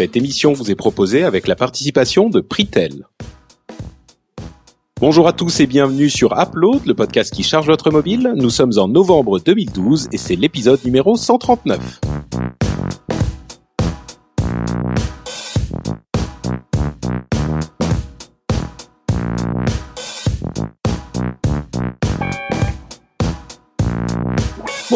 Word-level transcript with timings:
Cette 0.00 0.16
émission 0.16 0.54
vous 0.54 0.70
est 0.70 0.76
proposée 0.76 1.24
avec 1.24 1.46
la 1.46 1.54
participation 1.54 2.30
de 2.30 2.40
Pritel. 2.40 3.06
Bonjour 4.98 5.28
à 5.28 5.34
tous 5.34 5.60
et 5.60 5.66
bienvenue 5.66 6.08
sur 6.08 6.32
Upload, 6.40 6.86
le 6.86 6.94
podcast 6.94 7.30
qui 7.34 7.42
charge 7.42 7.66
votre 7.66 7.90
mobile. 7.90 8.32
Nous 8.34 8.48
sommes 8.48 8.72
en 8.78 8.88
novembre 8.88 9.40
2012 9.40 10.08
et 10.10 10.16
c'est 10.16 10.36
l'épisode 10.36 10.82
numéro 10.86 11.16
139. 11.16 12.00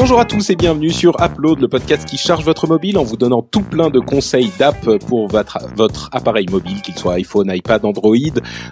Bonjour 0.05 0.21
à 0.21 0.27
tous 0.27 0.51
et 0.51 0.55
bienvenue 0.55 0.91
sur 0.91 1.17
Upload, 1.19 1.61
le 1.61 1.67
podcast 1.67 2.05
qui 2.05 2.19
charge 2.19 2.45
votre 2.45 2.67
mobile 2.67 2.99
en 2.99 3.05
vous 3.05 3.17
donnant 3.17 3.41
tout 3.41 3.63
plein 3.63 3.89
de 3.89 4.01
conseils 4.01 4.51
d'app 4.59 4.99
pour 5.07 5.29
votre, 5.29 5.61
votre 5.77 6.11
appareil 6.13 6.45
mobile, 6.51 6.83
qu'il 6.83 6.95
soit 6.95 7.15
iPhone, 7.15 7.51
iPad, 7.51 7.87
Android, 7.87 8.15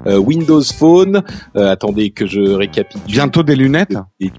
euh, 0.06 0.18
Windows 0.18 0.62
Phone. 0.62 1.22
Euh, 1.56 1.70
attendez 1.70 2.10
que 2.10 2.26
je 2.26 2.42
récapitule. 2.42 3.00
Bientôt 3.06 3.42
des 3.42 3.56
lunettes. 3.56 3.96
Des, 4.20 4.30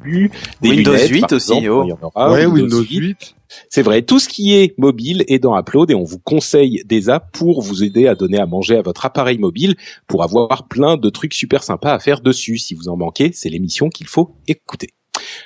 des 0.61 0.69
Windows 0.69 0.91
lunettes, 0.91 1.09
8 1.09 1.21
par 1.21 1.31
aussi, 1.31 1.53
exemple, 1.53 1.67
oh. 1.71 1.83
il 1.83 1.89
y 1.89 1.93
en 1.93 1.99
aura. 2.03 2.31
ouais, 2.31 2.45
Windows 2.45 2.83
8. 2.83 3.35
C'est 3.69 3.81
vrai, 3.81 4.03
tout 4.03 4.19
ce 4.19 4.29
qui 4.29 4.53
est 4.53 4.77
mobile 4.77 5.25
est 5.27 5.39
dans 5.39 5.57
Upload 5.57 5.89
et 5.89 5.95
on 5.95 6.03
vous 6.03 6.19
conseille 6.19 6.83
des 6.85 7.09
apps 7.09 7.27
pour 7.33 7.63
vous 7.63 7.83
aider 7.83 8.05
à 8.05 8.13
donner 8.13 8.37
à 8.37 8.45
manger 8.45 8.77
à 8.77 8.83
votre 8.83 9.03
appareil 9.03 9.39
mobile 9.39 9.73
pour 10.05 10.21
avoir 10.21 10.67
plein 10.67 10.97
de 10.97 11.09
trucs 11.09 11.33
super 11.33 11.63
sympas 11.63 11.91
à 11.91 11.97
faire 11.97 12.21
dessus. 12.21 12.59
Si 12.59 12.75
vous 12.75 12.87
en 12.87 12.97
manquez, 12.97 13.31
c'est 13.33 13.49
l'émission 13.49 13.89
qu'il 13.89 14.05
faut 14.05 14.35
écouter. 14.47 14.89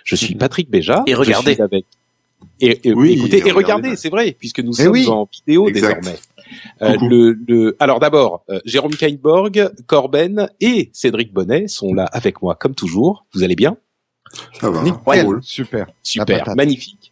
Je 0.03 0.15
suis 0.15 0.35
Patrick 0.35 0.69
Béja. 0.69 1.03
Et 1.07 1.11
je 1.11 1.17
regardez. 1.17 1.53
suis 1.53 1.61
avec 1.61 1.85
et, 2.59 2.87
et- 2.89 2.93
Oui, 2.93 3.13
écoutez 3.13 3.37
et 3.37 3.41
regardez. 3.51 3.63
regardez, 3.63 3.95
c'est 3.95 4.09
vrai, 4.09 4.35
puisque 4.37 4.59
nous 4.59 4.71
Eh 4.79 4.83
sommes 4.83 4.91
oui. 4.91 5.07
en 5.07 5.27
vidéo 5.31 5.67
Exact. 5.67 6.01
désormais. 6.03 6.19
Euh, 6.81 6.93
Coucou. 6.93 7.09
le, 7.09 7.37
le, 7.47 7.75
alors 7.79 7.99
d'abord, 7.99 8.43
euh, 8.49 8.59
Jérôme 8.63 8.95
Kainborg, 8.95 9.69
Corben 9.85 10.49
et 10.61 10.89
Cédric 10.93 11.33
Bonnet 11.33 11.67
sont 11.67 11.93
là 11.93 12.05
avec 12.05 12.41
moi 12.41 12.55
comme 12.55 12.73
toujours. 12.75 13.25
Vous 13.33 13.43
allez 13.43 13.55
bien? 13.55 13.75
Ça 14.59 14.69
va. 14.69 14.81
Nickel. 14.83 15.25
Cool. 15.25 15.39
Super. 15.43 15.87
Super, 16.03 16.55
magnifique. 16.55 17.11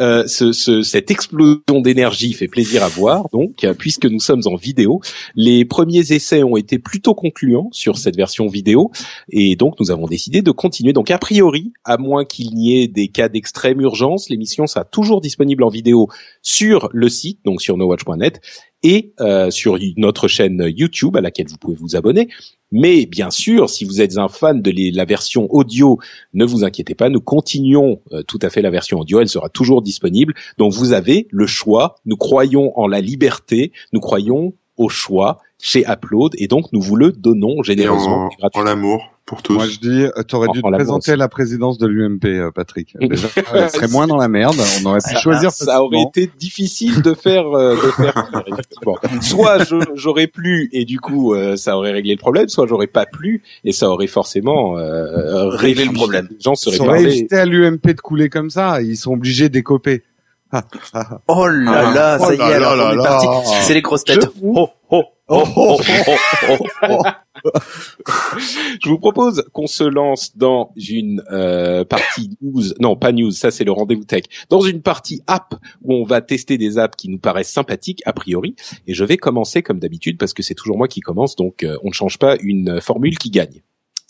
Euh, 0.00 0.26
ce, 0.26 0.52
ce- 0.52 0.82
cette 0.82 1.10
explosion 1.10 1.80
d'énergie 1.82 2.32
fait 2.32 2.48
plaisir 2.48 2.82
à 2.82 2.88
voir, 2.88 3.28
donc, 3.32 3.66
puisque 3.78 4.06
nous 4.06 4.20
sommes 4.20 4.42
en 4.46 4.56
vidéo. 4.56 5.00
Les 5.34 5.64
premiers 5.64 6.12
essais 6.12 6.42
ont 6.42 6.56
été 6.56 6.78
plutôt 6.78 7.14
concluants 7.14 7.68
sur 7.72 7.98
cette 7.98 8.16
version 8.16 8.46
vidéo, 8.48 8.90
et 9.30 9.56
donc 9.56 9.78
nous 9.80 9.90
avons 9.90 10.06
décidé 10.06 10.42
de 10.42 10.50
continuer. 10.50 10.92
Donc, 10.92 11.10
a 11.10 11.18
priori, 11.18 11.72
à 11.84 11.98
moins 11.98 12.24
qu'il 12.24 12.54
n'y 12.54 12.82
ait 12.82 12.88
des 12.88 13.08
cas 13.08 13.28
d'extrême 13.28 13.80
urgence, 13.80 14.28
l'émission 14.30 14.66
sera 14.66 14.84
toujours 14.84 15.20
disponible 15.20 15.62
en 15.64 15.68
vidéo 15.68 16.08
sur 16.42 16.88
le 16.92 17.08
site, 17.08 17.40
donc 17.44 17.62
sur 17.62 17.76
nowatch.net, 17.76 18.40
et 18.82 19.12
euh, 19.20 19.50
sur 19.50 19.78
notre 19.96 20.28
chaîne 20.28 20.64
YouTube 20.76 21.16
à 21.16 21.20
laquelle 21.20 21.46
vous 21.48 21.56
pouvez 21.56 21.76
vous 21.76 21.96
abonner. 21.96 22.28
Mais 22.70 23.06
bien 23.06 23.30
sûr, 23.30 23.68
si 23.68 23.84
vous 23.84 24.00
êtes 24.00 24.16
un 24.16 24.28
fan 24.28 24.62
de 24.62 24.72
la 24.94 25.04
version 25.04 25.46
audio 25.52 25.98
ne 26.32 26.44
vous 26.44 26.64
inquiétez 26.64 26.94
pas, 26.94 27.10
nous 27.10 27.20
continuons 27.20 28.00
euh, 28.12 28.22
tout 28.22 28.38
à 28.42 28.50
fait 28.50 28.62
la 28.62 28.70
version 28.70 29.00
audio, 29.00 29.20
elle 29.20 29.28
sera 29.28 29.48
toujours 29.48 29.82
disponible. 29.82 30.34
Donc 30.58 30.72
vous 30.72 30.92
avez 30.92 31.28
le 31.30 31.46
choix, 31.46 31.96
nous 32.06 32.16
croyons 32.16 32.78
en 32.78 32.86
la 32.86 33.00
liberté, 33.00 33.72
nous 33.92 34.00
croyons 34.00 34.54
au 34.76 34.88
choix 34.88 35.38
chez 35.64 35.84
Upload 35.88 36.32
et 36.38 36.48
donc 36.48 36.66
nous 36.72 36.80
vous 36.82 36.96
le 36.96 37.12
donnons 37.12 37.60
Et 37.60 37.64
généreusement 37.64 38.24
en, 38.24 38.28
et 38.30 38.36
gratuitement. 38.40 38.60
en 38.60 38.64
l'amour 38.64 39.08
pour 39.24 39.40
tous. 39.42 39.52
Moi, 39.54 39.66
je 39.68 39.78
dis, 39.78 40.02
euh, 40.02 40.10
t'aurais 40.26 40.48
dû 40.48 40.58
En- 40.58 40.62
te 40.62 40.66
en 40.66 40.72
présenter 40.72 41.12
à 41.12 41.16
la 41.16 41.28
présidence 41.28 41.78
de 41.78 41.86
l'UMP, 41.86 42.24
euh, 42.26 42.50
Patrick. 42.50 42.96
Déjà, 43.00 43.28
elle 43.54 43.70
serait 43.70 43.86
moins 43.86 44.08
dans 44.08 44.16
la 44.16 44.26
merde. 44.26 44.56
On 44.82 44.86
aurait 44.90 44.98
pu 44.98 45.16
choisir 45.16 45.52
ça 45.52 45.80
aurait 45.84 46.02
été 46.02 46.28
difficile 46.36 47.00
de 47.02 47.14
faire 47.14 47.46
euh, 47.56 47.76
de 47.76 47.90
faire 47.92 48.42
effectivement. 48.48 48.96
Soit 49.20 49.58
j'aurais 49.94 50.26
plu 50.26 50.68
et 50.72 50.84
du 50.84 50.98
coup 50.98 51.32
euh, 51.34 51.54
ça 51.56 51.76
aurait 51.78 51.92
réglé 51.92 52.14
le 52.14 52.18
problème, 52.18 52.48
soit 52.48 52.66
j'aurais 52.66 52.88
pas 52.88 53.06
plu 53.06 53.42
et 53.64 53.70
ça 53.70 53.88
aurait 53.88 54.08
forcément 54.08 54.76
euh, 54.78 55.46
Réglé 55.50 55.84
le 55.84 55.92
problème. 55.92 56.26
Les 56.28 56.40
gens 56.40 56.56
seraient 56.56 56.76
Ça 56.76 56.82
aurait 56.82 56.98
parlé. 57.02 57.12
évité 57.18 57.36
à 57.36 57.46
l'UMP 57.46 57.86
de 57.94 58.00
couler 58.00 58.28
comme 58.28 58.50
ça. 58.50 58.82
Ils 58.82 58.96
sont 58.96 59.12
obligés 59.12 59.48
d'écoper. 59.48 60.02
Ah, 60.54 60.64
ah, 60.92 61.06
ah. 61.12 61.20
Oh 61.28 61.46
là 61.46 61.72
Ah. 61.72 61.94
là, 61.94 62.18
Oh 62.20 62.26
ça 62.26 62.34
y 62.34 62.36
là 62.38 62.50
est, 62.50 62.54
alors 62.54 62.76
là 62.76 62.90
on 62.94 63.00
est 63.00 63.02
parti. 63.02 63.26
C'est 63.62 63.72
les 63.72 63.80
grosses 63.80 64.04
têtes. 64.04 64.20
Je 64.22 64.40
vous- 64.40 64.52
Oh, 64.56 64.68
Je 68.82 68.88
vous 68.88 68.98
propose 68.98 69.44
qu'on 69.52 69.66
se 69.66 69.84
lance 69.84 70.36
dans 70.36 70.72
une 70.76 71.22
euh, 71.30 71.84
partie 71.84 72.36
news, 72.40 72.62
non 72.80 72.96
pas 72.96 73.12
news, 73.12 73.30
ça 73.30 73.50
c'est 73.50 73.64
le 73.64 73.72
rendez-vous 73.72 74.04
tech, 74.04 74.24
dans 74.50 74.60
une 74.60 74.82
partie 74.82 75.22
app 75.26 75.54
où 75.82 75.94
on 75.94 76.04
va 76.04 76.20
tester 76.20 76.58
des 76.58 76.78
apps 76.78 76.96
qui 76.96 77.08
nous 77.08 77.18
paraissent 77.18 77.52
sympathiques 77.52 78.02
a 78.04 78.12
priori. 78.12 78.54
Et 78.86 78.94
je 78.94 79.04
vais 79.04 79.16
commencer 79.16 79.62
comme 79.62 79.78
d'habitude 79.78 80.18
parce 80.18 80.34
que 80.34 80.42
c'est 80.42 80.54
toujours 80.54 80.76
moi 80.76 80.88
qui 80.88 81.00
commence, 81.00 81.36
donc 81.36 81.62
euh, 81.62 81.78
on 81.82 81.88
ne 81.88 81.94
change 81.94 82.18
pas 82.18 82.36
une 82.42 82.80
formule 82.80 83.18
qui 83.18 83.30
gagne. 83.30 83.62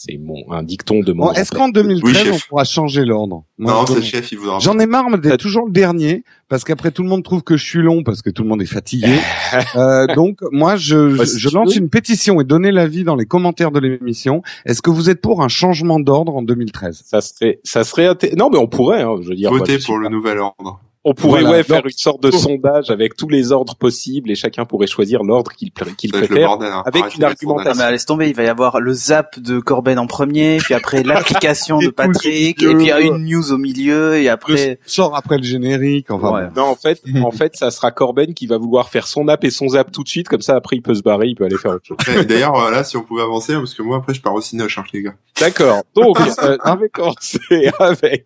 C'est 0.05 0.19
mon 0.19 0.51
un 0.51 0.63
dicton 0.65 1.01
de 1.01 1.13
mon. 1.13 1.27
Bon, 1.27 1.33
est-ce 1.33 1.53
qu'en 1.53 1.69
2013, 1.69 2.03
Oui, 2.03 2.15
chef. 2.15 2.35
on 2.35 2.49
pourra 2.49 2.65
changer 2.65 3.05
l'ordre 3.05 3.45
Non, 3.59 3.87
c'est 3.87 3.95
le 3.97 4.03
chef, 4.03 4.33
il 4.33 4.39
voudra. 4.39 4.59
J'en 4.59 4.79
ai 4.81 4.87
marre 4.87 5.17
d'être 5.19 5.37
toujours 5.39 5.67
le 5.67 5.73
dernier 5.73 6.25
parce 6.49 6.65
qu'après 6.65 6.91
tout 6.91 7.03
le 7.05 7.09
monde 7.09 7.23
trouve 7.23 7.43
que 7.43 7.57
je 7.57 7.65
suis 7.65 7.83
long 7.83 8.03
parce 8.03 8.21
que 8.21 8.31
tout 8.31 8.43
le 8.43 8.49
monde 8.49 8.63
est 8.63 8.67
fatigué. 8.67 9.15
Euh, 9.77 10.07
donc 10.15 10.39
moi 10.51 10.77
je, 10.77 11.17
Bah, 11.17 11.25
je, 11.25 11.31
si 11.31 11.39
je 11.39 11.49
tu 11.51 11.55
lance 11.55 11.75
veux. 11.75 11.81
une 11.81 11.91
pétition 11.91 12.41
et 12.41 12.45
donnez 12.45 12.73
l'avis 12.73 13.05
dans 13.05 13.17
les 13.17 13.27
commentaires 13.27 13.71
de 13.71 13.79
l'émission. 13.81 14.43
Est-ce 14.65 14.81
que 14.81 14.91
vous 14.91 15.11
êtes 15.11 15.21
pour 15.21 15.43
un 15.43 15.49
changement 15.49 16.01
d'ordre 16.01 16.35
en 16.35 16.43
2013 16.43 17.03
Ça 17.05 17.21
serait, 17.21 17.61
ça 17.63 17.85
serait 17.85 18.09
non 18.37 18.49
mais 18.51 18.59
on 18.59 18.67
pourrait, 18.67 19.03
hein, 19.03 19.17
je 19.23 19.29
veux 19.29 19.35
dire. 19.35 19.51
Voter 19.53 19.79
pour 19.79 19.99
le 19.99 20.07
pas- 20.09 20.11
nouvel 20.11 20.39
ordre. 20.39 20.81
On 21.05 21.15
pourrait 21.15 21.41
Voilà. 21.41 21.57
ouais 21.59 21.63
faire 21.65 21.85
une 21.85 21.91
sorte 21.91 22.23
de 22.23 22.31
sondage 22.31 22.91
avec 22.91 23.17
tous 23.17 23.29
les 23.29 23.51
ordres 23.51 23.75
possibles 23.75 24.31
et 24.31 24.37
chacun 24.37 24.65
pourrait 24.65 24.87
choisir 24.87 25.25
l'ordre 25.25 25.51
qu'il 25.53 25.73
préfère. 25.73 26.47
bordel. 26.47 26.71
hein. 26.71 26.83
avec 26.87 27.03
Arrêtez 27.03 27.17
une 27.19 27.25
argumentation. 27.25 27.73
Ah, 27.81 27.87
mais 27.87 27.91
laisse 27.93 28.07
tomber, 28.07 28.29
il 28.29 28.35
va 28.37 28.45
y 28.45 28.49
avoir 28.49 28.81
le 28.81 28.93
zap 28.93 29.39
de 29.41 29.59
Corben 29.59 29.99
en 29.99 30.07
premier, 30.07 30.59
puis 30.59 30.75
après 30.75 31.03
l'application 31.03 31.79
de 31.81 31.89
Patrick, 31.89 32.63
et 32.63 32.75
puis 32.75 32.85
il 32.85 32.87
y 32.87 32.93
a 32.93 33.01
une 33.01 33.25
news 33.25 33.51
au 33.53 33.59
milieu, 33.59 34.17
et 34.17 34.29
après... 34.29 34.79
Sort 34.87 35.17
après 35.17 35.39
le 35.39 35.43
générique. 35.43 36.11
Enfin, 36.11 36.33
Ouais. 36.33 36.49
Non, 36.55 36.67
en 36.67 36.77
fait, 36.77 37.01
en 37.23 37.31
fait, 37.33 37.57
ça 37.57 37.71
sera 37.73 37.91
Corben 37.91 38.33
qui 38.33 38.47
va 38.47 38.57
vouloir 38.59 38.89
faire 38.89 39.07
son 39.09 39.27
app 39.27 39.43
et 39.45 39.51
son 39.51 39.71
zap 39.71 39.91
tout 39.91 40.05
de 40.05 40.09
suite, 40.09 40.29
comme 40.29 40.41
ça 40.41 40.55
après 40.55 40.77
il 40.77 40.83
peut 40.83 40.95
se 40.95 41.03
barrer, 41.03 41.27
il 41.27 41.35
peut 41.35 41.45
aller 41.45 41.59
faire 41.59 41.73
autre 41.73 41.85
chose. 41.85 41.97
Ouais, 42.07 42.25
D'ailleurs, 42.25 42.55
euh, 42.57 42.71
là, 42.71 42.85
si 42.85 42.97
on 42.97 43.03
pouvait 43.03 43.23
avancer, 43.23 43.55
parce 43.55 43.75
que 43.75 43.83
moi, 43.83 43.97
après, 43.97 44.15
je 44.15 44.23
pars 44.23 44.35
au 44.35 44.41
Cinoche, 44.41 44.79
hein, 44.79 44.85
les 44.93 45.03
gars. 45.03 45.15
D'accord. 45.41 45.83
Donc, 45.97 46.17
euh, 46.45 46.57
commencer 46.93 47.39
avec 47.81 48.25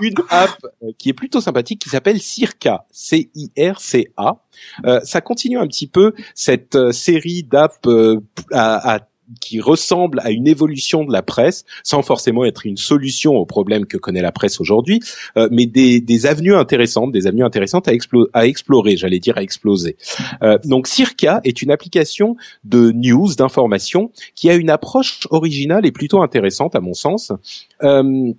une 0.00 0.14
app 0.30 0.50
euh, 0.82 0.92
qui 0.98 1.08
est 1.08 1.14
plutôt 1.14 1.40
sympathique, 1.40 1.80
qui 1.80 1.88
s'appelle 1.88 2.11
Circa, 2.20 2.84
C-I-R-C-A. 2.92 4.36
Euh, 4.86 5.00
ça 5.04 5.20
continue 5.20 5.58
un 5.58 5.66
petit 5.66 5.86
peu 5.86 6.12
cette 6.34 6.74
euh, 6.76 6.92
série 6.92 7.42
d'apps 7.42 7.78
euh, 7.86 8.20
à, 8.52 8.94
à- 8.96 9.00
qui 9.40 9.60
ressemble 9.60 10.20
à 10.24 10.30
une 10.30 10.46
évolution 10.46 11.04
de 11.04 11.12
la 11.12 11.22
presse, 11.22 11.64
sans 11.84 12.02
forcément 12.02 12.44
être 12.44 12.66
une 12.66 12.76
solution 12.76 13.32
aux 13.32 13.46
problèmes 13.46 13.86
que 13.86 13.96
connaît 13.96 14.20
la 14.20 14.32
presse 14.32 14.60
aujourd'hui, 14.60 15.00
euh, 15.38 15.48
mais 15.50 15.64
des, 15.64 16.02
des 16.02 16.26
avenues 16.26 16.54
intéressantes, 16.54 17.12
des 17.12 17.26
avenues 17.26 17.44
intéressantes 17.44 17.88
à, 17.88 17.92
explo- 17.92 18.26
à 18.34 18.46
explorer, 18.46 18.98
j'allais 18.98 19.20
dire 19.20 19.38
à 19.38 19.42
exploser. 19.42 19.96
Euh, 20.42 20.58
donc 20.64 20.86
Circa 20.86 21.40
est 21.44 21.62
une 21.62 21.70
application 21.70 22.36
de 22.64 22.92
news, 22.94 23.34
d'information, 23.34 24.10
qui 24.34 24.50
a 24.50 24.54
une 24.54 24.68
approche 24.68 25.20
originale 25.30 25.86
et 25.86 25.92
plutôt 25.92 26.20
intéressante 26.20 26.74
à 26.74 26.80
mon 26.80 26.92
sens. 26.92 27.32
Euh, 27.84 28.32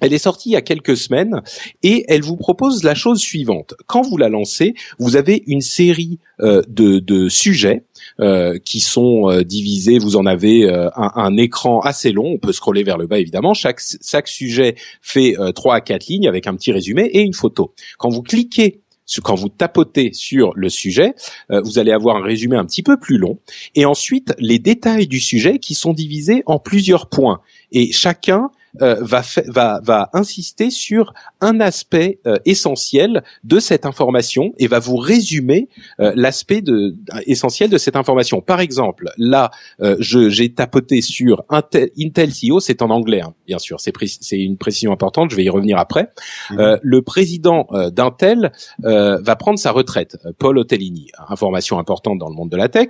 elle 0.00 0.12
est 0.12 0.18
sortie 0.18 0.50
il 0.50 0.52
y 0.52 0.56
a 0.56 0.62
quelques 0.62 0.96
semaines 0.96 1.42
et 1.82 2.04
elle 2.08 2.22
vous 2.22 2.36
propose 2.36 2.82
la 2.82 2.94
chose 2.94 3.20
suivante. 3.20 3.74
Quand 3.86 4.02
vous 4.02 4.16
la 4.16 4.28
lancez, 4.28 4.74
vous 4.98 5.16
avez 5.16 5.42
une 5.46 5.60
série 5.60 6.18
euh, 6.40 6.62
de, 6.68 6.98
de 6.98 7.28
sujets 7.28 7.84
euh, 8.20 8.58
qui 8.58 8.80
sont 8.80 9.30
euh, 9.30 9.44
divisés. 9.44 9.98
Vous 9.98 10.16
en 10.16 10.26
avez 10.26 10.64
euh, 10.64 10.88
un, 10.96 11.12
un 11.14 11.36
écran 11.36 11.80
assez 11.80 12.12
long. 12.12 12.26
On 12.26 12.38
peut 12.38 12.52
scroller 12.52 12.82
vers 12.82 12.98
le 12.98 13.06
bas 13.06 13.18
évidemment. 13.18 13.54
Chaque, 13.54 13.80
chaque 14.04 14.28
sujet 14.28 14.74
fait 15.00 15.38
euh, 15.38 15.52
trois 15.52 15.76
à 15.76 15.80
quatre 15.80 16.06
lignes 16.06 16.26
avec 16.26 16.46
un 16.46 16.54
petit 16.56 16.72
résumé 16.72 17.04
et 17.12 17.20
une 17.20 17.34
photo. 17.34 17.74
Quand 17.98 18.08
vous 18.08 18.22
cliquez 18.22 18.80
quand 19.22 19.34
vous 19.34 19.48
tapotez 19.48 20.12
sur 20.12 20.52
le 20.54 20.70
sujet, 20.70 21.14
euh, 21.50 21.60
vous 21.60 21.78
allez 21.78 21.92
avoir 21.92 22.16
un 22.16 22.22
résumé 22.22 22.56
un 22.56 22.64
petit 22.64 22.82
peu 22.82 22.98
plus 22.98 23.18
long 23.18 23.38
et 23.74 23.84
ensuite 23.84 24.32
les 24.38 24.58
détails 24.58 25.06
du 25.06 25.20
sujet 25.20 25.58
qui 25.58 25.74
sont 25.74 25.92
divisés 25.92 26.42
en 26.46 26.58
plusieurs 26.58 27.08
points 27.08 27.40
et 27.72 27.92
chacun 27.92 28.50
euh, 28.80 28.96
va, 29.00 29.22
va, 29.48 29.80
va 29.82 30.10
insister 30.12 30.70
sur 30.70 31.12
un 31.40 31.60
aspect 31.60 32.20
euh, 32.26 32.38
essentiel 32.44 33.22
de 33.44 33.58
cette 33.58 33.86
information 33.86 34.54
et 34.58 34.66
va 34.66 34.78
vous 34.78 34.96
résumer 34.96 35.68
euh, 36.00 36.12
l'aspect 36.16 36.62
de, 36.62 36.94
essentiel 37.26 37.70
de 37.70 37.78
cette 37.78 37.96
information. 37.96 38.40
Par 38.40 38.60
exemple, 38.60 39.10
là, 39.18 39.50
euh, 39.82 39.96
j'ai 39.98 40.52
tapoté 40.52 41.02
sur 41.02 41.44
Intel, 41.48 41.90
Intel 41.98 42.30
CEO, 42.30 42.60
c'est 42.60 42.82
en 42.82 42.90
anglais, 42.90 43.20
hein, 43.20 43.34
bien 43.46 43.58
sûr, 43.58 43.78
c'est 43.80 43.92
une 44.38 44.56
précision 44.56 44.92
importante, 44.92 45.30
je 45.30 45.36
vais 45.36 45.44
y 45.44 45.50
revenir 45.50 45.78
après. 45.78 46.10
Euh, 46.52 46.78
le 46.82 47.02
président 47.02 47.66
euh, 47.72 47.90
d'Intel 47.90 48.52
euh, 48.84 49.18
va 49.20 49.36
prendre 49.36 49.58
sa 49.58 49.70
retraite, 49.70 50.16
Paul 50.38 50.58
Otellini. 50.58 51.08
Information 51.28 51.78
importante 51.78 52.18
dans 52.18 52.28
le 52.28 52.34
monde 52.34 52.50
de 52.50 52.56
la 52.56 52.68
tech. 52.68 52.88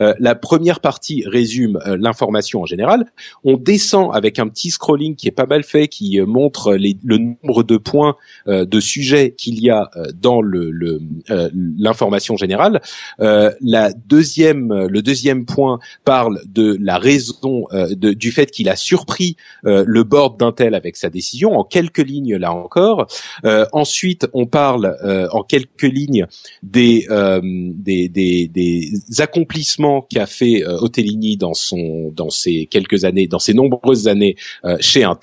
Euh, 0.00 0.14
la 0.18 0.34
première 0.34 0.80
partie 0.80 1.24
résume 1.26 1.78
euh, 1.86 1.96
l'information 1.98 2.62
en 2.62 2.66
général. 2.66 3.06
On 3.44 3.56
descend 3.56 4.14
avec 4.14 4.38
un 4.38 4.48
petit 4.48 4.70
scrolling 4.70 5.16
qui 5.16 5.23
qui 5.24 5.28
est 5.28 5.32
pas 5.32 5.46
mal 5.46 5.64
fait, 5.64 5.88
qui 5.88 6.20
euh, 6.20 6.26
montre 6.26 6.74
les, 6.74 6.98
le 7.02 7.16
nombre 7.16 7.62
de 7.62 7.78
points 7.78 8.16
euh, 8.46 8.66
de 8.66 8.78
sujets 8.78 9.32
qu'il 9.32 9.58
y 9.58 9.70
a 9.70 9.88
euh, 9.96 10.04
dans 10.20 10.42
le 10.42 10.70
le, 10.70 11.00
euh, 11.30 11.48
l'information 11.78 12.36
générale. 12.36 12.82
Euh, 13.20 13.50
la 13.62 13.92
deuxième, 13.92 14.86
le 14.86 15.00
deuxième 15.00 15.46
point 15.46 15.78
parle 16.04 16.42
de 16.46 16.76
la 16.78 16.98
raison 16.98 17.64
euh, 17.72 17.94
de, 17.94 18.12
du 18.12 18.32
fait 18.32 18.50
qu'il 18.50 18.68
a 18.68 18.76
surpris 18.76 19.36
euh, 19.64 19.82
le 19.86 20.04
board 20.04 20.38
d'Intel 20.38 20.74
avec 20.74 20.96
sa 20.96 21.08
décision 21.08 21.56
en 21.58 21.64
quelques 21.64 22.06
lignes 22.06 22.36
là 22.36 22.52
encore. 22.52 23.06
Euh, 23.46 23.64
ensuite, 23.72 24.26
on 24.34 24.44
parle 24.44 24.94
euh, 25.04 25.26
en 25.32 25.42
quelques 25.42 25.90
lignes 25.98 26.26
des, 26.62 27.06
euh, 27.08 27.40
des, 27.42 28.10
des, 28.10 28.46
des 28.48 28.92
accomplissements 29.18 30.02
qu'a 30.02 30.26
fait 30.26 30.64
euh, 30.64 30.76
Otellini 30.84 31.38
dans 31.38 31.54
son 31.54 32.12
dans 32.14 32.28
ses 32.28 32.66
quelques 32.66 33.04
années, 33.04 33.26
dans 33.26 33.38
ses 33.38 33.54
nombreuses 33.54 34.06
années 34.06 34.34
euh, 34.64 34.76
chez 34.80 35.04
Intel, 35.04 35.13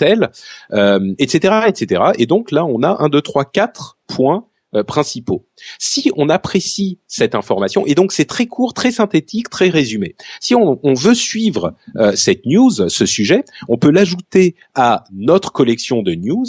euh, 0.74 1.14
etc., 1.20 1.64
etc. 1.68 2.04
Et 2.18 2.26
donc 2.26 2.52
là, 2.52 2.66
on 2.66 2.84
a 2.84 2.98
un, 3.04 3.10
deux, 3.10 3.22
trois, 3.22 3.46
quatre 3.46 3.98
points 4.08 4.46
euh, 4.74 4.84
principaux. 4.84 5.46
Si 5.80 6.12
on 6.16 6.30
apprécie 6.30 7.00
cette 7.08 7.36
information, 7.36 7.86
et 7.86 7.94
donc 7.94 8.14
c'est 8.14 8.24
très 8.26 8.46
court, 8.46 8.74
très 8.74 8.92
synthétique, 8.92 9.50
très 9.50 9.68
résumé. 9.70 10.16
Si 10.40 10.56
on, 10.56 10.80
veut 10.94 11.14
suivre 11.14 11.74
euh, 11.98 12.14
cette 12.16 12.46
news, 12.46 12.72
ce 12.90 13.06
sujet, 13.06 13.44
on 13.68 13.78
peut 13.78 13.92
l'ajouter 13.92 14.56
à 14.74 15.04
notre 15.14 15.52
collection 15.52 16.02
de 16.04 16.16
news, 16.16 16.46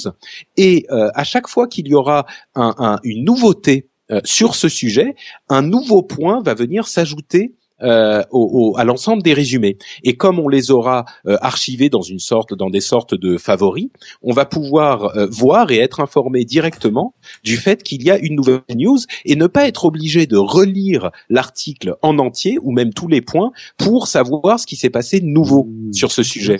et 0.56 0.86
euh, 0.92 1.10
à 1.14 1.24
chaque 1.24 1.48
fois 1.48 1.66
qu'il 1.66 1.88
y 1.88 1.94
aura 1.94 2.26
un- 2.54 2.74
un- 2.78 2.98
une 3.02 3.24
nouveauté 3.24 3.88
sur 4.24 4.56
ce 4.56 4.68
sujet, 4.68 5.14
un 5.48 5.62
nouveau 5.62 6.02
point 6.02 6.42
va 6.42 6.52
venir 6.52 6.86
s'ajouter 6.86 7.54
euh, 7.82 8.22
au- 8.30 8.72
au- 8.72 8.78
à 8.78 8.84
l'ensemble 8.84 9.22
des 9.22 9.34
résumés. 9.34 9.76
Et 10.04 10.14
comme 10.16 10.38
on 10.38 10.48
les 10.48 10.70
aura 10.70 11.04
euh, 11.26 11.36
archivés 11.40 11.88
dans 11.90 12.02
une 12.02 12.18
sorte, 12.18 12.54
dans 12.54 12.70
des 12.70 12.80
sortes 12.80 13.14
de 13.14 13.36
favoris, 13.36 13.88
on 14.22 14.32
va 14.32 14.44
pouvoir 14.44 15.16
euh, 15.16 15.26
voir 15.30 15.70
et 15.70 15.78
être 15.78 16.00
informé 16.00 16.44
directement 16.44 17.14
du 17.44 17.56
fait 17.56 17.82
qu'il 17.82 18.02
y 18.02 18.10
a 18.10 18.18
une 18.18 18.36
nouvelle 18.36 18.60
news 18.74 18.98
et 19.24 19.36
ne 19.36 19.46
pas 19.46 19.66
être 19.66 19.84
obligé 19.84 20.26
de 20.26 20.36
relire 20.36 21.10
l'article 21.28 21.96
en 22.02 22.18
entier 22.18 22.58
ou 22.62 22.72
même 22.72 22.92
tous 22.94 23.08
les 23.08 23.20
points 23.20 23.52
pour 23.78 24.06
savoir 24.06 24.58
ce 24.60 24.66
qui 24.66 24.76
s'est 24.76 24.90
passé 24.90 25.20
de 25.20 25.26
nouveau 25.26 25.64
Mmh. 25.64 25.92
sur 25.92 26.12
ce 26.12 26.22
sujet. 26.22 26.58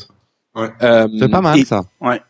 Ouais. 0.54 0.68
Euh, 0.82 1.08
C'est 1.18 1.28
pas 1.30 1.40
mal 1.40 1.58
et- 1.58 1.64
ça. 1.64 1.82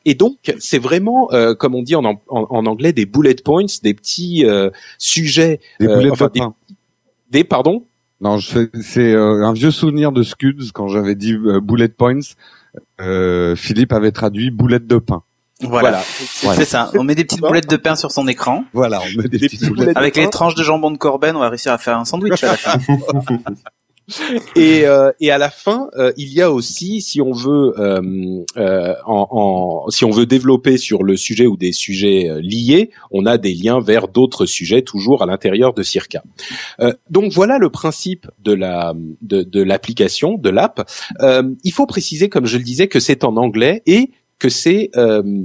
et 0.05 0.15
donc, 0.15 0.55
c'est 0.61 0.79
vraiment, 0.79 1.29
euh, 1.33 1.55
comme 1.55 1.75
on 1.75 1.83
dit 1.83 1.97
en, 1.97 2.05
en, 2.05 2.19
en 2.29 2.67
anglais, 2.67 2.93
des 2.93 3.05
bullet 3.05 3.35
points, 3.35 3.65
des 3.83 3.95
petits 3.95 4.45
euh, 4.45 4.71
sujets, 4.99 5.59
Des 5.81 5.87
euh, 5.89 6.11
enfin, 6.13 6.27
de 6.27 6.39
pain. 6.39 6.55
des 7.31 7.43
pardon? 7.45 7.85
Non, 8.23 8.39
je 8.39 8.49
fais, 8.51 8.71
c'est 8.83 9.13
euh, 9.13 9.45
un 9.45 9.53
vieux 9.53 9.73
souvenir 9.73 10.13
de 10.13 10.23
Scuds 10.23 10.71
quand 10.73 10.87
j'avais 10.87 11.17
dit 11.17 11.35
euh, 11.35 11.61
bullet 11.61 11.89
points. 11.89 12.21
Euh, 13.01 13.57
Philippe 13.57 13.93
avait 13.93 14.13
traduit 14.13 14.53
boulettes 14.53 14.87
de 14.87 14.99
pain. 14.99 15.25
Voilà. 15.61 16.01
Voilà. 16.43 16.57
C'est 16.57 16.65
ça. 16.65 16.91
On 16.95 17.03
met 17.03 17.17
des 17.17 17.25
petites 17.25 17.41
boulettes 17.41 17.69
de 17.69 17.77
pain 17.77 17.97
sur 17.97 18.13
son 18.13 18.29
écran. 18.29 18.65
Voilà, 18.73 19.01
on 19.01 19.23
met 19.23 19.29
des, 19.29 19.39
Des 19.39 19.39
petites 19.39 19.51
petites 19.51 19.69
boulettes. 19.69 19.79
boulettes. 19.87 19.97
Avec 19.97 20.15
de 20.15 20.21
les 20.21 20.27
pain. 20.27 20.31
tranches 20.31 20.55
de 20.55 20.63
jambon 20.63 20.93
de 20.93 20.99
Corben, 20.99 21.35
on 21.35 21.41
va 21.41 21.49
réussir 21.49 21.73
à 21.73 21.79
faire 21.79 21.99
un 21.99 22.05
sandwich 22.05 22.43
à 22.45 22.47
la 22.47 22.57
fin. 22.57 22.79
Et, 24.57 24.87
euh, 24.87 25.11
et 25.21 25.31
à 25.31 25.39
la 25.39 25.51
fin, 25.51 25.89
euh, 25.97 26.13
il 26.17 26.33
y 26.33 26.41
a 26.43 26.51
aussi, 26.53 27.01
si 27.01 27.21
on 27.21 27.33
veut, 27.33 27.73
euh, 27.79 28.01
euh, 28.57 28.95
en, 29.07 29.27
en- 29.31 29.91
si 29.91 30.05
on 30.05 30.11
veut 30.11 30.27
développer 30.27 30.77
sur 30.77 31.03
le 31.03 31.17
sujet 31.17 31.47
ou 31.47 31.57
des 31.57 31.73
sujets 31.73 32.29
euh, 32.29 32.41
liés, 32.41 32.91
on 33.11 33.27
a 33.27 33.39
des 33.39 33.55
liens 33.55 33.81
vers 33.81 34.09
d'autres 34.09 34.47
sujets 34.47 34.83
toujours 34.83 35.23
à 35.23 35.27
l'intérieur 35.27 35.73
de 35.75 35.83
Circa. 35.83 36.23
Euh, 36.81 36.93
donc 37.11 37.33
voilà 37.33 37.59
le 37.59 37.71
principe 37.71 38.27
de 38.45 38.53
la 38.53 38.95
de, 39.23 39.43
de 39.43 39.63
l'application, 39.63 40.37
de 40.37 40.51
l'app. 40.51 40.89
Il 41.65 41.73
faut 41.73 41.87
préciser, 41.87 42.29
comme 42.29 42.47
je 42.47 42.59
le 42.59 42.65
disais, 42.65 42.89
que 42.89 43.01
c'est 43.01 43.25
en 43.25 43.37
anglais 43.37 43.83
et 43.87 44.11
que 44.39 44.49
c'est 44.49 44.91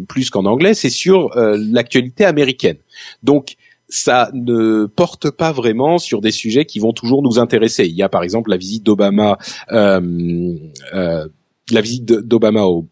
plus 0.10 0.30
qu'en 0.30 0.46
anglais, 0.46 0.74
c'est 0.74 0.90
sur 0.90 1.30
l'actualité 1.36 2.26
américaine. 2.26 2.78
Donc 3.24 3.56
ça 3.90 4.30
ne 4.34 4.86
porte 4.86 5.32
pas 5.32 5.52
vraiment 5.52 5.98
sur 5.98 6.22
des 6.22 6.32
sujets 6.32 6.66
qui 6.66 6.80
vont 6.80 6.94
toujours 6.94 7.22
nous 7.24 7.40
intéresser. 7.40 7.86
Il 7.86 7.96
y 7.96 8.04
a 8.04 8.10
par 8.10 8.24
exemple 8.24 8.50
la 8.50 8.58
visite 8.58 8.84
d'Obama, 8.84 9.38
euh, 9.72 10.56
euh, 10.94 11.28
la 11.72 11.82
visite 11.82 12.06
d'Obama 12.06 12.64
au 12.64 12.88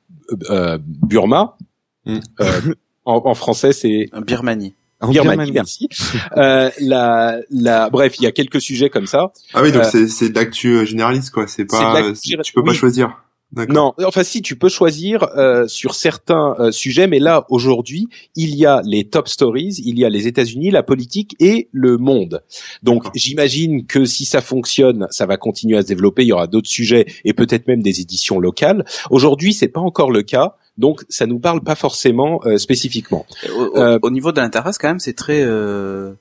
euh, 0.50 0.78
Burma. 0.82 1.58
Mm. 2.06 2.20
Euh, 2.40 2.74
en, 3.06 3.22
en 3.26 3.36
français, 3.36 3.74
c'est 3.74 4.10
Birmanie. 4.26 4.74
En 5.02 5.10
Birmanie. 5.10 5.52
Birmanie. 5.52 5.52
Merci. 5.52 5.90
Euh, 6.38 6.70
la, 6.80 7.40
la, 7.52 7.90
bref, 7.90 8.16
il 8.18 8.24
y 8.24 8.28
a 8.28 8.32
quelques 8.32 8.62
sujets 8.62 8.90
comme 8.90 9.08
ça. 9.08 9.34
Ah 9.54 9.62
oui, 9.62 9.72
donc 9.72 9.84
Euh, 9.84 9.90
c'est 9.92 10.08
c'est 10.08 10.30
de 10.30 10.36
l'actu 10.36 10.86
généraliste 10.88 11.32
quoi. 11.32 11.48
C'est 11.48 11.66
pas, 11.66 12.02
tu 12.14 12.54
peux 12.54 12.64
pas 12.64 12.72
oui. 12.72 12.76
choisir. 12.76 13.22
Non, 13.70 13.94
enfin 14.06 14.24
si, 14.24 14.42
tu 14.42 14.56
peux 14.58 14.70
choisir 14.70 15.24
euh, 15.38 15.68
sur 15.68 15.96
certains 15.96 16.56
euh, 16.60 16.72
sujets, 16.72 17.08
mais 17.08 17.20
là 17.20 17.46
aujourd'hui, 17.50 18.08
il 18.36 18.56
y 18.56 18.66
a 18.66 18.82
les 18.86 19.06
top 19.06 19.28
stories, 19.28 19.82
il 19.86 19.98
y 19.98 20.06
a 20.06 20.10
les 20.10 20.28
États-Unis, 20.28 20.72
la 20.72 20.84
politique 20.84 21.36
et 21.40 21.70
le 21.72 21.98
monde. 21.98 22.44
Donc 22.84 23.04
j'imagine 23.16 23.86
que 23.86 24.06
si 24.06 24.26
ça 24.26 24.42
fonctionne, 24.42 25.08
ça 25.10 25.26
va 25.26 25.38
continuer 25.38 25.78
à 25.78 25.82
se 25.82 25.88
développer. 25.88 26.24
Il 26.24 26.28
y 26.28 26.34
aura 26.34 26.48
d'autres 26.48 26.70
sujets 26.70 27.06
et 27.24 27.34
peut-être 27.34 27.68
même 27.68 27.82
des 27.82 28.02
éditions 28.02 28.40
locales. 28.40 28.86
Aujourd'hui, 29.10 29.54
c'est 29.54 29.68
pas 29.70 29.82
encore 29.82 30.12
le 30.12 30.22
cas. 30.24 30.56
Donc, 30.78 31.04
ça 31.08 31.26
nous 31.26 31.40
parle 31.40 31.62
pas 31.62 31.76
forcément 31.76 32.42
euh, 32.46 32.58
spécifiquement. 32.58 33.26
Au, 33.50 33.62
au- 33.62 33.78
Euh, 33.78 33.98
au 34.02 34.10
niveau 34.10 34.34
de 34.34 34.42
l'interface, 34.42 34.78
quand 34.78 34.90
même, 34.90 35.00
c'est 35.00 35.14
très. 35.14 35.42
Euh, 35.42 36.12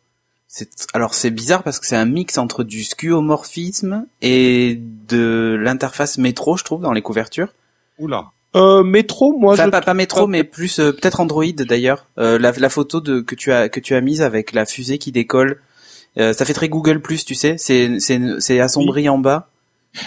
alors 0.92 1.14
c'est 1.14 1.30
bizarre 1.30 1.62
parce 1.62 1.80
que 1.80 1.86
c'est 1.86 1.96
un 1.96 2.04
mix 2.06 2.38
entre 2.38 2.62
du 2.64 2.84
skeuomorphisme 2.84 4.06
et 4.22 4.78
de 5.08 5.56
l'interface 5.60 6.18
métro, 6.18 6.56
je 6.56 6.64
trouve, 6.64 6.82
dans 6.82 6.92
les 6.92 7.02
couvertures. 7.02 7.48
Oula. 7.98 8.26
Euh, 8.56 8.84
métro, 8.84 9.36
moi, 9.36 9.54
Enfin, 9.54 9.64
je 9.66 9.70
pas, 9.70 9.80
pas 9.80 9.94
métro, 9.94 10.26
mais 10.28 10.44
plus 10.44 10.78
euh, 10.78 10.92
peut-être 10.92 11.18
Android 11.20 11.44
d'ailleurs. 11.56 12.06
Euh, 12.18 12.38
la, 12.38 12.52
la 12.52 12.68
photo 12.68 13.00
de 13.00 13.20
que 13.20 13.34
tu 13.34 13.50
as 13.52 13.68
que 13.68 13.80
tu 13.80 13.94
as 13.96 14.00
mise 14.00 14.22
avec 14.22 14.52
la 14.52 14.64
fusée 14.64 14.98
qui 14.98 15.10
décolle, 15.10 15.60
euh, 16.18 16.32
ça 16.32 16.44
fait 16.44 16.52
très 16.52 16.68
Google 16.68 17.00
Plus, 17.00 17.24
tu 17.24 17.34
sais. 17.34 17.56
C'est 17.58 17.98
c'est 17.98 18.20
c'est 18.38 18.60
assombri 18.60 19.08
en 19.08 19.18
bas. 19.18 19.48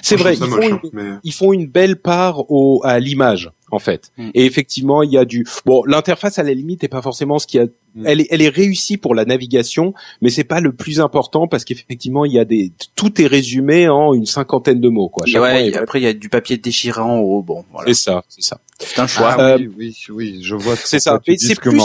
c'est 0.02 0.16
vrai. 0.16 0.36
Ils 0.36 0.40
font, 0.40 0.48
moche, 0.48 0.66
une, 0.66 0.74
hein, 0.76 0.80
mais- 0.94 1.12
ils 1.24 1.34
font 1.34 1.52
une 1.52 1.68
belle 1.68 1.98
part 1.98 2.50
au, 2.50 2.82
à 2.86 3.00
l'image, 3.00 3.52
en 3.72 3.80
fait. 3.80 4.12
Mm. 4.18 4.30
Et 4.34 4.46
effectivement, 4.46 5.04
il 5.04 5.12
y 5.12 5.18
a 5.18 5.26
du 5.26 5.46
bon. 5.66 5.84
L'interface 5.86 6.40
à 6.40 6.44
la 6.44 6.54
limite 6.54 6.84
est 6.84 6.88
pas 6.90 7.02
forcément 7.02 7.40
ce 7.40 7.48
qu'il 7.48 7.60
y 7.60 7.64
a. 7.64 7.68
Mm. 7.96 8.04
Elle 8.06 8.22
est, 8.22 8.28
elle 8.30 8.42
est 8.42 8.50
réussie 8.50 8.98
pour 8.98 9.16
la 9.16 9.26
navigation, 9.26 9.94
mais 10.22 10.30
c'est 10.30 10.44
pas 10.44 10.60
le 10.60 10.72
plus 10.72 11.00
important 11.00 11.48
parce 11.48 11.66
qu'effectivement, 11.66 12.26
il 12.26 12.34
y 12.34 12.40
a 12.40 12.46
des 12.46 12.72
tout 12.96 13.22
est 13.22 13.28
résumé 13.28 13.90
en 13.90 14.14
une 14.14 14.26
cinquantaine 14.26 14.80
de 14.80 14.90
mots, 14.90 15.10
quoi. 15.10 15.26
Point 15.32 15.72
après 15.74 16.00
il 16.00 16.04
y 16.04 16.08
a 16.08 16.14
du 16.14 16.30
papier 16.30 16.58
déchirant 16.58 17.18
en 17.18 17.20
haut. 17.20 17.42
Bon, 17.42 17.64
voilà. 17.72 17.88
c'est 17.88 18.04
ça, 18.04 18.24
c'est 18.30 18.44
ça. 18.44 18.60
C'est 18.80 19.00
un 19.00 19.08
choix. 19.08 19.36
Ah, 19.38 19.42
Euh, 19.42 19.58
oui, 19.58 19.70
oui, 19.78 19.96
oui, 20.10 20.40
je 20.44 20.56
vois. 20.56 20.76
c'est 20.76 21.00
ça. 21.00 21.20
C'est 21.38 21.60
plus-. 21.60 21.82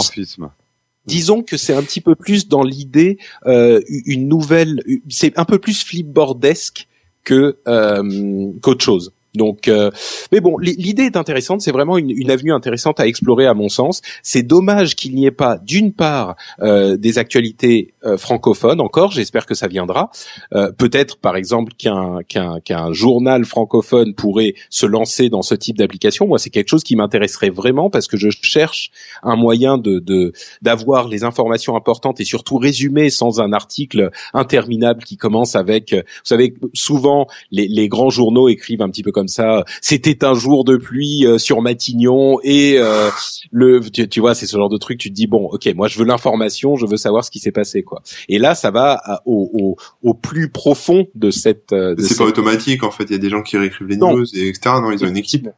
Disons 1.05 1.43
que 1.43 1.57
c'est 1.57 1.73
un 1.73 1.83
petit 1.83 1.99
peu 1.99 2.15
plus 2.15 2.47
dans 2.47 2.63
l'idée 2.63 3.17
euh, 3.45 3.81
une 3.87 4.29
nouvelle. 4.29 4.81
C'est 5.09 5.37
un 5.37 5.43
peu 5.43 5.59
plus 5.59 5.83
flipboardesque 5.83 6.87
que 7.23 7.57
euh, 7.67 8.51
qu'autre 8.61 8.83
chose. 8.83 9.11
Donc, 9.35 9.67
euh, 9.67 9.89
mais 10.31 10.41
bon, 10.41 10.57
l'idée 10.57 11.03
est 11.03 11.17
intéressante. 11.17 11.61
C'est 11.61 11.71
vraiment 11.71 11.97
une, 11.97 12.11
une 12.11 12.31
avenue 12.31 12.53
intéressante 12.53 12.99
à 12.99 13.07
explorer, 13.07 13.45
à 13.45 13.53
mon 13.53 13.69
sens. 13.69 14.01
C'est 14.21 14.43
dommage 14.43 14.95
qu'il 14.95 15.15
n'y 15.15 15.25
ait 15.25 15.31
pas, 15.31 15.57
d'une 15.57 15.93
part, 15.93 16.35
euh, 16.61 16.97
des 16.97 17.17
actualités 17.17 17.93
euh, 18.05 18.17
francophones 18.17 18.81
encore. 18.81 19.11
J'espère 19.11 19.45
que 19.45 19.55
ça 19.55 19.67
viendra. 19.67 20.11
Euh, 20.53 20.71
Peut-être, 20.77 21.17
par 21.17 21.35
exemple, 21.35 21.73
qu'un 21.77 22.19
qu'un 22.27 22.59
qu'un 22.59 22.91
journal 22.93 23.45
francophone 23.45 24.13
pourrait 24.15 24.53
se 24.69 24.85
lancer 24.85 25.29
dans 25.29 25.41
ce 25.41 25.55
type 25.55 25.77
d'application. 25.77 26.27
Moi, 26.27 26.39
c'est 26.39 26.49
quelque 26.49 26.69
chose 26.69 26.83
qui 26.83 26.95
m'intéresserait 26.95 27.49
vraiment 27.49 27.89
parce 27.89 28.07
que 28.07 28.17
je 28.17 28.29
cherche 28.41 28.91
un 29.23 29.35
moyen 29.35 29.77
de 29.77 29.99
de 29.99 30.33
d'avoir 30.61 31.07
les 31.07 31.23
informations 31.23 31.75
importantes 31.75 32.19
et 32.19 32.25
surtout 32.25 32.57
résumées 32.57 33.09
sans 33.09 33.39
un 33.39 33.53
article 33.53 34.09
interminable 34.33 35.03
qui 35.03 35.17
commence 35.17 35.55
avec, 35.55 35.93
euh, 35.93 36.01
vous 36.05 36.25
savez, 36.25 36.53
souvent 36.73 37.27
les, 37.51 37.67
les 37.67 37.87
grands 37.87 38.09
journaux 38.09 38.49
écrivent 38.49 38.81
un 38.81 38.89
petit 38.89 39.03
peu 39.03 39.11
comme 39.11 39.22
ça. 39.27 39.63
C'était 39.81 40.23
un 40.25 40.33
jour 40.33 40.63
de 40.63 40.77
pluie 40.77 41.25
euh, 41.25 41.37
sur 41.37 41.61
Matignon 41.61 42.39
et 42.43 42.75
euh, 42.77 43.09
le, 43.51 43.79
tu, 43.81 44.07
tu 44.07 44.19
vois, 44.19 44.35
c'est 44.35 44.47
ce 44.47 44.57
genre 44.57 44.69
de 44.69 44.77
truc. 44.77 44.97
Tu 44.99 45.09
te 45.09 45.13
dis 45.15 45.27
bon, 45.27 45.45
ok, 45.51 45.69
moi 45.75 45.87
je 45.87 45.97
veux 45.99 46.05
l'information, 46.05 46.75
je 46.75 46.85
veux 46.85 46.97
savoir 46.97 47.23
ce 47.23 47.31
qui 47.31 47.39
s'est 47.39 47.51
passé, 47.51 47.83
quoi. 47.83 48.01
Et 48.29 48.39
là, 48.39 48.55
ça 48.55 48.71
va 48.71 48.93
à- 49.03 49.21
au, 49.25 49.49
au, 49.53 49.75
au 50.07 50.13
plus 50.13 50.49
profond 50.49 51.07
de 51.15 51.31
cette. 51.31 51.73
euh, 51.73 51.95
C'est 51.97 52.05
cette- 52.09 52.17
pas 52.19 52.25
automatique 52.25 52.83
en 52.83 52.91
fait. 52.91 53.03
Il 53.05 53.11
y 53.11 53.15
a 53.15 53.17
des 53.19 53.29
gens 53.29 53.41
qui 53.41 53.57
réécrivent 53.57 53.87
les 53.87 53.97
Non. 53.97 54.15
news 54.17 54.25
et 54.35 54.47
etc. 54.47 54.75
Non, 54.81 54.91
ils 54.91 55.03
ont 55.03 55.07
une 55.07 55.17
équipe. 55.17 55.49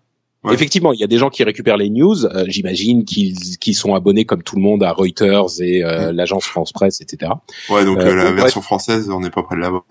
Ouais. 0.45 0.53
Effectivement, 0.53 0.93
il 0.93 0.99
y 0.99 1.03
a 1.03 1.07
des 1.07 1.17
gens 1.17 1.29
qui 1.29 1.43
récupèrent 1.43 1.77
les 1.77 1.89
news. 1.89 2.25
euh, 2.25 2.45
J'imagine 2.47 3.03
qu'ils 3.05 3.75
sont 3.75 3.93
abonnés 3.95 4.25
comme 4.25 4.43
tout 4.43 4.55
le 4.55 4.61
monde 4.61 4.83
à 4.83 4.91
Reuters 4.91 5.61
et 5.61 5.83
euh, 5.83 6.11
l'agence 6.11 6.45
France 6.45 6.71
Presse, 6.71 7.01
etc. 7.01 7.31
Ouais, 7.69 7.83
donc 7.85 7.99
Euh, 7.99 8.07
euh, 8.11 8.15
la 8.15 8.31
version 8.31 8.61
française, 8.61 9.09
on 9.09 9.19
n'est 9.19 9.29
pas 9.29 9.43
près 9.43 9.55
de 9.55 9.61
l'avoir. 9.61 9.83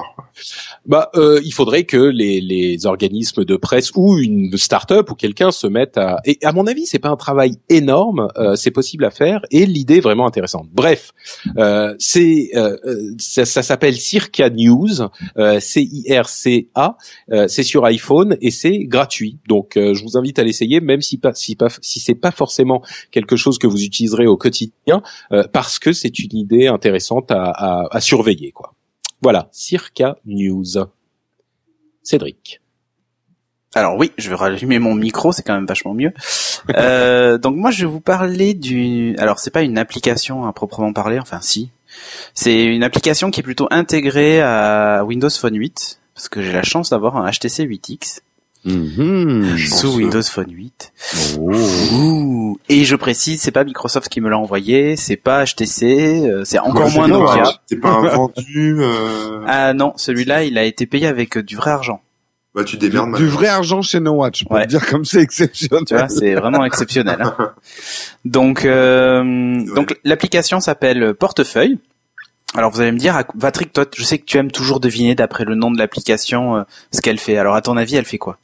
Bah, 0.87 1.11
euh, 1.17 1.41
il 1.45 1.53
faudrait 1.53 1.85
que 1.85 1.97
les, 1.97 2.41
les 2.41 2.87
organismes 2.87 3.45
de 3.45 3.57
presse 3.57 3.91
ou 3.95 4.19
une 4.19 4.57
start-up 4.57 5.11
ou 5.11 5.15
quelqu'un 5.15 5.51
se 5.51 5.67
mettent 5.67 5.99
à. 5.99 6.21
Et 6.25 6.39
à 6.43 6.53
mon 6.53 6.67
avis, 6.67 6.87
c'est 6.87 6.99
pas 6.99 7.09
un 7.11 7.17
travail 7.17 7.57
énorme. 7.69 8.29
euh, 8.37 8.55
c'est 8.57 8.71
possible 8.71 9.05
à 9.05 9.11
faire 9.11 9.41
et 9.51 9.67
l'idée 9.67 9.97
est 9.97 10.01
vraiment 10.01 10.27
intéressante. 10.27 10.69
Bref, 10.73 11.13
euh, 11.57 11.95
c'est 11.99 12.51
ça, 13.19 13.45
ça 13.45 13.63
s'appelle 13.63 13.97
Circa 13.97 14.51
News, 14.51 15.01
euh, 15.39 15.59
C-I-R-C-A. 15.61 16.97
euh, 17.33 17.47
c'est 17.49 17.63
sur 17.63 17.85
iPhone 17.85 18.37
et 18.41 18.51
c'est 18.51 18.79
gratuit. 18.85 19.39
Donc, 19.49 19.77
euh, 19.77 19.95
je 19.95 20.03
vous 20.03 20.17
invite 20.17 20.39
à 20.39 20.44
à 20.45 20.47
l'essayer, 20.47 20.81
même 20.81 21.01
si 21.01 21.19
pas 21.19 21.35
si 21.35 21.57
pas 21.57 21.69
si 21.81 22.01
c'est 22.01 22.15
pas 22.15 22.31
forcément 22.31 22.83
quelque 23.11 23.37
chose 23.37 23.59
que 23.59 23.67
vous 23.67 23.83
utiliserez 23.83 24.27
au 24.27 24.37
quotidien, 24.37 25.03
euh, 25.33 25.45
parce 25.53 25.79
que 25.79 25.93
c'est 25.93 26.19
une 26.19 26.37
idée 26.37 26.67
intéressante 26.67 27.31
à, 27.31 28.01
surveiller 28.01 28.53
quoi. 28.53 28.75
Voilà, 29.23 29.49
Circa 29.53 30.17
News. 30.27 30.87
Cédric. 32.03 32.61
Alors 33.75 33.97
oui, 33.97 34.13
je 34.19 34.29
vais 34.29 34.37
rallumer 34.37 34.79
mon 34.79 34.95
micro, 34.95 35.33
c'est 35.33 35.43
quand 35.43 35.55
même 35.55 35.67
vachement 35.67 35.95
mieux. 35.95 36.13
Euh, 36.77 37.39
donc 37.45 37.57
moi, 37.57 37.71
je 37.71 37.85
vais 37.85 37.91
vous 37.91 38.01
parler 38.01 38.55
du. 38.55 39.17
Alors 39.19 39.39
c'est 39.39 39.51
pas 39.51 39.63
une 39.63 39.79
application 39.79 40.45
à 40.45 40.53
proprement 40.53 40.93
parler, 40.93 41.19
enfin 41.19 41.41
si. 41.41 41.71
C'est 42.35 42.65
une 42.65 42.83
application 42.83 43.31
qui 43.31 43.41
est 43.41 43.43
plutôt 43.43 43.69
intégrée 43.71 44.41
à 44.41 45.05
Windows 45.05 45.31
Phone 45.31 45.57
8 45.57 46.01
parce 46.15 46.29
que 46.29 46.43
j'ai 46.43 46.53
la 46.53 46.63
chance 46.63 46.91
d'avoir 46.91 47.17
un 47.17 47.31
HTC 47.31 47.67
8X 47.67 48.21
Mhm. 48.65 49.57
sous. 49.59 49.97
Windows 49.97 50.23
Phone 50.23 50.51
8. 50.53 50.93
Oh. 51.39 51.53
Ouh. 51.95 52.59
Et 52.69 52.85
je 52.85 52.97
précise, 52.97 53.41
c'est 53.43 53.51
pas 53.51 53.65
Microsoft 53.65 54.09
qui 54.09 54.21
me 54.21 54.29
l'a 54.31 54.39
envoyé, 54.39 54.97
c'est 54.97 55.17
pas 55.17 55.45
HTC, 55.45 56.23
euh, 56.27 56.43
c'est 56.45 56.59
encore 56.59 56.87
Ouais, 56.87 56.93
moins 56.95 57.07
c'est 57.07 57.13
Nokia. 57.13 57.53
T'es 57.69 57.77
pas 57.77 57.91
un 57.91 58.09
vendu, 58.17 58.77
euh... 58.81 59.41
Ah 59.47 59.75
non, 59.75 59.93
celui-là, 59.97 60.45
il 60.45 60.57
a 60.59 60.65
été 60.65 60.87
payé 60.87 61.07
avec 61.07 61.37
euh, 61.37 61.43
du 61.43 61.57
vrai 61.57 61.73
argent. 61.73 62.01
bah 62.55 62.65
tu 62.65 62.77
Du, 62.79 62.89
démerdes. 62.89 63.17
du 63.17 63.27
vrai 63.27 63.49
argent 63.49 63.83
chez 63.83 64.01
No 64.01 64.13
Watch, 64.13 64.45
pour 64.45 64.53
Ouais. 64.57 64.67
dire 64.67 64.87
comme 64.87 65.05
c'est 65.05 65.21
exceptionnel. 65.21 65.85
Tu 65.85 65.95
vois, 65.95 66.09
c'est 66.09 66.35
vraiment 66.35 66.65
exceptionnel. 66.65 67.19
hein. 67.21 67.53
Donc, 68.25 68.65
euh, 68.65 69.63
donc 69.75 69.99
l'application 70.05 70.59
s'appelle 70.61 71.13
Portefeuille. 71.15 71.79
Alors 72.55 72.71
vous 72.71 72.81
allez 72.81 72.93
me 72.93 72.99
dire, 72.99 73.23
Patrick, 73.39 73.73
toi, 73.73 73.85
je 73.95 74.03
sais 74.05 74.19
que 74.19 74.25
tu 74.25 74.39
aimes 74.39 74.51
toujours 74.53 74.79
deviner 74.81 75.15
d'après 75.17 75.45
le 75.45 75.57
nom 75.57 75.71
de 75.73 75.77
l'application 75.79 76.57
euh, 76.57 76.63
ce 76.93 77.01
qu'elle 77.03 77.19
fait. 77.19 77.37
Alors 77.37 77.55
à 77.57 77.61
ton 77.63 77.77
avis, 77.77 77.97
elle 77.97 78.05
fait 78.07 78.17
quoi? 78.17 78.39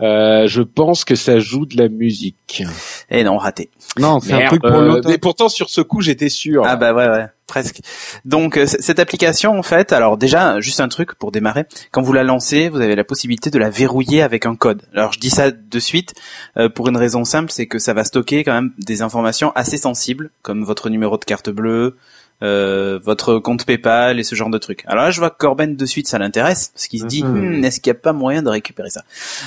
Euh, 0.00 0.46
je 0.46 0.62
pense 0.62 1.04
que 1.04 1.14
ça 1.14 1.38
joue 1.38 1.66
de 1.66 1.76
la 1.76 1.88
musique. 1.88 2.62
Eh 3.10 3.24
non, 3.24 3.36
raté. 3.36 3.70
Non, 3.98 4.20
c'est 4.20 4.32
un 4.32 4.46
truc 4.46 4.62
pour 4.62 4.70
euh, 4.70 4.86
l'automne. 4.86 5.10
mais 5.10 5.18
pourtant 5.18 5.48
sur 5.48 5.68
ce 5.68 5.80
coup 5.80 6.00
j'étais 6.00 6.28
sûr. 6.28 6.62
Ah 6.64 6.76
bah 6.76 6.94
ouais, 6.94 7.08
ouais, 7.08 7.26
presque. 7.46 7.80
Donc 8.24 8.56
euh, 8.56 8.66
cette 8.66 8.98
application, 8.98 9.58
en 9.58 9.62
fait, 9.62 9.92
alors 9.92 10.16
déjà, 10.16 10.60
juste 10.60 10.80
un 10.80 10.88
truc 10.88 11.14
pour 11.14 11.32
démarrer, 11.32 11.64
quand 11.90 12.00
vous 12.00 12.12
la 12.12 12.22
lancez, 12.22 12.68
vous 12.68 12.80
avez 12.80 12.94
la 12.94 13.04
possibilité 13.04 13.50
de 13.50 13.58
la 13.58 13.68
verrouiller 13.68 14.22
avec 14.22 14.46
un 14.46 14.56
code. 14.56 14.82
Alors 14.94 15.12
je 15.12 15.18
dis 15.18 15.30
ça 15.30 15.50
de 15.50 15.78
suite 15.78 16.14
euh, 16.56 16.68
pour 16.68 16.88
une 16.88 16.96
raison 16.96 17.24
simple, 17.24 17.50
c'est 17.50 17.66
que 17.66 17.78
ça 17.78 17.92
va 17.92 18.04
stocker 18.04 18.44
quand 18.44 18.54
même 18.54 18.72
des 18.78 19.02
informations 19.02 19.52
assez 19.54 19.76
sensibles, 19.76 20.30
comme 20.42 20.64
votre 20.64 20.88
numéro 20.88 21.18
de 21.18 21.24
carte 21.24 21.50
bleue, 21.50 21.96
votre 22.40 23.38
compte 23.38 23.64
PayPal 23.66 24.18
et 24.18 24.22
ce 24.24 24.34
genre 24.34 24.50
de 24.50 24.58
trucs. 24.58 24.84
Alors 24.86 25.04
là, 25.04 25.10
je 25.10 25.20
vois 25.20 25.30
que 25.30 25.36
Corben 25.38 25.76
de 25.76 25.86
suite, 25.86 26.08
ça 26.08 26.18
l'intéresse 26.18 26.72
parce 26.74 26.86
qu'il 26.88 27.00
se 27.00 27.04
dit. 27.06 27.22
Hmm, 27.24 27.62
est-ce 27.64 27.80
qu'il 27.80 27.92
n'y 27.92 27.96
a 27.98 28.00
pas 28.00 28.12
moyen 28.12 28.42
de 28.42 28.48
récupérer 28.48 28.90
ça? 28.90 29.02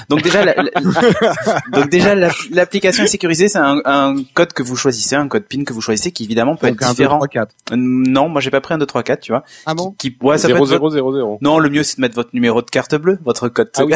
Donc 0.10 0.22
déjà, 0.22 0.46
la- 0.46 0.56
la- 0.56 0.72
donc 1.74 1.90
déjà, 1.90 2.16
la- 2.16 2.30
l'application 2.52 3.04
est 3.04 3.08
sécurisée, 3.08 3.48
c'est 3.50 3.58
un, 3.60 3.82
un 3.86 4.16
code 4.34 4.54
que 4.54 4.64
vous 4.64 4.76
choisissez, 4.76 5.16
un 5.16 5.28
code 5.28 5.44
PIN 5.46 5.64
que 5.64 5.74
vous 5.74 5.82
choisissez, 5.82 6.12
qui 6.12 6.24
évidemment 6.24 6.56
peut 6.56 6.68
Donc, 6.68 6.82
être 6.82 6.88
un, 6.88 6.92
différent. 6.92 7.18
trois, 7.18 7.28
quatre. 7.28 7.56
Euh, 7.72 7.76
Non, 7.78 8.30
moi 8.30 8.42
j'ai 8.42 8.52
pas 8.52 8.62
pris 8.62 8.74
un 8.74 8.78
2 8.78 8.86
3 8.86 9.04
4, 9.04 9.20
tu 9.22 9.32
vois. 9.32 9.44
Ah 9.66 9.74
bon? 9.74 9.96
Qui 9.98 10.16
ouais, 10.22 10.38
ça 10.38 10.48
peut 10.48 10.54
0 10.54 10.66
être 10.66 10.70
votre- 10.80 10.92
0 10.94 11.12
0 11.12 11.16
0. 11.16 11.38
Non, 11.42 11.60
le 11.60 11.70
mieux 11.70 11.84
c'est 11.84 11.98
de 11.98 12.02
mettre 12.02 12.16
votre 12.16 12.30
numéro 12.34 12.62
de 12.62 12.70
carte 12.70 12.96
bleue, 12.96 13.18
votre 13.26 13.50
code. 13.50 13.70
Ah 13.78 13.84
oui. 13.86 13.94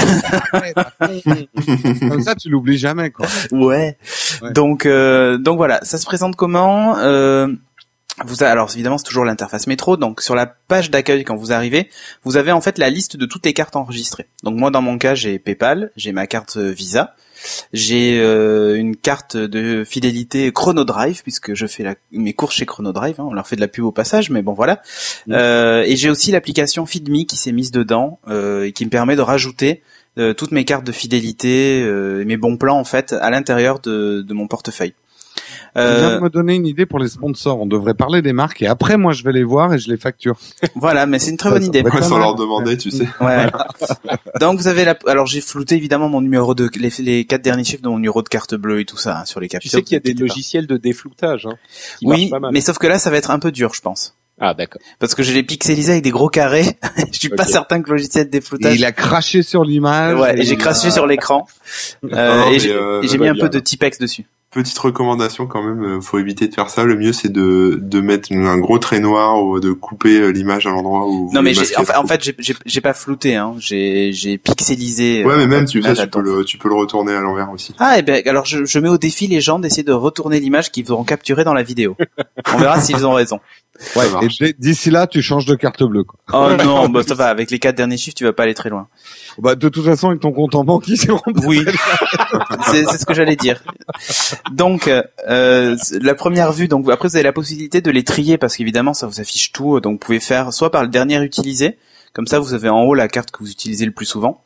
Comme 2.10 2.22
ça, 2.22 2.36
tu 2.36 2.50
l'oublies 2.50 2.78
jamais, 2.78 3.12
quoi. 3.12 3.28
ouais. 3.52 3.98
Ouais. 4.42 4.52
Donc 4.54 4.86
euh, 4.86 5.38
donc 5.38 5.58
voilà, 5.58 5.80
ça 5.84 5.98
se 5.98 6.06
présente 6.06 6.36
comment? 6.36 6.98
Euh, 6.98 7.48
vous 8.26 8.44
a- 8.44 8.48
alors 8.48 8.70
évidemment 8.74 8.98
c'est 8.98 9.04
toujours 9.06 9.26
l'interface 9.26 9.68
métro. 9.68 9.98
Donc 9.98 10.22
sur 10.22 10.36
la 10.36 10.46
page 10.46 10.90
d'accueil 10.92 11.24
quand 11.24 11.36
vous 11.36 11.52
arrivez, 11.52 11.90
vous 12.24 12.38
avez 12.38 12.52
en 12.52 12.62
fait 12.62 12.78
la 12.78 12.90
liste 12.90 13.18
de 13.18 13.26
toutes 13.26 13.46
les 13.46 13.54
cartes 13.54 13.76
enregistrées. 13.76 14.28
Donc 14.44 14.56
moi 14.56 14.72
dans 14.72 14.82
mon 14.82 14.98
cas 14.98 15.16
j'ai 15.16 15.40
PayPal, 15.40 15.92
j'ai 15.96 16.12
ma 16.12 16.28
carte 16.28 16.58
euh, 16.58 16.72
Visa, 16.72 17.16
j'ai 17.74 18.20
euh, 18.20 18.76
une 18.76 18.96
carte 18.96 19.38
de 19.38 19.84
fidélité 19.84 20.52
Chronodrive 20.52 21.22
puisque 21.22 21.54
je 21.54 21.68
fais 21.68 21.84
la, 21.84 21.96
mes 22.12 22.34
courses 22.34 22.56
chez 22.56 22.66
Chronodrive. 22.66 23.20
Hein, 23.20 23.28
on 23.30 23.34
leur 23.34 23.48
fait 23.48 23.56
de 23.56 23.62
la 23.62 23.68
pub 23.68 23.86
au 23.86 23.92
passage, 23.92 24.30
mais 24.32 24.42
bon 24.42 24.54
voilà. 24.54 24.82
Mm. 25.28 25.34
Euh, 25.34 25.84
et 25.86 25.96
j'ai 25.96 26.10
aussi 26.10 26.32
l'application 26.32 26.86
FeedMe 26.86 27.26
qui 27.26 27.38
s'est 27.38 27.52
mise 27.52 27.72
dedans 27.72 28.20
euh, 28.28 28.66
et 28.66 28.72
qui 28.72 28.86
me 28.86 28.90
permet 28.90 29.16
de 29.16 29.22
rajouter 29.22 29.84
euh, 30.18 30.34
toutes 30.34 30.52
mes 30.52 30.66
cartes 30.66 30.84
de 30.86 30.92
fidélité 30.92 31.84
euh, 31.84 32.22
et 32.22 32.26
mes 32.26 32.38
bons 32.38 32.58
plans 32.58 32.80
en 32.80 32.84
fait 32.84 33.14
à 33.14 33.30
l'intérieur 33.30 33.80
de, 33.80 34.26
de 34.28 34.34
mon 34.34 34.48
portefeuille. 34.48 34.96
Tu 35.78 35.84
viens 35.84 36.10
Euh, 36.10 36.18
de 36.18 36.24
me 36.24 36.30
donner 36.30 36.56
une 36.56 36.66
idée 36.66 36.86
pour 36.86 36.98
les 37.00 37.08
sponsors. 37.08 37.60
On 37.62 37.66
devrait 37.68 37.94
parler 37.94 38.22
des 38.22 38.34
marques 38.34 38.62
et 38.62 38.68
après, 38.68 38.98
moi, 38.98 39.14
je 39.14 39.24
vais 39.24 39.32
les 39.32 39.44
voir 39.44 39.74
et 39.74 39.80
je 39.80 39.90
les 39.90 39.98
facture. 39.98 40.36
voilà, 40.76 41.06
mais 41.06 41.20
c'est 41.20 41.32
une 41.32 41.38
très 41.38 41.50
bonne 41.52 41.64
idée. 41.66 41.84
pas 41.84 42.02
sans 42.02 42.18
leur 42.18 42.36
demander, 42.36 42.78
tu 42.78 42.90
sais. 42.92 43.08
Ouais. 43.22 43.46
Donc 44.40 44.60
vous 44.60 44.68
avez 44.68 44.86
la. 44.86 44.98
Alors 45.08 45.26
j'ai 45.28 45.42
flouté 45.42 45.76
évidemment 45.76 46.10
mon 46.10 46.22
numéro 46.22 46.56
de 46.56 46.70
les, 46.80 46.92
les 47.00 47.26
quatre 47.26 47.42
derniers 47.44 47.64
chiffres 47.64 47.84
de 47.84 47.90
mon 47.90 47.98
numéro 47.98 48.22
de 48.22 48.30
carte 48.30 48.56
bleue 48.56 48.80
et 48.82 48.86
tout 48.86 48.98
ça 48.98 49.20
hein, 49.20 49.26
sur 49.26 49.40
les 49.40 49.48
Tu 49.48 49.54
captures. 49.54 49.72
sais 49.72 49.82
qu'il 49.84 49.94
y 49.94 49.98
a 49.98 50.00
des 50.00 50.14
pas. 50.14 50.22
logiciels 50.22 50.68
de 50.68 50.78
défloutage 50.78 51.46
hein, 51.46 51.56
qui 52.00 52.06
Oui, 52.08 52.18
marchent 52.22 52.30
pas 52.32 52.40
mal. 52.40 52.52
mais 52.54 52.62
sauf 52.62 52.78
que 52.78 52.88
là 52.88 52.98
ça 53.00 53.10
va 53.10 53.18
être 53.18 53.32
un 53.32 53.40
peu 53.40 53.52
dur, 53.52 53.74
je 53.74 53.82
pense. 53.82 54.16
Ah 54.40 54.54
d'accord. 54.54 54.82
Parce 55.00 55.16
que 55.16 55.24
je 55.24 55.32
l'ai 55.34 55.42
pixelisé 55.42 55.94
avec 55.94 56.04
des 56.04 56.12
gros 56.12 56.30
carrés. 56.30 56.78
je 57.12 57.18
suis 57.18 57.30
pas 57.30 57.46
certain 57.46 57.82
que 57.82 57.90
le 57.90 57.96
logiciel 57.96 58.26
de 58.26 58.28
Et 58.30 58.32
défloutage. 58.40 58.76
il 58.76 58.86
a 58.86 58.92
craché 58.92 59.42
sur 59.42 59.64
l'image. 59.64 60.20
Ouais, 60.20 60.40
et 60.40 60.44
j'ai 60.46 60.58
craché 60.58 60.92
sur 60.92 61.06
l'écran. 61.08 61.48
Euh, 62.14 62.46
et 62.52 62.60
j'ai 62.60 62.72
euh, 62.72 63.02
et 63.02 63.08
j'ai 63.08 63.18
mis 63.18 63.28
un 63.28 63.36
peu 63.36 63.50
de 63.50 63.60
Tipex 63.60 63.98
dessus. 64.00 64.26
Petite 64.58 64.80
recommandation 64.80 65.46
quand 65.46 65.62
même, 65.62 65.84
euh, 65.84 66.02
faut 66.02 66.18
éviter 66.18 66.48
de 66.48 66.54
faire 66.56 66.72
ça. 66.72 66.84
Le 66.84 66.96
mieux 66.96 67.14
c'est 67.14 67.32
de 67.32 67.78
de 67.80 68.02
mettre 68.02 68.34
un 68.34 68.58
gros 68.58 68.80
trait 68.80 69.00
noir 69.00 69.44
ou 69.44 69.60
de 69.60 69.72
couper 69.72 70.20
euh, 70.20 70.30
l'image 70.32 70.66
à 70.66 70.72
l'endroit 70.72 71.06
où. 71.08 71.30
Non 71.32 71.44
mais 71.44 71.52
en 71.78 71.84
fait, 71.84 71.96
en 71.96 72.08
fait 72.08 72.34
j'ai- 72.66 72.82
pas 72.82 72.96
flouté, 72.96 73.36
hein. 73.36 73.54
J'ai 73.60 74.12
j'ai 74.14 74.40
pixelisé. 74.40 75.24
Ouais, 75.24 75.34
euh, 75.34 75.38
mais 75.38 75.46
même 75.46 75.66
tu, 75.66 75.80
tu 75.80 76.08
peux 76.08 76.22
le 76.22 76.44
tu 76.44 76.58
peux 76.58 76.70
le 76.70 76.74
retourner 76.74 77.14
à 77.14 77.22
l'envers 77.22 77.52
aussi. 77.52 77.76
Ah, 77.78 78.00
et 78.00 78.02
ben 78.02 78.24
alors 78.26 78.46
je, 78.46 78.66
je 78.66 78.80
mets 78.80 78.90
au 78.90 78.98
défi 78.98 79.28
les 79.28 79.42
gens 79.42 79.60
d'essayer 79.60 79.84
de 79.84 79.94
retourner 79.94 80.40
l'image 80.40 80.72
qu'ils 80.72 80.92
auront 80.92 81.04
capturée 81.04 81.44
dans 81.44 81.54
la 81.54 81.62
vidéo. 81.62 81.96
On 82.52 82.58
verra 82.58 82.82
s'ils 82.82 83.06
ont 83.06 83.14
raison. 83.14 83.40
Ouais, 83.96 84.06
Et 84.22 84.56
d'ici 84.58 84.90
là, 84.90 85.08
tu 85.08 85.22
changes 85.22 85.46
de 85.46 85.56
carte 85.56 85.84
bleue. 85.84 86.04
Quoi. 86.04 86.20
Oh 86.34 86.56
non, 86.64 86.90
bah 86.90 87.02
ça 87.08 87.14
va. 87.14 87.28
Avec 87.28 87.52
les 87.52 87.60
quatre 87.60 87.76
derniers 87.76 87.98
chiffres, 87.98 88.16
tu 88.16 88.24
vas 88.24 88.34
pas 88.34 88.44
aller 88.44 88.54
très 88.54 88.70
loin. 88.70 88.88
Bah, 89.38 89.56
de 89.56 89.70
toute 89.70 89.86
façon, 89.86 90.10
avec 90.10 90.22
ton 90.22 90.32
compte 90.32 90.56
en 90.56 90.64
banque, 90.64 90.88
ils 90.88 90.98
seront 90.98 91.22
Oui, 91.46 91.64
c'est 92.72 92.86
c'est 92.86 92.98
ce 92.98 93.06
que 93.06 93.14
j'allais 93.14 93.36
dire. 93.36 93.62
Donc, 94.52 94.88
euh, 94.88 95.76
la 96.02 96.16
première 96.16 96.52
vue, 96.52 96.68
donc 96.68 96.90
après 96.90 97.08
vous 97.08 97.16
avez 97.16 97.24
la 97.24 97.34
possibilité 97.34 97.82
de 97.82 97.92
les 97.92 98.04
trier 98.04 98.38
parce 98.38 98.56
qu'évidemment 98.56 98.94
ça 98.94 99.08
vous 99.08 99.22
affiche 99.22 99.52
tout, 99.52 99.80
donc 99.80 99.94
vous 99.94 100.06
pouvez 100.06 100.20
faire 100.20 100.54
soit 100.54 100.72
par 100.72 100.84
le 100.84 100.90
dernier 100.90 101.22
utilisé, 101.24 101.78
comme 102.14 102.28
ça 102.28 102.40
vous 102.40 102.54
avez 102.54 102.70
en 102.70 102.84
haut 102.84 102.94
la 102.94 103.08
carte 103.08 103.32
que 103.32 103.40
vous 103.40 103.52
utilisez 103.52 103.86
le 103.86 103.92
plus 103.92 104.06
souvent, 104.06 104.44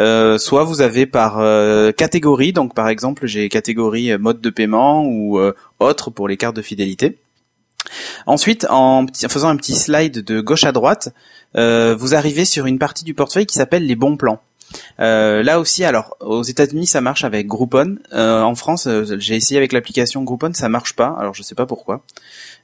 euh, 0.00 0.38
soit 0.38 0.64
vous 0.64 0.80
avez 0.80 1.06
par 1.06 1.38
euh, 1.38 1.92
catégorie, 1.92 2.52
donc 2.52 2.74
par 2.74 2.88
exemple 2.88 3.26
j'ai 3.26 3.48
catégorie 3.48 4.12
euh, 4.12 4.18
mode 4.18 4.40
de 4.40 4.50
paiement 4.50 5.04
ou 5.04 5.38
euh, 5.38 5.54
autre 5.80 6.10
pour 6.10 6.28
les 6.28 6.36
cartes 6.36 6.56
de 6.56 6.62
fidélité. 6.62 7.18
Ensuite, 8.26 8.66
en, 8.70 9.06
faisant 9.28 9.48
un 9.48 9.56
petit 9.56 9.74
slide 9.74 10.24
de 10.24 10.40
gauche 10.40 10.64
à 10.64 10.72
droite, 10.72 11.14
euh, 11.56 11.96
vous 11.98 12.14
arrivez 12.14 12.44
sur 12.44 12.66
une 12.66 12.78
partie 12.78 13.04
du 13.04 13.14
portefeuille 13.14 13.46
qui 13.46 13.54
s'appelle 13.54 13.86
les 13.86 13.96
bons 13.96 14.16
plans. 14.16 14.40
Euh, 15.00 15.42
là 15.42 15.60
aussi, 15.60 15.82
alors 15.84 16.14
aux 16.20 16.42
États-Unis, 16.42 16.86
ça 16.86 17.00
marche 17.00 17.24
avec 17.24 17.46
Groupon. 17.46 17.96
Euh, 18.12 18.42
en 18.42 18.54
France, 18.54 18.86
j'ai 19.18 19.34
essayé 19.34 19.56
avec 19.56 19.72
l'application 19.72 20.22
Groupon, 20.24 20.52
ça 20.52 20.68
marche 20.68 20.92
pas. 20.92 21.16
Alors 21.18 21.34
je 21.34 21.42
sais 21.42 21.54
pas 21.54 21.64
pourquoi. 21.64 22.02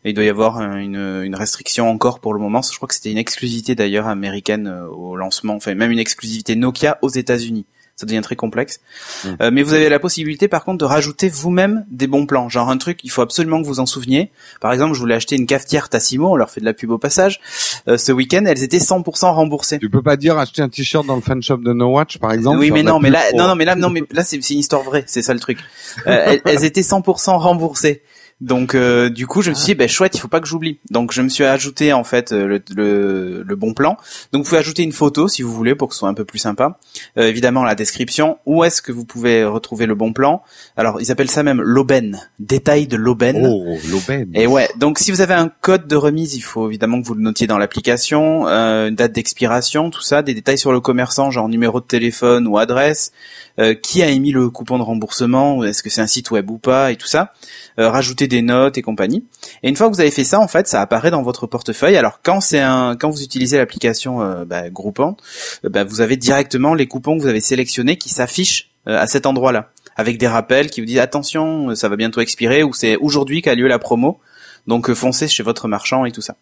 Il 0.04 0.12
doit 0.12 0.25
y 0.25 0.28
avoir 0.28 0.61
une, 0.61 1.23
une 1.25 1.35
restriction 1.35 1.88
encore 1.88 2.21
pour 2.21 2.35
le 2.35 2.40
moment. 2.40 2.61
Je 2.61 2.76
crois 2.76 2.88
que 2.88 2.94
c'était 2.94 3.11
une 3.11 3.16
exclusivité 3.16 3.75
d'ailleurs 3.75 4.06
américaine 4.06 4.68
au 4.90 5.16
lancement, 5.16 5.54
enfin 5.54 5.75
même 5.75 5.90
une 5.90 5.99
exclusivité 5.99 6.56
Nokia 6.56 6.99
aux 7.00 7.09
États-Unis. 7.09 7.64
Ça 7.97 8.07
devient 8.07 8.23
très 8.23 8.37
complexe. 8.37 8.81
Mm. 9.25 9.29
Euh, 9.41 9.51
mais 9.53 9.63
vous 9.63 9.75
avez 9.75 9.89
la 9.89 10.01
possibilité 10.01 10.49
par 10.49 10.65
contre 10.65 10.79
de 10.79 10.85
rajouter 10.85 11.29
vous-même 11.29 11.85
des 11.91 12.07
bons 12.07 12.27
plans. 12.27 12.49
Genre 12.49 12.69
un 12.69 12.77
truc, 12.77 13.01
il 13.05 13.11
faut 13.11 13.23
absolument 13.23 13.63
que 13.63 13.67
vous 13.67 13.81
en 13.81 13.87
souveniez. 13.87 14.33
Par 14.61 14.73
exemple, 14.73 14.95
je 14.95 15.01
voulais 15.01 15.15
acheter 15.15 15.37
une 15.37 15.47
cafetière 15.47 15.89
Tassimo, 15.89 16.31
on 16.31 16.37
leur 16.37 16.51
fait 16.51 16.61
de 16.61 16.67
la 16.67 16.75
pub 16.75 16.91
au 16.91 16.99
passage. 16.99 17.41
Euh, 17.87 17.97
ce 17.97 18.11
week-end, 18.11 18.45
elles 18.47 18.63
étaient 18.63 18.79
100% 18.79 19.33
remboursées. 19.33 19.79
Tu 19.79 19.91
peux 19.91 20.03
pas 20.03 20.17
dire 20.17 20.39
acheter 20.39 20.63
un 20.63 20.69
t-shirt 20.69 21.07
dans 21.07 21.17
le 21.17 21.23
fan 21.23 21.43
shop 21.43 21.59
de 21.59 21.73
No 21.73 21.89
Watch, 21.89 22.19
par 22.19 22.33
exemple. 22.33 22.59
oui, 22.59 22.71
mais 22.71 22.83
non, 22.83 22.99
mais 22.99 23.11
là, 23.11 23.23
non, 23.35 23.47
non, 23.47 23.55
mais 23.55 23.65
là, 23.65 23.77
non, 23.77 23.91
mais 23.91 24.03
là, 24.11 24.25
c'est 24.25 24.43
c'est 24.43 24.55
une 24.55 24.61
histoire 24.61 24.83
vraie, 24.83 25.05
c'est 25.07 25.23
ça 25.23 25.33
le 25.33 25.41
truc. 25.41 25.59
Euh, 26.07 26.23
elles, 26.27 26.41
elles 26.45 26.65
étaient 26.65 26.83
100% 26.83 27.39
remboursées. 27.39 28.03
Donc, 28.41 28.75
euh, 28.75 29.09
du 29.09 29.26
coup, 29.26 29.43
je 29.43 29.50
me 29.50 29.55
suis 29.55 29.67
dit, 29.67 29.75
ben 29.75 29.88
chouette, 29.88 30.14
il 30.14 30.21
faut 30.21 30.29
pas 30.29 30.41
que 30.41 30.47
j'oublie. 30.47 30.79
Donc, 30.91 31.12
je 31.12 31.23
me 31.23 31.29
suis 31.29 31.45
ajouté 31.45 31.93
en 31.93 32.05
fait 32.05 32.33
euh, 32.33 32.47
le, 32.47 32.62
le, 32.75 33.43
le 33.43 33.57
bon 33.57 33.75
plan. 33.75 33.97
Donc, 34.33 34.45
vous 34.45 34.49
pouvez 34.49 34.59
ajouter 34.61 34.83
une 34.83 34.93
photo 34.93 35.29
si 35.29 35.43
vous 35.43 35.53
voulez 35.53 35.75
pour 35.75 35.88
que 35.88 35.95
ce 35.95 36.00
soit 36.00 36.09
un 36.09 36.14
peu 36.14 36.25
plus 36.25 36.38
sympa. 36.38 36.79
Euh, 37.17 37.29
évidemment, 37.29 37.64
la 37.64 37.75
description. 37.75 38.38
Où 38.47 38.64
est-ce 38.64 38.83
que 38.83 38.93
vous 38.93 39.05
pouvez 39.05 39.45
retrouver 39.45 39.87
le 39.87 39.95
bon 39.95 40.12
plan? 40.12 40.43
Alors, 40.76 41.00
ils 41.00 41.11
appellent 41.11 41.31
ça 41.31 41.43
même 41.43 41.62
l'aubaine. 41.62 42.21
Détail 42.38 42.87
de 42.87 42.97
l'aubaine. 42.97 43.47
Oh, 43.47 43.76
l'aubaine. 43.91 44.31
Et 44.35 44.47
ouais, 44.47 44.69
donc 44.76 44.99
si 44.99 45.11
vous 45.11 45.21
avez 45.21 45.35
un 45.35 45.50
code 45.61 45.87
de 45.87 45.97
remise, 45.97 46.35
il 46.35 46.43
faut 46.43 46.69
évidemment 46.69 47.00
que 47.00 47.07
vous 47.07 47.14
le 47.14 47.23
notiez 47.23 47.47
dans 47.47 47.59
l'application, 47.59 48.47
euh, 48.49 48.88
une 48.88 48.95
date 48.95 49.12
d'expiration, 49.12 49.91
tout 49.91 50.03
ça, 50.03 50.23
des 50.23 50.35
détails 50.35 50.59
sur 50.59 50.73
le 50.73 50.81
commerçant, 50.81 51.31
genre 51.31 51.49
numéro 51.49 51.81
de 51.81 51.87
téléphone 51.87 52.47
ou 52.47 52.59
adresse, 52.59 53.12
euh, 53.59 53.75
qui 53.75 54.03
a 54.03 54.09
émis 54.09 54.33
le 54.33 54.50
coupon 54.50 54.79
de 54.79 54.83
remboursement, 54.83 55.59
ou 55.59 55.64
est-ce 55.64 55.83
que 55.83 55.91
c'est 55.91 56.00
un 56.00 56.07
site 56.07 56.31
web 56.31 56.50
ou 56.50 56.59
pas, 56.59 56.93
et 56.93 56.97
tout 56.97 57.07
ça, 57.07 57.33
euh, 57.79 57.88
des 58.28 58.43
notes 58.43 58.78
et 58.78 58.83
compagnie. 58.83 59.25
Et 59.62 59.69
une 59.69 59.76
fois 59.76 59.88
que 59.88 59.95
vous 59.95 60.00
avez 60.00 60.11
fait 60.11 60.25
ça, 60.25 60.40
en 60.40 60.49
fait, 60.49 60.69
ça 60.69 60.81
apparaît 60.81 61.11
dans 61.11 61.23
votre 61.23 61.47
portefeuille. 61.47 61.97
Alors 61.97 62.21
quand 62.23 62.40
c'est 62.40 62.61
un, 62.61 62.97
quand 62.97 63.11
vous 63.11 63.23
utilisez 63.23 63.59
l'application 63.59 64.23
euh, 64.23 64.45
bah, 64.45 64.71
Groupon, 64.71 65.16
euh, 65.64 65.69
bah, 65.69 65.85
vous 65.85 66.00
avez 66.00 66.16
directement 66.16 66.75
les 66.75 66.87
coupons 66.87 67.16
que 67.16 67.23
vous 67.23 67.28
avez 67.28 67.40
sélectionnés 67.40 67.97
qui 67.97 68.09
s'affichent 68.09 68.71
euh, 68.88 69.00
à 69.00 69.07
cet 69.07 69.26
endroit-là. 69.26 69.71
avec 69.97 70.19
des 70.19 70.26
rappels 70.26 70.71
qui 70.71 70.81
vous 70.81 70.87
disent 70.87 70.99
attention, 70.99 71.75
ça 71.76 71.88
va 71.88 71.95
bientôt 71.95 72.21
expirer 72.21 72.64
ou 72.64 72.73
c'est 72.75 72.97
aujourd'hui 72.97 73.43
qu'a 73.43 73.54
lieu 73.54 73.69
la 73.69 73.78
promo. 73.78 74.21
Donc 74.66 74.88
euh, 74.88 74.95
foncez 74.95 75.28
chez 75.28 75.43
votre 75.43 75.69
marchand 75.69 76.04
et 76.04 76.12
tout 76.12 76.23
ça. 76.23 76.37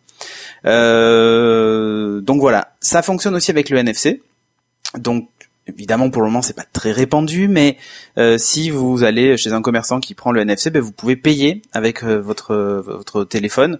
Euh, 0.66 2.20
donc 2.20 2.40
voilà, 2.40 2.74
ça 2.80 3.02
fonctionne 3.02 3.34
aussi 3.34 3.50
avec 3.50 3.70
le 3.70 3.78
NFC. 3.78 4.22
Donc 4.98 5.28
Évidemment, 5.68 6.10
pour 6.10 6.22
le 6.22 6.28
moment, 6.28 6.42
c'est 6.42 6.56
pas 6.56 6.64
très 6.64 6.90
répandu, 6.90 7.46
mais 7.46 7.76
euh, 8.18 8.36
si 8.36 8.68
vous 8.68 9.04
allez 9.04 9.36
chez 9.36 9.52
un 9.52 9.62
commerçant 9.62 10.00
qui 10.00 10.14
prend 10.14 10.32
le 10.32 10.40
NFC, 10.40 10.70
ben, 10.70 10.82
vous 10.82 10.90
pouvez 10.90 11.14
payer 11.14 11.62
avec 11.72 12.02
euh, 12.02 12.20
votre 12.20 12.82
votre 12.84 13.22
téléphone. 13.22 13.78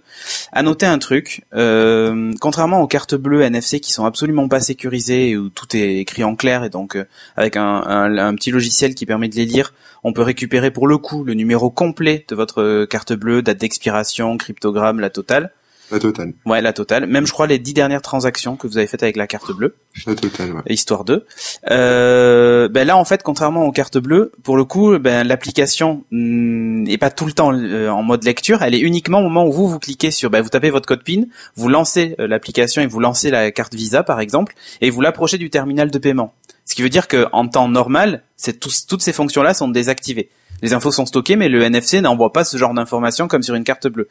À 0.53 0.63
noter 0.63 0.85
un 0.85 0.97
truc, 0.97 1.43
euh, 1.53 2.31
contrairement 2.39 2.79
aux 2.79 2.87
cartes 2.87 3.15
bleues 3.15 3.41
NFC 3.41 3.81
qui 3.81 3.91
sont 3.91 4.05
absolument 4.05 4.47
pas 4.47 4.61
sécurisées 4.61 5.35
où 5.35 5.49
tout 5.49 5.75
est 5.75 5.97
écrit 5.97 6.23
en 6.23 6.37
clair 6.37 6.63
et 6.63 6.69
donc 6.69 6.97
avec 7.35 7.57
un, 7.57 7.83
un, 7.85 8.35
petit 8.35 8.51
logiciel 8.51 8.95
qui 8.95 9.05
permet 9.05 9.27
de 9.27 9.35
les 9.35 9.45
lire, 9.45 9.73
on 10.05 10.13
peut 10.13 10.21
récupérer 10.21 10.71
pour 10.71 10.87
le 10.87 10.97
coup 10.97 11.25
le 11.25 11.33
numéro 11.33 11.69
complet 11.69 12.23
de 12.29 12.35
votre 12.35 12.85
carte 12.85 13.11
bleue, 13.11 13.41
date 13.41 13.57
d'expiration, 13.57 14.37
cryptogramme, 14.37 15.01
la 15.01 15.09
totale. 15.09 15.51
La 15.91 15.99
totale. 15.99 16.33
Ouais, 16.45 16.61
la 16.61 16.73
totale. 16.73 17.05
Même, 17.05 17.27
je 17.27 17.31
crois, 17.31 17.47
les 17.47 17.59
dix 17.59 17.73
dernières 17.73 18.01
transactions 18.01 18.55
que 18.55 18.67
vous 18.67 18.77
avez 18.77 18.87
faites 18.87 19.03
avec 19.03 19.15
la 19.15 19.27
carte 19.27 19.51
bleue. 19.51 19.75
La 20.07 20.15
totale, 20.15 20.53
ouais. 20.53 20.61
Histoire 20.67 21.03
2. 21.03 21.25
Euh, 21.69 22.67
ben 22.69 22.87
là, 22.87 22.97
en 22.97 23.05
fait, 23.05 23.21
contrairement 23.21 23.65
aux 23.65 23.71
cartes 23.71 23.97
bleues, 23.97 24.31
pour 24.43 24.57
le 24.57 24.65
coup, 24.65 24.97
ben, 24.97 25.27
l'application 25.27 26.03
n'est 26.11 26.97
pas 26.97 27.11
tout 27.11 27.25
le 27.25 27.33
temps 27.33 27.53
euh, 27.53 27.89
en 27.89 28.03
mode 28.03 28.23
lecture. 28.23 28.63
Elle 28.63 28.73
est 28.73 28.79
uniquement 28.79 29.19
au 29.19 29.23
moment 29.23 29.45
où 29.45 29.51
vous, 29.51 29.67
vous 29.67 29.79
cliquez 29.79 30.11
sur, 30.11 30.29
ben, 30.29 30.41
vous 30.41 30.49
tapez 30.49 30.69
votre 30.69 30.87
code 30.87 31.03
PIN, 31.03 31.23
vous 31.55 31.69
lancez 31.69 32.15
euh, 32.19 32.27
l'application 32.27 32.81
et 32.81 32.87
vous 32.87 32.99
lancez 32.99 33.29
la 33.29 33.51
carte 33.51 33.75
Visa, 33.75 34.03
par 34.03 34.19
exemple, 34.19 34.55
et 34.81 34.89
vous 34.89 35.01
l'approchez 35.01 35.37
du 35.37 35.49
terminal 35.49 35.91
de 35.91 35.97
paiement. 35.97 36.33
Ce 36.65 36.75
qui 36.75 36.81
veut 36.81 36.89
dire 36.89 37.07
que 37.07 37.27
en 37.33 37.47
temps 37.47 37.67
normal, 37.67 38.23
c'est 38.37 38.59
toutes 38.59 39.01
ces 39.01 39.13
fonctions-là 39.13 39.53
sont 39.53 39.67
désactivées 39.67 40.29
les 40.63 40.73
infos 40.73 40.91
sont 40.91 41.05
stockées, 41.05 41.35
mais 41.35 41.49
le 41.49 41.61
NFC 41.61 42.01
n'envoie 42.01 42.33
pas 42.33 42.43
ce 42.43 42.57
genre 42.57 42.73
d'informations 42.73 43.27
comme 43.27 43.43
sur 43.43 43.53
une 43.53 43.65
carte 43.65 43.87
bleue. 43.87 44.07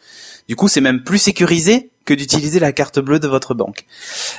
Du 0.48 0.54
coup, 0.54 0.68
c'est 0.68 0.82
même 0.82 1.02
plus 1.02 1.18
sécurisé 1.18 1.90
que 2.04 2.12
d'utiliser 2.12 2.60
la 2.60 2.72
carte 2.72 3.00
bleue 3.00 3.18
de 3.18 3.26
votre 3.26 3.54
banque. 3.54 3.86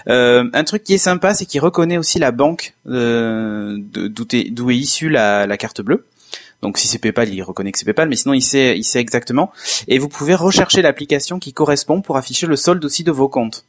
Euh, 0.07 0.47
un 0.53 0.63
truc 0.63 0.83
qui 0.83 0.93
est 0.93 0.99
sympa, 0.99 1.33
c'est 1.33 1.45
qu'il 1.45 1.59
reconnaît 1.59 1.97
aussi 1.97 2.19
la 2.19 2.31
banque 2.31 2.75
euh, 2.87 3.77
d'où 3.79 4.69
est, 4.69 4.77
issue 4.77 5.09
la, 5.09 5.57
carte 5.57 5.81
bleue. 5.81 6.05
Donc 6.61 6.77
si 6.77 6.87
c'est 6.87 6.99
PayPal, 6.99 7.33
il 7.33 7.41
reconnaît 7.41 7.71
que 7.71 7.79
c'est 7.79 7.85
PayPal, 7.85 8.07
mais 8.07 8.15
sinon 8.15 8.33
il 8.33 8.41
sait, 8.41 8.77
il 8.77 8.83
sait 8.83 8.99
exactement. 8.99 9.51
Et 9.87 9.97
vous 9.97 10.07
pouvez 10.07 10.35
rechercher 10.35 10.83
l'application 10.83 11.39
qui 11.39 11.51
correspond 11.51 12.01
pour 12.01 12.15
afficher 12.15 12.45
le 12.45 12.55
solde 12.55 12.85
aussi 12.85 13.03
de 13.03 13.11
vos 13.11 13.27
comptes. 13.27 13.65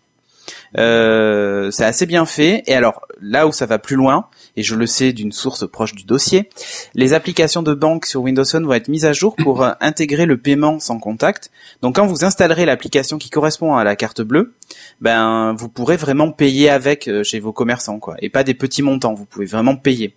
Euh, 0.77 1.71
c'est 1.71 1.85
assez 1.85 2.07
bien 2.07 2.27
fait. 2.27 2.63
Et 2.67 2.75
alors 2.75 3.07
là 3.21 3.47
où 3.47 3.53
ça 3.53 3.67
va 3.67 3.79
plus 3.79 3.97
loin, 3.97 4.27
et 4.57 4.63
je 4.63 4.75
le 4.75 4.87
sais 4.87 5.13
d'une 5.13 5.33
source 5.33 5.69
proche 5.69 5.95
du 5.95 6.05
dossier, 6.05 6.49
les 6.95 7.13
applications 7.13 7.63
de 7.63 7.75
banque 7.75 8.07
sur 8.07 8.23
Windows 8.23 8.45
Phone 8.45 8.67
vont 8.67 8.73
être 8.73 8.89
mises 8.89 9.05
à 9.05 9.13
jour 9.13 9.37
pour 9.37 9.63
euh, 9.63 9.73
intégrer 9.81 10.27
le 10.27 10.37
paiement 10.37 10.79
sans 10.79 10.99
contact. 10.99 11.51
Donc 11.83 11.97
quand 11.97 12.07
vous 12.07 12.25
installerez 12.25 12.65
l'application 12.65 13.19
qui 13.19 13.31
correspond 13.31 13.77
à 13.77 13.85
la 13.85 13.97
carte 13.97 14.23
bleue, 14.23 14.55
ben 15.01 15.55
vous 15.57 15.69
pourrez 15.69 15.97
vraiment 15.97 16.33
payer 16.33 16.71
avec 16.71 17.09
euh, 17.09 17.23
chez 17.23 17.41
vos 17.41 17.53
commerçants 17.53 17.99
quoi, 17.99 18.17
et 18.21 18.29
pas 18.29 18.45
des 18.45 18.55
petits 18.55 18.83
montants. 18.83 19.15
Vous 19.15 19.27
pouvez 19.27 19.47
vraiment 19.47 19.77
payer. 19.77 20.17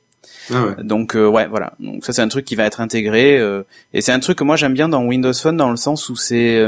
Ah 0.52 0.64
ouais. 0.64 0.84
Donc 0.84 1.14
ouais 1.16 1.48
voilà. 1.48 1.74
Donc 1.80 2.06
ça 2.06 2.14
c'est 2.14 2.22
un 2.22 2.28
truc 2.28 2.46
qui 2.46 2.56
va 2.56 2.64
être 2.64 2.80
intégré 2.80 3.42
et 3.94 4.02
c'est 4.02 4.12
un 4.12 4.20
truc 4.20 4.38
que 4.38 4.44
moi 4.44 4.56
j'aime 4.56 4.74
bien 4.74 4.88
dans 4.88 5.04
Windows 5.04 5.34
Phone 5.34 5.58
dans 5.58 5.70
le 5.70 5.78
sens 5.78 6.10
où 6.10 6.16
c'est 6.16 6.66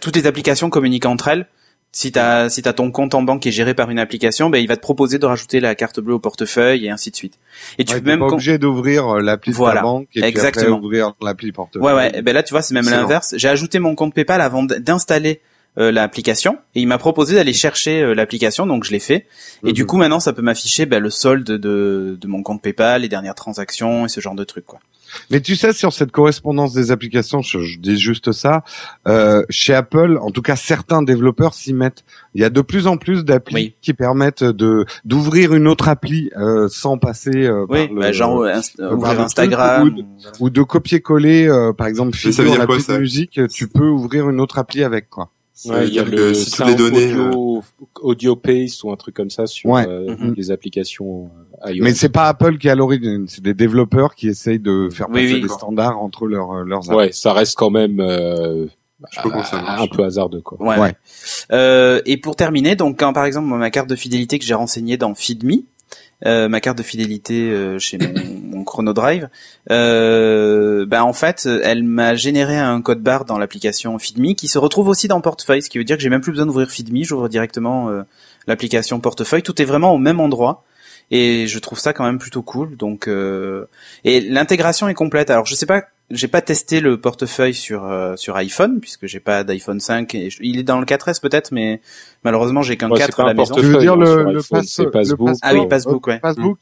toutes 0.00 0.16
les 0.16 0.26
applications 0.26 0.68
communiquent 0.68 1.06
entre 1.06 1.28
elles 1.28 1.46
si 1.92 2.12
t'as 2.12 2.48
si 2.48 2.62
t'as 2.62 2.72
ton 2.72 2.90
compte 2.90 3.14
en 3.14 3.22
banque 3.22 3.42
qui 3.42 3.48
est 3.48 3.52
géré 3.52 3.74
par 3.74 3.90
une 3.90 3.98
application, 3.98 4.50
ben 4.50 4.58
il 4.58 4.68
va 4.68 4.76
te 4.76 4.82
proposer 4.82 5.18
de 5.18 5.26
rajouter 5.26 5.60
la 5.60 5.74
carte 5.74 6.00
bleue 6.00 6.14
au 6.14 6.18
portefeuille 6.18 6.86
et 6.86 6.90
ainsi 6.90 7.10
de 7.10 7.16
suite. 7.16 7.38
Et 7.78 7.84
tu 7.84 7.94
peux 7.94 8.06
même 8.06 8.20
pas 8.20 8.26
obligé 8.26 8.58
d'ouvrir 8.58 9.08
euh, 9.08 9.20
l'appli 9.20 9.52
de 9.52 9.64
la 9.64 9.82
banque 9.82 10.08
et 10.14 10.22
Exactement. 10.22 10.50
puis 10.50 10.60
après 10.60 10.86
ouvrir 10.86 11.12
l'appli 11.22 11.52
portefeuille. 11.52 11.86
Ouais 11.86 11.94
ouais, 11.94 12.22
ben 12.22 12.34
là 12.34 12.42
tu 12.42 12.52
vois 12.52 12.62
c'est 12.62 12.74
même 12.74 12.88
l'inverse. 12.88 13.34
J'ai 13.36 13.48
ajouté 13.48 13.78
mon 13.78 13.94
compte 13.94 14.14
PayPal 14.14 14.40
avant 14.40 14.62
d'installer 14.62 15.40
l'application 15.78 16.58
et 16.74 16.80
il 16.80 16.86
m'a 16.86 16.98
proposé 16.98 17.34
d'aller 17.36 17.52
chercher 17.52 18.02
euh, 18.02 18.14
l'application 18.14 18.66
donc 18.66 18.84
je 18.84 18.90
l'ai 18.90 18.98
fait 18.98 19.26
et 19.64 19.72
du 19.72 19.82
mhm. 19.82 19.86
coup 19.86 19.96
maintenant 19.96 20.20
ça 20.20 20.32
peut 20.32 20.42
m'afficher 20.42 20.86
ben, 20.86 21.00
le 21.02 21.10
solde 21.10 21.44
de 21.44 22.18
de 22.20 22.26
mon 22.26 22.42
compte 22.42 22.62
PayPal, 22.62 23.02
les 23.02 23.08
dernières 23.08 23.34
transactions 23.34 24.06
et 24.06 24.08
ce 24.08 24.20
genre 24.20 24.34
de 24.34 24.44
trucs 24.44 24.66
quoi. 24.66 24.80
Mais 25.30 25.40
tu 25.40 25.56
sais, 25.56 25.72
sur 25.72 25.92
cette 25.92 26.12
correspondance 26.12 26.72
des 26.72 26.90
applications, 26.90 27.42
je, 27.42 27.78
dis 27.78 27.98
juste 27.98 28.32
ça, 28.32 28.64
euh, 29.06 29.42
chez 29.50 29.74
Apple, 29.74 30.18
en 30.20 30.30
tout 30.30 30.42
cas 30.42 30.56
certains 30.56 31.02
développeurs 31.02 31.54
s'y 31.54 31.72
mettent. 31.72 32.04
Il 32.34 32.40
y 32.40 32.44
a 32.44 32.50
de 32.50 32.60
plus 32.60 32.86
en 32.86 32.96
plus 32.96 33.24
d'applis 33.24 33.74
qui 33.80 33.94
permettent 33.94 34.44
de 34.44 34.84
d'ouvrir 35.04 35.54
une 35.54 35.68
autre 35.68 35.88
appli 35.88 36.30
euh, 36.36 36.68
sans 36.68 36.98
passer 36.98 37.46
euh, 37.46 37.66
par 37.66 37.78
le, 37.78 38.00
bah, 38.00 38.12
genre 38.12 38.42
euh, 38.42 38.60
ouvrir 38.92 39.20
Instagram 39.20 39.94
ou 40.40 40.50
de, 40.50 40.62
copier-coller, 40.62 41.48
euh, 41.48 41.72
par 41.72 41.86
exemple, 41.86 42.16
Figure, 42.16 42.66
de 42.66 42.98
musique, 42.98 43.40
tu 43.48 43.68
peux 43.68 43.88
ouvrir 43.88 44.28
une 44.28 44.40
autre 44.40 44.58
appli 44.58 44.82
avec 44.82 45.08
quoi. 45.08 45.30
Ouais, 45.64 45.88
il 45.88 45.94
y 45.94 45.98
a 45.98 46.04
le 46.04 46.34
si 46.34 46.62
les 46.64 46.74
données 46.76 47.12
audio, 47.14 47.62
audio 48.00 48.36
paste 48.36 48.84
ou 48.84 48.92
un 48.92 48.96
truc 48.96 49.16
comme 49.16 49.30
ça 49.30 49.46
sur 49.46 49.70
mhm. 49.74 50.34
les 50.36 50.50
applications 50.50 51.30
mais 51.80 51.94
c'est 51.94 52.08
pas 52.08 52.28
Apple 52.28 52.58
qui 52.58 52.68
est 52.68 52.70
à 52.70 52.74
l'origine, 52.74 53.26
c'est 53.28 53.42
des 53.42 53.54
développeurs 53.54 54.14
qui 54.14 54.28
essayent 54.28 54.58
de 54.58 54.88
faire 54.92 55.08
passer 55.08 55.40
des 55.40 55.48
standards 55.48 55.98
entre 56.00 56.26
leurs 56.26 56.52
euh, 56.52 56.64
leurs. 56.64 56.88
Ouais, 56.90 57.10
ça 57.12 57.32
reste 57.32 57.56
quand 57.56 57.70
même 57.70 58.00
euh, 58.00 58.66
un 59.16 59.86
peu 59.86 60.04
hasardeux 60.04 60.40
quoi. 60.40 60.58
Ouais. 60.60 60.94
Euh, 61.52 62.00
et 62.06 62.16
pour 62.16 62.36
terminer, 62.36 62.76
donc 62.76 62.98
quand 62.98 63.12
par 63.12 63.24
exemple 63.24 63.48
ma 63.48 63.70
carte 63.70 63.88
de 63.88 63.96
fidélité 63.96 64.38
que 64.38 64.44
j'ai 64.44 64.54
renseignée 64.54 64.96
dans 64.96 65.14
FeedMe, 65.14 65.62
euh, 66.26 66.48
ma 66.48 66.60
carte 66.60 66.78
de 66.78 66.82
fidélité 66.82 67.50
euh, 67.50 67.78
chez 67.78 67.98
mon, 67.98 68.12
mon 68.58 68.64
Chrono 68.64 68.92
Drive, 68.92 69.28
euh, 69.70 70.86
ben 70.86 71.02
en 71.02 71.12
fait, 71.12 71.46
elle 71.46 71.82
m'a 71.82 72.14
généré 72.14 72.56
un 72.56 72.80
code 72.82 73.02
barre 73.02 73.24
dans 73.24 73.38
l'application 73.38 73.98
FeedMe 73.98 74.34
qui 74.34 74.48
se 74.48 74.58
retrouve 74.58 74.88
aussi 74.88 75.08
dans 75.08 75.20
Portefeuille, 75.20 75.62
ce 75.62 75.70
qui 75.70 75.78
veut 75.78 75.84
dire 75.84 75.96
que 75.96 76.02
j'ai 76.02 76.10
même 76.10 76.20
plus 76.20 76.32
besoin 76.32 76.46
d'ouvrir 76.46 76.70
FeedMe, 76.70 77.02
j'ouvre 77.02 77.28
directement 77.28 77.90
l'application 78.46 79.00
Portefeuille, 79.00 79.42
tout 79.42 79.60
est 79.60 79.64
vraiment 79.64 79.94
au 79.94 79.98
même 79.98 80.20
endroit 80.20 80.64
et 81.10 81.46
je 81.46 81.58
trouve 81.58 81.78
ça 81.78 81.92
quand 81.92 82.04
même 82.04 82.18
plutôt 82.18 82.42
cool. 82.42 82.76
Donc 82.76 83.08
euh, 83.08 83.66
et 84.04 84.20
l'intégration 84.20 84.88
est 84.88 84.94
complète. 84.94 85.30
Alors 85.30 85.46
je 85.46 85.54
sais 85.54 85.66
pas, 85.66 85.84
j'ai 86.10 86.28
pas 86.28 86.40
testé 86.40 86.80
le 86.80 87.00
portefeuille 87.00 87.54
sur 87.54 87.84
euh, 87.84 88.16
sur 88.16 88.36
iPhone 88.36 88.80
puisque 88.80 89.06
j'ai 89.06 89.20
pas 89.20 89.44
d'iPhone 89.44 89.80
5. 89.80 90.14
Et 90.14 90.28
il 90.40 90.58
est 90.58 90.62
dans 90.62 90.80
le 90.80 90.86
4S 90.86 91.20
peut-être, 91.20 91.52
mais 91.52 91.80
malheureusement 92.24 92.62
j'ai 92.62 92.76
qu'un 92.76 92.90
4 92.90 93.20
à 93.20 93.26
la 93.26 93.34
maison. 93.34 93.54
Je 93.56 93.66
veux 93.66 93.78
dire 93.78 93.96
le, 93.96 94.32
le, 94.32 94.90
passbook. 94.90 95.36
ah 95.42 95.54
oui, 95.54 95.66
passbook, 95.68 96.06
ouais. 96.06 96.18
Passbook, 96.20 96.58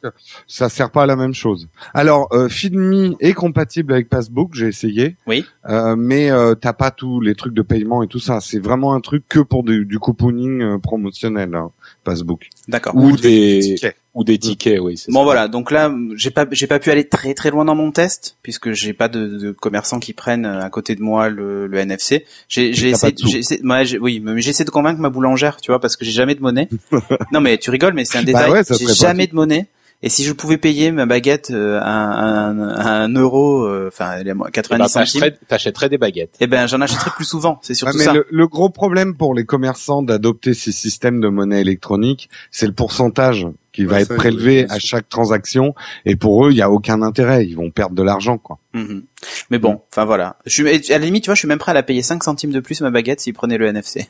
ça 0.47 0.69
sert 0.69 0.91
pas 0.91 1.05
à 1.05 1.07
la 1.07 1.17
même 1.17 1.35
chose. 1.35 1.69
Alors 1.95 2.29
euh, 2.33 2.49
FeedMe 2.49 3.15
est 3.21 3.35
compatible 3.35 3.93
avec 3.93 4.09
Passbook, 4.09 4.55
j'ai 4.55 4.67
essayé. 4.67 5.17
Oui. 5.27 5.45
Euh, 5.69 5.97
mais 5.97 6.31
euh, 6.31 6.55
t'as 6.55 6.73
pas 6.73 6.91
tous 6.91 7.21
les 7.21 7.35
trucs 7.35 7.55
de 7.55 7.63
paiement 7.63 8.03
et 8.03 8.09
tout 8.09 8.19
ça. 8.19 8.41
C'est 8.41 8.59
vraiment 8.59 8.95
un 8.95 9.01
truc 9.01 9.25
que 9.29 9.41
pour 9.41 9.65
du, 9.65 9.85
du 9.85 9.99
couponing 9.99 10.63
euh, 10.63 10.79
promotionnel, 10.79 11.55
hein, 11.55 11.71
Passbook. 12.05 12.49
D'accord. 12.69 12.95
Ou, 12.97 13.17
des 13.17 13.77
ou 14.17 14.25
des 14.25 14.39
tickets, 14.39 14.81
oui. 14.81 15.01
Bon 15.09 15.25
voilà, 15.25 15.47
donc 15.47 15.71
là, 15.71 15.95
j'ai 16.15 16.31
pas, 16.31 16.47
j'ai 16.51 16.67
pas 16.67 16.79
pu 16.79 16.91
aller 16.91 17.07
très 17.07 17.35
très 17.35 17.51
loin 17.51 17.67
dans 17.67 17.75
mon 17.75 17.93
test 17.93 18.39
puisque 18.43 18.73
j'ai 18.73 18.95
pas 18.95 19.09
de, 19.09 19.27
de, 19.27 19.51
commerçants 19.53 20.01
qui 20.01 20.15
prennent 20.15 20.47
à 20.47 20.71
côté 20.71 20.95
de 20.95 21.03
moi 21.03 21.29
le, 21.29 21.67
le 21.67 21.79
NFC. 21.79 22.25
J'ai, 22.49 22.73
j'ai 22.73 22.89
essayé, 22.89 23.15
essayé, 23.37 23.61
oui, 24.01 24.21
mais 24.21 24.41
j'ai 24.41 24.51
essayé 24.51 24.65
de 24.65 24.71
convaincre 24.71 25.01
ma 25.01 25.11
boulangère, 25.11 25.59
tu 25.61 25.71
vois, 25.71 25.81
parce 25.81 25.97
que 25.97 26.07
j'ai 26.07 26.13
jamais 26.13 26.35
de 26.35 26.41
monnaie. 26.41 26.71
non 27.33 27.43
mais 27.43 27.59
tu 27.59 27.69
rigoles, 27.69 27.93
mais 27.93 28.07
c'est 28.07 28.17
un 28.17 28.23
bah 28.23 28.49
détail. 28.49 28.65
j'ai 28.79 28.95
jamais 28.95 29.27
de 29.27 29.35
monnaie. 29.35 29.69
Et 30.03 30.09
si 30.09 30.25
je 30.25 30.33
pouvais 30.33 30.59
payer 30.59 30.93
ma 30.93 31.07
baguette 31.07 31.51
euh, 31.51 31.81
à, 31.81 31.89
un, 31.89 32.59
un 32.59 33.09
euro, 33.15 33.65
euh, 33.65 33.89
enfin 33.89 34.23
90 34.23 34.61
eh 34.71 34.79
ben, 34.79 34.89
centimes, 34.89 35.31
t'achèterais 35.49 35.89
des 35.89 35.99
baguettes. 35.99 36.35
Eh 36.41 36.47
ben 36.47 36.67
j'en 36.67 36.81
achèterais 36.81 37.11
plus 37.17 37.25
souvent, 37.25 37.59
c'est 37.63 37.75
surtout 37.75 37.97
mais 37.97 38.05
ça. 38.05 38.13
Le, 38.13 38.27
le, 38.31 38.47
gros 38.47 38.69
problème 38.69 39.17
pour 39.17 39.35
les 39.35 39.45
commerçants 39.45 40.03
d'adopter 40.03 40.53
ces 40.53 40.73
systèmes 40.73 41.21
de 41.21 41.29
monnaie 41.29 41.63
électronique, 41.63 42.29
c'est 42.51 42.67
le 42.67 42.73
pourcentage 42.73 43.47
qui 43.77 43.85
va 43.85 44.01
être 44.01 44.15
prélevé 44.17 44.67
à 44.71 44.79
chaque 44.79 45.09
transaction. 45.09 45.75
Et 46.07 46.17
pour 46.17 46.47
eux, 46.47 46.51
il 46.51 46.57
y 46.57 46.63
a 46.63 46.71
aucun 46.71 47.03
intérêt. 47.03 47.45
Ils 47.45 47.57
vont 47.57 47.71
perdre 47.71 47.95
de 47.95 48.03
l'argent, 48.03 48.39
quoi. 48.39 48.59
Mhm. 48.73 49.05
Mais 49.51 49.59
bon, 49.59 49.83
enfin 49.93 50.07
voilà. 50.07 50.37
Je 50.47 50.53
suis, 50.53 50.93
à 50.93 50.99
la 50.99 51.05
limite, 51.05 51.25
tu 51.25 51.29
vois, 51.29 51.35
je 51.35 51.41
suis 51.41 51.49
même 51.49 51.59
prêt 51.59 51.73
à 51.73 51.75
la 51.75 51.83
payer 51.83 52.03
5 52.03 52.23
centimes 52.23 52.53
de 52.53 52.61
plus 52.61 52.81
ma 52.81 52.91
baguette 52.91 53.21
s'ils 53.21 53.35
prenaient 53.35 53.59
le 53.59 53.67
NFC. 53.67 54.09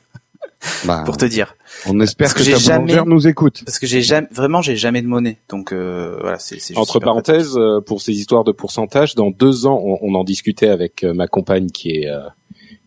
Bah, 0.85 1.03
pour 1.07 1.17
te 1.17 1.25
dire. 1.25 1.57
On 1.87 2.01
espère 2.01 2.35
que, 2.35 2.39
que 2.39 2.57
jamais 2.57 2.97
nous 3.05 3.27
écoute. 3.27 3.63
Parce 3.65 3.79
que 3.79 3.87
j'ai 3.87 4.03
jamais, 4.03 4.29
vraiment, 4.31 4.63
j'ai 4.63 4.77
jamais 4.77 5.03
de 5.03 5.07
monnaie. 5.07 5.39
Donc 5.49 5.73
euh, 5.73 6.19
voilà, 6.21 6.39
c'est. 6.39 6.77
Entre 6.77 7.01
parenthèses, 7.01 7.57
euh, 7.57 7.81
pour 7.81 8.01
ces 8.01 8.13
histoires 8.13 8.45
de 8.45 8.53
pourcentage, 8.53 9.15
dans 9.15 9.31
deux 9.31 9.67
ans, 9.67 9.81
on, 9.83 10.15
en 10.15 10.25
discutait 10.25 10.69
avec 10.69 11.05
euh, 11.05 11.13
ma 11.13 11.27
compagne 11.27 11.69
qui 11.71 11.91
est 11.91 12.09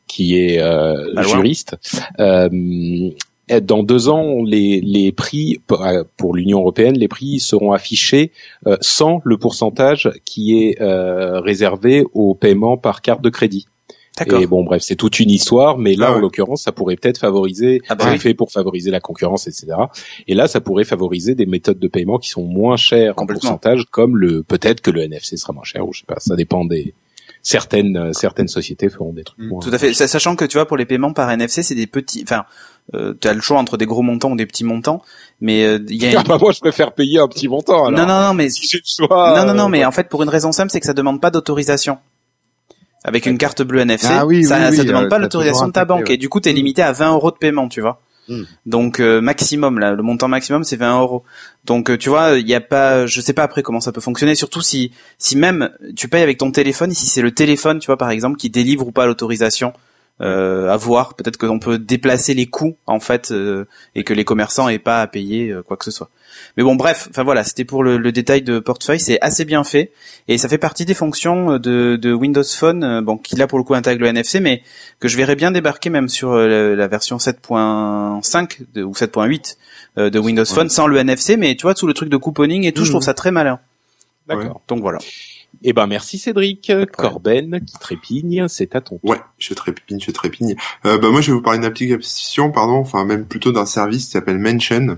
qui 0.08 0.40
est 0.40 0.60
juriste. 1.24 1.76
dans 2.18 3.84
deux 3.84 4.10
ans, 4.10 4.44
les, 4.44 4.82
les 4.82 5.12
prix 5.12 5.62
pour 6.18 6.36
l'Union 6.36 6.60
européenne, 6.60 6.98
les 6.98 7.08
prix 7.08 7.40
seront 7.40 7.72
affichés 7.72 8.32
sans 8.82 9.22
le 9.24 9.38
pourcentage 9.38 10.10
qui 10.26 10.64
est 10.64 10.78
réservé 10.82 12.06
au 12.14 12.34
paiement 12.34 12.78
par 12.78 13.02
carte 13.02 13.22
de 13.22 13.30
crédit. 13.30 13.68
Et 14.28 14.46
bon, 14.48 14.64
bref, 14.64 14.82
c'est 14.82 14.96
toute 14.96 15.20
une 15.20 15.30
histoire, 15.30 15.78
mais 15.78 15.96
là, 15.96 16.08
Ah 16.08 16.12
ouais. 16.12 16.18
en 16.18 16.22
l'occurrence, 16.22 16.64
ça 16.64 16.72
pourrait 16.72 16.96
peut-être 16.96 17.18
favoriser, 17.20 17.82
Ah 17.90 17.96
bah 17.96 18.06
oui. 18.12 18.18
fait 18.20 18.34
pour 18.34 18.52
favoriser 18.52 18.92
la 18.92 19.00
concurrence, 19.00 19.48
etc. 19.48 19.68
Et 20.28 20.34
là, 20.36 20.48
ça 20.48 20.62
pourrait 20.62 20.84
favoriser 20.86 21.36
des 21.36 21.46
méthodes 21.46 21.80
de 21.80 21.88
paiement 21.88 22.18
qui 22.18 22.30
sont 22.30 22.44
moins 22.44 22.78
chères 22.78 23.14
en 23.18 23.26
pourcentage, 23.26 23.86
comme 23.92 24.18
le, 24.18 24.44
peut-être 24.44 24.82
que 24.82 24.92
le 24.92 25.02
NFC 25.04 25.38
sera 25.38 25.54
moins 25.54 25.64
cher, 25.64 25.88
ou 25.88 25.94
je 25.94 26.00
sais 26.00 26.06
pas, 26.06 26.20
ça 26.20 26.36
dépend 26.36 26.66
des, 26.66 26.94
certaines, 27.42 28.14
certaines 28.14 28.48
sociétés 28.48 28.90
feront 28.90 29.14
des 29.14 29.24
trucs 29.24 29.40
Mm, 29.40 29.48
moins. 29.48 29.60
Tout 29.62 29.72
à 29.74 29.78
fait. 29.78 29.94
Sa- 29.94 30.08
Sachant 30.08 30.36
que 30.36 30.46
tu 30.46 30.58
vois, 30.58 30.66
pour 30.68 30.78
les 30.78 30.86
paiements 30.86 31.14
par 31.14 31.30
NFC, 31.32 31.64
c'est 31.64 31.76
des 31.76 31.88
petits, 31.88 32.22
enfin, 32.24 32.44
euh, 32.96 33.14
tu 33.20 33.28
as 33.28 33.34
le 33.34 33.42
choix 33.42 33.58
entre 33.60 33.78
des 33.78 33.86
gros 33.86 34.02
montants 34.02 34.32
ou 34.32 34.36
des 34.36 34.46
petits 34.46 34.64
montants, 34.64 35.02
mais 35.40 35.64
euh, 35.64 35.80
il 35.88 35.96
y 36.04 36.16
a 36.16 36.20
Ah 36.20 36.24
bah, 36.28 36.38
moi, 36.42 36.52
je 36.52 36.60
préfère 36.60 36.92
payer 36.94 37.20
un 37.20 37.28
petit 37.28 37.48
montant, 37.48 37.86
alors. 37.86 37.92
non 38.00 38.06
non 38.08 38.22
non 38.28 38.34
mais 38.34 38.50
Si 38.50 38.68
choix. 38.84 39.36
non 39.40 39.46
non 39.48 39.54
non 39.54 39.66
euh, 39.66 39.70
mais 39.70 39.86
en 39.86 39.92
fait 39.92 40.10
pour 40.10 40.24
une 40.24 40.30
raison 40.30 40.52
simple 40.52 40.72
c'est 40.72 40.80
que 40.80 40.86
ça 40.88 40.94
demande 40.94 41.22
pas 41.22 41.30
d'autorisation. 41.32 41.98
Avec 43.04 43.26
une 43.26 43.38
carte 43.38 43.62
bleue 43.62 43.80
NFC, 43.80 44.08
Ah 44.10 44.26
oui, 44.26 44.44
ça, 44.44 44.58
oui, 44.58 44.66
oui, 44.72 44.78
ça 44.78 44.84
demande 44.84 45.06
euh, 45.06 45.10
pas 45.10 45.16
t'as 45.16 45.22
l'autorisation 45.22 45.68
de 45.68 45.72
ta 45.72 45.86
banque 45.86 46.10
et 46.10 46.18
du 46.18 46.28
coup 46.28 46.40
t'es 46.40 46.52
limité 46.52 46.82
à 46.82 46.92
20 46.92 47.14
euros 47.14 47.32
de 47.32 47.38
paiement, 47.38 47.70
tu 47.70 47.80
vois. 47.82 48.02
Hmm. 48.28 48.44
Donc 48.66 49.00
euh, 49.00 49.22
maximum 49.22 49.80
là, 49.80 49.94
le 49.94 50.04
montant 50.04 50.28
maximum 50.28 50.64
c'est 50.64 50.76
20 50.76 51.00
euros. 51.00 51.24
Donc 51.66 51.90
euh, 51.90 51.98
tu 51.98 52.10
vois, 52.10 52.38
il 52.38 52.48
y 52.48 52.54
a 52.54 52.62
pas, 52.62 53.06
je 53.06 53.22
sais 53.22 53.34
pas 53.34 53.44
après 53.44 53.64
comment 53.64 53.80
ça 53.80 53.92
peut 53.92 54.02
fonctionner. 54.02 54.36
Surtout 54.36 54.62
si 54.62 54.92
si 55.18 55.38
même 55.38 55.70
tu 55.96 56.10
payes 56.10 56.24
avec 56.24 56.38
ton 56.38 56.52
téléphone, 56.52 56.92
si 56.92 57.06
c'est 57.06 57.22
le 57.22 57.32
téléphone, 57.32 57.80
tu 57.80 57.88
vois 57.88 57.98
par 57.98 58.12
exemple, 58.12 58.38
qui 58.38 58.50
délivre 58.50 58.86
ou 58.86 58.92
pas 58.92 59.06
l'autorisation. 59.06 59.74
Euh, 60.22 60.68
à 60.68 60.76
voir, 60.76 61.14
peut-être 61.14 61.38
qu'on 61.38 61.60
peut 61.60 61.78
déplacer 61.80 62.34
les 62.34 62.46
coûts 62.46 62.76
en 62.88 63.00
fait 63.00 63.32
euh, 63.32 63.64
et 63.96 64.04
que 64.04 64.14
les 64.14 64.26
commerçants 64.26 64.68
aient 64.68 64.78
pas 64.78 65.02
à 65.02 65.08
payer 65.08 65.50
euh, 65.50 65.64
quoi 65.64 65.78
que 65.78 65.86
ce 65.86 65.92
soit. 65.92 66.10
Mais 66.58 66.64
bon, 66.64 66.76
bref, 66.76 67.08
enfin 67.10 67.24
voilà, 67.24 67.46
c'était 67.46 67.64
pour 67.64 67.84
le, 67.86 67.98
le 67.98 68.12
détail 68.12 68.42
de 68.42 68.60
portefeuille, 68.60 69.00
c'est 69.00 69.18
assez 69.22 69.46
bien 69.46 69.64
fait 69.64 69.94
et 70.28 70.38
ça 70.38 70.50
fait 70.50 70.58
partie 70.58 70.84
des 70.84 70.94
fonctions 70.94 71.58
de, 71.58 71.96
de 71.96 72.12
Windows 72.12 72.44
Phone, 72.44 72.84
euh, 72.84 73.02
bon, 73.02 73.18
qui 73.18 73.38
là 73.38 73.48
pour 73.48 73.60
le 73.60 73.64
coup 73.64 73.76
intègre 73.76 74.02
le 74.02 74.08
NFC, 74.08 74.42
mais 74.42 74.62
que 75.00 75.08
je 75.08 75.16
verrais 75.16 75.38
bien 75.38 75.52
débarquer 75.52 75.90
même 75.90 76.10
sur 76.10 76.34
euh, 76.34 76.76
la 76.76 76.88
version 76.90 77.16
7.5 77.16 78.58
de- 78.74 78.84
ou 78.84 78.92
7.8 78.94 79.56
euh, 79.98 80.10
de 80.10 80.20
Windows 80.20 80.44
Phone 80.46 80.70
sans 80.70 80.88
le 80.88 80.98
NFC, 80.98 81.38
mais 81.38 81.56
tu 81.56 81.62
vois 81.64 81.74
tout 81.76 81.88
le 81.88 81.94
truc 81.94 82.10
de 82.10 82.18
couponing 82.18 82.66
et 82.66 82.72
tout, 82.74 82.84
je 82.86 82.92
trouve 82.92 83.04
ça 83.04 83.14
très 83.14 83.32
malin. 83.32 83.60
D'accord. 84.28 84.62
Donc 84.68 84.82
voilà. 84.82 85.00
Eh 85.64 85.74
ben, 85.74 85.88
merci 85.88 86.18
Cédric. 86.18 86.72
Corben, 86.94 87.60
qui 87.66 87.78
trépigne, 87.80 88.48
c'est 88.48 88.76
à 88.76 88.82
ton 88.82 88.98
tour. 88.98 89.10
Ouais, 89.10 89.20
je 89.38 89.54
trépigne, 89.54 90.00
je 90.00 90.12
trépigne. 90.12 90.56
Euh, 90.86 90.98
bah 90.98 91.10
moi, 91.10 91.22
je 91.22 91.32
vais 91.32 91.34
vous 91.34 91.42
parler 91.42 91.60
d'une 91.60 91.68
application, 91.68 92.52
pardon, 92.52 92.76
enfin 92.76 93.06
même 93.06 93.26
plutôt 93.26 93.52
d'un 93.52 93.66
service 93.66 94.06
qui 94.06 94.12
s'appelle 94.12 94.40
Mention, 94.40 94.98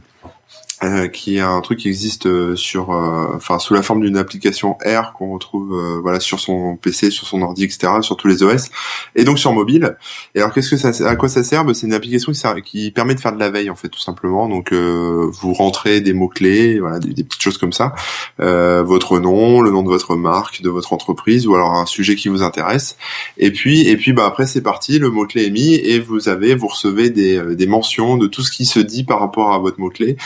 euh, 0.83 1.07
qui 1.07 1.37
est 1.37 1.41
un 1.41 1.61
truc 1.61 1.77
qui 1.77 1.89
existe 1.89 2.25
euh, 2.25 2.55
sur, 2.55 2.91
euh, 2.91 3.27
enfin 3.35 3.59
sous 3.59 3.75
la 3.75 3.83
forme 3.83 4.01
d'une 4.01 4.17
application 4.17 4.79
R 4.83 5.13
qu'on 5.13 5.31
retrouve, 5.31 5.79
voilà, 6.01 6.19
sur 6.19 6.39
son 6.39 6.75
PC, 6.75 7.11
sur 7.11 7.27
son 7.27 7.43
ordi, 7.43 7.63
etc., 7.63 7.93
sur 8.01 8.17
tous 8.17 8.27
les 8.27 8.41
OS, 8.41 8.69
et 9.15 9.23
donc 9.23 9.37
sur 9.37 9.53
mobile. 9.53 9.95
Et 10.33 10.39
alors, 10.39 10.51
qu'est-ce 10.51 10.71
que 10.71 10.77
ça, 10.77 10.89
à 11.07 11.15
quoi 11.15 11.29
ça 11.29 11.43
sert? 11.43 11.65
Bah, 11.65 11.75
C'est 11.75 11.85
une 11.85 11.93
application 11.93 12.31
qui, 12.31 12.61
qui 12.63 12.89
permet 12.89 13.13
de 13.13 13.19
faire 13.19 13.33
de 13.33 13.39
la 13.39 13.51
veille, 13.51 13.69
en 13.69 13.75
fait, 13.75 13.89
tout 13.89 13.99
simplement. 13.99 14.49
Donc, 14.49 14.73
vous 14.73 15.53
rentrez 15.53 16.01
des 16.01 16.13
mots 16.13 16.29
clés, 16.29 16.79
voilà, 16.79 16.97
des, 16.97 17.23
petites 17.23 17.41
choses 17.41 17.59
comme 17.59 17.73
ça, 17.73 17.93
votre 18.39 19.19
nom, 19.19 19.61
le 19.61 19.69
nom 19.69 19.83
de 19.83 19.89
votre 19.89 20.15
marque, 20.15 20.63
de 20.63 20.69
votre 20.69 20.93
entreprise, 20.93 21.45
ou 21.45 21.53
alors 21.53 21.73
un 21.73 21.85
sujet 21.85 22.15
qui 22.15 22.27
vous 22.27 22.41
intéresse. 22.41 22.97
Et 23.37 23.51
puis, 23.51 23.87
et 23.87 23.97
puis, 23.97 24.13
bah 24.13 24.25
après 24.25 24.47
c'est 24.47 24.61
parti, 24.61 24.97
le 24.97 25.11
mot 25.11 25.27
clé 25.27 25.45
est 25.45 25.51
mis 25.51 25.75
et 25.75 25.99
vous 25.99 26.27
avez, 26.27 26.55
vous 26.55 26.67
recevez 26.67 27.11
des, 27.11 27.55
des 27.55 27.67
mentions 27.67 28.17
de 28.17 28.25
tout 28.25 28.41
ce 28.41 28.49
qui 28.49 28.65
se 28.65 28.79
dit 28.79 29.03
par 29.03 29.19
rapport 29.19 29.53
à 29.53 29.59
votre 29.59 29.79
mot 29.79 29.89
clé 29.89 30.17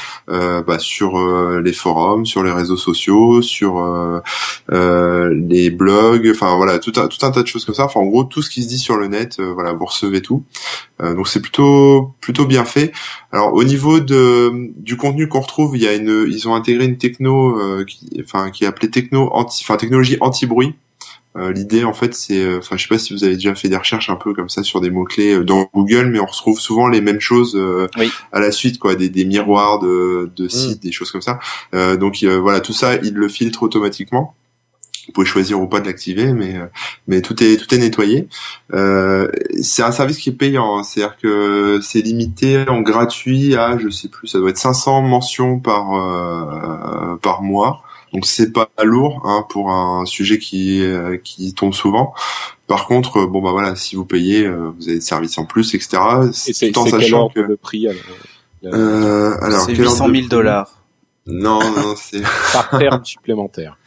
bah, 0.66 0.80
sur 0.80 1.18
euh, 1.18 1.62
les 1.64 1.74
forums, 1.74 2.26
sur 2.26 2.44
les 2.44 2.52
réseaux 2.52 2.78
sociaux, 2.78 3.42
sur 3.42 3.80
euh, 3.80 4.20
euh, 4.72 5.30
les 5.34 5.70
blogs, 5.70 6.30
enfin 6.34 6.56
voilà, 6.56 6.80
tout 6.80 6.94
un, 6.98 7.08
tout 7.08 7.26
un 7.26 7.32
tas 7.32 7.42
de 7.42 7.48
choses 7.48 7.66
comme 7.66 7.76
ça. 7.76 7.86
Enfin 7.86 8.00
en 8.00 8.06
gros 8.06 8.24
tout 8.24 8.42
ce 8.42 8.50
qui 8.50 8.64
se 8.64 8.68
dit 8.68 8.78
sur 8.80 8.98
le 8.98 9.08
net, 9.08 9.38
euh, 9.40 9.54
voilà, 9.54 9.74
vous 9.74 9.86
recevez 9.86 10.22
tout. 10.22 10.44
Euh, 11.02 11.14
donc 11.14 11.28
c'est 11.28 11.42
plutôt 11.42 12.14
plutôt 12.22 12.46
bien 12.46 12.66
fait. 12.66 12.92
Alors 13.32 13.54
au 13.54 13.64
niveau 13.64 14.00
de 14.00 14.52
du 14.78 14.98
contenu 14.98 15.28
qu'on 15.28 15.42
retrouve, 15.42 15.76
il 15.78 15.84
y 15.84 15.88
a 15.88 15.94
une, 15.94 16.26
ils 16.30 16.48
ont 16.48 16.56
intégré 16.56 16.86
une 16.86 16.98
techno, 16.98 17.60
euh, 17.60 17.84
qui, 17.86 18.10
enfin 18.24 18.52
qui 18.52 18.64
est 18.64 18.68
appelée 18.68 18.90
techno 18.90 19.30
anti, 19.34 19.64
enfin 19.64 19.78
technologie 19.78 20.18
anti-bruit. 20.22 20.68
Euh, 20.68 20.85
L'idée, 21.36 21.84
en 21.84 21.94
fait, 21.94 22.14
c'est, 22.14 22.40
euh, 22.40 22.60
enfin, 22.60 22.78
je 22.78 22.84
sais 22.84 22.88
pas 22.88 22.98
si 22.98 23.14
vous 23.14 23.24
avez 23.24 23.36
déjà 23.36 23.54
fait 23.56 23.68
des 23.68 23.76
recherches 23.78 24.10
un 24.10 24.16
peu 24.16 24.34
comme 24.34 24.50
ça 24.50 24.64
sur 24.64 24.80
des 24.82 24.90
mots 24.90 25.04
clés 25.04 25.44
dans 25.44 25.70
Google, 25.74 26.06
mais 26.08 26.20
on 26.20 26.26
retrouve 26.26 26.60
souvent 26.60 26.88
les 26.88 27.02
mêmes 27.02 27.20
choses 27.20 27.56
euh, 27.56 27.88
Oui. 27.98 28.10
à 28.32 28.40
la 28.40 28.52
suite, 28.52 28.80
quoi, 28.80 28.96
des, 28.96 29.10
des 29.10 29.26
miroirs 29.26 29.80
de, 29.80 30.32
de 30.36 30.48
sites, 30.48 30.82
des 30.82 30.92
choses 30.92 31.12
comme 31.12 31.22
ça. 31.22 31.40
Euh, 31.74 31.98
donc 31.98 32.20
euh, 32.24 32.40
voilà, 32.40 32.60
tout 32.62 32.74
ça, 32.74 32.96
il 32.96 33.14
le 33.14 33.28
filtre 33.28 33.64
automatiquement. 33.64 34.34
Vous 35.08 35.14
pouvez 35.14 35.28
choisir 35.28 35.62
ou 35.62 35.68
pas 35.68 35.82
de 35.82 35.86
l'activer, 35.86 36.34
mais 36.34 36.58
euh, 36.58 36.66
mais 37.08 37.22
tout 37.22 37.44
est 37.44 37.58
tout 37.58 37.76
est 37.76 37.78
nettoyé. 37.78 38.28
Euh, 38.74 39.28
c'est 39.62 39.84
un 39.84 39.92
service 39.92 40.18
qui 40.18 40.30
est 40.30 40.34
payant, 40.34 40.80
hein. 40.80 40.84
c'est-à-dire 40.84 41.16
que 41.22 41.80
c'est 41.84 42.02
limité 42.02 42.66
en 42.68 42.82
gratuit 42.82 43.56
à, 43.56 43.78
je 43.78 43.90
sais 43.90 44.08
plus, 44.08 44.28
ça 44.28 44.40
doit 44.40 44.50
être 44.50 44.58
500 44.58 45.04
mentions 45.04 45.60
par 45.60 45.94
euh, 45.94 47.18
par 47.18 47.44
mois. 47.44 47.84
Donc 48.16 48.26
c'est 48.26 48.54
pas 48.54 48.70
lourd 48.82 49.24
hein, 49.26 49.46
pour 49.50 49.72
un 49.72 50.06
sujet 50.06 50.40
qui 50.40 50.82
euh, 50.82 51.18
qui 51.22 51.54
tombe 51.54 51.74
souvent. 51.74 52.14
Par 52.66 52.88
contre, 52.88 53.26
bon 53.26 53.42
bah 53.42 53.52
voilà, 53.52 53.76
si 53.76 53.98
vous 53.98 54.06
payez, 54.06 54.46
euh, 54.46 54.72
vous 54.78 54.88
avez 54.88 54.96
des 54.96 55.02
services 55.02 55.38
en 55.38 55.44
plus, 55.44 55.76
etc. 55.76 55.98
Et 56.48 56.54
c'est 56.54 56.72
Tout 56.72 56.80
en 56.80 56.88
sachant 56.88 57.24
ordre 57.24 57.34
que 57.36 57.42
de 57.42 57.56
prix 57.56 57.90
alors, 57.90 58.02
euh, 58.74 59.36
alors 59.42 59.60
C'est 59.66 59.74
quel 59.74 59.86
ordre 59.88 59.98
800 59.98 60.08
de 60.08 60.14
000 60.14 60.22
prix? 60.22 60.30
dollars. 60.30 60.82
Non, 61.28 61.60
non, 61.60 61.96
c'est 61.98 62.22
par 62.54 62.70
terme 62.80 63.04
supplémentaire 63.04 63.78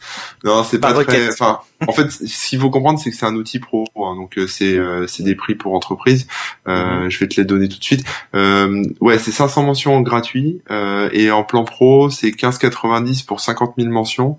non, 0.43 0.63
c'est 0.63 0.79
pas 0.79 0.93
très. 1.03 1.29
Enfin, 1.29 1.59
en 1.87 1.91
fait, 1.91 2.09
ce 2.11 2.49
qu'il 2.49 2.59
faut 2.59 2.69
comprendre, 2.69 2.99
c'est 2.99 3.09
que 3.09 3.15
c'est 3.15 3.25
un 3.25 3.35
outil 3.35 3.59
pro, 3.59 3.85
hein, 3.95 4.15
donc 4.15 4.37
euh, 4.37 4.47
c'est 4.47 4.77
euh, 4.77 5.07
c'est 5.07 5.23
des 5.23 5.35
prix 5.35 5.55
pour 5.55 5.73
entreprise. 5.73 6.27
Euh, 6.67 7.09
Je 7.09 7.19
vais 7.19 7.27
te 7.27 7.39
les 7.39 7.45
donner 7.45 7.69
tout 7.69 7.79
de 7.79 7.83
suite. 7.83 8.05
Euh, 8.35 8.83
ouais, 9.01 9.19
c'est 9.19 9.31
500 9.31 9.63
mentions 9.63 10.01
gratuits 10.01 10.61
euh, 10.71 11.09
et 11.13 11.31
en 11.31 11.43
plan 11.43 11.63
pro, 11.63 12.09
c'est 12.09 12.29
15,90 12.29 13.25
pour 13.25 13.39
50 13.39 13.73
000 13.77 13.89
mentions 13.89 14.37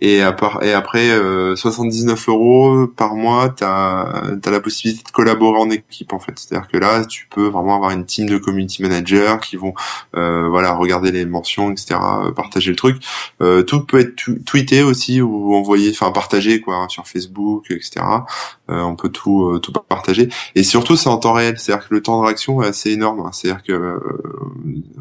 et, 0.00 0.22
à 0.22 0.32
part, 0.32 0.62
et 0.62 0.72
après 0.72 1.10
euh, 1.10 1.56
79 1.56 2.28
euros 2.28 2.86
par 2.86 3.14
mois, 3.14 3.48
t'as 3.48 4.02
as 4.44 4.50
la 4.50 4.60
possibilité 4.60 5.02
de 5.04 5.10
collaborer 5.10 5.58
en 5.58 5.70
équipe 5.70 6.12
en 6.12 6.20
fait. 6.20 6.32
C'est-à-dire 6.36 6.68
que 6.68 6.76
là, 6.76 7.04
tu 7.04 7.26
peux 7.30 7.48
vraiment 7.48 7.76
avoir 7.76 7.90
une 7.90 8.04
team 8.04 8.28
de 8.28 8.38
community 8.38 8.82
managers 8.82 9.36
qui 9.42 9.56
vont 9.56 9.74
euh, 10.16 10.48
voilà 10.48 10.72
regarder 10.72 11.10
les 11.10 11.24
mentions, 11.24 11.70
etc., 11.70 11.96
euh, 12.24 12.30
partager 12.32 12.70
le 12.70 12.76
truc. 12.76 13.02
Euh, 13.40 13.62
tout 13.62 13.84
peut 13.84 14.00
être 14.00 14.14
tweeté 14.46 14.82
aussi 14.82 14.97
ou 15.22 15.54
envoyé, 15.54 15.90
enfin 15.90 16.10
partagé 16.12 16.60
quoi 16.60 16.76
hein, 16.76 16.88
sur 16.88 17.06
Facebook, 17.06 17.66
etc. 17.70 18.00
Euh, 18.70 18.80
on 18.82 18.96
peut 18.96 19.08
tout 19.08 19.44
euh, 19.46 19.58
tout 19.60 19.72
partager 19.72 20.28
et 20.54 20.62
surtout 20.62 20.96
c'est 20.96 21.08
en 21.08 21.16
temps 21.18 21.32
réel, 21.32 21.58
c'est-à-dire 21.58 21.88
que 21.88 21.94
le 21.94 22.02
temps 22.02 22.20
de 22.20 22.26
réaction 22.26 22.62
est 22.62 22.68
assez 22.68 22.90
énorme. 22.90 23.20
hein. 23.20 23.30
C'est-à-dire 23.32 23.62
que 23.62 23.72
euh, 23.72 23.98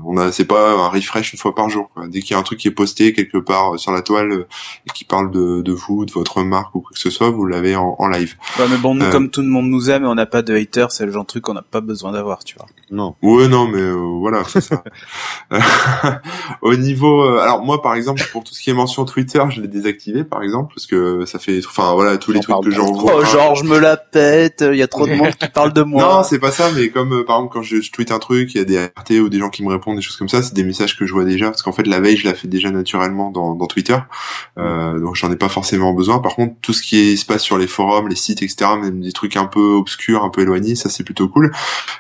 on 0.06 0.18
a 0.18 0.32
c'est 0.32 0.46
pas 0.46 0.72
un 0.72 0.88
refresh 0.90 1.34
une 1.34 1.40
fois 1.40 1.54
par 1.54 1.70
jour. 1.70 1.90
Quoi. 1.94 2.08
Dès 2.08 2.22
qu'il 2.22 2.32
y 2.32 2.34
a 2.36 2.40
un 2.40 2.44
truc 2.44 2.60
qui 2.60 2.68
est 2.68 2.72
posté 2.72 3.14
quelque 3.14 3.38
part 3.38 3.78
sur 3.80 3.92
la 3.92 4.02
toile 4.02 4.46
et 4.88 4.90
qui 4.94 5.04
parle 5.06 5.32
de, 5.32 5.62
de 5.62 5.72
vous, 5.74 6.06
de 6.06 6.12
votre 6.12 6.44
marque 6.44 6.74
ou 6.76 6.82
quoi 6.82 6.92
que 6.94 7.00
ce 7.00 7.10
soit, 7.10 7.30
vous 7.30 7.46
l'avez 7.46 7.76
en, 7.76 7.96
en 8.00 8.08
live. 8.08 8.36
Ouais, 8.60 8.66
mais 8.70 8.78
bon, 8.78 8.96
nous, 8.96 9.06
Euh. 9.06 9.12
comme 9.12 9.30
tout 9.30 9.42
le 9.42 9.48
monde 9.48 9.68
nous 9.68 9.90
aime, 9.90 10.06
on 10.06 10.16
n'a 10.16 10.26
pas 10.26 10.42
de 10.42 10.56
haters, 10.56 10.92
c'est 10.92 11.06
le 11.06 11.12
genre 11.12 11.24
de 11.24 11.28
truc 11.28 11.44
qu'on 11.44 11.54
n'a 11.54 11.62
pas 11.62 11.82
besoin 11.82 12.12
d'avoir, 12.12 12.44
tu 12.44 12.56
vois. 12.56 12.66
Non. 12.92 13.16
Ouais, 13.22 13.48
non, 13.48 13.68
mais 13.68 13.80
euh, 13.82 13.94
voilà, 13.94 14.44
c'est 14.48 14.62
ça. 14.62 14.84
Au 16.62 16.76
niveau, 16.76 17.24
euh, 17.24 17.40
alors 17.40 17.64
moi, 17.64 17.82
par 17.82 17.96
exemple, 17.96 18.22
pour 18.32 18.44
tout 18.44 18.54
ce 18.54 18.62
qui 18.62 18.70
est 18.70 18.74
mention 18.74 19.06
Twitter, 19.06 19.44
je 19.50 19.62
l'ai 19.62 19.68
désactivé, 19.88 20.24
par 20.24 20.44
exemple, 20.44 20.74
parce 20.76 20.86
que 20.86 21.26
ça 21.26 21.40
fait, 21.40 21.60
enfin 21.66 21.94
voilà, 21.94 22.18
tous 22.18 22.32
les 22.32 22.40
trucs 22.40 22.64
que 22.64 22.72
j'envoie. 22.72 23.14
Oh, 23.18 23.26
genre, 23.26 23.56
je 23.56 23.64
me 23.64 23.78
la 23.80 23.98
pète, 23.98 24.64
il 24.72 24.78
y 24.78 24.82
a 24.84 24.88
trop 24.88 25.08
de 25.08 25.14
monde 25.14 25.34
qui 25.40 25.48
parle 25.50 25.74
de 25.74 25.82
moi. 25.84 26.02
Non, 26.04 26.24
c'est 26.24 26.40
pas 26.40 26.52
ça, 26.52 26.70
mais 26.76 26.90
comme 26.90 27.14
euh, 27.14 27.24
par 27.26 27.38
exemple 27.38 27.54
quand 27.54 27.62
je, 27.64 27.82
je 27.82 27.92
tweete 27.92 28.12
un 28.12 28.20
truc, 28.20 28.54
il 28.54 28.58
y 28.58 28.62
a 28.62 28.66
des 28.66 28.78
RT 28.78 29.22
ou 29.22 29.30
des 29.30 29.40
gens 29.40 29.50
qui 29.50 29.64
me 29.64 29.70
répondent, 29.70 29.96
des 29.96 30.02
choses 30.02 30.18
comme 30.18 30.30
ça, 30.30 30.42
c'est 30.44 30.54
des 30.54 30.64
messages 30.64 30.98
que 30.98 31.06
je 31.06 31.14
vois 31.14 31.26
déjà, 31.26 31.46
parce 31.50 31.62
qu'en 31.62 31.72
fait 31.72 31.88
la 31.88 32.00
veille 32.00 32.18
je 32.18 32.28
la 32.28 32.34
fais 32.34 32.48
déjà 32.48 32.70
naturellement 32.72 33.32
dans, 33.32 33.56
dans 33.56 33.68
Twitter, 33.68 33.98
euh, 34.58 35.00
donc 35.00 35.16
j'en 35.16 35.32
ai 35.32 35.36
pas 35.36 35.50
forcément 35.50 35.94
besoin. 35.94 36.20
Par 36.20 36.36
contre, 36.36 36.56
tout 36.62 36.74
ce 36.74 36.82
qui 36.82 36.98
est- 36.98 37.16
se 37.18 37.26
passe 37.26 37.42
sur 37.44 37.58
les 37.58 37.68
forums, 37.68 38.08
les 38.10 38.16
sites, 38.16 38.42
etc., 38.44 38.72
même 38.82 39.02
des 39.02 39.12
trucs 39.12 39.38
un 39.38 39.46
peu 39.46 39.60
obscurs, 39.74 40.24
un 40.24 40.30
peu 40.30 40.42
éloignés, 40.42 40.76
ça 40.76 40.90
c'est 40.90 41.04
plutôt 41.04 41.28
cool. 41.28 41.52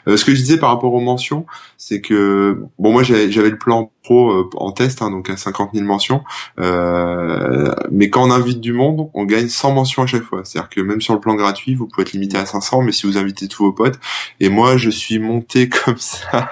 Euh, 0.07 0.17
ce 0.17 0.25
que 0.25 0.31
je 0.35 0.37
disais 0.41 0.57
par 0.57 0.69
rapport 0.69 0.93
aux 0.93 0.99
mentions, 0.99 1.45
c'est 1.87 2.01
que 2.01 2.65
bon 2.79 2.91
moi 2.91 3.01
j'avais 3.01 3.31
j'avais 3.31 3.49
le 3.49 3.57
plan 3.57 3.93
pro 4.03 4.29
euh, 4.29 4.49
en 4.57 4.73
test, 4.73 5.01
hein, 5.01 5.09
donc 5.09 5.29
à 5.29 5.37
50 5.37 5.69
000 5.73 5.85
mentions, 5.85 6.21
euh, 6.59 7.73
mais 7.91 8.09
quand 8.09 8.27
on 8.27 8.31
invite 8.31 8.59
du 8.59 8.73
monde, 8.73 9.09
on 9.13 9.23
gagne 9.23 9.47
100 9.47 9.71
mentions 9.71 10.03
à 10.03 10.05
chaque 10.05 10.23
fois. 10.23 10.41
C'est-à-dire 10.43 10.69
que 10.69 10.81
même 10.81 10.99
sur 10.99 11.13
le 11.13 11.21
plan 11.21 11.35
gratuit, 11.35 11.75
vous 11.75 11.87
pouvez 11.87 12.01
être 12.01 12.11
limité 12.11 12.37
à 12.37 12.45
500, 12.45 12.81
mais 12.81 12.91
si 12.91 13.07
vous 13.07 13.17
invitez 13.17 13.47
tous 13.47 13.63
vos 13.63 13.71
potes, 13.71 13.99
et 14.41 14.49
moi 14.49 14.75
je 14.75 14.89
suis 14.89 15.17
monté 15.17 15.69
comme 15.85 15.97
ça, 15.97 16.49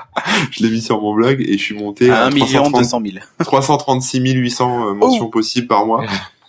je 0.51 0.63
l'ai 0.63 0.71
mis 0.71 0.81
sur 0.81 1.01
mon 1.01 1.13
blog 1.13 1.41
et 1.41 1.57
je 1.57 1.63
suis 1.63 1.75
monté 1.75 2.09
à 2.09 2.23
à, 2.23 2.27
1 2.27 2.29
million 2.29 2.63
330 2.69 3.03
200 3.03 3.03
000. 3.05 3.25
336 3.43 4.19
800 4.21 4.87
euh, 4.87 4.93
mentions 4.93 5.27
possibles 5.27 5.67
par 5.67 5.85
mois. 5.85 6.05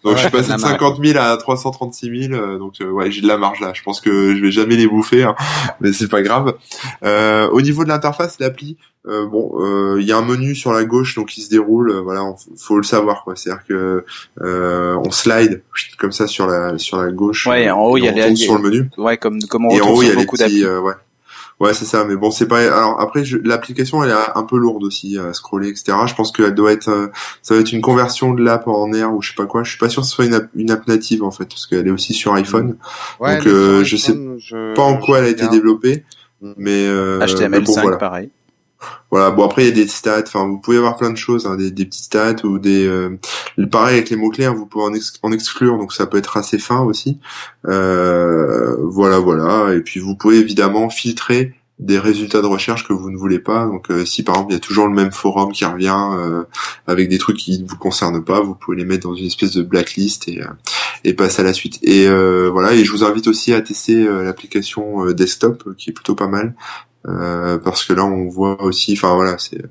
Donc 0.07 0.17
je 0.17 0.23
suis 0.23 0.31
passé 0.31 0.53
de 0.53 0.59
50 0.59 1.05
000 1.05 1.19
à 1.19 1.37
336 1.37 2.29
000, 2.29 2.59
donc 2.59 2.75
ouais 2.81 3.11
j'ai 3.11 3.21
de 3.21 3.29
la 3.29 3.37
marge 3.37 3.61
là. 3.61 3.73
Je 3.75 3.83
pense 3.83 4.01
que 4.01 4.35
je 4.35 4.43
vais 4.43 4.51
jamais 4.51 4.77
les 4.77 4.87
bouffer, 4.87 5.25
hein, 5.25 5.35
mais 5.81 5.93
c'est 5.93 6.09
pas 6.09 6.23
grave. 6.23 6.55
au 7.03 7.61
niveau 7.61 7.85
de 7.85 7.89
l'interface, 7.89 8.39
l'appli, 8.39 8.77
euh, 9.09 9.27
bon, 9.27 9.97
il 9.99 10.07
y 10.07 10.13
a 10.13 10.17
un 10.17 10.25
menu 10.25 10.55
sur 10.55 10.73
la 10.73 10.85
gauche 10.85 11.15
donc 11.17 11.37
il 11.37 11.43
se 11.43 11.51
déroule. 11.51 11.93
voilà, 11.99 12.23
faut 12.57 12.77
le 12.77 12.83
savoir 12.83 13.25
quoi. 13.25 13.37
C'est-à-dire 13.37 13.65
que 13.67 14.05
on 14.41 15.11
slide 15.11 15.63
comme 15.99 16.13
ça 16.13 16.27
sur 16.27 16.47
la 16.47 16.79
sur 16.79 16.99
la 16.99 17.11
gauche. 17.11 17.47
Ouais, 17.47 17.71
en 17.71 17.83
haut 17.83 17.97
il 17.97 18.05
y 18.05 18.09
a 18.09 18.13
les 18.13 18.37
sur 18.37 18.57
le 18.57 18.63
menu. 18.63 18.91
Ouais, 18.97 19.17
comme 19.17 19.41
comme 19.43 19.67
on 19.67 19.71
et 19.71 19.81
en 19.81 19.91
haut 19.91 20.03
il 20.03 20.09
y 20.09 20.13
a 20.13 20.15
les 20.15 20.27
petits, 20.27 20.65
ouais. 20.65 20.95
Ouais, 21.59 21.73
c'est 21.73 21.87
ça. 21.87 22.05
Mais 22.05 22.17
bon, 22.17 22.31
c'est 22.31 22.47
pas. 22.47 22.61
Alors 22.61 23.01
après, 23.01 23.23
l'application, 23.43 24.05
elle 24.05 24.11
est 24.11 24.15
un 24.35 24.43
peu 24.43 24.59
lourde 24.59 24.85
aussi 24.85 25.19
à 25.19 25.33
scroller, 25.33 25.69
etc. 25.69 25.97
Je 26.07 26.15
pense 26.15 26.31
qu'elle 26.31 26.55
doit 26.55 26.73
être, 26.73 26.89
euh, 26.91 27.09
ça 27.41 27.55
va 27.55 27.61
être 27.61 27.73
une 27.73 27.81
conversion 27.81 28.35
de 28.35 28.43
l'app 28.43 28.69
en 28.69 28.93
air 28.93 29.15
ou 29.15 29.23
je 29.23 29.31
sais 29.31 29.35
pas 29.35 29.47
quoi. 29.47 29.63
Je 29.63 29.71
suis 29.71 29.79
pas 29.79 29.89
sûr 29.89 30.03
que 30.03 30.09
ce 30.09 30.15
soit 30.15 30.27
une 30.27 30.35
app, 30.35 30.49
une 30.55 30.71
app 30.71 30.87
native 30.87 31.25
en 31.25 31.31
fait, 31.31 31.47
parce 31.47 31.67
qu'elle 31.67 31.87
est 31.87 31.91
aussi 31.91 32.13
sur 32.13 32.35
iPhone. 32.35 32.77
Ouais, 33.21 33.39
Donc 33.39 33.47
euh, 33.47 33.85
je 33.85 33.97
sais 33.97 34.15
pas 34.75 34.83
en 34.83 34.99
quoi 34.99 35.21
elle 35.21 35.25
a 35.25 35.29
été 35.29 35.49
développée, 35.49 36.05
mais 36.43 36.87
euh, 36.87 37.21
HTML5 37.21 37.97
pareil. 37.99 38.31
Voilà. 39.11 39.31
Bon 39.31 39.45
après 39.45 39.63
il 39.63 39.69
y 39.69 39.73
a 39.73 39.75
des 39.75 39.89
stats. 39.89 40.25
Enfin 40.27 40.47
vous 40.47 40.59
pouvez 40.59 40.79
avoir 40.79 40.97
plein 40.97 41.11
de 41.11 41.17
choses, 41.17 41.47
hein, 41.47 41.57
des, 41.57 41.71
des 41.71 41.85
petites 41.85 42.05
stats 42.05 42.45
ou 42.45 42.59
des. 42.59 42.87
Euh, 42.87 43.19
pareil 43.71 43.95
avec 43.95 44.11
les 44.11 44.17
mots 44.17 44.31
clés, 44.31 44.45
hein, 44.45 44.55
vous 44.55 44.67
pouvez 44.67 44.85
en, 45.23 45.33
exclure, 45.33 45.79
donc 45.79 45.93
ça 45.93 46.07
peut 46.07 46.19
être 46.19 46.37
assez 46.37 46.59
fin 46.59 46.81
aussi. 46.81 47.19
Euh, 47.67 48.77
voilà 48.83 49.19
voilà. 49.19 49.75
Et 49.75 49.81
puis 49.81 50.01
vous 50.01 50.17
pouvez 50.17 50.39
évidemment 50.39 50.91
filtrer 50.91 51.55
des 51.79 51.99
résultats 51.99 52.41
de 52.41 52.47
recherche 52.47 52.89
que 52.89 52.93
vous 52.93 53.11
ne 53.11 53.17
voulez 53.17 53.39
pas. 53.39 53.67
Donc 53.67 53.91
euh, 53.91 54.05
si 54.05 54.23
par 54.23 54.37
exemple 54.37 54.53
il 54.53 54.55
y 54.55 54.59
a 54.59 54.61
toujours 54.61 54.87
le 54.87 54.95
même 54.95 55.13
forum 55.13 55.53
qui 55.53 55.65
revient 55.65 55.95
euh, 56.15 56.45
avec 56.87 57.09
des 57.09 57.19
trucs 57.19 57.37
qui 57.37 57.63
ne 57.63 57.69
vous 57.69 57.77
concernent 57.77 58.25
pas, 58.25 58.41
vous 58.41 58.55
pouvez 58.55 58.77
les 58.77 58.85
mettre 58.85 59.09
dans 59.09 59.15
une 59.15 59.27
espèce 59.27 59.53
de 59.53 59.63
blacklist 59.63 60.29
et, 60.29 60.41
et 61.05 61.15
passer 61.15 61.43
à 61.43 61.45
la 61.45 61.53
suite. 61.53 61.79
Et 61.83 62.09
voilà. 62.51 62.75
Et 62.75 62.85
je 62.85 62.93
vous 62.93 63.05
invite 63.05 63.27
aussi 63.29 63.53
à 63.53 63.61
tester 63.61 64.05
l'application 64.05 65.07
desktop 65.13 65.75
qui 65.77 65.91
est 65.91 65.93
plutôt 65.93 66.15
pas 66.15 66.29
mal. 66.29 66.55
Euh, 67.09 67.59
parce 67.59 67.85
que 67.85 67.93
là 67.93 68.05
on 68.05 68.29
voit 68.29 68.61
aussi 68.63 68.95
enfin 68.95 69.15
voilà 69.15 69.39
c'est 69.39 69.63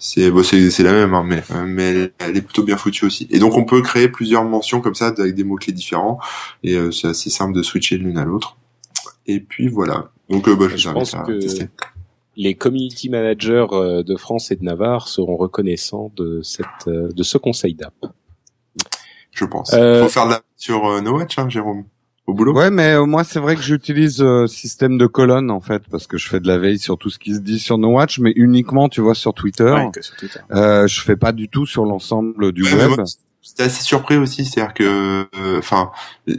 c'est 0.00 0.28
bon, 0.28 0.42
c'est 0.42 0.82
la 0.82 0.92
même 0.92 1.14
hein, 1.14 1.24
mais 1.24 1.42
mais 1.66 2.12
elle, 2.18 2.36
est 2.36 2.42
plutôt 2.42 2.64
bien 2.64 2.76
foutue 2.76 3.04
aussi. 3.04 3.28
Et 3.30 3.38
donc 3.38 3.54
on 3.56 3.64
peut 3.64 3.80
créer 3.80 4.08
plusieurs 4.08 4.42
mentions 4.44 4.80
comme 4.80 4.96
ça 4.96 5.08
avec 5.16 5.36
des 5.36 5.44
mots 5.44 5.56
clés 5.56 5.72
différents. 5.72 6.18
Et 6.64 6.74
euh, 6.74 6.90
c'est 6.90 7.06
assez 7.06 7.30
simple 7.30 7.54
de 7.54 7.62
switcher 7.62 7.96
l'une 7.96 8.18
à 8.18 8.24
l'autre. 8.24 8.56
Et 9.26 9.38
puis 9.38 9.68
voilà. 9.68 10.10
Donc 10.30 10.48
euh, 10.48 10.56
bah, 10.56 10.66
je, 10.74 10.90
pense 10.90 11.12
que 11.12 11.38
les 12.36 12.54
community 12.54 13.08
managers 13.08 13.66
de 14.04 14.16
France 14.16 14.50
et 14.50 14.56
de 14.56 14.64
Navarre 14.64 15.06
seront 15.06 15.36
reconnaissants 15.36 16.10
de 16.16 16.42
cette 16.42 16.88
de 16.88 17.22
ce 17.22 17.38
conseil 17.38 17.74
d'app. 17.74 17.94
Je 19.30 19.44
pense. 19.44 19.70
Faut 19.70 20.08
faire 20.08 20.26
de 20.26 20.32
la 20.32 20.40
sur 20.56 21.00
No 21.02 21.18
Watch 21.18 21.38
hein, 21.38 21.48
Jérôme 21.48 21.84
au 22.26 22.34
boulot? 22.34 22.54
Ouais, 22.54 22.70
mais 22.70 22.92
euh, 22.92 23.04
moi 23.04 23.24
c'est 23.24 23.40
vrai 23.40 23.56
que 23.56 23.62
j'utilise 23.62 24.20
euh, 24.20 24.46
système 24.46 24.98
de 24.98 25.06
colonne 25.06 25.50
en 25.50 25.60
fait 25.60 25.82
parce 25.90 26.06
que 26.06 26.18
je 26.18 26.28
fais 26.28 26.40
de 26.40 26.46
la 26.46 26.58
veille 26.58 26.78
sur 26.78 26.98
tout 26.98 27.10
ce 27.10 27.18
qui 27.18 27.34
se 27.34 27.40
dit 27.40 27.58
sur 27.58 27.78
No 27.78 27.88
Watch, 27.88 28.18
mais 28.18 28.32
uniquement 28.36 28.88
tu 28.88 29.00
vois 29.00 29.14
sur 29.14 29.34
Twitter. 29.34 29.64
Ouais, 29.64 29.90
que 29.92 30.02
sur 30.02 30.16
Twitter. 30.16 30.40
Euh, 30.52 30.86
je 30.86 31.00
fais 31.00 31.16
pas 31.16 31.32
du 31.32 31.48
tout 31.48 31.66
sur 31.66 31.84
l'ensemble 31.84 32.52
du 32.52 32.62
web. 32.62 33.00
J'étais 33.44 33.64
assez 33.64 33.82
surpris 33.82 34.16
aussi, 34.16 34.44
c'est-à-dire 34.44 34.72
que, 34.72 35.26
euh, 35.36 35.58
enfin, 35.58 35.90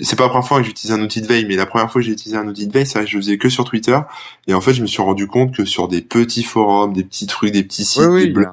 c'est 0.02 0.16
pas 0.16 0.24
la 0.24 0.30
première 0.30 0.48
fois 0.48 0.60
que 0.60 0.66
j'utilise 0.66 0.96
un 0.96 1.02
outil 1.02 1.22
de 1.22 1.28
veille, 1.28 1.46
mais 1.46 1.58
la 1.58 1.66
première 1.66 1.92
fois 1.92 2.00
que 2.00 2.06
j'ai 2.06 2.14
utilisé 2.14 2.38
un 2.38 2.48
outil 2.48 2.66
de 2.66 2.72
veille, 2.72 2.86
c'est 2.86 2.98
vrai 2.98 3.04
que 3.04 3.12
je 3.12 3.18
faisais 3.18 3.38
que 3.38 3.50
sur 3.50 3.66
Twitter, 3.66 4.00
et 4.48 4.54
en 4.54 4.62
fait, 4.62 4.74
je 4.74 4.82
me 4.82 4.88
suis 4.88 5.02
rendu 5.02 5.28
compte 5.28 5.54
que 5.54 5.66
sur 5.66 5.90
des 5.90 6.02
petits 6.02 6.44
forums, 6.44 6.94
des 6.94 7.04
petits 7.04 7.28
trucs, 7.28 7.52
des 7.52 7.64
petits 7.64 7.84
sites, 7.84 8.10
des 8.10 8.28
blogs, 8.28 8.48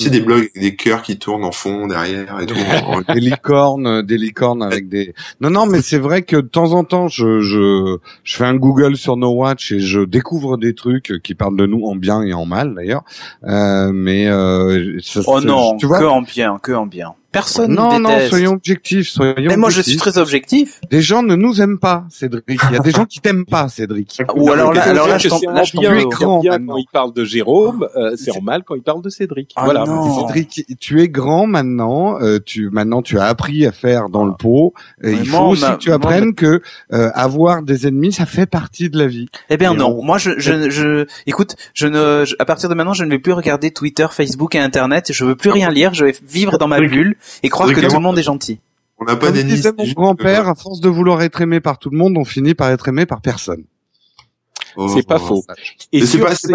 tu 0.00 0.04
sais, 0.06 0.10
des 0.10 0.20
blogs 0.20 0.50
des 0.54 0.74
cœurs 0.76 1.02
qui 1.02 1.18
tournent 1.18 1.44
en 1.44 1.52
fond 1.52 1.86
derrière 1.86 2.40
et 2.40 2.46
tout. 2.46 2.54
des 3.14 3.20
licornes, 3.20 4.02
des 4.02 4.16
licornes 4.16 4.62
avec 4.62 4.88
des. 4.88 5.14
Non, 5.40 5.50
non, 5.50 5.66
mais 5.66 5.82
c'est 5.82 5.98
vrai 5.98 6.22
que 6.22 6.36
de 6.36 6.48
temps 6.48 6.72
en 6.72 6.84
temps, 6.84 7.08
je, 7.08 7.40
je, 7.40 7.98
je 8.24 8.36
fais 8.36 8.44
un 8.44 8.56
Google 8.56 8.96
sur 8.96 9.16
No 9.16 9.30
Watch 9.30 9.72
et 9.72 9.80
je 9.80 10.00
découvre 10.00 10.56
des 10.56 10.74
trucs 10.74 11.20
qui 11.22 11.34
parlent 11.34 11.56
de 11.56 11.66
nous 11.66 11.84
en 11.84 11.96
bien 11.96 12.22
et 12.22 12.32
en 12.32 12.46
mal 12.46 12.74
d'ailleurs. 12.74 13.04
Euh, 13.44 13.90
mais 13.92 14.28
euh, 14.28 14.98
ça, 15.02 15.20
oh 15.26 15.40
non, 15.40 15.76
tu 15.76 15.86
vois, 15.86 15.98
que 15.98 16.04
en 16.04 16.22
bien, 16.22 16.58
que 16.62 16.72
en 16.72 16.86
bien. 16.86 17.14
Personne 17.32 17.72
non, 17.72 17.98
nous 17.98 18.06
déteste. 18.06 18.22
Non, 18.22 18.28
soyons 18.28 18.52
objectifs, 18.52 19.08
soyons 19.08 19.34
Mais 19.38 19.56
moi, 19.56 19.70
je 19.70 19.82
suis 19.82 19.96
très 19.96 20.18
objectif. 20.18 20.80
Des 20.90 21.00
gens 21.00 21.22
ne 21.22 21.36
nous 21.36 21.62
aiment 21.62 21.78
pas, 21.78 22.04
Cédric. 22.10 22.44
Il 22.48 22.74
y 22.74 22.76
a 22.76 22.80
des 22.80 22.90
gens 22.96 23.04
qui 23.04 23.20
t'aiment 23.20 23.44
pas, 23.44 23.68
Cédric. 23.68 24.20
Ou 24.34 24.50
alors 24.50 24.72
là, 24.72 24.82
alors 24.82 25.06
là, 25.06 25.16
je 25.18 25.28
t'en 25.28 25.38
là, 25.52 25.62
bien, 25.72 26.04
grand 26.06 26.40
bien 26.40 26.58
quand 26.66 26.76
il 26.76 26.86
parle 26.92 27.12
de 27.12 27.24
Jérôme, 27.24 27.88
euh, 27.96 28.16
c'est 28.16 28.36
en 28.36 28.40
mal 28.40 28.64
quand 28.64 28.74
il 28.74 28.82
parle 28.82 29.02
de 29.02 29.10
Cédric. 29.10 29.52
Ah 29.54 29.64
voilà. 29.64 29.84
Cédric, 30.18 30.66
tu 30.80 31.00
es 31.00 31.08
grand 31.08 31.46
maintenant. 31.46 32.20
Euh, 32.20 32.40
tu 32.44 32.68
maintenant, 32.70 33.00
tu 33.00 33.18
as 33.18 33.26
appris 33.26 33.64
à 33.64 33.70
faire 33.70 34.08
dans 34.08 34.24
le 34.24 34.32
pot. 34.32 34.74
Et 35.04 35.12
il 35.12 35.26
faut 35.26 35.44
aussi 35.44 35.62
que 35.62 35.78
tu 35.78 35.92
apprennes 35.92 36.34
que 36.34 36.60
euh, 36.92 37.10
avoir 37.14 37.62
des 37.62 37.86
ennemis, 37.86 38.12
ça 38.12 38.26
fait 38.26 38.46
partie 38.46 38.90
de 38.90 38.98
la 38.98 39.06
vie. 39.06 39.26
Eh 39.50 39.56
bien 39.56 39.74
non. 39.74 40.02
Moi, 40.02 40.18
je, 40.18 40.32
je, 40.38 40.68
je, 40.70 41.06
écoute, 41.26 41.54
je 41.74 41.86
ne, 41.86 42.24
à 42.40 42.44
partir 42.44 42.68
de 42.68 42.74
maintenant, 42.74 42.94
je 42.94 43.04
ne 43.04 43.10
vais 43.10 43.20
plus 43.20 43.32
regarder 43.32 43.70
Twitter, 43.70 44.06
Facebook 44.10 44.56
et 44.56 44.58
Internet. 44.58 45.12
Je 45.12 45.24
veux 45.24 45.36
plus 45.36 45.50
rien 45.50 45.70
lire. 45.70 45.94
Je 45.94 46.06
vais 46.06 46.14
vivre 46.26 46.58
dans 46.58 46.66
ma 46.66 46.80
bulle 46.80 47.16
et 47.42 47.48
croire 47.48 47.72
que 47.72 47.80
tout 47.80 47.94
le 47.94 48.00
monde 48.00 48.18
est 48.18 48.22
gentil. 48.22 48.60
On 48.98 49.04
n'a 49.04 49.16
pas 49.16 49.30
d'ennemis. 49.30 49.62
Mon 49.78 49.92
grand-père, 49.92 50.48
à 50.48 50.54
force 50.54 50.80
de 50.80 50.88
vouloir 50.88 51.22
être 51.22 51.40
aimé 51.40 51.60
par 51.60 51.78
tout 51.78 51.90
le 51.90 51.96
monde, 51.96 52.16
on 52.18 52.24
finit 52.24 52.54
par 52.54 52.70
être 52.70 52.88
aimé 52.88 53.06
par 53.06 53.20
personne. 53.22 53.64
Oh, 54.76 54.88
c'est 54.88 55.06
pas 55.06 55.18
faux. 55.18 55.44
Et 55.92 56.06
c'est 56.06 56.18
pas, 56.18 56.34
c'est 56.34 56.52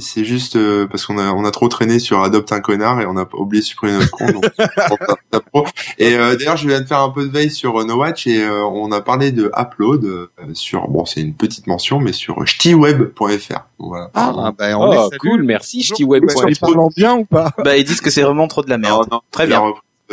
c'est 0.00 0.24
juste 0.24 0.56
euh, 0.56 0.86
parce 0.86 1.06
qu'on 1.06 1.18
a, 1.18 1.32
on 1.32 1.44
a 1.44 1.50
trop 1.50 1.68
traîné 1.68 1.98
sur 1.98 2.22
adopte 2.22 2.52
un 2.52 2.60
connard 2.60 3.00
et 3.00 3.06
on 3.06 3.16
a 3.16 3.26
oublié 3.34 3.62
de 3.62 3.66
supprimer 3.66 3.94
notre 3.94 4.10
compte. 4.10 4.44
et 5.98 6.14
euh, 6.14 6.36
d'ailleurs, 6.36 6.56
je 6.56 6.68
viens 6.68 6.80
de 6.80 6.86
faire 6.86 7.00
un 7.00 7.10
peu 7.10 7.26
de 7.26 7.32
veille 7.32 7.50
sur 7.50 7.80
euh, 7.80 7.84
No 7.84 7.96
Watch 7.96 8.26
et 8.26 8.46
on 8.48 8.92
a 8.92 9.00
parlé 9.00 9.32
de 9.32 9.50
upload 9.56 10.28
sur, 10.54 10.88
bon, 10.88 11.04
c'est 11.04 11.20
une 11.20 11.34
petite 11.34 11.66
mention, 11.66 12.00
mais 12.00 12.12
sur 12.12 12.46
ch'tiweb.fr. 12.46 13.66
Voilà. 13.78 14.10
Ah, 14.14 14.52
bah, 14.56 14.78
on 14.78 14.92
oh, 14.92 15.10
cool, 15.20 15.42
merci 15.42 15.82
ch'tiweb.fr. 15.82 16.48
Ils 16.48 16.58
parlent 16.58 16.88
bien 16.96 17.16
ou 17.16 17.24
pas 17.24 17.50
Bah, 17.64 17.76
ils 17.76 17.84
disent 17.84 18.00
que 18.00 18.10
c'est 18.10 18.22
vraiment 18.22 18.48
trop 18.48 18.62
de 18.62 18.70
la 18.70 18.78
merde. 18.78 19.08
Très 19.30 19.46
bien. 19.46 19.62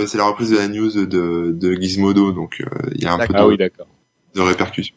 C'est 0.05 0.17
la 0.17 0.25
reprise 0.25 0.49
de 0.49 0.57
la 0.57 0.67
news 0.67 0.91
de, 0.91 1.51
de 1.53 1.73
Gizmodo, 1.73 2.33
donc 2.33 2.61
il 2.93 3.01
y 3.01 3.05
a 3.05 3.13
un 3.13 3.17
peu 3.17 3.33
de, 3.33 3.37
ah 3.37 3.47
oui, 3.47 3.57
de 3.57 4.41
répercussions. 4.41 4.95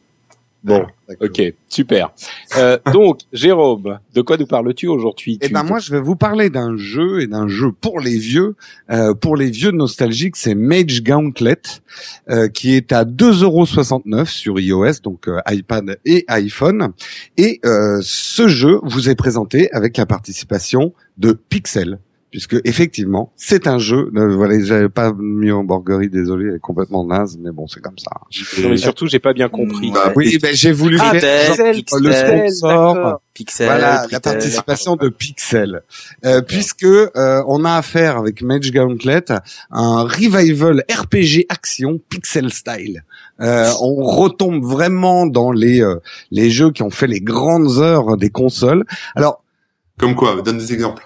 Bon, 0.69 0.87
ok, 1.21 1.55
super. 1.69 2.13
Euh, 2.59 2.79
donc, 2.93 3.21
Jérôme, 3.33 3.99
de 4.15 4.21
quoi 4.21 4.37
nous 4.37 4.47
parles-tu 4.47 4.87
aujourd'hui 4.87 5.39
Eh 5.41 5.49
ben 5.49 5.63
moi, 5.63 5.79
je 5.79 5.91
vais 5.91 6.01
vous 6.01 6.15
parler 6.15 6.51
d'un 6.51 6.77
jeu 6.77 7.23
et 7.23 7.27
d'un 7.27 7.49
jeu 7.49 7.73
pour 7.73 8.01
les 8.01 8.19
vieux, 8.19 8.55
euh, 8.91 9.15
pour 9.15 9.35
les 9.35 9.51
vieux 9.51 9.71
nostalgiques. 9.71 10.37
C'est 10.37 10.55
Mage 10.55 11.03
Gauntlet, 11.03 11.63
euh, 12.29 12.49
qui 12.49 12.75
est 12.75 12.93
à 12.93 13.05
2,69€ 13.05 14.27
sur 14.27 14.61
iOS, 14.61 15.01
donc 15.03 15.27
euh, 15.27 15.41
iPad 15.49 15.99
et 16.05 16.25
iPhone. 16.29 16.93
Et 17.39 17.61
euh, 17.65 18.01
ce 18.03 18.47
jeu 18.47 18.79
vous 18.83 19.09
est 19.09 19.17
présenté 19.17 19.73
avec 19.73 19.97
la 19.97 20.05
participation 20.05 20.93
de 21.17 21.33
Pixel 21.33 21.99
puisque 22.31 22.57
effectivement 22.65 23.33
c'est 23.37 23.67
un 23.67 23.79
jeu. 23.79 24.11
Euh, 24.17 24.37
voilà, 24.37 24.55
j'avais 24.63 24.89
pas 24.89 25.13
mis 25.19 25.51
en 25.51 25.65
borguerie, 25.65 26.09
désolé, 26.09 26.49
elle 26.49 26.57
est 26.57 26.61
complètement 26.61 27.05
naze, 27.05 27.39
mais 27.41 27.51
bon, 27.51 27.67
c'est 27.67 27.81
comme 27.81 27.99
ça. 27.99 28.11
mais 28.69 28.77
surtout, 28.77 29.07
j'ai 29.07 29.19
pas 29.19 29.33
bien 29.33 29.49
compris. 29.49 29.91
Bah, 29.91 30.13
oui, 30.17 30.39
ben 30.41 30.55
j'ai 30.55 30.73
voulu 30.73 30.99
ah, 31.01 31.13
Pixel, 31.13 31.83
le 32.01 32.13
sponsor. 32.13 33.21
Pixel, 33.35 33.67
voilà, 33.67 34.07
la 34.11 34.21
participation 34.21 34.97
de 34.97 35.09
Pixel, 35.09 35.83
euh, 36.25 36.43
puisque 36.43 36.85
euh, 36.85 37.43
on 37.47 37.65
a 37.65 37.75
affaire 37.75 38.17
avec 38.17 38.43
Mage 38.43 38.73
Gauntlet 38.73 39.27
un 39.71 40.03
revival 40.03 40.85
RPG 40.91 41.47
action 41.49 42.01
Pixel 42.09 42.53
style. 42.53 43.05
Euh, 43.41 43.71
on 43.81 44.05
retombe 44.05 44.65
vraiment 44.65 45.27
dans 45.27 45.53
les 45.53 45.81
euh, 45.81 46.01
les 46.33 46.51
jeux 46.51 46.73
qui 46.73 46.83
ont 46.83 46.91
fait 46.91 47.07
les 47.07 47.21
grandes 47.21 47.79
heures 47.79 48.17
des 48.17 48.31
consoles. 48.31 48.85
Alors, 49.15 49.45
comme 49.99 50.15
quoi 50.15 50.41
Donne 50.43 50.59
des 50.59 50.73
exemples. 50.73 51.05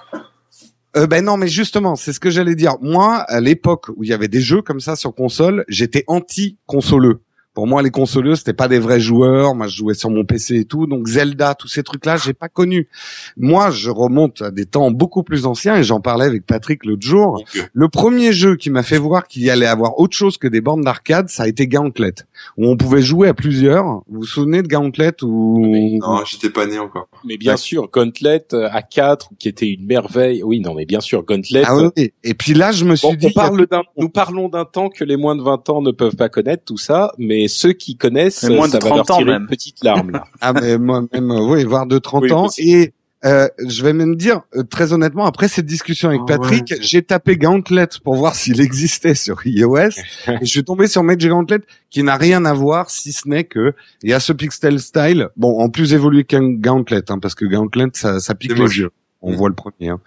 Euh, 0.97 1.07
ben 1.07 1.25
non, 1.25 1.37
mais 1.37 1.49
justement, 1.49 1.97
c'est 1.97 2.13
ce 2.13 2.21
que 2.21 2.31
j'allais 2.31 2.55
dire. 2.55 2.75
Moi, 2.83 3.17
à 3.17 3.41
l'époque 3.41 3.89
où 3.97 4.05
il 4.05 4.11
y 4.11 4.13
avait 4.13 4.29
des 4.29 4.43
jeux 4.43 4.63
comme 4.63 4.81
ça 4.81 4.95
sur 4.95 5.15
console, 5.15 5.65
j'étais 5.69 6.05
anti-consoleux. 6.07 7.21
Pour 7.55 7.67
moi, 7.67 7.83
les 7.83 7.91
consoleux, 7.91 8.35
c'était 8.35 8.55
pas 8.55 8.69
des 8.69 8.79
vrais 8.79 9.01
joueurs. 9.01 9.55
Moi, 9.55 9.67
je 9.67 9.77
jouais 9.77 9.95
sur 9.95 10.11
mon 10.11 10.25
PC 10.25 10.57
et 10.57 10.65
tout. 10.65 10.87
Donc 10.87 11.07
Zelda, 11.07 11.55
tous 11.55 11.69
ces 11.69 11.83
trucs-là, 11.83 12.17
j'ai 12.17 12.33
pas 12.33 12.49
connu. 12.49 12.89
Moi, 13.37 13.71
je 13.71 13.91
remonte 13.91 14.43
à 14.43 14.51
des 14.51 14.67
temps 14.67 14.91
beaucoup 14.91 15.23
plus 15.23 15.47
anciens 15.47 15.77
et 15.77 15.83
j'en 15.83 16.01
parlais 16.01 16.25
avec 16.25 16.47
Patrick 16.47 16.85
l'autre 16.85 17.07
jour. 17.07 17.45
Le 17.73 17.89
premier 17.89 18.33
jeu 18.33 18.57
qui 18.57 18.71
m'a 18.71 18.83
fait 18.83 18.99
voir 18.99 19.27
qu'il 19.27 19.43
y 19.43 19.51
allait 19.51 19.67
avoir 19.67 19.99
autre 19.99 20.17
chose 20.17 20.39
que 20.39 20.49
des 20.49 20.61
bornes 20.61 20.83
d'arcade, 20.83 21.29
ça 21.29 21.45
a 21.45 21.49
été 21.49 21.67
Gauntlet, 21.67 22.15
où 22.57 22.67
on 22.67 22.77
pouvait 22.77 23.03
jouer 23.03 23.29
à 23.29 23.35
plusieurs. 23.35 23.85
Vous 24.09 24.21
vous 24.21 24.27
souvenez 24.27 24.63
de 24.63 24.69
Gauntlet 24.69 25.23
ou 25.23 25.99
Non, 26.01 26.25
j'étais 26.25 26.51
pas 26.51 26.67
né 26.67 26.79
encore. 26.79 27.09
Mais 27.25 27.37
bien 27.37 27.57
sûr, 27.57 27.89
Gauntlet 27.93 28.47
euh, 28.53 28.69
à 28.71 28.83
4 28.83 29.31
qui 29.39 29.49
était 29.49 29.69
une 29.69 29.85
merveille. 29.87 30.43
Oui, 30.43 30.61
non, 30.61 30.75
mais 30.75 30.87
bien 30.87 31.01
sûr, 31.01 31.23
Gauntlet. 31.23 31.63
Ah 31.67 31.77
oui. 31.77 32.13
Et 32.25 32.35
puis 32.35 32.55
là, 32.55 32.73
je 32.73 32.85
me 32.85 32.97
suis 32.97 33.17
dit, 33.17 33.31
parle 33.31 33.67
nous 33.97 34.09
parlons 34.09 34.49
d'un 34.49 34.65
temps 34.65 34.89
que 34.89 35.05
les 35.05 35.17
moins 35.17 35.37
de 35.37 35.43
20 35.43 35.69
ans 35.71 35.83
ne 35.83 35.91
peuvent 35.91 36.17
pas 36.17 36.29
connaître 36.29 36.65
tout 36.65 36.79
ça, 36.79 37.13
mais 37.19 37.42
et 37.43 37.49
ceux 37.49 37.73
qui 37.73 37.97
connaissent, 37.97 38.43
moins 38.45 38.69
ça 38.69 38.79
de 38.79 38.83
30 38.83 38.91
va 38.91 38.97
leur 38.97 39.19
tirer 39.19 39.33
une 39.37 39.47
petite 39.47 39.83
larme 39.85 40.11
là. 40.11 40.25
ah 40.41 40.53
mais 40.53 40.79
moi 40.79 41.03
même 41.13 41.31
oui, 41.31 41.65
voire 41.65 41.87
de 41.87 41.99
30 41.99 42.33
ans. 42.33 42.49
et 42.59 42.93
Euh, 43.25 43.47
je 43.69 43.85
vais 43.85 43.93
même 43.93 44.17
dire 44.17 44.41
euh, 44.57 44.65
très 44.65 44.93
honnêtement 44.93 45.27
après 45.27 45.47
cette 45.47 45.67
discussion 45.67 46.09
avec 46.09 46.23
Ah 46.25 46.39
Patrick, 46.39 46.75
j'ai 46.81 47.03
tapé 47.03 47.37
Gauntlet 47.37 47.87
pour 48.03 48.17
voir 48.17 48.35
s'il 48.41 48.61
existait 48.61 49.15
sur 49.15 49.47
iOS. 49.47 49.91
Et 50.27 50.45
je 50.45 50.47
suis 50.47 50.65
tombé 50.65 50.89
sur 50.89 51.05
Magic 51.05 51.31
Gauntlet 51.31 51.61
qui 51.89 52.03
n'a 52.03 52.17
rien 52.17 52.45
à 52.45 52.53
voir 52.53 52.91
si 52.91 53.13
ce 53.13 53.29
n'est 53.29 53.45
que 53.45 53.75
il 54.03 54.11
y 54.11 54.13
a 54.13 54.19
ce 54.19 54.33
pixel 54.33 54.81
style, 54.81 55.29
bon 55.37 55.61
en 55.61 55.69
plus 55.69 55.95
évolué 55.95 56.25
qu'un 56.25 56.53
Gauntlet 56.55 57.03
hein, 57.11 57.21
parce 57.21 57.37
que 57.37 57.45
Gauntlet 57.45 57.87
ça, 57.93 58.19
ça 58.19 58.35
pique 58.35 58.59
les 58.59 58.79
yeux. 58.79 58.91
On 59.23 59.33
Mm. 59.33 59.37
voit 59.37 59.49
le 59.49 59.55
premier. 59.55 59.89
hein. 59.91 60.01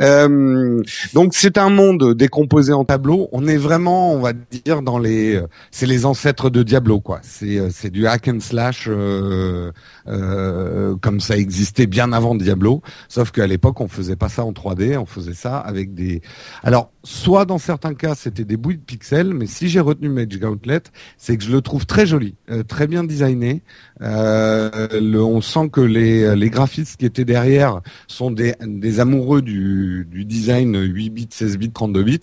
Euh, 0.00 0.82
donc 1.14 1.32
c'est 1.34 1.56
un 1.58 1.70
monde 1.70 2.14
décomposé 2.14 2.72
en 2.72 2.84
tableaux. 2.84 3.28
On 3.32 3.46
est 3.46 3.56
vraiment, 3.56 4.12
on 4.12 4.18
va 4.20 4.32
dire, 4.32 4.82
dans 4.82 4.98
les, 4.98 5.36
euh, 5.36 5.46
c'est 5.70 5.86
les 5.86 6.04
ancêtres 6.04 6.50
de 6.50 6.62
Diablo, 6.62 7.00
quoi. 7.00 7.20
C'est 7.22 7.58
euh, 7.58 7.68
c'est 7.70 7.90
du 7.90 8.06
hack 8.06 8.28
and 8.28 8.40
slash 8.40 8.88
euh, 8.88 9.70
euh, 10.08 10.96
comme 11.00 11.20
ça 11.20 11.36
existait 11.36 11.86
bien 11.86 12.12
avant 12.12 12.34
Diablo. 12.34 12.82
Sauf 13.08 13.30
qu'à 13.30 13.46
l'époque, 13.46 13.80
on 13.80 13.88
faisait 13.88 14.16
pas 14.16 14.28
ça 14.28 14.44
en 14.44 14.52
3D, 14.52 14.96
on 14.98 15.06
faisait 15.06 15.34
ça 15.34 15.58
avec 15.58 15.94
des. 15.94 16.20
Alors, 16.62 16.90
soit 17.04 17.44
dans 17.44 17.58
certains 17.58 17.94
cas, 17.94 18.14
c'était 18.14 18.44
des 18.44 18.56
bouilles 18.56 18.78
de 18.78 18.82
pixels, 18.82 19.32
mais 19.32 19.46
si 19.46 19.68
j'ai 19.68 19.80
retenu 19.80 20.08
Mage 20.08 20.38
Gauntlet, 20.40 20.80
c'est 21.18 21.36
que 21.36 21.44
je 21.44 21.52
le 21.52 21.60
trouve 21.60 21.86
très 21.86 22.04
joli, 22.06 22.34
euh, 22.50 22.62
très 22.64 22.86
bien 22.86 23.04
designé. 23.04 23.62
Euh, 24.02 24.88
le, 25.00 25.22
on 25.22 25.40
sent 25.40 25.68
que 25.70 25.80
les, 25.80 26.34
les 26.36 26.50
graphistes 26.50 26.96
qui 26.98 27.06
étaient 27.06 27.24
derrière 27.24 27.80
sont 28.08 28.30
des, 28.30 28.54
des 28.64 29.00
amoureux 29.00 29.42
du, 29.42 30.06
du 30.10 30.24
design 30.24 30.76
8 30.80 31.10
bits, 31.10 31.28
16 31.30 31.58
bits, 31.58 31.70
32 31.70 32.02
bits, 32.02 32.20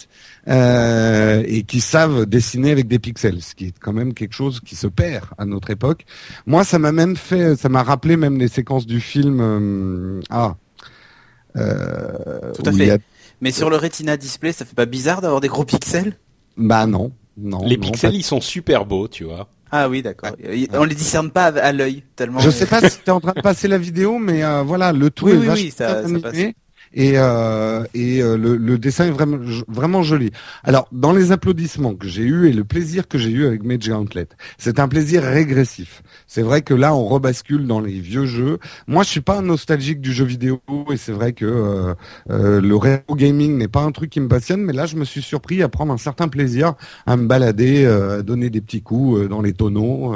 euh, 0.47 1.43
et 1.45 1.63
qui 1.63 1.79
savent 1.81 2.25
dessiner 2.25 2.71
avec 2.71 2.87
des 2.87 2.99
pixels, 2.99 3.41
ce 3.41 3.55
qui 3.55 3.65
est 3.67 3.73
quand 3.79 3.93
même 3.93 4.13
quelque 4.13 4.33
chose 4.33 4.59
qui 4.59 4.75
se 4.75 4.87
perd 4.87 5.25
à 5.37 5.45
notre 5.45 5.69
époque. 5.69 6.05
Moi, 6.45 6.63
ça 6.63 6.79
m'a 6.79 6.91
même 6.91 7.15
fait, 7.15 7.55
ça 7.55 7.69
m'a 7.69 7.83
rappelé 7.83 8.17
même 8.17 8.37
les 8.37 8.47
séquences 8.47 8.85
du 8.85 8.99
film. 8.99 9.39
euh, 9.41 10.21
ah. 10.29 10.55
Euh, 11.55 12.51
Tout 12.53 12.63
à 12.65 12.71
fait. 12.71 12.89
a- 12.91 12.97
Mais 13.41 13.51
sur 13.51 13.69
le 13.69 13.75
Retina 13.75 14.17
display, 14.17 14.51
ça 14.53 14.65
fait 14.65 14.75
pas 14.75 14.85
bizarre 14.85 15.21
d'avoir 15.21 15.41
des 15.41 15.47
gros 15.47 15.65
pixels? 15.65 16.15
Bah 16.57 16.85
non, 16.87 17.11
non. 17.37 17.65
Les 17.65 17.77
non, 17.77 17.83
pixels, 17.83 18.11
pas- 18.11 18.17
ils 18.17 18.23
sont 18.23 18.41
super 18.41 18.85
beaux, 18.85 19.07
tu 19.07 19.23
vois. 19.23 19.49
Ah 19.75 19.89
oui, 19.89 20.03
d'accord. 20.03 20.29
On 20.73 20.83
les 20.83 20.93
discerne 20.93 21.31
pas 21.31 21.45
à 21.45 21.71
l'œil 21.71 22.03
tellement. 22.15 22.39
Je 22.39 22.51
sais 22.51 22.67
pas 22.67 22.79
si 22.87 22.99
tu 22.99 23.05
es 23.07 23.09
en 23.09 23.19
train 23.19 23.33
de 23.35 23.41
passer 23.41 23.67
la 23.67 23.79
vidéo, 23.79 24.19
mais 24.19 24.43
euh, 24.43 24.61
voilà, 24.61 24.93
le 24.93 25.09
tout 25.09 25.25
Oui, 25.25 25.31
est 25.31 25.37
oui, 25.37 25.45
vachement 25.47 25.63
oui, 25.65 25.71
ça- 25.75 26.03
bien 26.03 26.19
ça 26.21 26.27
animé. 26.29 26.55
Et, 26.93 27.13
euh, 27.15 27.83
et 27.93 28.21
euh, 28.21 28.37
le, 28.37 28.55
le 28.55 28.77
dessin 28.77 29.05
est 29.05 29.11
vraiment, 29.11 29.39
vraiment 29.67 30.03
joli. 30.03 30.31
Alors, 30.63 30.87
dans 30.91 31.11
les 31.11 31.31
applaudissements 31.31 31.95
que 31.95 32.07
j'ai 32.07 32.21
eu 32.23 32.47
et 32.47 32.53
le 32.53 32.63
plaisir 32.63 33.07
que 33.07 33.17
j'ai 33.17 33.31
eu 33.31 33.45
avec 33.45 33.63
Mage 33.63 33.89
Gauntlet, 33.89 34.27
c'est 34.57 34.79
un 34.79 34.87
plaisir 34.87 35.23
régressif. 35.23 36.03
C'est 36.27 36.43
vrai 36.43 36.61
que 36.61 36.73
là, 36.73 36.93
on 36.93 37.05
rebascule 37.05 37.65
dans 37.65 37.79
les 37.79 37.99
vieux 37.99 38.25
jeux. 38.25 38.59
Moi, 38.87 39.03
je 39.03 39.09
suis 39.09 39.21
pas 39.21 39.37
un 39.39 39.41
nostalgique 39.41 40.01
du 40.01 40.13
jeu 40.13 40.25
vidéo 40.25 40.61
et 40.91 40.97
c'est 40.97 41.11
vrai 41.11 41.33
que 41.33 41.45
euh, 41.45 41.93
euh, 42.29 42.61
le 42.61 42.75
rétro 42.75 43.15
gaming 43.15 43.57
n'est 43.57 43.67
pas 43.67 43.81
un 43.81 43.91
truc 43.91 44.11
qui 44.11 44.19
me 44.19 44.27
passionne, 44.27 44.61
mais 44.61 44.73
là, 44.73 44.85
je 44.85 44.95
me 44.95 45.05
suis 45.05 45.21
surpris 45.21 45.63
à 45.63 45.69
prendre 45.69 45.93
un 45.93 45.97
certain 45.97 46.27
plaisir 46.27 46.73
à 47.07 47.17
me 47.17 47.25
balader, 47.25 47.85
euh, 47.85 48.19
à 48.19 48.21
donner 48.21 48.49
des 48.51 48.61
petits 48.61 48.81
coups 48.81 49.21
euh, 49.21 49.27
dans 49.27 49.41
les 49.41 49.53
tonneaux 49.53 50.13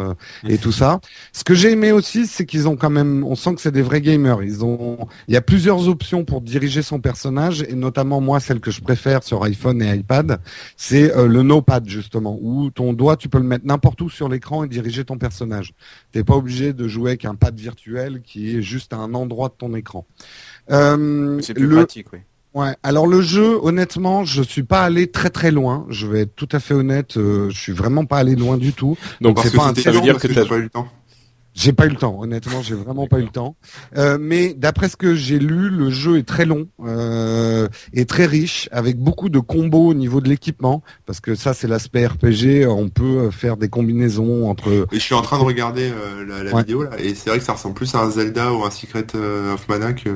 et 0.47 0.57
tout 0.57 0.71
ça. 0.71 0.99
Ce 1.33 1.43
que 1.43 1.55
j'ai 1.55 1.71
aimé 1.71 1.91
aussi, 1.91 2.27
c'est 2.27 2.45
qu'ils 2.45 2.67
ont 2.67 2.75
quand 2.75 2.89
même, 2.89 3.23
on 3.23 3.35
sent 3.35 3.55
que 3.55 3.61
c'est 3.61 3.71
des 3.71 3.81
vrais 3.81 4.01
gamers. 4.01 4.43
Ils 4.43 4.63
ont, 4.63 5.07
il 5.27 5.33
y 5.33 5.37
a 5.37 5.41
plusieurs 5.41 5.87
options 5.87 6.23
pour 6.23 6.41
diriger 6.41 6.66
son 6.82 6.99
personnage 6.99 7.63
et 7.67 7.73
notamment 7.75 8.21
moi, 8.21 8.39
celle 8.39 8.60
que 8.60 8.71
je 8.71 8.82
préfère 8.82 9.23
sur 9.23 9.43
iPhone 9.43 9.82
et 9.82 9.95
iPad, 9.95 10.39
c'est 10.75 11.15
euh, 11.15 11.27
le 11.27 11.43
no 11.43 11.62
pad 11.62 11.88
justement, 11.88 12.38
où 12.41 12.69
ton 12.69 12.93
doigt, 12.93 13.17
tu 13.17 13.30
peux 13.30 13.38
le 13.38 13.43
mettre 13.43 13.65
n'importe 13.65 14.01
où 14.01 14.10
sur 14.10 14.30
l'écran 14.30 14.63
et 14.63 14.67
diriger 14.67 15.03
ton 15.06 15.17
personnage. 15.17 15.73
T'es 16.12 16.23
pas 16.23 16.36
obligé 16.36 16.73
de 16.73 16.88
jouer 16.88 17.12
avec 17.12 17.25
un 17.25 17.36
pad 17.36 17.58
virtuel 17.60 18.21
qui 18.23 18.56
est 18.58 18.62
juste 18.62 18.93
à 18.93 18.97
un 18.97 19.13
endroit 19.13 19.49
de 19.49 19.53
ton 19.58 19.73
écran. 19.75 20.06
Euh, 20.71 21.39
C'est 21.41 21.53
plus 21.53 21.65
le, 21.67 21.75
pratique, 21.77 22.08
oui. 22.13 22.19
Ouais. 22.53 22.75
Alors 22.82 23.06
le 23.06 23.21
jeu, 23.21 23.60
honnêtement, 23.62 24.25
je 24.25 24.41
suis 24.41 24.63
pas 24.63 24.82
allé 24.82 25.08
très 25.08 25.30
très 25.30 25.51
loin. 25.51 25.86
Je 25.89 26.08
vais 26.08 26.21
être 26.21 26.36
tout 26.36 26.49
à 26.51 26.60
fait 26.60 26.73
honnête. 26.73 27.17
euh, 27.17 27.49
je 27.51 27.58
suis 27.60 27.71
vraiment 27.73 28.06
pas 28.06 28.17
allé 28.17 28.36
loin 28.36 28.58
du 28.58 28.73
tout. 28.73 28.97
Donc 29.21 29.39
c'est 29.43 29.56
pas 29.56 29.67
un 29.67 29.75
ça 29.75 29.91
veut 29.91 30.01
dire 30.01 30.17
que 30.17 30.27
t'as 30.27 30.34
t'as- 30.41 30.45
pas 30.45 30.58
eu 30.58 30.63
le 30.63 30.69
temps. 30.69 30.88
J'ai 31.59 31.73
pas 31.73 31.87
eu 31.87 31.89
le 31.89 31.95
temps, 31.95 32.15
honnêtement, 32.21 32.61
j'ai 32.61 32.75
vraiment 32.75 33.07
pas 33.07 33.17
eu 33.17 33.23
le 33.23 33.29
temps. 33.29 33.55
Euh, 33.97 34.19
mais 34.21 34.53
d'après 34.53 34.89
ce 34.89 34.95
que 34.95 35.15
j'ai 35.15 35.39
lu, 35.39 35.69
le 35.71 35.89
jeu 35.89 36.19
est 36.19 36.27
très 36.27 36.45
long 36.45 36.67
euh, 36.85 37.67
et 37.93 38.05
très 38.05 38.27
riche, 38.27 38.69
avec 38.71 38.99
beaucoup 38.99 39.29
de 39.29 39.39
combos 39.39 39.87
au 39.87 39.93
niveau 39.95 40.21
de 40.21 40.29
l'équipement, 40.29 40.83
parce 41.07 41.19
que 41.19 41.33
ça 41.33 41.55
c'est 41.55 41.67
l'aspect 41.67 42.05
RPG. 42.05 42.67
On 42.67 42.89
peut 42.89 43.31
faire 43.31 43.57
des 43.57 43.69
combinaisons 43.69 44.47
entre. 44.51 44.67
Et 44.91 44.97
je 44.97 44.99
suis 44.99 45.15
en 45.15 45.23
train 45.23 45.39
de 45.39 45.43
regarder 45.43 45.89
euh, 45.91 46.23
la, 46.27 46.43
la 46.43 46.53
Ouais. 46.53 46.61
vidéo 46.61 46.83
là, 46.83 46.91
et 46.99 47.15
c'est 47.15 47.31
vrai 47.31 47.39
que 47.39 47.45
ça 47.45 47.53
ressemble 47.53 47.73
plus 47.73 47.93
à 47.95 48.01
un 48.03 48.11
Zelda 48.11 48.53
ou 48.53 48.63
un 48.63 48.69
Secret 48.69 49.07
euh, 49.15 49.55
of 49.55 49.67
Mana 49.67 49.93
que 49.93 50.09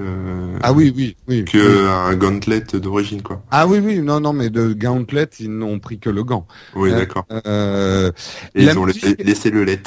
Ah 0.62 0.74
oui, 0.74 0.94
oui, 0.96 1.18
oui. 1.28 1.44
que 1.46 1.58
oui. 1.58 1.88
un 1.90 2.16
Gauntlet 2.18 2.62
d'origine 2.76 3.24
quoi. 3.24 3.42
Ah 3.50 3.66
oui, 3.66 3.80
oui, 3.84 4.00
non, 4.00 4.20
non, 4.20 4.34
mais 4.34 4.52
de 4.52 4.74
Gauntlet, 4.74 5.28
ils 5.40 5.50
n'ont 5.52 5.80
pris 5.80 5.98
que 5.98 6.12
le 6.12 6.24
gant. 6.24 6.46
Oui, 6.76 6.92
Euh, 6.92 6.98
d'accord. 6.98 7.26
Euh, 7.48 8.12
Et 8.54 8.64
ils 8.66 8.78
ont 8.78 8.86
laissé 8.86 9.50
le 9.50 9.64
let. 9.64 9.82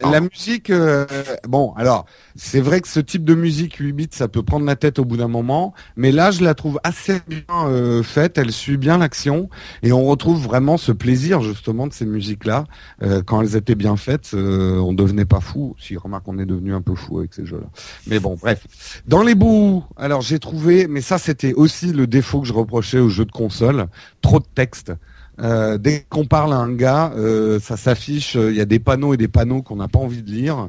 La 0.00 0.20
musique, 0.20 0.70
euh, 0.70 1.06
bon, 1.48 1.72
alors 1.76 2.06
c'est 2.36 2.60
vrai 2.60 2.80
que 2.80 2.88
ce 2.88 3.00
type 3.00 3.24
de 3.24 3.34
musique 3.34 3.76
8 3.76 3.92
bits, 3.92 4.08
ça 4.12 4.28
peut 4.28 4.42
prendre 4.42 4.64
la 4.64 4.76
tête 4.76 4.98
au 4.98 5.04
bout 5.04 5.16
d'un 5.16 5.28
moment, 5.28 5.74
mais 5.96 6.12
là 6.12 6.30
je 6.30 6.44
la 6.44 6.54
trouve 6.54 6.78
assez 6.84 7.20
bien 7.26 7.42
euh, 7.50 8.02
faite, 8.02 8.38
elle 8.38 8.52
suit 8.52 8.76
bien 8.76 8.98
l'action 8.98 9.48
et 9.82 9.92
on 9.92 10.04
retrouve 10.04 10.42
vraiment 10.42 10.76
ce 10.76 10.92
plaisir 10.92 11.40
justement 11.42 11.86
de 11.86 11.92
ces 11.92 12.06
musiques-là 12.06 12.64
Euh, 13.02 13.22
quand 13.22 13.42
elles 13.42 13.56
étaient 13.56 13.74
bien 13.74 13.96
faites, 13.96 14.34
on 14.34 14.92
devenait 14.92 15.24
pas 15.24 15.40
fou. 15.40 15.74
Si 15.78 15.96
remarque, 15.96 16.28
on 16.28 16.38
est 16.38 16.46
devenu 16.46 16.74
un 16.74 16.80
peu 16.80 16.94
fou 16.94 17.18
avec 17.18 17.34
ces 17.34 17.44
jeux-là. 17.44 17.66
Mais 18.06 18.20
bon, 18.20 18.36
bref. 18.40 18.66
Dans 19.06 19.22
les 19.22 19.34
bouts, 19.34 19.84
alors 19.96 20.20
j'ai 20.20 20.38
trouvé, 20.38 20.86
mais 20.86 21.00
ça 21.00 21.18
c'était 21.18 21.54
aussi 21.54 21.92
le 21.92 22.06
défaut 22.06 22.40
que 22.40 22.46
je 22.46 22.52
reprochais 22.52 22.98
aux 22.98 23.08
jeux 23.08 23.24
de 23.24 23.32
console, 23.32 23.88
trop 24.22 24.38
de 24.38 24.46
texte. 24.54 24.92
Euh, 25.40 25.76
dès 25.78 26.06
qu'on 26.08 26.24
parle 26.24 26.52
à 26.52 26.56
un 26.56 26.72
gars, 26.72 27.12
euh, 27.16 27.60
ça 27.60 27.76
s'affiche, 27.76 28.36
euh, 28.36 28.50
il 28.50 28.56
y 28.56 28.60
a 28.60 28.64
des 28.64 28.78
panneaux 28.78 29.12
et 29.14 29.16
des 29.18 29.28
panneaux 29.28 29.62
qu'on 29.62 29.76
n'a 29.76 29.88
pas 29.88 29.98
envie 29.98 30.22
de 30.22 30.30
lire. 30.30 30.68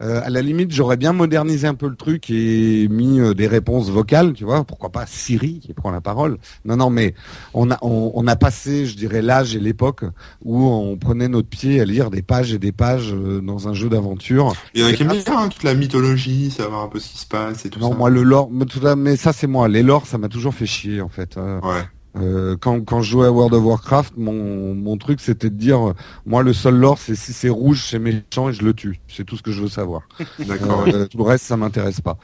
Euh, 0.00 0.20
à 0.24 0.30
la 0.30 0.42
limite, 0.42 0.70
j'aurais 0.70 0.96
bien 0.96 1.12
modernisé 1.12 1.66
un 1.66 1.74
peu 1.74 1.88
le 1.88 1.96
truc 1.96 2.30
et 2.30 2.86
mis 2.88 3.18
des 3.34 3.48
réponses 3.48 3.90
vocales, 3.90 4.32
tu 4.32 4.44
vois. 4.44 4.62
Pourquoi 4.62 4.90
pas 4.90 5.06
Siri 5.06 5.58
qui 5.58 5.72
prend 5.74 5.90
la 5.90 6.00
parole 6.00 6.38
Non, 6.64 6.76
non, 6.76 6.88
mais 6.88 7.14
on 7.52 7.68
a 7.72 7.78
on, 7.82 8.12
on 8.14 8.26
a 8.28 8.36
passé, 8.36 8.86
je 8.86 8.96
dirais, 8.96 9.22
l'âge 9.22 9.56
et 9.56 9.58
l'époque 9.60 10.04
où 10.44 10.68
on 10.68 10.96
prenait 10.96 11.26
notre 11.26 11.48
pied 11.48 11.80
à 11.80 11.84
lire 11.84 12.10
des 12.10 12.22
pages 12.22 12.52
et 12.54 12.60
des 12.60 12.70
pages 12.70 13.12
euh, 13.12 13.40
dans 13.40 13.66
un 13.66 13.72
jeu 13.74 13.88
d'aventure. 13.88 14.52
Il 14.74 14.82
y 14.82 14.84
en 14.84 14.86
a 14.88 14.92
qui 14.92 15.02
aiment 15.02 15.08
bien 15.08 15.22
hein, 15.36 15.48
toute 15.48 15.64
la 15.64 15.74
mythologie, 15.74 16.52
savoir 16.52 16.82
un 16.84 16.88
peu 16.88 17.00
ce 17.00 17.08
qui 17.08 17.18
se 17.18 17.26
passe 17.26 17.64
et 17.66 17.68
tout 17.68 17.80
Non, 17.80 17.90
ça. 17.90 17.96
moi 17.96 18.08
le 18.08 18.22
lore, 18.22 18.50
mais 18.52 18.66
tout 18.66 18.80
ça- 18.80 18.94
mais 18.94 19.16
ça 19.16 19.32
c'est 19.32 19.48
moi. 19.48 19.66
Les 19.66 19.82
lores, 19.82 20.06
ça 20.06 20.16
m'a 20.16 20.28
toujours 20.28 20.54
fait 20.54 20.66
chier 20.66 21.00
en 21.00 21.08
fait. 21.08 21.36
Ouais. 21.36 21.82
Euh, 22.16 22.56
quand, 22.58 22.80
quand 22.84 23.02
je 23.02 23.10
jouais 23.10 23.26
à 23.26 23.30
World 23.32 23.54
of 23.54 23.62
Warcraft, 23.64 24.14
mon, 24.16 24.74
mon 24.74 24.96
truc 24.96 25.20
c'était 25.20 25.50
de 25.50 25.54
dire, 25.54 25.88
euh, 25.88 25.92
moi 26.26 26.42
le 26.42 26.52
seul 26.52 26.74
lore 26.74 26.98
c'est 26.98 27.14
si 27.14 27.32
c'est 27.32 27.50
rouge 27.50 27.86
c'est 27.88 27.98
méchant 27.98 28.48
et 28.48 28.52
je 28.52 28.62
le 28.64 28.72
tue. 28.72 28.98
C'est 29.08 29.24
tout 29.24 29.36
ce 29.36 29.42
que 29.42 29.52
je 29.52 29.60
veux 29.62 29.68
savoir. 29.68 30.02
D'accord. 30.46 30.84
Euh, 30.88 31.06
tout 31.06 31.18
le 31.18 31.24
reste 31.24 31.44
ça 31.44 31.56
m'intéresse 31.56 32.00
pas. 32.00 32.16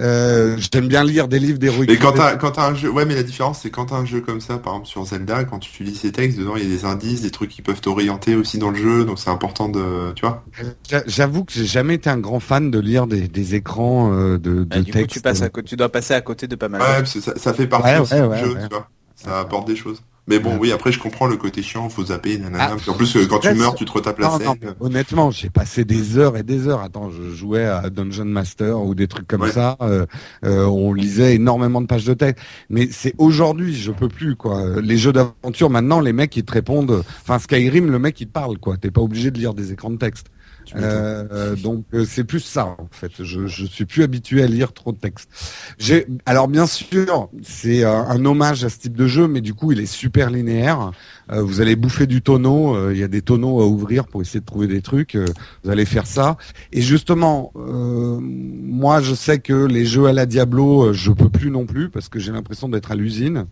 Euh, 0.00 0.56
J'aime 0.72 0.86
bien 0.88 1.02
lire 1.02 1.28
des 1.28 1.38
livres 1.38 1.58
d'héroïque. 1.58 1.88
Mais 1.90 1.96
quand 1.98 2.12
t'as 2.12 2.36
quand 2.36 2.52
t'as 2.52 2.68
un 2.68 2.74
jeu, 2.74 2.90
ouais, 2.90 3.04
mais 3.04 3.14
la 3.14 3.22
différence 3.22 3.60
c'est 3.60 3.70
quand 3.70 3.86
t'as 3.86 3.96
un 3.96 4.04
jeu 4.04 4.20
comme 4.20 4.40
ça, 4.40 4.58
par 4.58 4.74
exemple 4.74 4.88
sur 4.88 5.04
Zelda, 5.04 5.44
quand 5.44 5.58
tu 5.60 5.82
lis 5.82 5.94
ces 5.94 6.12
textes, 6.12 6.38
dedans 6.38 6.56
il 6.56 6.64
y 6.64 6.66
a 6.66 6.68
des 6.68 6.84
indices, 6.84 7.22
des 7.22 7.30
trucs 7.30 7.50
qui 7.50 7.62
peuvent 7.62 7.80
t'orienter 7.80 8.34
aussi 8.34 8.58
dans 8.58 8.70
le 8.70 8.76
jeu, 8.76 9.04
donc 9.04 9.18
c'est 9.18 9.30
important 9.30 9.68
de, 9.68 10.12
tu 10.14 10.26
vois. 10.26 10.44
J'a- 10.88 11.02
J'avoue 11.06 11.44
que 11.44 11.52
j'ai 11.52 11.64
jamais 11.66 11.94
été 11.94 12.10
un 12.10 12.18
grand 12.18 12.40
fan 12.40 12.70
de 12.70 12.78
lire 12.78 13.06
des, 13.06 13.28
des 13.28 13.54
écrans 13.54 14.12
euh, 14.12 14.38
de, 14.38 14.64
de 14.64 14.66
Ah, 14.70 14.80
du 14.80 14.92
coup, 14.92 14.98
texte. 14.98 15.10
tu, 15.14 15.20
passes 15.20 15.42
à, 15.42 15.48
tu 15.48 15.76
dois 15.76 15.88
passer 15.90 16.14
à 16.14 16.20
côté 16.20 16.46
de 16.48 16.54
pas 16.56 16.68
mal. 16.68 16.80
Ouais, 16.82 16.88
de- 16.88 16.98
parce 16.98 17.14
que 17.14 17.20
ça, 17.20 17.32
ça 17.36 17.54
fait 17.54 17.66
partie 17.66 17.88
Ouais, 17.88 17.98
aussi 17.98 18.14
ouais, 18.14 18.22
du 18.22 18.28
ouais, 18.28 18.38
jeu, 18.38 18.54
ouais. 18.54 18.68
tu 18.68 18.74
vois. 18.74 18.88
Ça 19.24 19.40
apporte 19.40 19.66
des 19.66 19.76
choses. 19.76 20.02
Mais 20.30 20.38
bon, 20.40 20.58
oui, 20.60 20.72
après 20.72 20.92
je 20.92 20.98
comprends 20.98 21.26
le 21.26 21.38
côté 21.38 21.62
chiant, 21.62 21.88
faut 21.88 22.04
zapper, 22.04 22.36
nanana. 22.36 22.76
Ah, 22.86 22.90
en 22.90 22.92
plus, 22.92 23.16
euh, 23.16 23.24
quand 23.26 23.38
tu 23.38 23.54
meurs, 23.54 23.74
tu 23.74 23.86
te 23.86 23.92
retapes 23.92 24.18
la 24.18 24.26
Non, 24.28 24.38
non, 24.38 24.38
scène. 24.60 24.74
honnêtement, 24.78 25.30
j'ai 25.30 25.48
passé 25.48 25.86
des 25.86 26.18
heures 26.18 26.36
et 26.36 26.42
des 26.42 26.68
heures. 26.68 26.82
Attends, 26.82 27.08
je 27.10 27.34
jouais 27.34 27.64
à 27.64 27.88
Dungeon 27.88 28.26
Master 28.26 28.78
ou 28.82 28.94
des 28.94 29.08
trucs 29.08 29.26
comme 29.26 29.40
Ouais. 29.40 29.52
ça. 29.52 29.78
euh, 29.80 30.04
euh, 30.44 30.66
on 30.66 30.92
lisait 30.92 31.34
énormément 31.36 31.80
de 31.80 31.86
pages 31.86 32.04
de 32.04 32.12
texte. 32.12 32.44
Mais 32.68 32.88
c'est 32.92 33.14
aujourd'hui, 33.16 33.74
je 33.74 33.90
peux 33.90 34.08
plus 34.08 34.36
quoi. 34.36 34.82
Les 34.82 34.98
jeux 34.98 35.14
d'aventure 35.14 35.70
maintenant, 35.70 35.98
les 36.00 36.12
mecs 36.12 36.36
ils 36.36 36.44
te 36.44 36.52
répondent. 36.52 37.02
Enfin 37.22 37.38
Skyrim, 37.38 37.90
le 37.90 37.98
mec 37.98 38.20
il 38.20 38.26
te 38.26 38.32
parle 38.32 38.58
quoi. 38.58 38.76
T'es 38.76 38.90
pas 38.90 39.00
obligé 39.00 39.30
de 39.30 39.38
lire 39.38 39.54
des 39.54 39.72
écrans 39.72 39.88
de 39.90 39.96
texte. 39.96 40.26
Euh, 40.76 41.56
donc 41.56 41.84
euh, 41.94 42.04
c'est 42.08 42.24
plus 42.24 42.40
ça 42.40 42.66
en 42.78 42.88
fait. 42.90 43.10
Je, 43.22 43.46
je 43.46 43.64
suis 43.66 43.84
plus 43.84 44.02
habitué 44.02 44.42
à 44.42 44.46
lire 44.46 44.72
trop 44.72 44.92
de 44.92 44.98
texte. 44.98 45.28
J'ai 45.78 46.06
alors 46.26 46.48
bien 46.48 46.66
sûr 46.66 47.28
c'est 47.42 47.84
euh, 47.84 48.02
un 48.02 48.24
hommage 48.24 48.64
à 48.64 48.68
ce 48.68 48.78
type 48.78 48.96
de 48.96 49.06
jeu, 49.06 49.28
mais 49.28 49.40
du 49.40 49.54
coup 49.54 49.72
il 49.72 49.80
est 49.80 49.86
super 49.86 50.30
linéaire. 50.30 50.90
Euh, 51.32 51.42
vous 51.42 51.60
allez 51.60 51.76
bouffer 51.76 52.06
du 52.06 52.22
tonneau. 52.22 52.74
euh, 52.76 52.92
Il 52.92 52.98
y 52.98 53.02
a 53.02 53.08
des 53.08 53.22
tonneaux 53.22 53.60
à 53.60 53.66
ouvrir 53.66 54.06
pour 54.06 54.20
essayer 54.22 54.40
de 54.40 54.44
trouver 54.46 54.66
des 54.66 54.82
trucs. 54.82 55.16
vous 55.64 55.70
allez 55.70 55.84
faire 55.84 56.06
ça. 56.06 56.36
Et 56.72 56.82
justement, 56.82 57.52
moi 57.54 59.00
je 59.00 59.14
sais 59.14 59.38
que 59.38 59.64
les 59.66 59.86
jeux 59.86 60.06
à 60.06 60.12
la 60.12 60.26
Diablo, 60.26 60.92
je 60.92 61.12
peux 61.12 61.28
plus 61.30 61.50
non 61.50 61.66
plus 61.66 61.88
parce 61.90 62.08
que 62.08 62.18
j'ai 62.18 62.32
l'impression 62.32 62.68
d'être 62.68 62.90
à 62.92 62.94
l'usine 62.96 63.46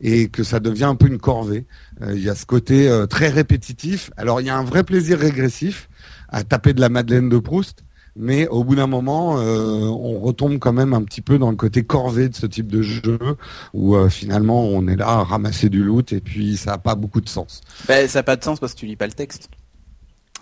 et 0.00 0.28
que 0.28 0.42
ça 0.42 0.60
devient 0.60 0.84
un 0.84 0.94
peu 0.94 1.06
une 1.06 1.18
corvée. 1.18 1.66
Il 2.06 2.22
y 2.22 2.28
a 2.28 2.34
ce 2.34 2.46
côté 2.46 2.90
très 3.08 3.28
répétitif. 3.28 4.10
Alors 4.16 4.40
il 4.40 4.46
y 4.46 4.50
a 4.50 4.56
un 4.56 4.64
vrai 4.64 4.84
plaisir 4.84 5.18
régressif 5.18 5.88
à 6.32 6.42
taper 6.42 6.72
de 6.72 6.80
la 6.80 6.88
Madeleine 6.88 7.28
de 7.28 7.38
Proust. 7.38 7.84
mais 8.16 8.46
au 8.48 8.64
bout 8.64 8.74
d'un 8.74 8.86
moment, 8.86 9.38
euh, 9.38 9.80
on 9.84 10.20
retombe 10.20 10.58
quand 10.58 10.72
même 10.72 10.92
un 10.92 11.02
petit 11.02 11.22
peu 11.22 11.38
dans 11.38 11.50
le 11.50 11.56
côté 11.56 11.82
corvée 11.82 12.28
de 12.28 12.34
ce 12.34 12.46
type 12.46 12.70
de 12.70 12.82
jeu, 12.82 13.18
où 13.72 13.94
euh, 13.94 14.08
finalement 14.08 14.64
on 14.64 14.86
est 14.88 14.96
là 14.96 15.08
à 15.08 15.24
ramasser 15.24 15.68
du 15.68 15.82
loot 15.82 16.12
et 16.12 16.20
puis 16.20 16.56
ça 16.56 16.74
a 16.74 16.78
pas 16.78 16.94
beaucoup 16.94 17.20
de 17.20 17.28
sens. 17.28 17.60
Ben, 17.86 18.08
ça 18.08 18.18
n'a 18.18 18.22
pas 18.22 18.36
de 18.36 18.44
sens 18.44 18.60
parce 18.60 18.74
que 18.74 18.80
tu 18.80 18.86
lis 18.86 18.96
pas 18.96 19.06
le 19.06 19.12
texte. 19.12 19.48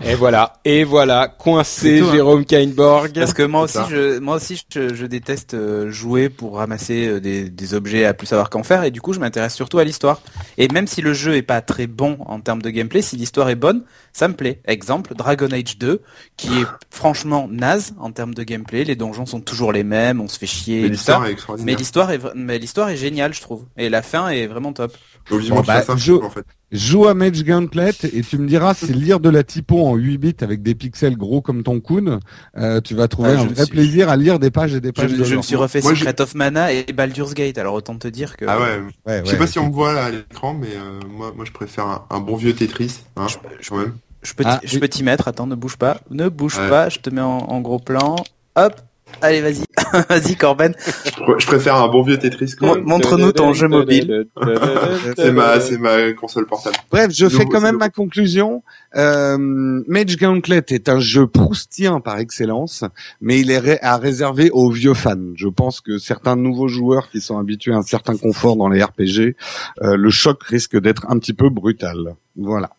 Et 0.03 0.15
voilà, 0.15 0.55
et 0.65 0.83
voilà, 0.83 1.29
coincé 1.29 2.01
hein. 2.01 2.11
Jérôme 2.11 2.47
Kainborg. 2.47 3.13
Parce 3.15 3.35
que 3.35 3.43
moi 3.43 3.63
aussi, 3.63 3.79
je, 3.91 4.19
moi 4.19 4.37
aussi, 4.37 4.63
je, 4.73 4.95
je 4.95 5.07
déteste 5.07 5.53
euh, 5.53 5.91
jouer 5.91 6.31
pour 6.31 6.57
ramasser 6.57 7.07
euh, 7.07 7.21
des, 7.21 7.51
des 7.51 7.75
objets 7.75 8.07
à 8.07 8.15
plus 8.15 8.27
savoir 8.27 8.49
qu'en 8.49 8.63
faire, 8.63 8.83
et 8.85 8.91
du 8.91 9.03
coup, 9.03 9.13
je 9.13 9.21
m'intéresse 9.21 9.55
surtout 9.55 9.79
à 9.79 9.85
l'histoire. 9.85 10.23
Et 10.57 10.69
même 10.69 10.87
si 10.87 11.03
le 11.03 11.13
jeu 11.13 11.37
est 11.37 11.43
pas 11.43 11.61
très 11.61 11.87
bon 11.87 12.17
en 12.21 12.41
termes 12.41 12.63
de 12.63 12.71
gameplay, 12.71 13.03
si 13.03 13.17
l'histoire 13.17 13.51
est 13.51 13.57
bonne, 13.57 13.83
ça 14.15 14.27
me 14.29 14.35
plaît. 14.35 14.61
Exemple, 14.67 15.15
Dragon 15.15 15.49
Age 15.53 15.77
2, 15.79 16.01
qui 16.39 16.49
est 16.61 16.67
franchement 16.91 17.47
naze 17.51 17.93
en 17.99 18.11
termes 18.11 18.35
de 18.35 18.43
gameplay. 18.43 18.85
Les 18.85 18.97
donjons 18.97 19.27
sont 19.27 19.41
toujours 19.41 19.73
les 19.73 19.85
mêmes, 19.85 20.21
on 20.23 20.29
se 20.29 20.39
fait 20.39 20.47
chier, 20.47 20.81
Mais 20.81 20.87
et 20.87 20.91
tout 20.93 20.97
ça. 20.97 21.21
l'histoire 21.29 21.59
est 21.59 21.63
Mais 21.63 21.75
l'histoire 21.75 22.11
est, 22.11 22.21
mais 22.35 22.59
l'histoire 22.59 22.89
est 22.89 22.97
géniale, 22.97 23.35
je 23.35 23.43
trouve. 23.43 23.67
Et 23.77 23.91
la 23.91 24.01
fin 24.01 24.29
est 24.31 24.47
vraiment 24.47 24.73
top. 24.73 24.97
Bon, 25.29 25.61
bah, 25.63 25.83
en 25.89 26.31
fait. 26.31 26.45
Joue 26.73 27.07
à 27.09 27.15
Mage 27.15 27.45
Gauntlet 27.45 27.91
et 28.13 28.23
tu 28.23 28.39
me 28.39 28.47
diras, 28.47 28.75
c'est 28.75 28.93
lire 28.93 29.19
de 29.21 29.29
la 29.29 29.43
typo 29.43 29.85
en 29.85 29.97
8 29.97 30.19
bits 30.19 30.37
avec 30.41 30.63
des 30.63 30.75
pixels 30.77 31.17
gros 31.17 31.41
comme 31.41 31.63
ton 31.65 31.81
Kun. 31.81 32.21
Euh, 32.57 32.81
tu 32.81 32.95
vas 32.95 33.09
trouver 33.09 33.31
Ah, 33.31 33.37
je 33.37 33.41
un 33.41 33.45
me 33.47 33.55
vrai 33.55 33.65
suis- 33.65 33.73
plaisir 33.73 34.09
à 34.09 34.17
lire 34.17 34.39
des 34.39 34.51
pages 34.51 34.75
et 34.75 34.81
des 34.81 34.89
Je, 34.89 34.93
pages. 34.93 35.13
de 35.13 35.25
je 35.25 35.31
me 35.31 35.35
lore. 35.37 35.45
suis 35.45 35.57
refait 35.57 35.81
Moi, 35.83 35.95
Secret 35.97 36.21
of 36.21 36.35
Mana 36.35 36.73
et 36.73 36.85
Baldur's 36.93 37.35
Gate, 37.35 37.59
alors 37.59 37.75
autant 37.75 37.97
te 37.97 38.07
dire 38.09 38.37
que... 38.37 38.45
Ah 38.49 38.59
ouais. 38.61 38.81
Ouais, 39.07 39.21
Je 39.25 39.27
sais 39.27 39.33
ouais. 39.33 39.39
pas 39.39 39.47
si 39.49 39.59
on 39.59 39.67
me 39.69 39.73
voit 39.73 39.93
là 39.93 40.05
à 40.05 40.11
l'écran, 40.11 40.55
mais 40.55 40.69
euh, 40.75 41.01
moi, 41.09 41.33
moi, 41.35 41.45
je 41.45 41.53
préfère 41.53 41.87
un, 41.87 42.07
un 42.11 42.21
bon 42.21 42.37
vieux 42.37 42.55
Tetris, 42.55 43.01
hein, 43.17 43.27
je- 43.29 43.37
quand 43.69 43.77
même. 43.79 43.95
Je 44.23 44.35
peux, 44.35 44.45
Ah, 44.47 44.59
t'y- 44.61 44.69
je 44.69 44.75
oui. 44.75 44.81
peux 44.81 44.89
t'y 44.89 45.03
mettre, 45.03 45.29
attends, 45.29 45.47
ne 45.47 45.55
bouge 45.55 45.77
pas. 45.77 46.01
Ne 46.11 46.29
bouge 46.29 46.57
Ouais. 46.59 46.69
pas, 46.69 46.89
je 46.89 46.99
te 46.99 47.11
mets 47.11 47.21
en, 47.23 47.39
en 47.39 47.61
gros 47.61 47.79
plan. 47.79 48.17
Hop, 48.57 48.81
allez, 49.23 49.41
vas-y. 49.41 49.63
vas-y, 50.09 50.37
Corben. 50.37 50.75
Je, 51.05 51.11
pr- 51.11 51.41
je 51.41 51.47
préfère 51.47 51.77
un 51.77 51.89
bon 51.89 52.03
vieux 52.03 52.19
Tetris. 52.19 52.55
Montre-nous 52.61 53.33
ton 53.33 53.53
jeu 53.53 53.69
mobile. 53.69 54.27
C'est 55.17 55.33
ma, 55.33 55.61
c'est 55.61 55.79
ma 55.79 56.13
console 56.13 56.47
portable. 56.47 56.77
Bref, 56.91 57.11
je 57.13 57.29
fais 57.29 57.45
quand 57.47 57.61
même 57.61 57.77
ma 57.77 57.89
conclusion. 57.91 58.63
Euh, 58.97 59.37
Mage 59.39 60.17
Gauntlet 60.17 60.63
est 60.69 60.89
un 60.89 61.01
jeu 61.01 61.27
proustien 61.27 62.01
par 62.01 62.19
excellence, 62.19 62.85
mais 63.21 63.41
il 63.41 63.51
est 63.51 63.59
ré- 63.59 63.79
à 63.83 63.97
réserver 63.97 64.51
aux 64.51 64.71
vieux 64.71 64.95
fans. 64.95 65.17
Je 65.37 65.49
pense 65.49 65.81
que 65.81 65.99
certains 65.99 66.37
nouveaux 66.37 66.69
joueurs 66.69 67.11
qui 67.11 67.21
sont 67.21 67.39
habitués 67.39 67.73
à 67.73 67.79
un 67.79 67.83
certain 67.83 68.17
confort 68.17 68.57
dans 68.57 68.69
les 68.69 68.83
RPG, 68.83 69.37
euh, 69.83 69.97
le 69.97 70.11
choc 70.11 70.43
risque 70.45 70.79
d'être 70.81 71.07
un 71.09 71.19
petit 71.19 71.35
peu 71.35 71.49
brutal. 71.51 72.15
Voilà. 72.37 72.71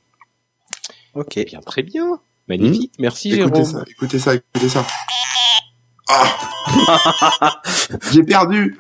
Ok. 1.14 1.38
Eh 1.38 1.46
bien, 1.46 1.60
très 1.60 1.84
bien. 1.84 2.20
Magnifique. 2.48 2.94
Merci 3.00 3.34
Écoutez 3.34 3.64
Jérôme. 3.64 3.66
ça, 3.66 3.84
écoutez 3.90 4.20
ça, 4.20 4.34
écoutez 4.36 4.70
ça. 4.70 4.86
Ah 6.14 7.62
J'ai 8.12 8.24
perdu 8.24 8.78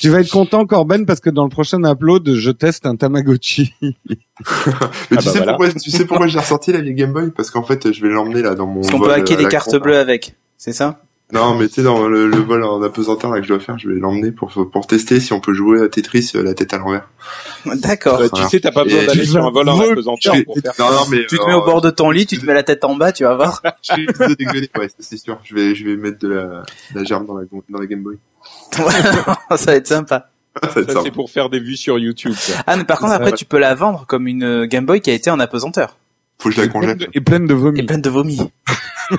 Tu 0.00 0.08
vas 0.10 0.20
être 0.20 0.30
content, 0.30 0.66
Corben, 0.66 1.06
parce 1.06 1.20
que 1.20 1.30
dans 1.30 1.44
le 1.44 1.48
prochain 1.50 1.82
upload, 1.84 2.34
je 2.34 2.50
teste 2.50 2.86
un 2.86 2.96
Tamagotchi. 2.96 3.74
Mais 3.82 3.92
Ah 4.40 4.88
tu, 5.08 5.14
bah 5.14 5.20
sais 5.20 5.30
voilà. 5.38 5.52
pourquoi, 5.52 5.72
tu 5.72 5.90
sais 5.90 6.04
pourquoi 6.06 6.26
j'ai 6.26 6.38
ressorti 6.38 6.72
la 6.72 6.80
vieille 6.80 6.94
Game 6.94 7.12
Boy? 7.12 7.30
Parce 7.30 7.50
qu'en 7.50 7.62
fait, 7.62 7.92
je 7.92 8.02
vais 8.02 8.08
l'emmener 8.08 8.42
là 8.42 8.54
dans 8.54 8.66
mon 8.66 8.80
Parce 8.80 8.92
qu'on 8.92 9.00
peut 9.00 9.12
hacker 9.12 9.38
à 9.38 9.42
des 9.42 9.48
cartes 9.48 9.76
bleues 9.76 9.98
avec. 9.98 10.34
C'est 10.56 10.72
ça? 10.72 11.00
Non, 11.34 11.56
mais 11.56 11.66
tu 11.66 11.74
sais, 11.74 11.82
dans 11.82 12.06
le, 12.06 12.28
le 12.28 12.36
vol 12.36 12.62
en 12.62 12.80
apesanteur 12.82 13.32
là, 13.32 13.38
que 13.40 13.44
je 13.44 13.48
dois 13.48 13.58
faire, 13.58 13.76
je 13.76 13.88
vais 13.88 13.98
l'emmener 13.98 14.30
pour, 14.30 14.52
pour 14.70 14.86
tester 14.86 15.18
si 15.18 15.32
on 15.32 15.40
peut 15.40 15.52
jouer 15.52 15.82
à 15.82 15.88
Tetris 15.88 16.30
euh, 16.36 16.42
la 16.44 16.54
tête 16.54 16.72
à 16.72 16.78
l'envers. 16.78 17.08
D'accord. 17.66 18.20
Euh, 18.20 18.28
tu 18.32 18.42
sais, 18.44 18.60
t'as 18.60 18.70
pas 18.70 18.84
besoin 18.84 19.04
d'aller 19.04 19.26
sur 19.26 19.44
un 19.44 19.50
vol 19.50 19.68
en 19.68 19.80
apesanteur 19.80 20.36
pour 20.44 20.56
faire 20.58 20.72
Non, 20.78 20.92
non, 20.92 21.06
mais 21.10 21.26
Tu 21.26 21.36
te 21.36 21.42
euh, 21.42 21.46
mets 21.46 21.54
au 21.54 21.64
bord 21.64 21.80
de 21.80 21.90
ton 21.90 22.10
lit, 22.10 22.26
tu 22.26 22.38
te 22.38 22.46
mets 22.46 22.54
la 22.54 22.62
tête 22.62 22.84
en 22.84 22.94
bas, 22.94 23.10
tu 23.10 23.24
vas 23.24 23.34
voir. 23.34 23.60
Je 23.82 23.94
vais 23.96 24.36
dégueuler. 24.36 24.70
Ouais, 24.78 24.88
c'est 24.98 25.16
sûr. 25.16 25.38
Je 25.42 25.54
vais, 25.54 25.74
je 25.74 25.84
vais 25.84 25.96
mettre 25.96 26.20
de 26.20 26.28
la, 26.28 26.44
de 26.44 26.98
la 26.98 27.04
germe 27.04 27.26
dans 27.26 27.36
la, 27.36 27.44
dans 27.68 27.78
la 27.80 27.86
Game 27.86 28.02
Boy. 28.02 28.16
ça 28.70 29.56
va 29.66 29.74
être 29.74 29.88
sympa. 29.88 30.30
Ça 30.62 30.68
va 30.68 30.80
être 30.82 30.86
Ça, 30.88 30.94
ça. 30.94 31.00
c'est 31.02 31.10
pour 31.10 31.30
faire 31.30 31.50
des 31.50 31.58
vues 31.58 31.76
sur 31.76 31.98
YouTube. 31.98 32.34
ça. 32.36 32.62
Ah, 32.64 32.76
mais 32.76 32.84
par 32.84 33.00
contre, 33.00 33.12
après, 33.12 33.32
tu 33.32 33.44
peux 33.44 33.58
la 33.58 33.74
vendre 33.74 34.04
comme 34.06 34.28
une 34.28 34.44
euh, 34.44 34.66
Game 34.66 34.86
Boy 34.86 35.00
qui 35.00 35.10
a 35.10 35.12
été 35.12 35.28
en 35.30 35.40
apesanteur. 35.40 35.96
Faut 36.44 36.50
que 36.50 36.56
je 36.56 36.60
la 36.60 36.66
Et 36.66 36.68
pleine 36.68 36.82
congèle. 36.82 36.98
de- 36.98 37.08
et 37.14 37.20
pleine 37.22 37.46
de 37.46 37.54
Et 37.54 37.56
vomi. 37.56 37.82
pleine 37.84 38.02
de 38.02 38.10
vomi. 38.10 38.38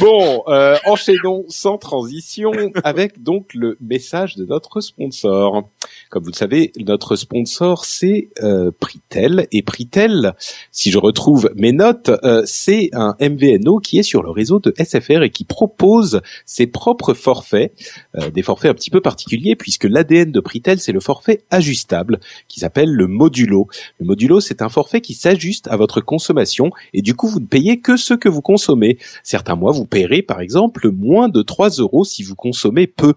Bon, 0.00 0.44
euh, 0.48 0.76
enchaînons 0.86 1.44
sans 1.48 1.76
transition 1.76 2.52
avec 2.84 3.22
donc 3.22 3.52
le 3.52 3.76
message 3.80 4.36
de 4.36 4.46
notre 4.46 4.80
sponsor. 4.80 5.68
Comme 6.10 6.24
vous 6.24 6.30
le 6.30 6.36
savez, 6.36 6.72
notre 6.78 7.16
sponsor 7.16 7.84
c'est 7.84 8.28
euh, 8.42 8.70
Pritel 8.78 9.46
et 9.52 9.62
Pritel, 9.62 10.34
si 10.72 10.90
je 10.90 10.98
retrouve 10.98 11.50
mes 11.56 11.72
notes, 11.72 12.10
euh, 12.24 12.42
c'est 12.46 12.90
un 12.92 13.16
MVNO 13.20 13.78
qui 13.78 13.98
est 13.98 14.02
sur 14.02 14.22
le 14.22 14.30
réseau 14.30 14.60
de 14.60 14.74
SFR 14.78 15.22
et 15.22 15.30
qui 15.30 15.44
propose 15.44 16.20
ses 16.46 16.66
propres 16.66 17.14
forfaits, 17.14 17.72
euh, 18.16 18.30
des 18.30 18.42
forfaits 18.42 18.70
un 18.70 18.74
petit 18.74 18.90
peu 18.90 19.00
particuliers 19.00 19.56
puisque 19.56 19.84
l'ADN 19.84 20.30
de 20.30 20.40
Pritel 20.40 20.80
c'est 20.80 20.92
le 20.92 21.00
forfait 21.00 21.42
ajustable 21.50 22.20
qui 22.48 22.60
s'appelle 22.60 22.90
le 22.90 23.06
modulo. 23.06 23.68
Le 23.98 24.06
modulo 24.06 24.40
c'est 24.40 24.62
un 24.62 24.68
forfait 24.68 25.00
qui 25.00 25.14
s'ajuste 25.14 25.68
à 25.68 25.76
votre 25.76 26.00
consommation 26.00 26.70
et 26.92 27.02
du 27.02 27.14
coup 27.14 27.28
vous 27.28 27.40
ne 27.40 27.46
payez 27.46 27.80
que 27.80 27.96
ce 27.96 28.14
que 28.14 28.28
vous 28.28 28.42
consommez. 28.42 28.98
Certains 29.22 29.56
mois, 29.56 29.72
vous 29.72 29.86
paierez 29.86 30.22
par 30.22 30.40
exemple 30.40 30.90
moins 30.90 31.28
de 31.28 31.42
3 31.42 31.70
euros 31.80 32.04
si 32.04 32.22
vous 32.22 32.34
consommez 32.34 32.86
peu. 32.86 33.14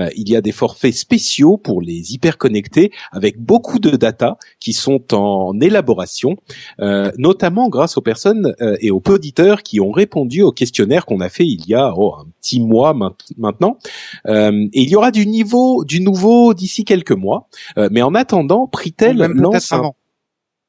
Euh, 0.00 0.10
il 0.16 0.28
y 0.28 0.36
a 0.36 0.40
des 0.40 0.52
forfaits 0.52 0.94
spéciaux 0.94 1.56
pour 1.56 1.80
les 1.80 1.93
hyper 1.94 2.38
connectés 2.38 2.90
avec 3.12 3.38
beaucoup 3.40 3.78
de 3.78 3.90
data 3.96 4.38
qui 4.60 4.72
sont 4.72 5.14
en 5.14 5.58
élaboration, 5.60 6.36
euh, 6.80 7.10
notamment 7.18 7.68
grâce 7.68 7.96
aux 7.96 8.00
personnes 8.02 8.54
euh, 8.60 8.76
et 8.80 8.90
aux 8.90 9.02
auditeurs 9.08 9.62
qui 9.62 9.80
ont 9.80 9.90
répondu 9.90 10.42
au 10.42 10.52
questionnaire 10.52 11.06
qu'on 11.06 11.20
a 11.20 11.28
fait 11.28 11.46
il 11.46 11.66
y 11.66 11.74
a 11.74 11.92
oh, 11.96 12.14
un 12.20 12.26
petit 12.40 12.60
mois 12.60 12.94
maint- 12.94 13.16
maintenant. 13.36 13.78
Euh, 14.26 14.66
et 14.72 14.82
il 14.82 14.88
y 14.90 14.96
aura 14.96 15.10
du 15.10 15.26
niveau, 15.26 15.84
du 15.84 16.00
nouveau 16.00 16.54
d'ici 16.54 16.84
quelques 16.84 17.12
mois. 17.12 17.48
Mais 17.90 18.02
en 18.02 18.14
attendant, 18.14 18.66
Pritel 18.66 19.16
Même 19.18 19.34
lance 19.34 19.52
peut-être 19.52 19.72
un- 19.72 19.78
avant. 19.78 19.96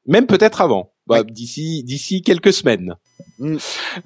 même 0.06 0.26
peut-être 0.26 0.60
avant. 0.60 0.92
Bah, 1.06 1.22
d'ici 1.22 1.84
d'ici 1.84 2.20
quelques 2.22 2.52
semaines. 2.52 2.94
Mm. 3.38 3.56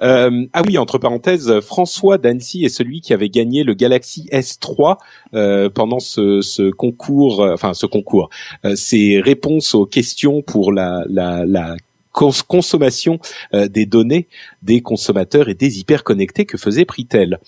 Euh, 0.03 0.47
ah 0.53 0.63
oui, 0.67 0.79
entre 0.79 0.99
parenthèses, 0.99 1.61
François 1.61 2.19
d'Annecy 2.19 2.65
est 2.65 2.69
celui 2.69 3.01
qui 3.01 3.13
avait 3.13 3.29
gagné 3.29 3.63
le 3.63 3.75
Galaxy 3.75 4.29
S3 4.33 4.97
euh, 5.35 5.71
pendant 5.71 6.01
ce, 6.01 6.41
ce 6.41 6.71
concours, 6.71 7.43
euh, 7.43 7.55
enfin 7.55 7.75
ce 7.75 7.87
concours, 7.87 8.31
euh, 8.65 8.75
ces 8.75 9.21
réponses 9.21 9.75
aux 9.75 9.87
questions 9.87 10.43
pour 10.43 10.73
la, 10.73 11.05
la, 11.09 11.45
la 11.47 11.77
cons- 12.13 12.43
consommation 12.47 13.19
euh, 13.55 13.69
des 13.69 13.87
données 13.87 14.29
des 14.63 14.83
consommateurs 14.83 15.49
et 15.49 15.55
des 15.55 15.79
hyperconnectés 15.81 16.45
que 16.45 16.59
faisait 16.59 16.85
Pritel. 16.85 17.39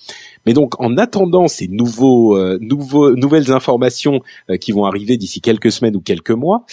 Mais 0.47 0.55
donc, 0.55 0.81
en 0.81 0.97
attendant 0.97 1.47
ces 1.47 1.69
nouveaux, 1.69 2.37
euh, 2.37 2.59
nouvelles 2.61 3.53
informations 3.53 4.23
euh, 4.51 4.57
qui 4.57 4.73
vont 4.73 4.87
arriver 4.87 5.17
d'ici 5.17 5.41
quelques 5.41 5.71
semaines 5.71 5.97
ou 5.97 6.01
quelques 6.01 6.31
mois, 6.31 6.65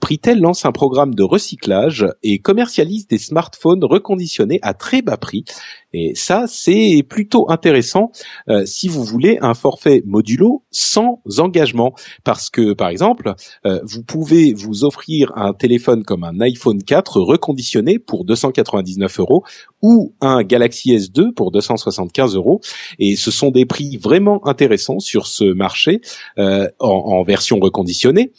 Pritel 0.00 0.40
lance 0.40 0.64
un 0.64 0.72
programme 0.72 1.14
de 1.14 1.22
recyclage 1.22 2.06
et 2.22 2.38
commercialise 2.38 3.06
des 3.06 3.18
smartphones 3.18 3.84
reconditionnés 3.84 4.58
à 4.62 4.74
très 4.74 5.02
bas 5.02 5.16
prix. 5.16 5.44
Et 5.92 6.14
ça, 6.14 6.44
c'est 6.46 7.04
plutôt 7.08 7.50
intéressant 7.50 8.10
euh, 8.48 8.64
si 8.66 8.88
vous 8.88 9.04
voulez 9.04 9.38
un 9.40 9.54
forfait 9.54 10.02
modulo 10.06 10.64
sans 10.70 11.20
engagement. 11.38 11.94
Parce 12.24 12.50
que, 12.50 12.72
par 12.72 12.88
exemple, 12.88 13.34
euh, 13.66 13.80
vous 13.84 14.02
pouvez 14.02 14.54
vous 14.54 14.84
offrir 14.84 15.32
un 15.36 15.52
téléphone 15.52 16.04
comme 16.04 16.24
un 16.24 16.40
iPhone 16.40 16.82
4 16.82 17.20
reconditionné 17.20 17.98
pour 17.98 18.24
299 18.24 19.20
euros 19.20 19.44
ou 19.82 20.14
un 20.20 20.42
Galaxy 20.42 20.94
S2 20.94 21.32
pour 21.32 21.50
275 21.50 22.36
euros. 22.36 22.60
Et 22.98 23.16
ce 23.16 23.30
sont 23.30 23.50
des 23.50 23.66
prix 23.66 23.96
vraiment 23.96 24.46
intéressants 24.46 25.00
sur 25.00 25.26
ce 25.26 25.44
marché 25.44 26.00
euh, 26.38 26.68
en, 26.78 27.22
version 27.22 27.58
reconditionnée. 27.60 28.32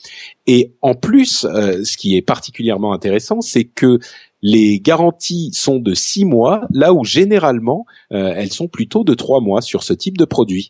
Et 0.48 0.74
en 0.82 0.94
plus, 0.94 1.46
euh, 1.46 1.84
ce 1.84 1.98
qui 1.98 2.18
est 2.18 2.22
particulièrement 2.22 2.94
intéressant, 2.94 3.42
c'est 3.42 3.66
que 3.66 4.00
les 4.44 4.80
garanties 4.80 5.50
sont 5.54 5.80
de 5.80 5.94
six 5.94 6.26
mois, 6.26 6.68
là 6.70 6.94
où 6.94 7.04
généralement 7.04 7.86
euh, 8.12 8.34
elles 8.36 8.52
sont 8.52 8.68
plutôt 8.68 9.04
de 9.04 9.14
trois 9.14 9.40
mois 9.40 9.62
sur 9.62 9.84
ce 9.84 9.94
type 9.94 10.18
de 10.18 10.26
produit. 10.26 10.70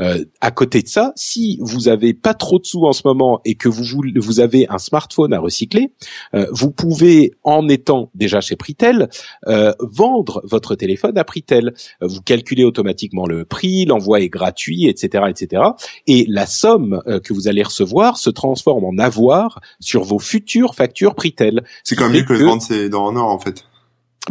Euh, 0.00 0.24
à 0.42 0.50
côté 0.50 0.82
de 0.82 0.88
ça, 0.88 1.12
si 1.16 1.58
vous 1.62 1.88
avez 1.88 2.12
pas 2.12 2.34
trop 2.34 2.58
de 2.58 2.66
sous 2.66 2.84
en 2.84 2.92
ce 2.92 3.02
moment 3.06 3.40
et 3.44 3.54
que 3.54 3.68
vous 3.68 3.82
vous 4.16 4.40
avez 4.40 4.66
un 4.68 4.78
smartphone 4.78 5.32
à 5.32 5.40
recycler, 5.40 5.92
euh, 6.34 6.46
vous 6.52 6.70
pouvez, 6.70 7.32
en 7.42 7.68
étant 7.68 8.10
déjà 8.14 8.40
chez 8.40 8.56
Pritel, 8.56 9.08
euh, 9.46 9.72
vendre 9.80 10.42
votre 10.44 10.74
téléphone 10.74 11.16
à 11.16 11.24
Pritel. 11.24 11.72
Euh, 12.02 12.06
Vous 12.06 12.20
calculez 12.20 12.64
automatiquement 12.64 13.26
le 13.26 13.46
prix, 13.46 13.86
l'envoi 13.86 14.20
est 14.20 14.28
gratuit, 14.28 14.86
etc., 14.86 15.24
etc. 15.28 15.62
Et 16.06 16.26
la 16.28 16.46
somme 16.46 17.00
euh, 17.06 17.20
que 17.20 17.32
vous 17.32 17.48
allez 17.48 17.62
recevoir 17.62 18.18
se 18.18 18.30
transforme 18.30 18.84
en 18.84 18.98
avoir 18.98 19.60
sur 19.80 20.04
vos 20.04 20.18
futures 20.18 20.74
factures 20.74 21.14
Pritel. 21.14 21.64
C'est 21.84 21.96
quand 21.96 22.04
même 22.04 22.16
mieux 22.16 22.24
que 22.24 22.34
de 22.34 22.44
vendre 22.44 22.62
ses 22.62 22.90
dents 22.90 23.13
en 23.16 23.20
or, 23.20 23.30
en 23.30 23.38
fait. 23.38 23.64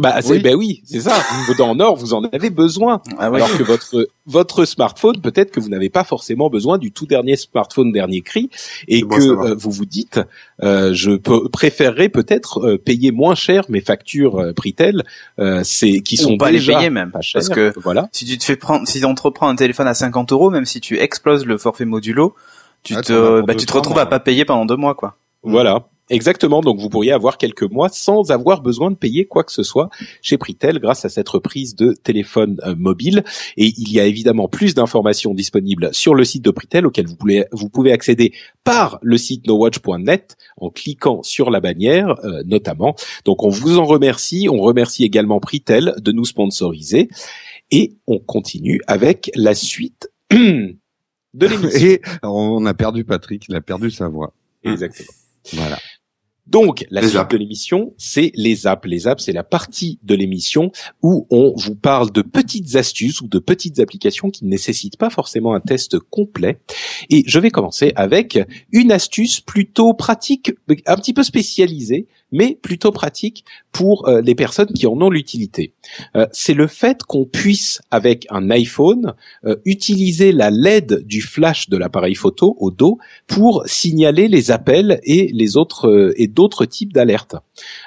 Bah, 0.00 0.16
c'est, 0.22 0.32
Oui. 0.32 0.38
ben 0.40 0.56
oui, 0.56 0.82
c'est 0.84 1.02
ça. 1.02 1.14
Dans 1.56 1.76
Nord, 1.76 1.94
vous 1.94 2.14
en 2.14 2.24
avez 2.24 2.50
besoin. 2.50 3.00
Ah 3.16 3.30
ouais. 3.30 3.40
Alors 3.40 3.56
que 3.56 3.62
votre 3.62 4.08
votre 4.26 4.64
smartphone, 4.64 5.20
peut-être 5.20 5.52
que 5.52 5.60
vous 5.60 5.68
n'avez 5.68 5.88
pas 5.88 6.02
forcément 6.02 6.50
besoin 6.50 6.78
du 6.78 6.90
tout 6.90 7.06
dernier 7.06 7.36
smartphone 7.36 7.92
dernier 7.92 8.20
cri, 8.20 8.50
et 8.88 9.04
bon 9.04 9.16
que 9.16 9.22
euh, 9.22 9.54
vous 9.56 9.70
vous 9.70 9.84
dites, 9.86 10.18
euh, 10.64 10.92
je 10.94 11.12
peux, 11.12 11.48
préférerais 11.48 12.08
peut-être 12.08 12.58
euh, 12.66 12.76
payer 12.76 13.12
moins 13.12 13.36
cher 13.36 13.66
mes 13.68 13.80
factures 13.80 14.40
euh, 14.40 14.52
Pritel, 14.52 15.04
euh, 15.38 15.60
c'est 15.62 16.00
qui 16.00 16.16
Ou 16.16 16.22
sont 16.24 16.38
pas 16.38 16.50
les 16.50 16.58
déjà 16.58 16.74
payer 16.78 16.90
même, 16.90 17.12
pas 17.12 17.20
chères. 17.20 17.42
parce 17.42 17.48
que 17.54 17.72
voilà. 17.78 18.08
Si 18.10 18.24
tu 18.24 18.36
te 18.36 18.42
fais 18.42 18.56
prendre, 18.56 18.88
si 18.88 19.04
on 19.04 19.14
te 19.14 19.22
reprend 19.22 19.46
un 19.48 19.54
téléphone 19.54 19.86
à 19.86 19.94
50 19.94 20.32
euros, 20.32 20.50
même 20.50 20.64
si 20.64 20.80
tu 20.80 20.98
exploses 20.98 21.46
le 21.46 21.56
forfait 21.56 21.84
modulo, 21.84 22.34
tu 22.82 22.96
Ah, 22.96 23.02
te, 23.02 23.42
bah, 23.42 23.54
tu 23.54 23.64
te 23.64 23.72
retrouves 23.72 24.00
à 24.00 24.06
pas 24.06 24.18
payer 24.18 24.44
pendant 24.44 24.66
deux 24.66 24.76
mois, 24.76 24.96
quoi. 24.96 25.14
Voilà. 25.44 25.86
Exactement. 26.10 26.60
Donc 26.60 26.78
vous 26.78 26.90
pourriez 26.90 27.12
avoir 27.12 27.38
quelques 27.38 27.62
mois 27.62 27.88
sans 27.88 28.30
avoir 28.30 28.60
besoin 28.60 28.90
de 28.90 28.96
payer 28.96 29.24
quoi 29.24 29.42
que 29.42 29.52
ce 29.52 29.62
soit 29.62 29.88
chez 30.20 30.36
Pritel 30.36 30.78
grâce 30.78 31.04
à 31.04 31.08
cette 31.08 31.28
reprise 31.28 31.74
de 31.74 31.92
téléphone 31.92 32.60
euh, 32.66 32.74
mobile. 32.76 33.24
Et 33.56 33.72
il 33.78 33.90
y 33.90 34.00
a 34.00 34.04
évidemment 34.04 34.48
plus 34.48 34.74
d'informations 34.74 35.32
disponibles 35.32 35.88
sur 35.92 36.14
le 36.14 36.24
site 36.24 36.44
de 36.44 36.50
Pritel 36.50 36.86
auquel 36.86 37.06
vous 37.06 37.16
pouvez, 37.16 37.46
vous 37.52 37.70
pouvez 37.70 37.90
accéder 37.92 38.34
par 38.64 38.98
le 39.00 39.16
site 39.16 39.46
nowatch.net 39.46 40.36
en 40.58 40.68
cliquant 40.68 41.22
sur 41.22 41.50
la 41.50 41.60
bannière 41.60 42.16
euh, 42.24 42.42
notamment. 42.44 42.94
Donc 43.24 43.42
on 43.42 43.48
vous 43.48 43.78
en 43.78 43.84
remercie. 43.84 44.48
On 44.50 44.60
remercie 44.60 45.04
également 45.04 45.40
Pritel 45.40 45.94
de 45.98 46.12
nous 46.12 46.26
sponsoriser. 46.26 47.08
Et 47.70 47.94
on 48.06 48.18
continue 48.18 48.80
avec 48.86 49.30
la 49.34 49.54
suite 49.54 50.10
de 50.30 50.76
l'émission. 51.34 51.80
Et 51.80 52.02
on 52.22 52.66
a 52.66 52.74
perdu 52.74 53.04
Patrick, 53.04 53.46
il 53.48 53.56
a 53.56 53.62
perdu 53.62 53.90
sa 53.90 54.08
voix. 54.08 54.34
Exactement. 54.62 55.08
Voilà. 55.52 55.78
Donc, 56.46 56.86
la 56.90 57.00
Les 57.00 57.08
suite 57.08 57.20
apps. 57.20 57.32
de 57.32 57.38
l'émission, 57.38 57.94
c'est 57.96 58.30
les 58.34 58.66
apps. 58.66 58.86
Les 58.86 59.06
apps, 59.06 59.24
c'est 59.24 59.32
la 59.32 59.44
partie 59.44 59.98
de 60.02 60.14
l'émission 60.14 60.72
où 61.02 61.26
on 61.30 61.54
vous 61.56 61.74
parle 61.74 62.12
de 62.12 62.20
petites 62.22 62.76
astuces 62.76 63.20
ou 63.22 63.28
de 63.28 63.38
petites 63.38 63.80
applications 63.80 64.30
qui 64.30 64.44
ne 64.44 64.50
nécessitent 64.50 64.98
pas 64.98 65.10
forcément 65.10 65.54
un 65.54 65.60
test 65.60 65.98
complet. 65.98 66.58
Et 67.08 67.24
je 67.26 67.38
vais 67.38 67.50
commencer 67.50 67.92
avec 67.96 68.38
une 68.72 68.92
astuce 68.92 69.40
plutôt 69.40 69.94
pratique, 69.94 70.52
un 70.86 70.96
petit 70.96 71.14
peu 71.14 71.22
spécialisée, 71.22 72.06
mais 72.32 72.58
plutôt 72.60 72.90
pratique 72.90 73.44
pour 73.72 74.08
euh, 74.08 74.20
les 74.20 74.34
personnes 74.34 74.68
qui 74.68 74.86
en 74.86 75.00
ont 75.00 75.10
l'utilité. 75.10 75.72
Euh, 76.16 76.26
c'est 76.32 76.54
le 76.54 76.66
fait 76.66 77.02
qu'on 77.02 77.24
puisse, 77.24 77.80
avec 77.90 78.26
un 78.30 78.50
iPhone, 78.50 79.14
euh, 79.44 79.56
utiliser 79.64 80.32
la 80.32 80.50
LED 80.50 81.04
du 81.06 81.22
flash 81.22 81.68
de 81.68 81.76
l'appareil 81.76 82.14
photo 82.14 82.56
au 82.58 82.70
dos 82.70 82.98
pour 83.26 83.62
signaler 83.66 84.28
les 84.28 84.50
appels 84.50 85.00
et 85.04 85.30
les 85.32 85.56
autres 85.56 85.88
euh, 85.88 86.14
et 86.16 86.26
d'autres 86.26 86.64
types 86.64 86.92
d'alertes. 86.92 87.36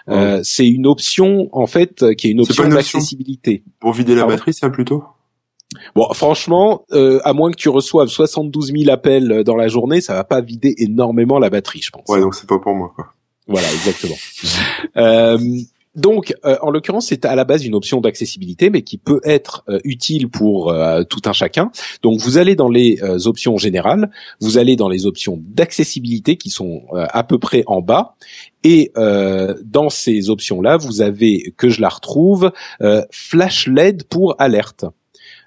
Euh, 0.10 0.42
C'est 0.44 0.68
une 0.68 0.88
option 0.88 1.50
en 1.52 1.68
fait 1.68 2.04
euh, 2.04 2.14
qui 2.14 2.28
est 2.28 2.32
une 2.32 2.42
option 2.42 2.68
d'accessibilité. 2.68 3.64
Pour 3.80 3.94
vider 3.94 4.16
la 4.16 4.22
Pardon 4.22 4.36
batterie, 4.36 4.54
ça 4.54 4.70
plutôt? 4.70 5.04
Bon, 5.96 6.08
franchement, 6.14 6.86
euh, 6.94 7.20
à 7.26 7.34
moins 7.34 7.52
que 7.52 7.58
tu 7.58 7.68
reçoives 7.70 8.08
72 8.08 8.72
000 8.72 8.90
appels 8.90 9.44
dans 9.44 9.56
la 9.56 9.68
journée, 9.68 10.00
ça 10.00 10.14
va 10.14 10.24
pas 10.24 10.40
vider 10.40 10.74
énormément 10.78 11.40
la 11.40 11.50
batterie, 11.50 11.82
je 11.82 11.92
pense. 11.92 12.08
Ouais, 12.08 12.22
donc 12.22 12.36
c'est 12.36 12.48
pas 12.48 12.60
pour 12.60 12.74
moi, 12.74 12.94
quoi. 12.96 13.14
Voilà, 13.48 13.68
exactement. 13.72 14.18
Euh, 14.98 15.38
donc, 15.98 16.36
euh, 16.46 16.58
en 16.62 16.70
l'occurrence, 16.70 17.08
c'est 17.08 17.26
à 17.26 17.36
la 17.36 17.44
base 17.44 17.66
une 17.66 17.74
option 17.74 18.02
d'accessibilité, 18.02 18.70
mais 18.70 18.84
qui 18.84 19.00
peut 19.00 19.20
être 19.24 19.64
euh, 19.68 19.80
utile 19.84 20.30
pour 20.30 20.72
euh, 20.72 21.04
tout 21.04 21.22
un 21.26 21.34
chacun. 21.34 21.72
Donc, 22.04 22.20
vous 22.20 22.38
allez 22.38 22.56
dans 22.56 22.70
les 22.70 23.00
euh, 23.02 23.18
options 23.26 23.58
générales, 23.58 24.12
vous 24.40 24.60
allez 24.60 24.76
dans 24.76 24.90
les 24.90 25.08
options 25.08 25.42
d'accessibilité 25.44 26.38
qui 26.38 26.52
sont 26.52 26.84
euh, 26.94 27.08
à 27.10 27.24
peu 27.24 27.40
près 27.40 27.64
en 27.66 27.82
bas, 27.82 28.16
et 28.64 28.92
euh, 28.96 29.56
dans 29.66 29.90
ces 29.90 30.30
options-là, 30.30 30.78
vous 30.78 31.02
avez 31.02 31.54
que 31.58 31.68
je 31.70 31.82
la 31.82 31.90
retrouve 31.90 32.52
euh, 32.82 33.04
flash 33.10 33.68
LED 33.68 34.04
pour 34.04 34.36
alerte. 34.38 34.86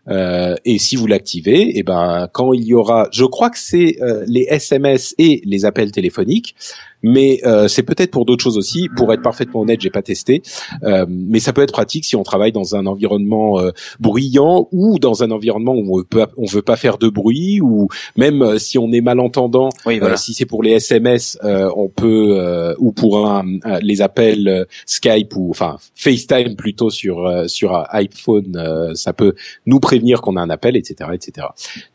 Euh, 0.09 0.57
et 0.65 0.79
si 0.79 0.97
vous 0.97 1.07
l'activez, 1.07 1.79
et 1.79 1.83
ben 1.83 2.29
quand 2.33 2.53
il 2.53 2.65
y 2.65 2.75
aura, 2.75 3.09
je 3.13 3.25
crois 3.25 3.51
que 3.51 3.59
c'est 3.59 3.99
euh, 4.01 4.25
les 4.27 4.47
SMS 4.49 5.15
et 5.19 5.43
les 5.45 5.65
appels 5.65 5.93
téléphoniques, 5.93 6.57
mais 7.03 7.41
euh, 7.45 7.69
c'est 7.69 7.83
peut-être 7.83 8.11
pour 8.11 8.25
d'autres 8.25 8.43
choses 8.43 8.59
aussi. 8.59 8.89
Pour 8.97 9.13
être 9.13 9.23
parfaitement 9.23 9.61
honnête, 9.61 9.81
j'ai 9.81 9.91
pas 9.91 10.03
testé, 10.03 10.43
Euh, 10.83 11.07
mais 11.09 11.41
ça 11.41 11.53
peut 11.53 11.63
être 11.63 11.73
pratique 11.73 12.05
si 12.05 12.17
on 12.17 12.23
travaille 12.23 12.53
dans 12.53 12.75
un 12.77 12.87
environnement 12.87 13.59
euh, 13.61 13.71
bruyant 14.01 14.69
ou 14.73 14.99
dans 14.99 15.23
un 15.23 15.31
environnement 15.31 15.73
où 15.75 15.95
on 15.95 15.99
veut 15.99 16.05
pas, 16.05 16.29
on 16.37 16.47
veut 16.47 16.63
pas 16.63 16.77
faire 16.77 16.99
de 16.99 17.09
bruit, 17.09 17.61
ou 17.61 17.89
même 18.17 18.43
euh, 18.43 18.59
si 18.59 18.79
on 18.79 18.91
est 18.93 19.01
malentendant. 19.01 19.69
Oui, 19.87 19.97
Euh, 19.97 20.01
voilà. 20.01 20.17
si 20.17 20.35
c'est 20.35 20.47
pour 20.47 20.63
les 20.63 20.73
SMS, 20.73 21.39
euh, 21.45 21.71
on 21.77 21.89
peut 21.89 22.37
euh, 22.39 22.75
ou 22.79 22.93
pour 22.93 23.27
un, 23.27 23.45
les 23.83 24.03
appels 24.03 24.67
Skype 24.87 25.37
ou 25.37 25.51
enfin 25.51 25.77
FaceTime 25.95 26.57
plutôt 26.57 26.91
sur 26.91 27.27
euh, 27.27 27.47
sur 27.49 27.75
un 27.77 27.85
iPhone, 27.91 28.57
euh, 28.57 28.95
ça 28.95 29.13
peut 29.13 29.35
nous 29.67 29.81
prévenir 29.81 30.21
qu'on 30.23 30.37
a 30.37 30.41
un 30.41 30.51
appel, 30.51 30.77
etc., 30.77 31.11
etc. 31.13 31.47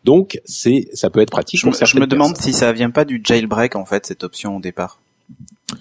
Donc 0.04 0.40
c'est 0.46 0.88
ça 0.94 1.10
peut 1.10 1.20
être 1.22 1.32
pratique. 1.32 1.60
Je, 1.60 1.68
me- 1.68 1.74
je 1.74 2.00
me 2.00 2.08
demande 2.08 2.38
si 2.38 2.54
ça 2.54 2.72
vient 2.72 2.90
pas 2.92 3.06
du 3.06 3.22
jailbreak 3.24 3.76
en 3.76 3.86
fait 3.86 4.06
cette 4.06 4.24
option 4.24 4.58
au 4.58 4.60
départ. 4.60 4.95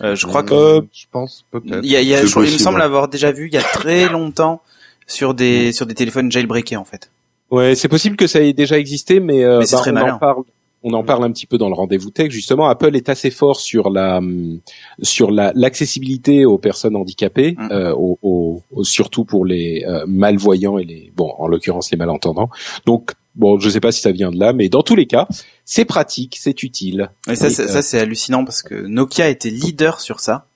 Euh, 0.03 0.15
je 0.17 0.27
crois 0.27 0.43
que 0.43 0.55
Euh, 0.55 0.81
je 0.93 1.05
pense 1.11 1.45
peut-être. 1.51 1.81
il 1.83 1.91
y 1.91 1.97
a, 1.97 2.01
il 2.01 2.09
y 2.09 2.15
a- 2.15 2.19
C'est 2.19 2.27
je- 2.27 2.33
il 2.33 2.39
me 2.41 2.45
possible, 2.45 2.61
semble 2.61 2.83
avoir 2.83 3.09
déjà 3.09 3.33
vu 3.33 3.47
il 3.49 3.55
y 3.55 3.59
a 3.59 3.63
très 3.63 4.09
longtemps 4.13 4.61
sur 5.07 5.35
des 5.35 5.73
sur 5.73 5.87
des 5.87 5.95
téléphones 5.95 6.31
jailbreakés 6.33 6.77
en 6.77 6.85
fait. 6.85 7.11
Ouais, 7.51 7.75
c'est 7.75 7.89
possible 7.89 8.17
que 8.17 8.27
ça 8.27 8.41
ait 8.41 8.53
déjà 8.55 8.79
existé, 8.79 9.21
mais, 9.21 9.45
euh, 9.45 9.59
Mais 9.61 9.67
bah, 9.71 9.79
très 9.79 9.91
on 9.91 9.95
malin. 9.95 10.15
en 10.15 10.19
parle. 10.19 10.43
On 10.87 10.93
en 10.93 11.03
parle 11.03 11.25
un 11.25 11.31
petit 11.33 11.47
peu 11.47 11.57
dans 11.57 11.69
le 11.69 11.75
rendez-vous 11.75 12.11
tech. 12.11 12.31
Justement, 12.31 12.69
Apple 12.69 12.95
est 12.95 13.09
assez 13.09 13.31
fort 13.31 13.59
sur 13.59 13.89
la 13.89 14.19
hum, 14.19 14.59
sur 15.01 15.31
la 15.31 15.51
l'accessibilité 15.55 16.45
aux 16.45 16.59
personnes 16.59 16.95
handicapées, 16.97 17.55
Mm. 17.59 17.69
euh, 17.71 17.93
au- 17.95 18.19
au- 18.23 18.63
au- 18.71 18.85
surtout 18.85 19.25
pour 19.25 19.47
les 19.47 19.83
euh, 19.89 20.05
malvoyants 20.07 20.77
et 20.79 20.85
les 20.85 21.11
bon, 21.17 21.33
en 21.39 21.47
l'occurrence 21.49 21.91
les 21.91 21.97
malentendants. 21.97 22.51
Donc 22.85 23.13
bon, 23.35 23.59
je 23.59 23.69
sais 23.69 23.81
pas 23.81 23.93
si 23.93 24.01
ça 24.01 24.13
vient 24.13 24.31
de 24.31 24.39
là, 24.39 24.53
mais 24.53 24.69
dans 24.69 24.83
tous 24.83 24.97
les 24.97 25.07
cas, 25.07 25.27
c'est 25.65 25.85
pratique, 25.85 26.37
c'est 26.41 26.63
utile. 26.63 27.11
Et 27.29 27.37
ça, 27.37 27.47
Et, 27.47 27.51
c'est- 27.51 27.63
euh, 27.65 27.69
ça 27.69 27.83
c'est 27.83 27.99
hallucinant 28.01 28.45
parce 28.45 28.63
que 28.63 28.75
Nokia 28.75 29.29
était 29.29 29.51
leader 29.51 30.01
sur 30.01 30.21
ça. 30.21 30.47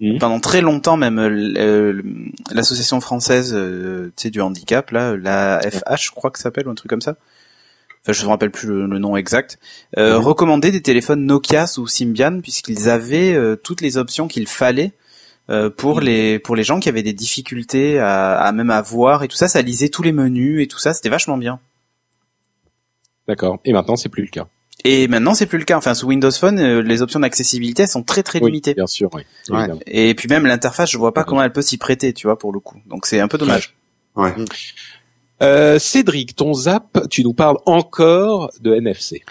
Mhm. 0.00 0.18
Pendant 0.18 0.40
très 0.40 0.60
longtemps, 0.60 0.96
même 0.96 1.18
euh, 1.20 2.02
l'association 2.52 3.00
française 3.00 3.52
euh, 3.54 4.10
du 4.24 4.40
handicap, 4.40 4.90
là, 4.90 5.16
la 5.16 5.60
FH, 5.62 6.06
je 6.06 6.10
crois 6.10 6.30
que 6.30 6.38
ça 6.38 6.44
s'appelle, 6.44 6.66
ou 6.66 6.70
un 6.70 6.74
truc 6.74 6.90
comme 6.90 7.00
ça. 7.00 7.16
Enfin, 8.02 8.12
je 8.12 8.24
me 8.24 8.28
rappelle 8.28 8.50
plus 8.50 8.68
le, 8.68 8.86
le 8.86 8.98
nom 8.98 9.16
exact. 9.16 9.58
Euh, 9.96 10.18
Mhm. 10.18 10.24
Recommandait 10.26 10.72
des 10.72 10.82
téléphones 10.82 11.24
Nokia 11.24 11.66
sous 11.66 11.86
Symbian 11.86 12.40
puisqu'ils 12.42 12.90
avaient 12.90 13.38
toutes 13.62 13.80
les 13.80 13.96
options 13.96 14.26
qu'il 14.28 14.46
fallait 14.48 14.92
euh, 15.48 15.70
pour 15.70 15.98
Mhm. 15.98 16.04
les 16.04 16.38
pour 16.38 16.56
les 16.56 16.64
gens 16.64 16.80
qui 16.80 16.88
avaient 16.88 17.02
des 17.02 17.12
difficultés 17.12 17.98
à, 17.98 18.34
à 18.36 18.52
même 18.52 18.70
à 18.70 18.82
voir 18.82 19.22
et 19.24 19.28
tout 19.28 19.36
ça. 19.36 19.46
Ça 19.48 19.62
lisait 19.62 19.88
tous 19.90 20.02
les 20.02 20.12
menus 20.12 20.60
et 20.62 20.66
tout 20.66 20.78
ça. 20.78 20.92
C'était 20.92 21.08
vachement 21.08 21.38
bien. 21.38 21.60
D'accord. 23.28 23.58
Et 23.64 23.72
maintenant, 23.72 23.96
c'est 23.96 24.08
plus 24.08 24.22
le 24.22 24.28
cas. 24.28 24.46
Et 24.84 25.08
maintenant, 25.08 25.34
c'est 25.34 25.46
plus 25.46 25.58
le 25.58 25.64
cas. 25.64 25.78
Enfin, 25.78 25.94
sous 25.94 26.06
Windows 26.08 26.30
Phone, 26.30 26.58
euh, 26.58 26.82
les 26.82 27.00
options 27.00 27.20
d'accessibilité 27.20 27.86
sont 27.86 28.02
très 28.02 28.22
très 28.22 28.40
Oui, 28.40 28.50
limitées. 28.50 28.74
bien 28.74 28.86
sûr. 28.86 29.08
Oui, 29.14 29.22
Ouais. 29.48 29.68
Et 29.86 30.14
puis 30.14 30.28
même 30.28 30.44
l'interface, 30.46 30.90
je 30.90 30.98
vois 30.98 31.14
pas 31.14 31.24
comment 31.24 31.42
elle 31.42 31.52
peut 31.52 31.62
s'y 31.62 31.78
prêter, 31.78 32.12
tu 32.12 32.26
vois, 32.26 32.38
pour 32.38 32.52
le 32.52 32.60
coup. 32.60 32.76
Donc 32.86 33.06
c'est 33.06 33.20
un 33.20 33.28
peu 33.28 33.38
dommage. 33.38 33.74
Ouais. 34.16 34.34
Euh, 35.42 35.78
Cédric, 35.78 36.36
ton 36.36 36.54
zap, 36.54 37.08
tu 37.10 37.22
nous 37.24 37.32
parles 37.34 37.56
encore 37.66 38.50
de 38.60 38.74
NFC. 38.74 39.22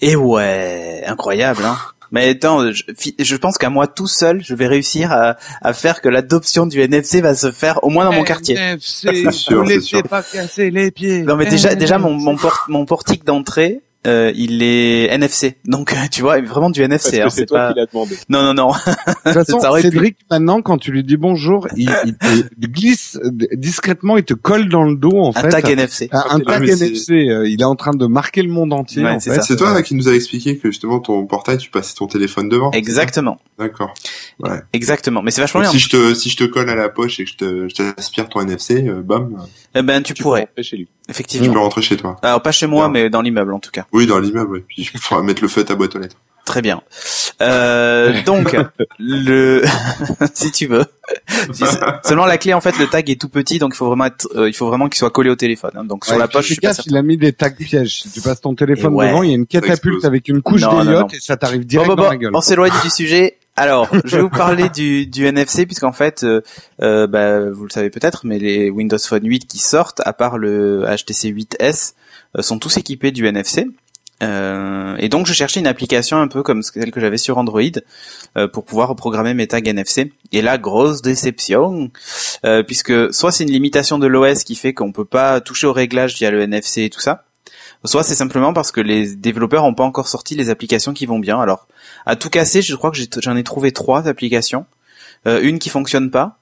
Et 0.00 0.14
ouais, 0.14 1.02
incroyable, 1.06 1.62
hein. 1.64 1.76
Mais 2.10 2.30
attends, 2.30 2.72
je, 2.72 2.82
je 3.18 3.36
pense 3.36 3.58
qu'à 3.58 3.68
moi 3.70 3.86
tout 3.86 4.06
seul, 4.06 4.42
je 4.42 4.54
vais 4.54 4.66
réussir 4.66 5.12
à, 5.12 5.36
à 5.62 5.72
faire 5.72 6.00
que 6.00 6.08
l'adoption 6.08 6.66
du 6.66 6.80
NFC 6.80 7.20
va 7.20 7.34
se 7.34 7.50
faire 7.52 7.82
au 7.84 7.90
moins 7.90 8.04
dans 8.04 8.12
mon 8.12 8.24
quartier. 8.24 8.56
C'est 8.80 9.30
sûr, 9.32 9.64
c'est 9.68 9.80
sûr. 9.80 10.02
pas 10.04 10.22
casser 10.22 10.70
les 10.70 10.90
pieds. 10.90 11.22
Non 11.22 11.36
mais 11.36 11.46
déjà, 11.46 11.74
déjà 11.74 11.98
mon 11.98 12.12
mon, 12.12 12.36
port- 12.36 12.64
mon 12.68 12.84
portique 12.86 13.24
d'entrée, 13.24 13.80
euh, 14.06 14.32
il 14.36 14.62
est 14.62 15.06
NFC. 15.12 15.56
Donc 15.66 15.94
tu 16.10 16.22
vois, 16.22 16.40
vraiment 16.40 16.70
du 16.70 16.80
Parce 16.80 16.90
NFC. 16.90 17.18
que 17.18 17.22
hein, 17.24 17.30
c'est 17.30 17.40
c'est 17.40 17.46
toi 17.46 17.58
pas. 17.58 17.72
qui 17.72 17.78
l'as 17.80 17.86
demandé. 17.86 18.16
Non 18.28 18.42
non 18.42 18.54
non. 18.54 18.68
De 18.70 18.74
toute 19.24 19.32
façon, 19.34 19.60
Ça 19.60 19.70
aurait 19.70 19.82
pu. 19.82 19.88
Cédric, 19.90 20.16
maintenant, 20.30 20.62
quand 20.62 20.78
tu 20.78 20.92
lui 20.92 21.02
dis 21.02 21.16
bonjour, 21.16 21.66
il, 21.76 21.90
il 22.06 22.16
te 22.16 22.66
glisse 22.66 23.18
euh, 23.24 23.30
discrètement, 23.54 24.16
il 24.16 24.24
te 24.24 24.34
colle 24.34 24.68
dans 24.68 24.84
le 24.84 24.96
dos, 24.96 25.16
en 25.18 25.30
Un 25.34 25.40
fait. 25.40 25.48
tag 25.48 25.68
NFC. 25.68 26.08
Un, 26.12 26.18
un 26.18 26.40
Ah, 26.46 26.58
tag 26.58 26.68
NFC. 26.68 27.12
euh, 27.28 27.48
il 27.48 27.60
est 27.60 27.64
en 27.64 27.74
train 27.76 27.92
de 27.94 28.06
marquer 28.06 28.42
le 28.42 28.50
monde 28.50 28.72
entier, 28.72 29.02
Ouais, 29.02 29.10
en 29.12 29.20
c'est 29.20 29.56
toi 29.56 29.74
là, 29.74 29.82
qui 29.82 29.94
nous 29.94 30.08
a 30.08 30.14
expliqué 30.14 30.58
que 30.58 30.70
justement 30.70 31.00
ton 31.00 31.26
portail, 31.26 31.58
tu 31.58 31.70
passais 31.70 31.94
ton 31.94 32.06
téléphone 32.06 32.48
devant. 32.48 32.70
Exactement, 32.70 33.38
D'accord. 33.58 33.92
Ouais. 34.40 34.60
exactement. 34.72 35.22
Mais 35.22 35.30
c'est 35.32 35.40
vachement 35.40 35.60
Donc, 35.62 35.70
bien. 35.72 35.78
si 35.78 35.84
je 35.84 35.88
te 35.90 36.14
si 36.14 36.30
je 36.30 36.36
te 36.36 36.44
colle 36.44 36.70
à 36.70 36.74
la 36.76 36.88
poche 36.88 37.18
et 37.20 37.24
que 37.24 37.30
je 37.30 37.36
te 37.36 37.68
je 37.68 37.74
t'aspire 37.74 38.28
ton 38.28 38.40
NFC, 38.40 38.86
euh, 38.86 39.02
bam, 39.02 39.36
Eh 39.74 39.82
ben 39.82 40.02
tu, 40.02 40.14
Tu 40.14 40.22
pourrais, 40.22 40.48
chez 40.62 40.76
lui. 40.76 40.88
Tu 41.08 41.12
effectivement. 41.12 41.52
peux 41.52 41.58
rentrer 41.58 41.82
chez 41.82 41.96
toi. 41.96 42.16
Alors 42.22 42.42
pas 42.42 42.52
chez 42.52 42.66
moi, 42.66 42.88
mais 42.88 43.10
dans 43.10 43.22
l'immeuble 43.22 43.52
en 43.54 43.58
tout 43.58 43.70
cas. 43.70 43.86
Oui, 43.92 44.06
dans 44.06 44.18
l'immeuble. 44.18 44.52
Ouais. 44.58 44.64
Puis 44.68 44.90
il 44.94 45.00
faudra 45.00 45.22
mettre 45.26 45.42
le 45.42 45.48
feu 45.48 45.62
à 45.62 45.64
ta 45.64 45.74
boîte 45.74 45.96
aux 45.96 45.98
lettres. 45.98 46.16
Très 46.44 46.62
bien. 46.62 46.80
Euh, 47.42 48.22
donc 48.24 48.56
le 48.98 49.62
si 50.34 50.50
tu 50.50 50.66
veux. 50.66 50.84
Seulement 52.04 52.26
la 52.26 52.38
clé 52.38 52.54
en 52.54 52.60
fait 52.60 52.78
le 52.78 52.86
tag 52.86 53.08
est 53.10 53.20
tout 53.20 53.28
petit 53.28 53.58
donc 53.58 53.72
il 53.74 53.76
faut 53.76 53.86
vraiment 53.86 54.06
être 54.06 54.28
euh, 54.34 54.48
il 54.48 54.54
faut 54.54 54.66
vraiment 54.66 54.88
qu'il 54.88 54.98
soit 54.98 55.10
collé 55.10 55.30
au 55.30 55.36
téléphone. 55.36 55.70
hein. 55.74 55.84
Donc 55.84 56.04
sur 56.04 56.14
Ouais, 56.14 56.18
la 56.20 56.28
poche 56.28 56.46
je 56.46 56.52
suis 56.52 56.56
pas 56.60 56.68
gaffe, 56.68 56.76
certain. 56.76 56.90
il 56.90 56.96
a 56.96 57.02
mis 57.02 57.16
des 57.16 57.32
tags 57.32 57.50
pièges. 57.50 58.02
Si 58.02 58.10
tu 58.10 58.20
passes 58.20 58.40
ton 58.40 58.54
téléphone 58.54 58.92
Et 58.92 58.96
ouais. 58.96 59.08
devant, 59.08 59.22
il 59.22 59.28
y 59.30 59.32
a 59.32 59.36
une 59.36 59.46
catapulte 59.46 60.04
avec 60.04 60.28
une 60.28 60.42
couche 60.42 60.62
non. 60.62 61.06
et 61.08 61.20
ça 61.20 61.36
t'arrive 61.36 61.60
Bon, 61.62 61.66
direct 61.66 61.88
bon, 61.90 61.96
dans 61.96 62.02
bon, 62.04 62.08
la 62.10 62.16
gueule. 62.16 62.30
on 62.34 62.40
s'éloigne 62.40 62.72
du 62.82 62.90
sujet. 62.90 63.37
Alors, 63.58 63.88
je 64.04 64.16
vais 64.16 64.22
vous 64.22 64.30
parler 64.30 64.68
du, 64.68 65.06
du 65.06 65.26
NFC 65.26 65.66
puisqu'en 65.66 65.92
fait, 65.92 66.22
euh, 66.22 66.42
euh, 66.80 67.08
bah, 67.08 67.50
vous 67.50 67.64
le 67.64 67.70
savez 67.70 67.90
peut-être, 67.90 68.24
mais 68.24 68.38
les 68.38 68.70
Windows 68.70 68.98
Phone 68.98 69.26
8 69.26 69.46
qui 69.46 69.58
sortent, 69.58 70.00
à 70.04 70.12
part 70.12 70.38
le 70.38 70.84
HTC 70.84 71.32
8S, 71.32 71.94
euh, 72.36 72.42
sont 72.42 72.60
tous 72.60 72.76
équipés 72.76 73.10
du 73.10 73.26
NFC. 73.26 73.66
Euh, 74.22 74.96
et 74.98 75.08
donc 75.08 75.26
je 75.26 75.32
cherchais 75.32 75.60
une 75.60 75.66
application 75.66 76.20
un 76.20 76.26
peu 76.26 76.42
comme 76.42 76.62
celle 76.62 76.90
que 76.90 77.00
j'avais 77.00 77.18
sur 77.18 77.38
Android 77.38 77.62
euh, 78.36 78.48
pour 78.48 78.64
pouvoir 78.64 78.88
reprogrammer 78.88 79.34
mes 79.34 79.46
tags 79.46 79.58
NFC. 79.58 80.12
Et 80.32 80.42
là, 80.42 80.58
grosse 80.58 81.02
déception, 81.02 81.90
euh, 82.44 82.62
puisque 82.62 83.12
soit 83.14 83.32
c'est 83.32 83.44
une 83.44 83.52
limitation 83.52 83.98
de 83.98 84.06
l'OS 84.06 84.44
qui 84.44 84.56
fait 84.56 84.74
qu'on 84.74 84.92
peut 84.92 85.04
pas 85.04 85.40
toucher 85.40 85.66
au 85.66 85.72
réglage 85.72 86.14
via 86.14 86.30
le 86.30 86.42
NFC 86.42 86.82
et 86.82 86.90
tout 86.90 87.00
ça, 87.00 87.24
soit 87.84 88.02
c'est 88.02 88.14
simplement 88.14 88.52
parce 88.52 88.72
que 88.72 88.80
les 88.80 89.14
développeurs 89.14 89.62
n'ont 89.62 89.74
pas 89.74 89.84
encore 89.84 90.08
sorti 90.08 90.34
les 90.34 90.50
applications 90.50 90.92
qui 90.92 91.06
vont 91.06 91.18
bien. 91.18 91.40
Alors, 91.40 91.66
à 92.06 92.16
tout 92.16 92.30
casser, 92.30 92.62
je 92.62 92.74
crois 92.74 92.90
que 92.90 92.98
j'en 93.20 93.36
ai, 93.36 93.44
trouvé 93.44 93.72
trois 93.72 94.08
applications, 94.08 94.66
euh, 95.26 95.40
une 95.42 95.58
qui 95.58 95.68
fonctionne 95.68 96.10
pas, 96.10 96.38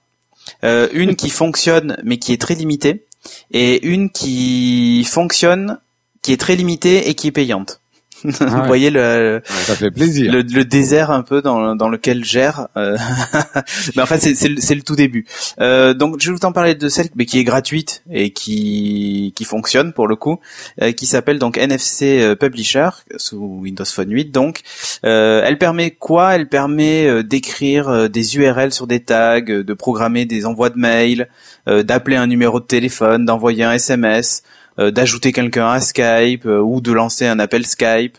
euh, 0.65 0.89
une 0.93 1.17
qui 1.17 1.31
fonctionne 1.31 1.97
mais 2.05 2.19
qui 2.19 2.33
est 2.33 2.41
très 2.41 2.55
limitée, 2.55 3.05
et 3.51 3.87
une 3.87 4.11
qui 4.11 5.05
fonctionne 5.05 5.79
qui 6.23 6.33
est 6.33 6.37
très 6.37 6.57
limitée 6.57 7.09
et 7.09 7.15
qui 7.15 7.29
est 7.29 7.33
payante. 7.33 7.81
Ah 8.41 8.61
Vous 8.61 8.67
voyez 8.67 8.91
le, 8.91 9.43
Ça 9.45 9.75
fait 9.75 9.91
plaisir. 9.91 10.33
le, 10.33 10.43
le 10.43 10.65
désert 10.65 11.11
un 11.11 11.23
peu 11.23 11.43
dans, 11.43 11.75
dans 11.77 11.89
lequel 11.89 12.25
gère. 12.25 12.69
Euh... 12.77 12.97
mais 13.97 14.03
en 14.03 14.07
fait, 14.07 14.19
c'est, 14.19 14.35
c'est, 14.35 14.49
le, 14.49 14.55
le 14.57 14.83
tout 14.83 14.97
début. 14.97 15.27
Euh, 15.61 15.95
donc, 15.95 16.17
je 16.21 16.31
vais 16.31 16.37
vous 16.37 16.45
en 16.47 16.53
parler 16.53 16.75
de 16.75 16.89
celle 16.89 17.09
mais 17.15 17.27
qui 17.27 17.39
est 17.39 17.45
gratuite 17.45 18.03
et 18.11 18.31
qui 18.31 19.33
qui 19.37 19.45
fonctionne 19.45 19.93
pour 19.93 20.09
le 20.09 20.17
coup, 20.17 20.41
euh, 20.83 20.93
qui 20.93 21.07
s'appelle 21.07 21.39
donc 21.39 21.59
NFC 21.59 22.21
euh, 22.21 22.35
Publisher 22.35 22.89
sous 23.17 23.61
Windows 23.63 23.85
Phone 23.85 24.11
8. 24.11 24.33
Donc, 24.33 24.61
euh, 25.05 25.43
elle 25.45 25.59
permet 25.59 25.91
quoi? 25.91 26.35
Elle 26.35 26.49
permet 26.49 27.07
euh, 27.07 27.23
d'écrire 27.23 28.09
des 28.11 28.37
URL 28.37 28.73
sur 28.73 28.87
des 28.87 29.01
tags, 29.01 29.41
de 29.41 29.75
programmer 29.75 30.25
des 30.25 30.47
envois 30.47 30.71
de 30.71 30.79
mails, 30.79 31.29
euh, 31.69 31.83
d'appeler 31.83 32.17
un 32.17 32.27
numéro 32.27 32.61
de 32.61 32.67
téléphone, 32.67 33.25
d'envoyer 33.25 33.65
un 33.65 33.73
SMS 33.73 34.43
d'ajouter 34.79 35.33
quelqu'un 35.33 35.69
à 35.71 35.81
Skype 35.81 36.47
euh, 36.47 36.61
ou 36.61 36.81
de 36.81 36.93
lancer 36.93 37.27
un 37.27 37.39
appel 37.39 37.67
Skype. 37.67 38.17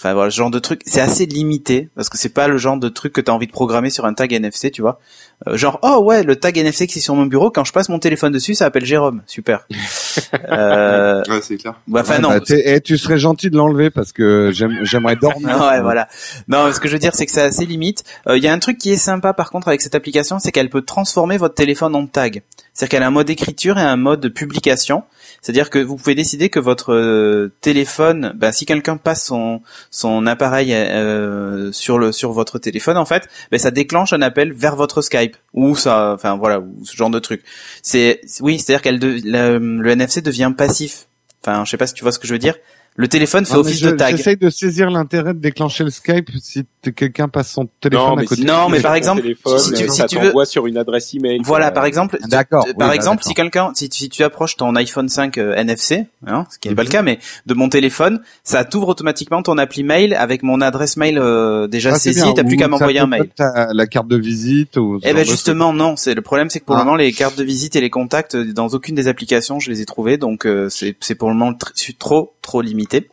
Enfin 0.00 0.14
voilà, 0.14 0.30
ce 0.30 0.36
genre 0.36 0.50
de 0.52 0.60
truc, 0.60 0.80
c'est 0.86 1.00
assez 1.00 1.26
limité 1.26 1.88
parce 1.96 2.08
que 2.08 2.16
c'est 2.16 2.28
pas 2.28 2.46
le 2.46 2.56
genre 2.56 2.76
de 2.76 2.88
truc 2.88 3.12
que 3.12 3.20
tu 3.20 3.32
as 3.32 3.34
envie 3.34 3.48
de 3.48 3.52
programmer 3.52 3.90
sur 3.90 4.04
un 4.04 4.14
tag 4.14 4.32
NFC, 4.32 4.70
tu 4.70 4.80
vois. 4.80 5.00
Euh, 5.48 5.56
genre 5.56 5.80
oh 5.82 6.00
ouais, 6.04 6.22
le 6.22 6.36
tag 6.36 6.56
NFC 6.56 6.86
qui 6.86 7.00
est 7.00 7.02
sur 7.02 7.16
mon 7.16 7.26
bureau, 7.26 7.50
quand 7.50 7.64
je 7.64 7.72
passe 7.72 7.88
mon 7.88 7.98
téléphone 7.98 8.32
dessus, 8.32 8.54
ça 8.54 8.66
appelle 8.66 8.84
Jérôme. 8.84 9.22
Super. 9.26 9.66
euh, 10.50 11.22
Ouais, 11.28 11.40
c'est 11.42 11.56
clair. 11.56 11.74
bah, 11.88 12.00
enfin 12.02 12.14
Ouais, 12.16 12.20
non. 12.20 12.28
bah, 12.28 12.40
eh, 12.48 12.80
tu 12.80 12.96
serais 12.96 13.18
gentil 13.18 13.50
de 13.50 13.56
l'enlever 13.56 13.90
parce 13.90 14.12
que 14.12 14.50
j'aime- 14.52 14.78
j'aimerais 14.82 15.16
dormir. 15.16 15.60
ouais, 15.68 15.80
voilà. 15.80 16.08
Non, 16.46 16.72
ce 16.72 16.78
que 16.80 16.86
je 16.88 16.92
veux 16.92 16.98
dire, 17.00 17.14
c'est 17.14 17.26
que 17.26 17.32
c'est 17.32 17.42
assez 17.42 17.66
limite. 17.66 18.04
Euh, 18.28 18.36
Il 18.36 18.44
y 18.44 18.48
a 18.48 18.52
un 18.52 18.58
truc 18.60 18.78
qui 18.78 18.92
est 18.92 18.96
sympa, 18.96 19.32
par 19.32 19.50
contre, 19.50 19.66
avec 19.68 19.80
cette 19.80 19.94
application, 19.96 20.38
c'est 20.38 20.52
qu'elle 20.52 20.70
peut 20.70 20.82
transformer 20.82 21.38
votre 21.38 21.54
téléphone 21.56 21.94
en 21.96 22.06
tag. 22.06 22.42
C'est-à-dire 22.78 22.90
qu'elle 22.90 23.02
a 23.02 23.08
un 23.08 23.10
mode 23.10 23.28
écriture 23.28 23.76
et 23.76 23.82
un 23.82 23.96
mode 23.96 24.28
publication. 24.28 25.02
C'est-à-dire 25.42 25.68
que 25.68 25.80
vous 25.80 25.96
pouvez 25.96 26.14
décider 26.14 26.48
que 26.48 26.60
votre 26.60 26.94
euh, 26.94 27.52
téléphone, 27.60 28.32
ben, 28.36 28.52
si 28.52 28.66
quelqu'un 28.66 28.96
passe 28.96 29.24
son 29.24 29.62
son 29.90 30.28
appareil 30.28 30.72
euh, 30.72 31.72
sur 31.72 31.98
le 31.98 32.12
sur 32.12 32.30
votre 32.30 32.60
téléphone, 32.60 32.96
en 32.96 33.04
fait, 33.04 33.28
ben, 33.50 33.58
ça 33.58 33.72
déclenche 33.72 34.12
un 34.12 34.22
appel 34.22 34.52
vers 34.52 34.76
votre 34.76 35.02
Skype 35.02 35.36
ou 35.54 35.74
ça, 35.74 36.12
enfin 36.14 36.36
voilà, 36.36 36.60
ou 36.60 36.84
ce 36.84 36.96
genre 36.96 37.10
de 37.10 37.18
truc. 37.18 37.42
C'est 37.82 38.20
oui, 38.38 38.60
c'est-à-dire 38.60 38.82
qu'elle 38.82 39.00
le, 39.00 39.58
le 39.58 39.90
NFC 39.90 40.22
devient 40.22 40.52
passif. 40.56 41.08
Enfin, 41.42 41.64
je 41.64 41.70
sais 41.72 41.78
pas 41.78 41.88
si 41.88 41.94
tu 41.94 42.04
vois 42.04 42.12
ce 42.12 42.20
que 42.20 42.28
je 42.28 42.32
veux 42.32 42.38
dire. 42.38 42.54
Le 43.00 43.06
téléphone 43.06 43.46
fait 43.46 43.54
Non, 43.54 43.60
office 43.60 43.78
je- 43.78 43.90
de 43.90 43.94
tag. 43.94 44.16
J'essaye 44.16 44.36
de 44.36 44.50
saisir 44.50 44.90
l'intérêt 44.90 45.32
de 45.32 45.38
déclencher 45.38 45.84
le 45.84 45.90
Skype 45.90 46.30
si 46.42 46.64
quelqu'un 46.96 47.28
passe 47.28 47.52
son 47.52 47.68
téléphone 47.80 48.14
mais 48.16 48.22
à 48.22 48.26
côté. 48.26 48.40
si- 48.40 48.46
Non, 48.46 48.68
mais 48.68 48.78
sur 48.78 48.82
par 48.82 48.92
ton 48.92 48.96
exemple, 48.96 49.22
téléphone, 49.22 49.58
si 49.60 49.72
tu- 49.72 49.84
euh, 49.84 49.88
si 49.88 49.96
ça 49.98 50.06
tu 50.06 50.18
veux- 50.18 50.26
t'envoie 50.26 50.46
sur 50.46 50.66
une 50.66 50.76
adresse 50.78 51.14
email. 51.14 51.38
Voilà, 51.44 51.70
par 51.70 51.84
exemple, 51.84 52.18
D'accord, 52.26 52.64
oui, 52.66 52.74
par 52.76 52.88
bah, 52.88 52.94
exemple, 52.96 53.22
si 53.22 53.34
quelqu'un, 53.34 53.70
si, 53.76 53.88
si 53.92 54.08
tu 54.08 54.24
approches 54.24 54.56
ton 54.56 54.74
iPhone 54.74 55.08
5 55.08 55.38
euh, 55.38 55.54
NFC, 55.54 56.06
hein, 56.26 56.44
ce 56.50 56.58
qui 56.58 56.68
n'est 56.68 56.74
pas 56.74 56.82
Mhm. 56.82 56.88
le 56.88 56.92
cas, 56.92 57.02
mais 57.02 57.18
de 57.46 57.54
mon 57.54 57.68
téléphone, 57.68 58.20
ça 58.42 58.64
t'ouvre 58.64 58.88
automatiquement 58.88 59.42
ton 59.44 59.58
appli 59.58 59.84
mail 59.84 60.12
avec 60.14 60.42
mon 60.42 60.60
adresse 60.60 60.96
mail 60.96 61.18
euh, 61.18 61.68
déjà 61.68 61.90
Ah, 61.94 61.98
saisie. 62.00 62.22
T'as 62.34 62.42
plus 62.42 62.56
qu'à 62.56 62.66
m'envoyer 62.66 62.98
un 62.98 63.06
mail. 63.06 63.30
la 63.38 63.86
carte 63.86 64.08
de 64.08 64.16
visite 64.16 64.76
ou. 64.76 64.98
Eh 65.04 65.12
ben 65.14 65.24
justement 65.24 65.72
non, 65.72 65.94
c'est 65.94 66.14
le 66.16 66.22
problème, 66.22 66.50
c'est 66.50 66.58
que 66.58 66.64
pour 66.64 66.74
le 66.74 66.80
Ah. 66.80 66.84
moment 66.84 66.96
les 66.96 67.12
cartes 67.12 67.38
de 67.38 67.44
visite 67.44 67.76
et 67.76 67.80
les 67.80 67.90
contacts 67.90 68.34
euh, 68.34 68.52
dans 68.52 68.66
aucune 68.70 68.96
des 68.96 69.06
applications 69.06 69.60
je 69.60 69.70
les 69.70 69.82
ai 69.82 69.84
trouvées, 69.84 70.16
donc 70.18 70.46
euh, 70.46 70.68
c'est 70.68 70.96
c'est 70.98 71.14
pour 71.14 71.28
le 71.28 71.36
moment 71.36 71.52
tr- 71.52 71.94
trop 71.96 72.32
trop 72.48 72.62
limité. 72.62 73.08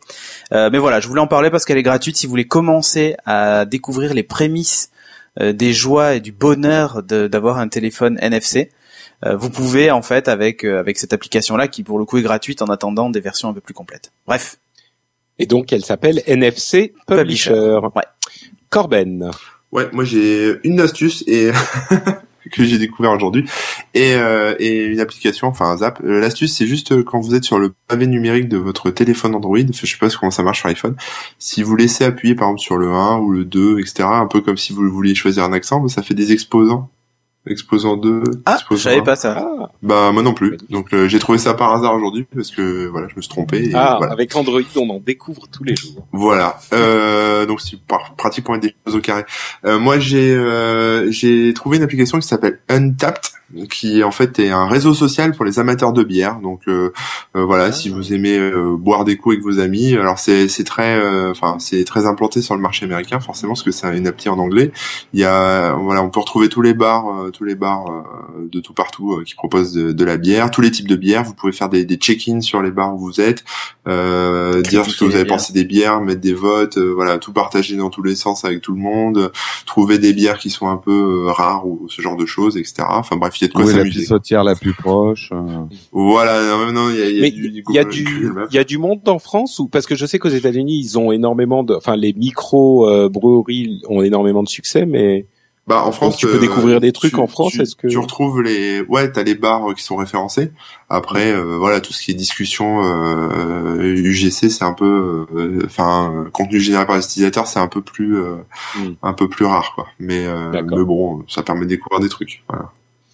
Euh, 0.52 0.70
mais 0.72 0.78
voilà, 0.78 0.98
je 1.00 1.08
voulais 1.08 1.20
en 1.20 1.26
parler 1.26 1.50
parce 1.50 1.64
qu'elle 1.66 1.76
est 1.78 1.82
gratuite. 1.82 2.16
Si 2.16 2.26
vous 2.26 2.30
voulez 2.30 2.46
commencer 2.48 3.14
à 3.26 3.64
découvrir 3.66 4.14
les 4.14 4.22
prémices 4.22 4.90
euh, 5.40 5.52
des 5.52 5.72
joies 5.74 6.14
et 6.14 6.20
du 6.20 6.32
bonheur 6.32 7.02
de- 7.02 7.26
d'avoir 7.28 7.58
un 7.58 7.68
téléphone 7.68 8.16
NFC, 8.22 8.70
euh, 9.24 9.36
vous 9.36 9.50
pouvez 9.50 9.90
en 9.90 10.00
fait 10.02 10.28
avec 10.28 10.64
euh, 10.64 10.80
avec 10.80 10.96
cette 10.98 11.12
application 11.12 11.56
là 11.56 11.68
qui 11.68 11.82
pour 11.82 11.98
le 11.98 12.04
coup 12.06 12.16
est 12.18 12.22
gratuite 12.22 12.62
en 12.62 12.66
attendant 12.66 13.10
des 13.10 13.20
versions 13.20 13.48
un 13.50 13.52
peu 13.54 13.60
plus 13.60 13.74
complètes. 13.74 14.10
Bref, 14.26 14.56
Et 15.38 15.44
donc, 15.46 15.70
elle 15.74 15.84
s'appelle 15.84 16.22
NFC 16.26 16.94
Publisher. 17.06 17.50
Publisher. 17.50 17.78
Ouais. 17.94 18.04
Corben. 18.70 19.30
Ouais, 19.72 19.88
moi 19.92 20.04
j'ai 20.04 20.58
une 20.64 20.80
astuce 20.80 21.22
et 21.26 21.50
que 22.52 22.64
j'ai 22.64 22.78
découvert 22.78 23.12
aujourd'hui 23.12 23.44
et, 23.94 24.14
euh, 24.14 24.54
et 24.58 24.84
une 24.84 25.00
application, 25.00 25.48
enfin 25.48 25.66
un 25.66 25.76
zap. 25.78 26.00
Euh, 26.04 26.20
L'astuce 26.20 26.56
c'est 26.56 26.66
juste 26.66 26.92
euh, 26.92 27.02
quand 27.02 27.20
vous 27.20 27.34
êtes 27.34 27.44
sur 27.44 27.58
le 27.58 27.74
pavé 27.88 28.06
numérique 28.06 28.48
de 28.48 28.58
votre 28.58 28.90
téléphone 28.90 29.34
Android, 29.34 29.58
je 29.58 29.86
sais 29.86 29.98
pas 29.98 30.08
comment 30.10 30.30
ça 30.30 30.42
marche 30.42 30.60
sur 30.60 30.68
iPhone, 30.68 30.96
si 31.38 31.62
vous 31.62 31.76
laissez 31.76 32.04
appuyer 32.04 32.34
par 32.34 32.48
exemple 32.48 32.60
sur 32.60 32.76
le 32.76 32.90
1 32.90 33.18
ou 33.18 33.30
le 33.30 33.44
2, 33.44 33.80
etc., 33.80 34.04
un 34.04 34.26
peu 34.26 34.40
comme 34.40 34.56
si 34.56 34.72
vous 34.72 34.88
vouliez 34.90 35.14
choisir 35.14 35.44
un 35.44 35.52
accent, 35.52 35.86
ça 35.88 36.02
fait 36.02 36.14
des 36.14 36.32
exposants. 36.32 36.90
Exposant 37.48 37.96
2, 37.96 38.22
ah, 38.44 38.58
je 38.70 38.76
savais 38.76 38.98
1. 38.98 39.02
pas 39.02 39.14
ça. 39.16 39.36
Ah, 39.38 39.70
Bah 39.82 40.10
moi 40.12 40.22
non 40.22 40.34
plus. 40.34 40.56
Donc 40.68 40.92
euh, 40.92 41.06
j'ai 41.06 41.18
trouvé 41.20 41.38
ça 41.38 41.54
par 41.54 41.72
hasard 41.72 41.94
aujourd'hui 41.94 42.26
parce 42.34 42.50
que 42.50 42.86
voilà, 42.88 43.06
je 43.08 43.14
me 43.16 43.22
suis 43.22 43.28
trompé. 43.30 43.68
Et, 43.68 43.72
Ah, 43.74 43.96
voilà. 43.98 44.12
avec 44.12 44.34
Android, 44.34 44.60
on 44.76 44.90
en 44.90 44.98
découvre 44.98 45.46
tous 45.52 45.62
les 45.62 45.76
jours. 45.76 46.06
Voilà. 46.12 46.58
Euh, 46.72 47.46
donc 47.46 47.60
c'est 47.60 47.80
par- 47.80 48.14
pratique 48.16 48.44
pour 48.44 48.54
mettre 48.54 48.66
des 48.66 48.74
choses 48.84 48.96
au 48.96 49.00
carré. 49.00 49.24
Euh, 49.64 49.78
moi 49.78 49.98
j'ai 50.00 50.34
euh, 50.34 51.10
j'ai 51.12 51.54
trouvé 51.54 51.76
une 51.76 51.82
application 51.84 52.18
qui 52.18 52.26
s'appelle 52.26 52.58
Untapped, 52.68 53.22
qui 53.70 54.02
en 54.02 54.10
fait 54.10 54.38
est 54.38 54.50
un 54.50 54.66
réseau 54.66 54.92
social 54.92 55.32
pour 55.32 55.44
les 55.44 55.58
amateurs 55.58 55.92
de 55.92 56.02
bière. 56.02 56.40
Donc 56.40 56.62
euh, 56.68 56.92
euh, 57.36 57.44
voilà, 57.44 57.64
Ah. 57.66 57.72
si 57.72 57.88
vous 57.90 58.12
aimez 58.12 58.36
euh, 58.38 58.76
boire 58.76 59.04
des 59.04 59.16
coups 59.16 59.34
avec 59.34 59.44
vos 59.44 59.60
amis, 59.60 59.94
alors 59.94 60.18
c'est 60.18 60.48
c'est 60.48 60.64
très 60.64 60.96
euh, 60.98 61.30
enfin 61.30 61.56
c'est 61.60 61.84
très 61.84 62.06
implanté 62.06 62.42
sur 62.42 62.54
le 62.56 62.60
marché 62.60 62.84
américain 62.86 63.20
forcément 63.20 63.52
parce 63.52 63.62
que 63.62 63.70
c'est 63.70 63.86
une 63.96 64.06
appli 64.06 64.28
en 64.28 64.38
anglais. 64.38 64.72
Il 65.12 65.20
y 65.20 65.24
a 65.24 65.74
voilà, 65.74 66.02
on 66.02 66.10
peut 66.10 66.20
retrouver 66.20 66.48
tous 66.48 66.62
les 66.62 66.74
bars 66.74 67.04
tous 67.32 67.44
les 67.44 67.54
bars 67.54 67.84
de 68.50 68.60
tout 68.60 68.74
partout 68.74 69.22
qui 69.24 69.34
proposent 69.34 69.72
de, 69.72 69.92
de 69.92 70.04
la 70.04 70.16
bière, 70.16 70.50
tous 70.50 70.60
les 70.60 70.70
types 70.70 70.88
de 70.88 70.96
bières. 70.96 71.22
Vous 71.24 71.34
pouvez 71.34 71.52
faire 71.52 71.68
des, 71.68 71.84
des 71.84 71.96
check-ins 71.96 72.40
sur 72.40 72.62
les 72.62 72.70
bars 72.70 72.94
où 72.94 72.98
vous 72.98 73.20
êtes, 73.20 73.44
euh, 73.86 74.60
dire 74.62 74.84
ce 74.84 74.98
que 74.98 75.04
vous 75.04 75.14
avez 75.14 75.24
bières. 75.24 75.36
pensé 75.36 75.52
des 75.52 75.64
bières, 75.64 76.00
mettre 76.00 76.20
des 76.20 76.34
votes, 76.34 76.78
euh, 76.78 76.92
voilà, 76.94 77.18
tout 77.18 77.32
partager 77.32 77.76
dans 77.76 77.90
tous 77.90 78.02
les 78.02 78.14
sens 78.16 78.44
avec 78.44 78.60
tout 78.60 78.72
le 78.72 78.80
monde, 78.80 79.30
trouver 79.66 79.98
des 79.98 80.12
bières 80.12 80.38
qui 80.38 80.50
sont 80.50 80.68
un 80.68 80.76
peu 80.76 81.26
rares 81.28 81.66
ou 81.66 81.86
ce 81.88 82.02
genre 82.02 82.16
de 82.16 82.26
choses, 82.26 82.56
etc. 82.56 82.84
Enfin 82.88 83.16
bref, 83.16 83.34
il 83.40 83.42
y 83.42 83.44
a 83.44 83.48
de 83.48 83.52
quoi 83.52 83.62
est 83.64 83.66
la 83.68 83.72
s'amuser. 83.80 84.00
pissotière 84.00 84.44
la 84.44 84.54
plus 84.54 84.72
proche 84.74 85.30
euh. 85.32 85.64
Voilà, 85.92 86.42
non, 86.42 86.72
non, 86.72 86.90
il 86.90 86.96
y 86.98 87.02
a, 87.02 87.10
y 87.10 87.18
a 87.18 87.20
Mais 87.22 87.30
du, 87.30 87.64
il 87.68 87.74
y 87.74 87.78
a 87.78 87.84
du- 87.84 88.30
il 88.50 88.54
y 88.54 88.58
a 88.58 88.64
du 88.64 88.78
monde 88.78 89.08
en 89.08 89.18
France 89.18 89.58
ou 89.58 89.68
parce 89.68 89.86
que 89.86 89.94
je 89.94 90.06
sais 90.06 90.18
qu'aux 90.18 90.28
États-Unis 90.28 90.78
ils 90.78 90.98
ont 90.98 91.12
énormément 91.12 91.62
de, 91.64 91.74
enfin 91.74 91.96
les 91.96 92.12
micro 92.12 92.88
euh, 92.88 93.08
breweries 93.08 93.82
ont 93.88 94.02
énormément 94.02 94.42
de 94.42 94.48
succès, 94.48 94.86
mais 94.86 95.26
Bah 95.68 95.82
en 95.84 95.90
France, 95.90 96.16
tu 96.16 96.26
peux 96.28 96.36
euh, 96.36 96.38
découvrir 96.38 96.80
des 96.80 96.92
trucs 96.92 97.14
tu- 97.14 97.18
en 97.20 97.26
France, 97.26 97.52
tu- 97.54 97.62
est-ce 97.62 97.74
que- 97.74 97.88
tu 97.88 97.98
retrouves 97.98 98.40
les, 98.40 98.82
ouais, 98.82 99.10
t'as 99.10 99.24
les 99.24 99.34
bars 99.34 99.70
euh, 99.70 99.74
qui 99.74 99.82
sont 99.82 99.96
référencés. 99.96 100.52
Après, 100.88 101.32
euh, 101.32 101.56
voilà, 101.58 101.80
tout 101.80 101.92
ce 101.92 102.02
qui 102.04 102.12
est 102.12 102.14
discussion 102.14 102.82
euh, 102.84 103.82
UGC, 103.96 104.48
c'est 104.48 104.64
un 104.64 104.72
peu, 104.74 105.26
euh, 105.34 105.58
enfin, 105.64 106.12
euh, 106.26 106.30
contenu 106.30 106.60
généré 106.60 106.86
par 106.86 106.96
les 106.96 107.04
utilisateurs, 107.04 107.46
c'est 107.48 107.58
un 107.58 107.66
peu 107.68 107.80
plus, 107.82 108.16
euh, 108.16 108.36
Hmm. 108.76 108.92
un 109.02 109.12
peu 109.12 109.28
plus 109.28 109.44
rare, 109.44 109.72
quoi. 109.74 109.86
Mais, 109.98 110.24
euh, 110.26 110.50
mais 110.52 110.84
bon, 110.84 111.22
ça 111.28 111.42
permet 111.42 111.62
de 111.64 111.70
découvrir 111.70 112.00
des 112.00 112.08
trucs. 112.08 112.44
Voilà. 112.48 112.70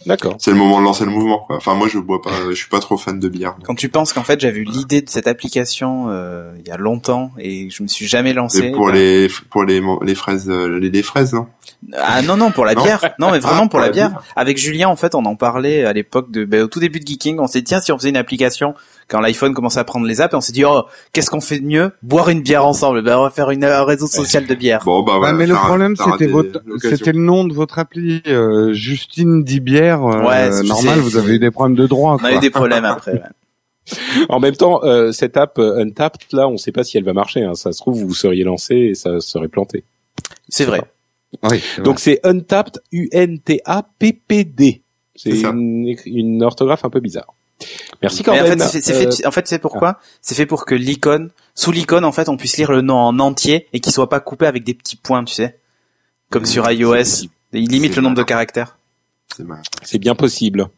D'accord. 0.06 0.36
C'est 0.38 0.50
le 0.50 0.56
moment 0.56 0.78
de 0.80 0.84
lancer 0.84 1.04
le 1.04 1.10
mouvement. 1.10 1.38
Quoi. 1.40 1.56
Enfin, 1.56 1.74
moi, 1.74 1.88
je 1.88 1.98
bois 1.98 2.20
pas, 2.22 2.30
je 2.50 2.54
suis 2.54 2.68
pas 2.68 2.80
trop 2.80 2.96
fan 2.96 3.18
de 3.18 3.28
bière. 3.28 3.56
Quand 3.64 3.74
tu 3.74 3.88
penses 3.88 4.12
qu'en 4.12 4.22
fait 4.24 4.40
j'avais 4.40 4.58
eu 4.60 4.64
l'idée 4.64 5.02
de 5.02 5.08
cette 5.10 5.26
application 5.26 6.06
euh, 6.08 6.52
il 6.60 6.68
y 6.68 6.70
a 6.70 6.76
longtemps 6.76 7.30
et 7.38 7.68
je 7.70 7.82
me 7.82 7.88
suis 7.88 8.06
jamais 8.06 8.32
lancé. 8.32 8.66
Et 8.66 8.72
pour 8.72 8.86
bah- 8.86 8.92
les, 8.92 9.28
pour 9.50 9.64
les, 9.64 9.82
les 10.02 10.14
fraises, 10.14 10.48
euh, 10.50 10.78
les, 10.78 10.90
les 10.90 11.02
fraises, 11.02 11.32
non 11.32 11.46
Ah 11.98 12.22
non 12.22 12.36
non 12.36 12.50
pour 12.50 12.64
la 12.64 12.74
Non. 12.74 12.82
bière. 12.84 13.14
Non 13.18 13.30
mais 13.30 13.38
vraiment 13.38 13.64
Ah, 13.64 13.68
pour 13.68 13.80
la 13.80 13.90
bière. 13.90 14.22
Avec 14.36 14.58
Julien 14.58 14.88
en 14.88 14.96
fait 14.96 15.14
on 15.14 15.24
en 15.24 15.36
parlait 15.36 15.84
à 15.84 15.92
l'époque 15.92 16.30
de 16.30 16.44
ben, 16.44 16.62
au 16.62 16.66
tout 16.68 16.80
début 16.80 17.00
de 17.00 17.06
Geeking. 17.06 17.38
On 17.40 17.46
s'est 17.46 17.60
dit 17.60 17.64
tiens 17.64 17.80
si 17.80 17.92
on 17.92 17.98
faisait 17.98 18.10
une 18.10 18.16
application 18.16 18.74
quand 19.08 19.20
l'iPhone 19.20 19.54
commençait 19.54 19.78
à 19.80 19.84
prendre 19.84 20.06
les 20.06 20.20
apps 20.20 20.32
et 20.32 20.36
on 20.36 20.40
s'est 20.40 20.52
dit 20.52 20.64
oh 20.64 20.82
qu'est-ce 21.12 21.30
qu'on 21.30 21.40
fait 21.40 21.58
de 21.60 21.66
mieux? 21.66 21.92
Boire 22.02 22.28
une 22.28 22.42
bière 22.42 22.64
ensemble. 22.66 23.02
Ben 23.02 23.18
on 23.18 23.22
va 23.24 23.30
faire 23.30 23.50
une, 23.50 23.64
un 23.64 23.84
réseau 23.84 24.06
social 24.06 24.46
de 24.46 24.54
bière. 24.54 24.82
Bon, 24.84 25.02
bah, 25.02 25.12
Ouais, 25.14 25.18
voilà, 25.18 25.34
mais 25.34 25.46
le 25.46 25.54
problème, 25.54 25.94
c'était 25.96 26.26
votre, 26.26 26.62
c'était 26.80 27.12
le 27.12 27.20
nom 27.20 27.44
de 27.44 27.52
votre 27.54 27.78
appli, 27.78 28.22
euh, 28.26 28.72
Justine 28.72 29.42
Dibière. 29.44 30.02
Euh, 30.04 30.22
Ouais, 30.26 30.62
normal, 30.64 30.98
vous 31.00 31.16
avez 31.16 31.34
eu 31.34 31.38
des 31.38 31.50
problèmes 31.50 31.76
de 31.76 31.86
droit. 31.86 32.16
On 32.20 32.24
a 32.24 32.32
eu 32.34 32.38
des 32.40 32.50
problèmes 32.50 32.84
après. 32.84 33.12
ouais. 33.12 33.20
En 34.28 34.38
même 34.38 34.54
temps, 34.54 34.80
euh, 34.84 35.10
cette 35.10 35.36
app 35.36 35.58
euh, 35.58 35.80
Untapped 35.82 36.20
là, 36.32 36.46
on 36.46 36.56
sait 36.56 36.70
pas 36.70 36.84
si 36.84 36.98
elle 36.98 37.04
va 37.04 37.12
marcher. 37.12 37.42
Hein. 37.42 37.54
Ça 37.56 37.72
se 37.72 37.78
trouve 37.78 37.98
vous 38.00 38.14
seriez 38.14 38.44
lancé 38.44 38.74
et 38.76 38.94
ça 38.94 39.18
serait 39.20 39.48
planté. 39.48 39.82
C'est 40.48 40.64
vrai. 40.64 40.82
Oui, 41.50 41.60
Donc 41.82 41.98
c'est 41.98 42.20
Untapped, 42.24 42.80
U-N-T-A-P-P-D. 42.92 44.82
C'est 45.16 45.42
une, 45.42 45.94
une 46.06 46.42
orthographe 46.42 46.84
un 46.84 46.90
peu 46.90 47.00
bizarre. 47.00 47.34
Merci 48.02 48.22
Mais 48.26 48.40
en 48.40 48.46
fait, 48.46 48.60
c'est 48.60 48.82
c'est 48.82 48.94
Euh, 48.94 49.10
fait, 49.10 49.26
en 49.26 49.30
fait, 49.30 49.48
c'est 49.48 49.58
pourquoi 49.58 49.98
C'est 50.20 50.34
fait 50.34 50.46
pour 50.46 50.64
que 50.64 50.74
l'icône, 50.74 51.30
sous 51.54 51.70
l'icône, 51.70 52.04
en 52.04 52.12
fait, 52.12 52.28
on 52.28 52.36
puisse 52.36 52.56
lire 52.56 52.72
le 52.72 52.80
nom 52.80 52.96
en 52.96 53.18
entier 53.18 53.68
et 53.72 53.80
qu'il 53.80 53.92
soit 53.92 54.08
pas 54.08 54.20
coupé 54.20 54.46
avec 54.46 54.64
des 54.64 54.74
petits 54.74 54.96
points, 54.96 55.24
tu 55.24 55.34
sais, 55.34 55.58
comme 56.30 56.44
sur 56.44 56.68
iOS. 56.70 57.28
Il 57.52 57.68
limite 57.68 57.96
le 57.96 58.02
nombre 58.02 58.16
de 58.16 58.22
caractères. 58.22 58.78
C'est 59.82 59.98
bien 59.98 60.14
possible. 60.14 60.68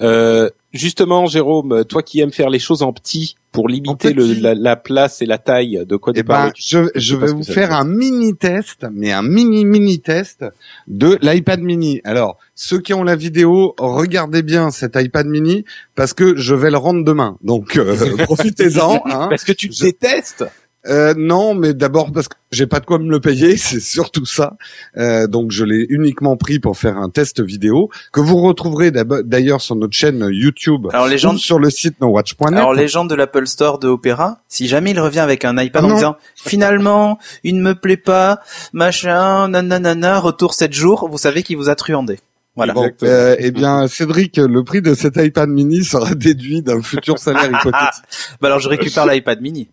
Euh, 0.00 0.50
justement, 0.72 1.26
Jérôme, 1.26 1.84
toi 1.84 2.02
qui 2.02 2.20
aimes 2.20 2.32
faire 2.32 2.50
les 2.50 2.58
choses 2.58 2.82
en 2.82 2.92
petit 2.92 3.36
pour 3.56 3.68
limiter 3.68 4.12
le, 4.12 4.34
la, 4.34 4.54
la 4.54 4.76
place 4.76 5.22
et 5.22 5.26
la 5.26 5.38
taille 5.38 5.82
de 5.88 5.96
quoi 5.96 6.12
Eh 6.14 6.22
ben, 6.22 6.52
je, 6.56 6.90
je 6.94 7.16
vais 7.16 7.28
vous 7.32 7.42
faire 7.42 7.72
un 7.72 7.84
mini 7.84 8.34
test, 8.36 8.84
mais 8.92 9.12
un 9.12 9.22
mini 9.22 9.64
mini 9.64 9.98
test 10.00 10.44
de 10.88 11.16
l'iPad 11.22 11.60
mini. 11.60 12.02
Alors, 12.04 12.36
ceux 12.54 12.80
qui 12.80 12.92
ont 12.92 13.02
la 13.02 13.16
vidéo, 13.16 13.74
regardez 13.78 14.42
bien 14.42 14.70
cet 14.70 14.96
iPad 14.96 15.26
mini 15.26 15.64
parce 15.94 16.12
que 16.12 16.36
je 16.36 16.54
vais 16.54 16.70
le 16.70 16.76
rendre 16.76 17.02
demain. 17.02 17.38
Donc, 17.42 17.78
euh, 17.78 17.96
profitez-en. 18.24 19.00
Hein. 19.06 19.26
Parce 19.30 19.44
que 19.44 19.52
tu 19.52 19.72
Je- 19.72 19.84
détestes. 19.84 20.44
Euh, 20.88 21.14
non, 21.16 21.54
mais 21.54 21.74
d'abord 21.74 22.12
parce 22.12 22.28
que 22.28 22.36
j'ai 22.52 22.66
pas 22.66 22.80
de 22.80 22.86
quoi 22.86 22.98
me 22.98 23.10
le 23.10 23.20
payer, 23.20 23.56
c'est 23.56 23.80
surtout 23.80 24.26
ça. 24.26 24.56
Euh, 24.96 25.26
donc 25.26 25.50
je 25.50 25.64
l'ai 25.64 25.86
uniquement 25.88 26.36
pris 26.36 26.58
pour 26.58 26.76
faire 26.76 26.96
un 26.96 27.10
test 27.10 27.42
vidéo 27.42 27.90
que 28.12 28.20
vous 28.20 28.38
retrouverez 28.38 28.90
d'ailleurs 28.90 29.60
sur 29.60 29.76
notre 29.76 29.94
chaîne 29.94 30.28
YouTube 30.30 30.86
Alors 30.92 31.08
les 31.08 31.18
gens, 31.18 31.34
ou 31.34 31.38
sur 31.38 31.58
le 31.58 31.70
site 31.70 32.00
nowatch.net. 32.00 32.58
alors 32.58 32.74
les 32.74 32.88
gens 32.88 33.04
de 33.04 33.14
l'Apple 33.14 33.46
Store 33.46 33.78
de 33.78 33.88
Opera, 33.88 34.38
si 34.48 34.68
jamais 34.68 34.92
il 34.92 35.00
revient 35.00 35.20
avec 35.20 35.44
un 35.44 35.60
iPad 35.60 35.84
Ah 35.84 35.88
en 35.88 35.94
disant 35.94 36.16
finalement 36.34 37.18
il 37.44 37.56
ne 37.56 37.62
me 37.62 37.74
plaît 37.74 37.96
pas, 37.96 38.40
machin, 38.72 39.48
nanana, 39.48 40.20
retour 40.20 40.54
7 40.54 40.72
jours, 40.72 41.08
vous 41.10 41.18
savez 41.18 41.42
qu'il 41.42 41.56
vous 41.56 41.68
a 41.68 41.74
truandé. 41.74 42.18
Voilà. 42.56 42.72
Bon, 42.72 42.90
euh, 43.02 43.36
eh 43.38 43.50
bien, 43.50 43.86
Cédric, 43.86 44.38
le 44.38 44.64
prix 44.64 44.80
de 44.80 44.94
cet 44.94 45.18
iPad 45.18 45.48
mini 45.48 45.84
sera 45.84 46.14
déduit 46.14 46.62
d'un 46.62 46.80
futur 46.80 47.18
salaire 47.18 47.44
hypothétique. 47.50 48.02
Bah 48.40 48.48
alors 48.48 48.60
je 48.60 48.68
récupère 48.68 49.06
l'iPad 49.06 49.40
mini. 49.42 49.68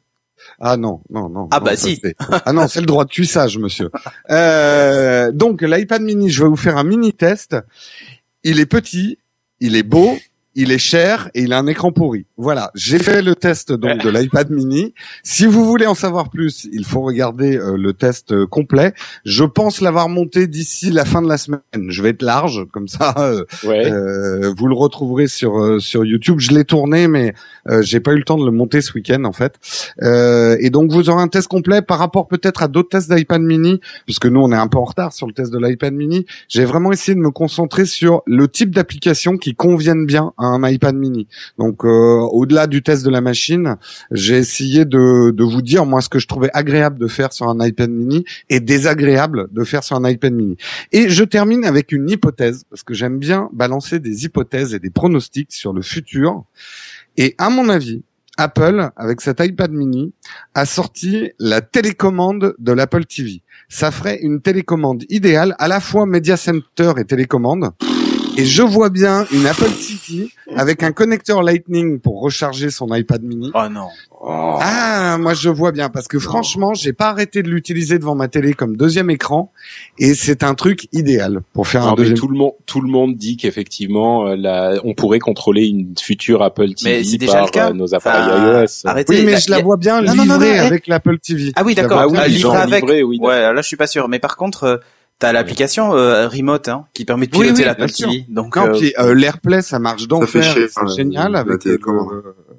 Ah 0.66 0.78
non, 0.78 1.02
non, 1.10 1.28
non. 1.28 1.50
Ah 1.52 1.60
non, 1.60 1.66
bah 1.66 1.76
si. 1.76 2.02
Ah 2.46 2.54
non, 2.54 2.70
c'est 2.70 2.80
le 2.80 2.86
droit 2.86 3.04
de 3.04 3.10
cuissage, 3.10 3.58
monsieur. 3.58 3.90
Euh, 4.32 5.30
donc 5.34 5.62
l'iPad 5.62 6.02
mini, 6.02 6.30
je 6.30 6.42
vais 6.42 6.48
vous 6.48 6.56
faire 6.56 6.78
un 6.78 6.86
mini 6.86 7.12
test. 7.12 7.58
Il 8.46 8.62
est 8.62 8.66
petit, 8.66 9.18
il 9.60 9.76
est 9.76 9.84
beau, 9.84 10.18
il 10.56 10.72
est 10.72 10.78
cher 10.78 11.30
et 11.34 11.42
il 11.44 11.54
a 11.54 11.58
un 11.60 11.68
écran 11.68 11.92
pourri. 11.92 12.26
Voilà, 12.38 12.72
j'ai 12.76 13.00
fait 13.00 13.22
le 13.22 13.36
test 13.36 13.72
donc 13.72 14.02
de 14.04 14.10
l'iPad 14.10 14.50
mini. 14.50 14.94
Si 15.24 15.46
vous 15.46 15.66
voulez 15.66 15.86
en 15.88 15.96
savoir 15.96 16.30
plus, 16.30 16.68
il 16.72 16.86
faut 16.86 17.02
regarder 17.02 17.58
euh, 17.58 17.76
le 17.78 17.94
test 17.94 18.32
euh, 18.34 18.46
complet. 18.46 18.94
Je 19.26 19.44
pense 19.44 19.82
l'avoir 19.82 20.10
monté 20.10 20.48
d'ici 20.48 20.92
la 20.92 21.06
fin 21.06 21.22
de 21.22 21.28
la 21.28 21.38
semaine. 21.38 21.62
Je 21.90 22.02
vais 22.02 22.10
être 22.10 22.22
large, 22.22 22.66
comme 22.72 22.88
ça, 22.88 23.16
euh, 23.18 23.44
Ouais. 23.64 23.92
euh, 23.92 24.54
vous 24.58 24.68
le 24.68 24.76
retrouverez 24.76 25.28
sur 25.28 25.58
euh, 25.60 25.80
sur 25.80 26.06
YouTube. 26.06 26.40
Je 26.40 26.52
l'ai 26.52 26.66
tourné, 26.66 27.08
mais 27.08 27.34
euh, 27.70 27.82
j'ai 27.82 28.00
pas 28.00 28.12
eu 28.14 28.18
le 28.18 28.24
temps 28.24 28.38
de 28.38 28.46
le 28.46 28.52
monter 28.52 28.82
ce 28.82 28.94
week-end 28.94 29.24
en 29.24 29.32
fait. 29.34 29.56
Euh, 30.02 30.58
et 30.60 30.70
donc 30.70 30.92
vous 30.92 31.10
aurez 31.10 31.22
un 31.22 31.28
test 31.28 31.48
complet 31.48 31.82
par 31.82 31.98
rapport 32.00 32.28
peut-être 32.28 32.64
à 32.64 32.68
d'autres 32.68 32.90
tests 32.90 33.12
d'iPad 33.14 33.42
Mini, 33.42 33.80
puisque 34.06 34.26
nous 34.26 34.40
on 34.42 34.52
est 34.52 34.56
un 34.58 34.68
peu 34.68 34.78
en 34.78 34.86
retard 34.86 35.14
sur 35.14 35.28
le 35.28 35.34
test 35.34 35.52
de 35.52 35.58
l'iPad 35.60 35.94
Mini. 35.94 36.26
J'ai 36.50 36.66
vraiment 36.66 36.92
essayé 36.92 37.16
de 37.16 37.20
me 37.22 37.32
concentrer 37.32 37.86
sur 37.86 38.22
le 38.26 38.48
type 38.48 38.74
d'application 38.74 39.38
qui 39.38 39.56
conviennent 39.56 40.06
bien 40.06 40.34
à 40.38 40.43
un 40.46 40.68
iPad 40.68 40.96
Mini. 40.96 41.28
Donc 41.58 41.86
euh, 41.86 42.20
au-delà 42.32 42.68
du 42.68 42.82
test 42.84 43.06
de 43.06 43.10
la 43.10 43.22
machine, 43.22 43.78
j'ai 44.12 44.38
essayé 44.38 44.86
de 44.86 45.32
de 45.32 45.44
vous 45.44 45.62
dire 45.62 45.86
moi 45.86 46.02
ce 46.02 46.10
que 46.10 46.20
je 46.20 46.28
trouvais 46.28 46.50
agréable 46.54 47.00
de 47.00 47.08
faire 47.08 47.34
sur 47.34 47.50
un 47.50 47.66
iPad 47.66 47.90
Mini 47.90 48.26
et 48.50 48.60
désagréable 48.60 49.48
de 49.52 49.64
faire 49.64 49.84
sur 49.84 49.96
un 49.96 50.10
iPad 50.10 50.34
Mini. 50.34 50.58
Et 50.92 51.10
je 51.10 51.24
termine 51.24 51.66
avec 51.66 51.92
une 51.92 52.10
hypothèse, 52.10 52.64
parce 52.70 52.84
que 52.84 52.94
j'aime 52.94 53.20
bien 53.20 53.50
balancer 53.54 54.00
des 54.00 54.26
hypothèses 54.26 54.74
et 54.74 54.80
des 54.80 54.90
pronostics 54.90 55.52
sur 55.52 55.74
le 55.74 55.82
futur. 55.82 56.44
Et 57.18 57.36
à 57.38 57.50
mon 57.50 57.70
avis, 57.70 58.04
Apple, 58.38 58.90
avec 58.96 59.22
cet 59.22 59.40
iPad 59.42 59.72
mini, 59.72 60.14
a 60.56 60.66
sorti 60.66 61.32
la 61.40 61.62
télécommande 61.62 62.56
de 62.58 62.72
l'Apple 62.72 63.06
TV. 63.06 63.44
Ça 63.70 63.92
ferait 63.92 64.20
une 64.22 64.42
télécommande 64.42 65.04
idéale, 65.10 65.56
à 65.60 65.68
la 65.68 65.80
fois 65.80 66.06
Media 66.06 66.36
Center 66.36 66.94
et 66.98 67.06
télécommande. 67.06 67.72
Et 68.36 68.46
je 68.46 68.64
vois 68.64 68.90
bien 68.90 69.26
une 69.32 69.46
Apple 69.46 69.70
TV 69.70 70.28
avec 70.56 70.82
un 70.82 70.92
connecteur 70.92 71.44
Lightning 71.44 72.00
pour 72.00 72.20
recharger 72.22 72.72
son 72.72 72.88
iPad 72.94 73.22
mini. 73.22 73.52
Oh 73.54 73.70
non. 73.70 73.88
Ah, 74.26 75.18
moi 75.20 75.34
je 75.36 75.50
vois 75.50 75.72
bien 75.72 75.90
parce 75.90 76.08
que 76.08 76.18
franchement, 76.18 76.74
j'ai 76.74 76.94
pas 76.94 77.10
arrêté 77.10 77.44
de 77.44 77.50
l'utiliser 77.50 78.00
devant 78.00 78.16
ma 78.16 78.28
télé 78.30 78.54
comme 78.54 78.76
deuxième 78.76 79.10
écran 79.12 79.52
et 80.00 80.16
c'est 80.16 80.44
un 80.44 80.56
truc 80.56 80.88
idéal 80.94 81.42
pour 81.54 81.68
faire 81.68 81.82
Non, 81.82 81.88
un 81.90 81.92
mais 81.92 81.98
deuxième. 81.98 82.18
tout 82.18 82.28
le 82.28 82.36
monde, 82.38 82.52
tout 82.66 82.82
le 82.82 82.88
monde 82.90 83.16
dit 83.16 83.38
qu'effectivement, 83.38 84.28
euh, 84.28 84.78
on 84.84 84.94
pourrait 84.96 85.20
contrôler 85.20 85.68
une 85.68 85.94
future 86.02 86.42
Apple 86.42 86.74
TV 86.74 87.02
Mais 87.04 87.18
déjà 87.18 87.34
par 87.34 87.46
le 87.46 87.52
cas. 87.52 87.70
euh, 87.70 87.74
nos 87.74 87.94
appareils 87.94 88.24
Enfin, 88.34 88.62
iOS. 88.64 88.68
Arrêtez. 88.86 89.14
Oui, 89.16 89.24
mais 89.26 89.34
la- 89.34 89.40
je 89.40 89.52
la 89.52 89.62
vois 89.62 89.78
bien 89.78 90.02
Non, 90.02 90.12
livrée 90.14 90.28
non, 90.28 90.42
eh. 90.42 90.60
avec 90.60 90.88
l'Apple 90.88 91.20
TV. 91.20 91.52
Ah 91.56 91.64
oui, 91.64 91.76
d'accord. 91.76 92.00
Ah 92.00 92.08
oui, 92.08 92.14
bien 92.14 92.22
Ah, 92.24 92.28
les 92.28 92.34
livré 92.36 92.52
gens 92.58 92.60
avec. 92.64 92.84
oui, 92.86 93.20
Ouais, 93.22 93.42
là 93.54 93.62
je 93.62 93.68
suis 93.68 93.78
pas 93.78 93.88
sûr. 93.88 94.08
Mais 94.10 94.20
par 94.20 94.38
contre, 94.38 94.64
euh, 94.64 94.78
t'as 95.20 95.32
l'application 95.32 95.94
euh, 95.96 96.28
Remote 96.28 96.68
hein, 96.68 96.86
qui 96.94 97.06
permet 97.06 97.28
de 97.28 97.36
Oui, 97.38 97.44
piloter 97.46 97.62
oui, 97.62 97.66
l'Apple. 97.66 97.92
TV. 97.92 98.26
Donc 98.30 98.56
Non, 98.56 98.68
euh, 98.68 98.78
puis 98.78 98.94
euh, 99.00 99.14
l'AirPlay, 99.14 99.62
ça 99.62 99.80
marche 99.80 100.08
d'enfer, 100.08 100.44
chier, 100.44 100.68
c'est 100.68 100.80
enfin, 100.82 100.94
génial 100.94 101.36
avec 101.36 101.66
euh, 101.68 101.78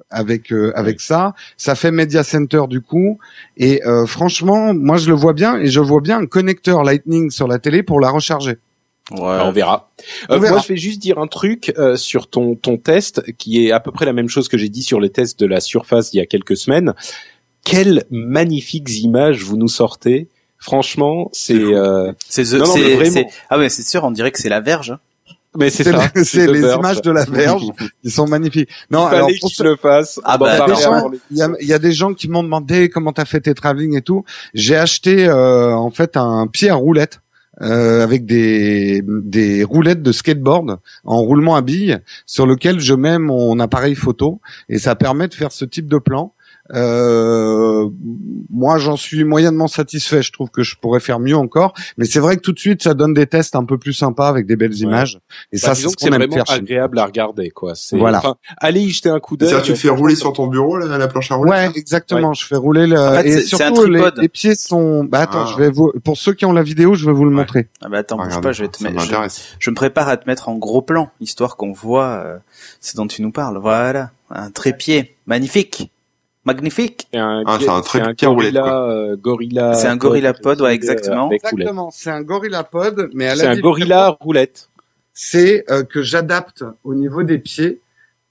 avec 0.09 0.51
euh, 0.51 0.71
avec 0.75 0.99
ça. 1.01 1.33
Ça 1.57 1.75
fait 1.75 1.91
Media 1.91 2.23
Center 2.23 2.63
du 2.67 2.81
coup, 2.81 3.19
et 3.57 3.85
euh, 3.85 4.05
franchement, 4.05 4.73
moi 4.73 4.97
je 4.97 5.07
le 5.09 5.15
vois 5.15 5.33
bien 5.33 5.57
et 5.57 5.67
je 5.67 5.79
vois 5.79 6.01
bien 6.01 6.19
un 6.19 6.25
connecteur 6.25 6.83
Lightning 6.83 7.29
sur 7.29 7.47
la 7.47 7.59
télé 7.59 7.83
pour 7.83 7.99
la 7.99 8.09
recharger. 8.09 8.57
ouais. 9.11 9.17
on 9.19 9.51
verra. 9.51 9.91
On 10.29 10.35
Euh, 10.35 10.39
verra. 10.39 10.53
Moi, 10.55 10.61
je 10.63 10.69
vais 10.73 10.77
juste 10.77 10.99
dire 11.01 11.19
un 11.19 11.27
truc 11.27 11.73
euh, 11.77 11.95
sur 11.95 12.27
ton 12.27 12.55
ton 12.55 12.77
test, 12.77 13.21
qui 13.37 13.65
est 13.65 13.71
à 13.71 13.79
peu 13.79 13.91
près 13.91 14.05
la 14.05 14.13
même 14.13 14.29
chose 14.29 14.47
que 14.47 14.57
j'ai 14.57 14.69
dit 14.69 14.81
sur 14.83 14.99
le 14.99 15.09
test 15.09 15.39
de 15.39 15.45
la 15.45 15.59
Surface 15.59 16.13
il 16.13 16.17
y 16.17 16.21
a 16.21 16.25
quelques 16.25 16.57
semaines. 16.57 16.93
Quelles 17.63 18.03
magnifiques 18.11 18.89
images 19.01 19.43
vous 19.43 19.57
nous 19.57 19.67
sortez. 19.67 20.27
Franchement, 20.59 21.29
c'est. 21.33 21.53
Euh... 21.55 22.11
c'est 22.27 22.43
vraiment. 22.43 23.29
ah 23.49 23.57
ouais, 23.57 23.69
c'est 23.69 23.83
sûr. 23.87 24.03
On 24.03 24.11
dirait 24.11 24.31
que 24.31 24.39
c'est 24.39 24.49
la 24.49 24.61
verge. 24.61 24.91
hein. 24.91 24.99
Mais 25.57 25.69
c'est 25.69 25.85
ça. 25.85 26.11
c'est 26.23 26.47
les 26.47 26.59
Verge. 26.61 26.79
images 26.79 27.01
de 27.01 27.11
la 27.11 27.23
Verge. 27.23 27.63
Ils 28.03 28.11
sont 28.11 28.27
magnifiques. 28.27 28.69
Non, 28.91 29.07
Il 29.09 29.15
alors 29.15 29.27
fallait 29.27 29.39
pour 29.39 29.49
qu'il 29.49 29.57
ceux- 29.57 29.63
le 29.63 29.75
fasse. 29.77 30.19
Ah 30.25 30.37
bah, 30.37 30.57
y 31.31 31.41
a, 31.41 31.49
il 31.61 31.67
y 31.67 31.71
a 31.73 31.79
des 31.79 31.93
gens 31.93 32.13
qui 32.13 32.27
m'ont 32.27 32.43
demandé 32.43 32.89
comment 32.89 33.13
t'as 33.13 33.23
fait 33.25 33.39
tes 33.39 33.53
travelling 33.53 33.95
et 33.97 34.01
tout. 34.01 34.25
J'ai 34.53 34.75
acheté 34.75 35.27
euh, 35.27 35.73
en 35.73 35.91
fait 35.91 36.17
un 36.17 36.47
pied 36.47 36.69
à 36.69 36.75
roulette 36.75 37.21
euh, 37.61 38.03
avec 38.03 38.25
des 38.25 39.01
des 39.05 39.63
roulettes 39.63 40.01
de 40.01 40.11
skateboard 40.11 40.77
en 41.05 41.19
roulement 41.21 41.55
à 41.55 41.61
billes 41.61 41.99
sur 42.25 42.45
lequel 42.45 42.81
je 42.81 42.93
mets 42.93 43.17
mon 43.17 43.57
appareil 43.61 43.95
photo 43.95 44.41
et 44.67 44.77
ça 44.77 44.95
permet 44.95 45.29
de 45.29 45.33
faire 45.35 45.53
ce 45.53 45.63
type 45.63 45.87
de 45.87 45.99
plan. 45.99 46.33
Euh, 46.73 47.89
moi, 48.49 48.77
j'en 48.77 48.95
suis 48.95 49.23
moyennement 49.23 49.67
satisfait. 49.67 50.21
Je 50.21 50.31
trouve 50.31 50.49
que 50.49 50.63
je 50.63 50.75
pourrais 50.77 50.99
faire 50.99 51.19
mieux 51.19 51.35
encore, 51.35 51.73
mais 51.97 52.05
c'est 52.05 52.19
vrai 52.19 52.37
que 52.37 52.41
tout 52.41 52.53
de 52.53 52.59
suite, 52.59 52.81
ça 52.83 52.93
donne 52.93 53.13
des 53.13 53.27
tests 53.27 53.55
un 53.55 53.65
peu 53.65 53.77
plus 53.77 53.93
sympas 53.93 54.27
avec 54.29 54.45
des 54.47 54.55
belles 54.55 54.75
images. 54.77 55.19
Et 55.51 55.57
Bah, 55.57 55.67
ça, 55.67 55.75
c'est 55.75 55.87
ce 55.89 56.07
vraiment 56.09 56.33
faire. 56.33 56.43
agréable 56.49 56.99
à 56.99 57.05
regarder, 57.05 57.49
quoi. 57.51 57.73
Voilà. 57.93 58.19
enfin, 58.19 58.35
allez 58.57 58.81
y 58.81 58.89
jeter 58.89 59.09
un 59.09 59.19
coup 59.19 59.37
d'œil. 59.37 59.49
C'est-à-dire, 59.49 59.73
tu 59.75 59.79
fais 59.79 59.89
rouler 59.89 60.15
sur 60.15 60.33
ton 60.33 60.47
bureau, 60.47 60.77
là, 60.77 60.97
la 60.97 61.07
planche 61.07 61.31
à 61.31 61.35
rouler 61.35 61.51
Ouais, 61.51 61.69
exactement. 61.75 62.33
Je 62.33 62.45
fais 62.45 62.55
rouler 62.55 62.87
le. 62.87 62.97
En 62.99 63.13
fait, 63.15 63.27
et 63.27 63.31
c'est- 63.31 63.41
c'est 63.57 63.63
un 63.63 63.67
surtout 63.73 63.85
les, 63.89 64.03
les 64.17 64.29
pieds 64.29 64.55
sont. 64.55 65.03
Bah 65.03 65.19
attends, 65.19 65.45
Ah. 65.45 65.51
je 65.53 65.57
vais 65.61 65.69
vous. 65.69 65.91
Pour 66.03 66.17
ceux 66.17 66.33
qui 66.33 66.45
ont 66.45 66.53
la 66.53 66.63
vidéo, 66.63 66.95
je 66.95 67.05
vais 67.05 67.13
vous 67.13 67.25
le 67.25 67.29
Ouais. 67.31 67.35
montrer. 67.35 67.67
Ah 67.83 67.89
bah 67.89 67.99
attends, 67.99 68.17
bouge 68.17 68.25
Regarde, 68.27 68.43
pas. 68.43 68.51
Je 68.51 68.63
vais 68.63 68.69
te 68.69 68.77
ça 68.77 68.89
mettre. 68.89 69.01
Je, 69.03 69.41
je 69.59 69.69
me 69.69 69.75
prépare 69.75 70.07
à 70.09 70.17
te 70.17 70.27
mettre 70.27 70.49
en 70.49 70.55
gros 70.55 70.81
plan, 70.81 71.09
histoire 71.19 71.57
qu'on 71.57 71.71
voit 71.73 72.05
euh, 72.25 72.37
ce 72.81 72.95
dont 72.97 73.07
tu 73.07 73.21
nous 73.21 73.31
parles. 73.31 73.57
Voilà, 73.59 74.11
un 74.29 74.49
trépied 74.49 75.15
magnifique, 75.27 75.91
magnifique. 76.45 77.07
C'est 77.13 77.19
un, 77.19 77.43
Ah, 77.45 77.57
c'est 77.59 77.69
un 77.69 77.81
très 77.81 78.13
gorilla, 78.25 78.83
euh, 78.83 79.15
gorilla. 79.17 79.73
C'est 79.73 79.87
un 79.87 79.97
gorilla 79.97 80.33
pod, 80.33 80.61
ouais, 80.61 80.69
euh, 80.69 80.73
exactement. 80.73 81.31
Exactement. 81.31 81.89
C'est 81.91 82.11
un 82.11 82.21
gorilla 82.21 82.63
pod, 82.63 83.09
mais 83.13 83.27
à 83.27 83.35
la 83.35 83.41
C'est 83.41 83.47
un 83.47 83.59
gorilla 83.59 84.17
roulette. 84.21 84.69
C'est 85.13 85.63
euh, 85.71 85.83
que 85.83 86.01
j'adapte 86.01 86.63
au 86.83 86.93
niveau 86.93 87.23
des 87.23 87.37
pieds 87.37 87.81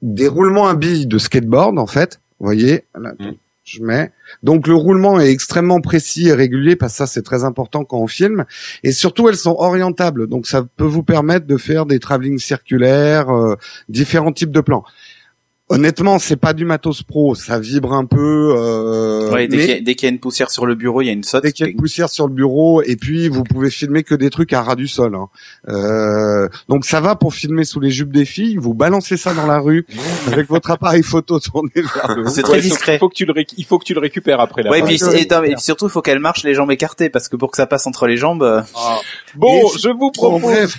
des 0.02 0.28
roulements 0.28 0.68
à 0.68 0.74
billes 0.74 1.06
de 1.06 1.18
skateboard 1.18 1.78
en 1.78 1.86
fait. 1.86 2.20
Vous 2.38 2.46
voyez, 2.46 2.84
là, 2.94 3.12
Mm. 3.18 3.32
je 3.64 3.82
mets. 3.82 4.12
Donc 4.42 4.66
le 4.66 4.74
roulement 4.74 5.18
est 5.18 5.30
extrêmement 5.30 5.80
précis 5.80 6.28
et 6.28 6.34
régulier 6.34 6.76
parce 6.76 6.92
que 6.92 6.98
ça 6.98 7.06
c'est 7.06 7.22
très 7.22 7.44
important 7.44 7.84
quand 7.84 7.98
on 7.98 8.06
filme. 8.06 8.44
Et 8.82 8.92
surtout 8.92 9.30
elles 9.30 9.36
sont 9.38 9.56
orientables, 9.58 10.26
donc 10.26 10.46
ça 10.46 10.62
peut 10.76 10.84
vous 10.84 11.02
permettre 11.02 11.46
de 11.46 11.56
faire 11.56 11.86
des 11.86 11.98
travelling 12.00 12.38
circulaires, 12.38 13.30
euh, 13.30 13.54
différents 13.88 14.32
types 14.32 14.52
de 14.52 14.60
plans. 14.60 14.84
Honnêtement, 15.70 16.18
c'est 16.18 16.36
pas 16.36 16.52
du 16.52 16.66
matos 16.66 17.02
pro, 17.02 17.34
ça 17.34 17.58
vibre 17.58 17.94
un 17.94 18.04
peu. 18.04 18.54
Euh, 18.54 19.32
ouais, 19.32 19.48
dès 19.48 19.80
qu'il 19.94 20.02
y, 20.02 20.06
a 20.06 20.08
une 20.10 20.20
poussière 20.20 20.50
sur 20.50 20.66
le 20.66 20.74
bureau, 20.74 21.00
il 21.00 21.06
y 21.06 21.08
a 21.08 21.12
une 21.12 21.24
saute. 21.24 21.42
Dès 21.42 21.52
qu'il 21.52 21.64
y 21.64 21.68
a 21.70 21.72
une 21.72 21.78
poussière 21.78 22.10
sur 22.10 22.28
le 22.28 22.34
bureau, 22.34 22.82
et 22.82 22.96
puis 22.96 23.30
vous 23.30 23.44
pouvez 23.44 23.70
filmer 23.70 24.02
que 24.02 24.14
des 24.14 24.28
trucs 24.28 24.52
à 24.52 24.60
ras 24.60 24.76
du 24.76 24.88
sol. 24.88 25.14
Hein. 25.14 25.28
Euh, 25.70 26.50
donc 26.68 26.84
ça 26.84 27.00
va 27.00 27.16
pour 27.16 27.32
filmer 27.32 27.64
sous 27.64 27.80
les 27.80 27.90
jupes 27.90 28.12
des 28.12 28.26
filles. 28.26 28.58
Vous 28.58 28.74
balancez 28.74 29.16
ça 29.16 29.32
dans 29.32 29.46
la 29.46 29.58
rue 29.58 29.86
avec 30.26 30.50
votre 30.50 30.70
appareil 30.70 31.02
photo 31.02 31.40
tourné 31.40 31.70
vers 31.76 32.14
le 32.14 32.28
C'est 32.28 32.42
très 32.42 32.60
discret. 32.60 32.96
Il 32.96 32.98
faut 32.98 33.08
que 33.08 33.14
tu 33.14 33.24
le 33.24 33.32
il 33.56 33.64
faut 33.64 33.78
que 33.78 33.84
tu 33.84 33.94
le 33.94 34.00
récupères 34.00 34.40
après. 34.40 34.62
La 34.62 34.70
ouais, 34.70 34.80
et 34.80 34.82
puis 34.82 34.96
et, 34.96 35.56
surtout, 35.56 35.86
il 35.86 35.90
faut 35.90 36.02
qu'elle 36.02 36.20
marche 36.20 36.44
les 36.44 36.52
jambes 36.52 36.72
écartées 36.72 37.08
parce 37.08 37.28
que 37.28 37.36
pour 37.36 37.50
que 37.50 37.56
ça 37.56 37.66
passe 37.66 37.86
entre 37.86 38.06
les 38.06 38.18
jambes. 38.18 38.42
Euh, 38.42 38.60
ah. 38.76 38.98
Bon, 39.34 39.66
je 39.78 39.88
vous 39.88 40.10
propose. 40.10 40.76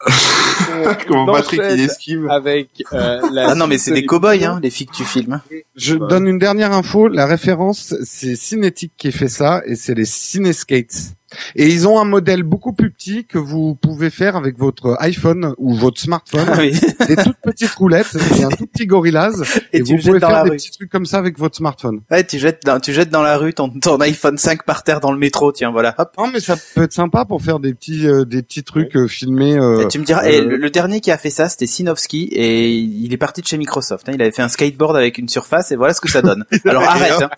Comment 1.08 1.32
Patrick 1.32 1.60
il 1.72 1.80
esquive 1.80 2.28
avec 2.30 2.82
euh, 2.92 3.20
Ah 3.36 3.54
non 3.54 3.66
mais 3.66 3.76
c'est 3.76 3.92
des 3.92 4.06
cow-boys 4.06 4.42
hein, 4.44 4.60
les 4.62 4.70
filles 4.70 4.86
que 4.86 4.96
tu 4.96 5.04
filmes. 5.04 5.40
Je 5.76 5.94
donne 5.96 6.26
une 6.26 6.38
dernière 6.38 6.72
info, 6.72 7.08
la 7.08 7.26
référence 7.26 7.94
c'est 8.02 8.36
Cinétique 8.36 8.92
qui 8.96 9.12
fait 9.12 9.28
ça 9.28 9.62
et 9.66 9.76
c'est 9.76 9.94
les 9.94 10.06
Cineskates. 10.06 11.14
Et 11.54 11.68
ils 11.68 11.86
ont 11.86 12.00
un 12.00 12.04
modèle 12.04 12.42
beaucoup 12.42 12.72
plus 12.72 12.90
petit 12.90 13.24
que 13.24 13.38
vous 13.38 13.74
pouvez 13.74 14.10
faire 14.10 14.36
avec 14.36 14.58
votre 14.58 14.96
iPhone 15.00 15.54
ou 15.58 15.74
votre 15.74 16.00
smartphone. 16.00 16.46
Ah 16.48 16.56
des 17.06 17.16
toutes 17.16 17.40
petites 17.42 17.74
roulettes 17.74 18.16
et 18.38 18.44
un 18.44 18.48
tout 18.48 18.66
petit 18.66 18.86
gorillaz. 18.86 19.42
Et, 19.72 19.82
vous 19.82 19.96
pouvez 19.96 20.20
faire 20.20 20.44
des 20.44 20.50
petits 20.50 20.70
trucs 20.70 20.90
comme 20.90 21.06
ça 21.06 21.18
avec 21.18 21.38
votre 21.38 21.56
smartphone. 21.56 22.00
Ouais, 22.10 22.24
tu 22.24 22.38
jettes 22.38 22.62
dans, 22.64 22.80
tu 22.80 22.92
jettes 22.92 23.10
dans 23.10 23.22
la 23.22 23.36
rue 23.36 23.54
ton, 23.54 23.70
ton 23.70 24.00
iPhone 24.00 24.38
5 24.38 24.64
par 24.64 24.82
terre 24.84 25.00
dans 25.00 25.12
le 25.12 25.18
métro, 25.18 25.52
tiens, 25.52 25.70
voilà. 25.70 25.94
Hop. 25.98 26.12
Non, 26.18 26.30
mais 26.32 26.40
ça 26.40 26.56
peut 26.74 26.82
être 26.82 26.92
sympa 26.92 27.24
pour 27.24 27.42
faire 27.42 27.60
des 27.60 27.74
petits, 27.74 28.06
euh, 28.06 28.24
des 28.24 28.42
petits 28.42 28.64
trucs 28.64 28.96
euh, 28.96 29.06
filmés. 29.06 29.56
Euh, 29.56 29.86
tu 29.88 29.98
me 29.98 30.04
diras, 30.04 30.28
le, 30.28 30.70
dernier 30.70 31.00
qui 31.00 31.10
a 31.10 31.18
fait 31.18 31.30
ça, 31.30 31.48
c'était 31.48 31.66
Sinofsky 31.66 32.28
et 32.32 32.70
il 32.70 33.12
est 33.12 33.18
parti 33.18 33.40
de 33.40 33.46
chez 33.46 33.56
Microsoft. 33.56 34.08
Hein. 34.08 34.12
Il 34.14 34.22
avait 34.22 34.32
fait 34.32 34.42
un 34.42 34.48
skateboard 34.48 34.96
avec 34.96 35.18
une 35.18 35.28
surface 35.28 35.72
et 35.72 35.76
voilà 35.76 35.94
ce 35.94 36.00
que 36.00 36.10
ça 36.10 36.22
donne. 36.22 36.44
Alors 36.64 36.84
arrête. 36.84 37.22
Hein. 37.22 37.30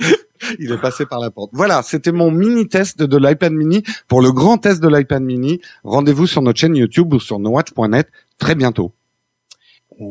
il 0.58 0.72
est 0.72 0.80
passé 0.80 1.06
par 1.06 1.20
la 1.20 1.30
porte. 1.30 1.50
Voilà, 1.52 1.82
c'était 1.82 2.12
mon 2.12 2.30
mini 2.30 2.68
test 2.68 3.02
de 3.02 3.16
l'iPad 3.16 3.52
mini. 3.52 3.82
Pour 4.08 4.20
le 4.20 4.32
grand 4.32 4.58
test 4.58 4.82
de 4.82 4.88
l'iPad 4.88 5.22
mini, 5.22 5.60
rendez-vous 5.84 6.26
sur 6.26 6.42
notre 6.42 6.58
chaîne 6.58 6.76
YouTube 6.76 7.12
ou 7.12 7.20
sur 7.20 7.38
nowatch.net 7.38 8.08
très 8.38 8.54
bientôt. 8.54 8.92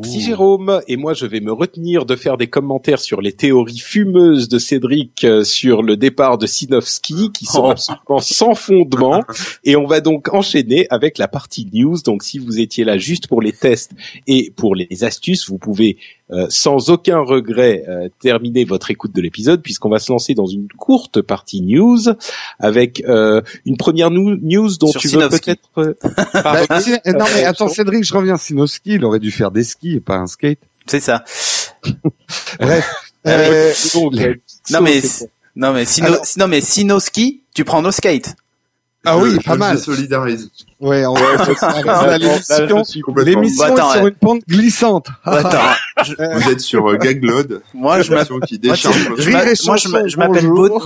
Si 0.03 0.21
Jérôme, 0.21 0.81
et 0.87 0.95
moi 0.95 1.13
je 1.13 1.25
vais 1.25 1.41
me 1.41 1.51
retenir 1.51 2.05
de 2.05 2.15
faire 2.15 2.37
des 2.37 2.47
commentaires 2.47 2.99
sur 2.99 3.19
les 3.19 3.33
théories 3.33 3.79
fumeuses 3.79 4.47
de 4.47 4.57
Cédric 4.57 5.25
euh, 5.25 5.43
sur 5.43 5.83
le 5.83 5.97
départ 5.97 6.37
de 6.37 6.47
Sinovski, 6.47 7.33
qui 7.33 7.45
sont 7.45 7.65
oh. 7.65 7.71
absolument 7.71 8.19
sans 8.19 8.55
fondement, 8.55 9.21
et 9.65 9.75
on 9.75 9.85
va 9.85 9.99
donc 9.99 10.33
enchaîner 10.33 10.87
avec 10.89 11.17
la 11.17 11.27
partie 11.27 11.69
news. 11.73 11.97
Donc 12.05 12.23
si 12.23 12.39
vous 12.39 12.61
étiez 12.61 12.85
là 12.85 12.97
juste 12.97 13.27
pour 13.27 13.41
les 13.41 13.51
tests 13.51 13.91
et 14.25 14.53
pour 14.55 14.73
les 14.73 15.03
astuces, 15.03 15.49
vous 15.49 15.57
pouvez 15.57 15.97
euh, 16.31 16.45
sans 16.49 16.89
aucun 16.89 17.19
regret 17.19 17.83
euh, 17.89 18.07
terminer 18.21 18.63
votre 18.63 18.89
écoute 18.89 19.13
de 19.13 19.21
l'épisode 19.21 19.61
puisqu'on 19.61 19.89
va 19.89 19.99
se 19.99 20.09
lancer 20.09 20.33
dans 20.33 20.45
une 20.45 20.69
courte 20.69 21.21
partie 21.21 21.61
news 21.61 21.99
avec 22.59 23.03
euh, 23.09 23.41
une 23.65 23.75
première 23.75 24.09
news 24.09 24.77
dont 24.77 24.91
tu 24.91 25.09
veux 25.09 25.27
peut-être 25.27 25.69
bah, 25.75 26.61
non 27.07 27.25
mais 27.35 27.43
attends 27.43 27.67
Cédric 27.67 28.05
je 28.05 28.13
reviens. 28.13 28.37
Sinoski 28.37 28.93
il 28.93 29.03
aurait 29.03 29.19
dû 29.19 29.31
faire 29.31 29.51
des 29.51 29.65
skis 29.65 29.95
et 29.95 29.99
pas 29.99 30.15
un 30.15 30.27
skate. 30.27 30.59
C'est 30.85 31.01
ça. 31.01 31.25
Bref 32.57 32.89
non 33.25 34.81
mais 34.81 35.01
non 35.57 35.73
mais 35.73 35.83
Sino, 35.83 36.15
non 36.37 36.47
mais 36.47 36.61
Sinoski 36.61 37.41
tu 37.53 37.65
prends 37.65 37.81
nos 37.81 37.91
skate 37.91 38.33
ah 39.05 39.17
oui, 39.17 39.37
pas 39.45 39.57
mal. 39.57 39.77
Je 39.77 39.83
solidarise. 39.83 40.49
Ouais, 40.79 41.05
on 41.05 41.13
va 41.13 42.17
l'émission. 42.17 42.83
L'émission 43.17 43.77
est 43.77 43.91
sur 43.91 44.07
une 44.07 44.15
pente 44.15 44.41
glissante. 44.47 45.07
Attends, 45.25 45.59
vous 46.09 46.49
êtes 46.49 46.59
sur 46.59 46.87
euh, 46.87 46.97
Gaglode. 46.97 47.61
Moi, 47.73 48.01
je 48.01 48.11
m'appelle 48.11 48.37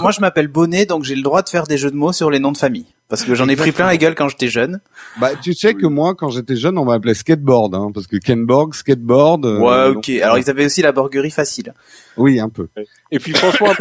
moi, 0.01 0.11
je 0.11 0.21
m'appelle 0.21 0.47
Bonnet, 0.47 0.85
donc 0.85 1.03
j'ai 1.03 1.15
le 1.15 1.21
droit 1.21 1.41
de 1.41 1.49
faire 1.49 1.65
des 1.65 1.77
jeux 1.77 1.91
de 1.91 1.95
mots 1.95 2.13
sur 2.13 2.29
les 2.29 2.39
noms 2.39 2.51
de 2.51 2.57
famille. 2.57 2.85
Parce 3.09 3.23
que 3.23 3.35
j'en 3.35 3.47
ai 3.47 3.55
pris 3.55 3.71
plein 3.71 3.85
la 3.85 3.95
gueule 3.95 4.15
quand 4.15 4.27
j'étais 4.27 4.49
jeune. 4.49 4.81
Bah, 5.19 5.31
tu 5.41 5.53
sais 5.53 5.73
que 5.73 5.87
moi, 5.87 6.13
quand 6.13 6.29
j'étais 6.29 6.57
jeune, 6.57 6.77
on 6.77 6.83
m'appelait 6.83 7.13
skateboard, 7.13 7.73
hein, 7.73 7.91
parce 7.93 8.05
que 8.05 8.17
Kenborg, 8.17 8.73
skateboard. 8.73 9.45
Euh, 9.45 9.59
ouais, 9.59 9.95
ok. 9.95 10.09
Alors, 10.21 10.37
ils 10.37 10.49
avaient 10.49 10.65
aussi 10.65 10.81
la 10.81 10.91
borguerie 10.91 11.31
facile. 11.31 11.73
Oui, 12.17 12.39
un 12.39 12.49
peu. 12.49 12.67
Et 13.11 13.19
puis, 13.19 13.33
franchement, 13.33 13.69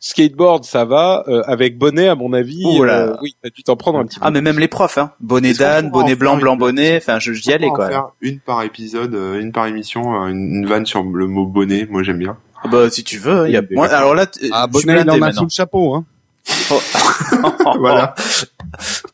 skateboard, 0.00 0.64
ça 0.64 0.84
va. 0.84 1.24
Euh, 1.28 1.42
avec 1.46 1.78
bonnet, 1.78 2.08
à 2.08 2.14
mon 2.14 2.32
avis, 2.32 2.64
euh, 2.80 3.14
oui, 3.22 3.36
t'as 3.42 3.50
dû 3.50 3.62
t'en 3.62 3.76
prendre 3.76 3.98
un 3.98 4.06
petit 4.06 4.18
peu. 4.18 4.26
Ah, 4.26 4.30
mais 4.30 4.40
même 4.40 4.58
les 4.58 4.68
profs, 4.68 4.98
hein. 4.98 5.12
Bonnet 5.20 5.54
d'âne, 5.54 5.90
bonnet 5.90 6.16
blanc, 6.16 6.36
blanc 6.36 6.56
bonnet. 6.56 6.98
Enfin, 6.98 7.18
je 7.18 7.32
j'y 7.32 7.52
allais 7.52 7.68
quoi. 7.68 7.88
Faire 7.88 8.08
une 8.20 8.40
par 8.40 8.62
épisode, 8.62 9.14
euh, 9.14 9.40
une 9.40 9.52
par 9.52 9.66
émission, 9.66 10.26
une, 10.26 10.66
vanne 10.66 10.86
sur 10.86 11.02
le 11.02 11.26
mot 11.26 11.46
bonnet. 11.46 11.86
Moi, 11.90 12.02
j'aime 12.02 12.18
bien. 12.18 12.36
Ah 12.62 12.68
bah, 12.68 12.90
si 12.90 13.04
tu 13.04 13.18
veux, 13.18 13.48
il 13.48 13.52
y 13.52 13.56
a. 13.56 13.62
Moi, 13.70 13.88
alors 13.88 14.14
là, 14.14 14.26
ah, 14.52 14.66
bonnet, 14.66 15.02
il 15.02 15.10
en 15.10 15.22
a 15.22 15.32
sous 15.32 15.44
le 15.44 15.50
chapeau, 15.50 15.94
hein. 15.94 16.04
voilà. 17.78 18.14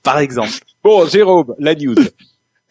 Par 0.03 0.18
exemple. 0.18 0.53
Bon, 0.85 1.07
Jérôme, 1.07 1.55
la 1.59 1.74
news. 1.74 1.95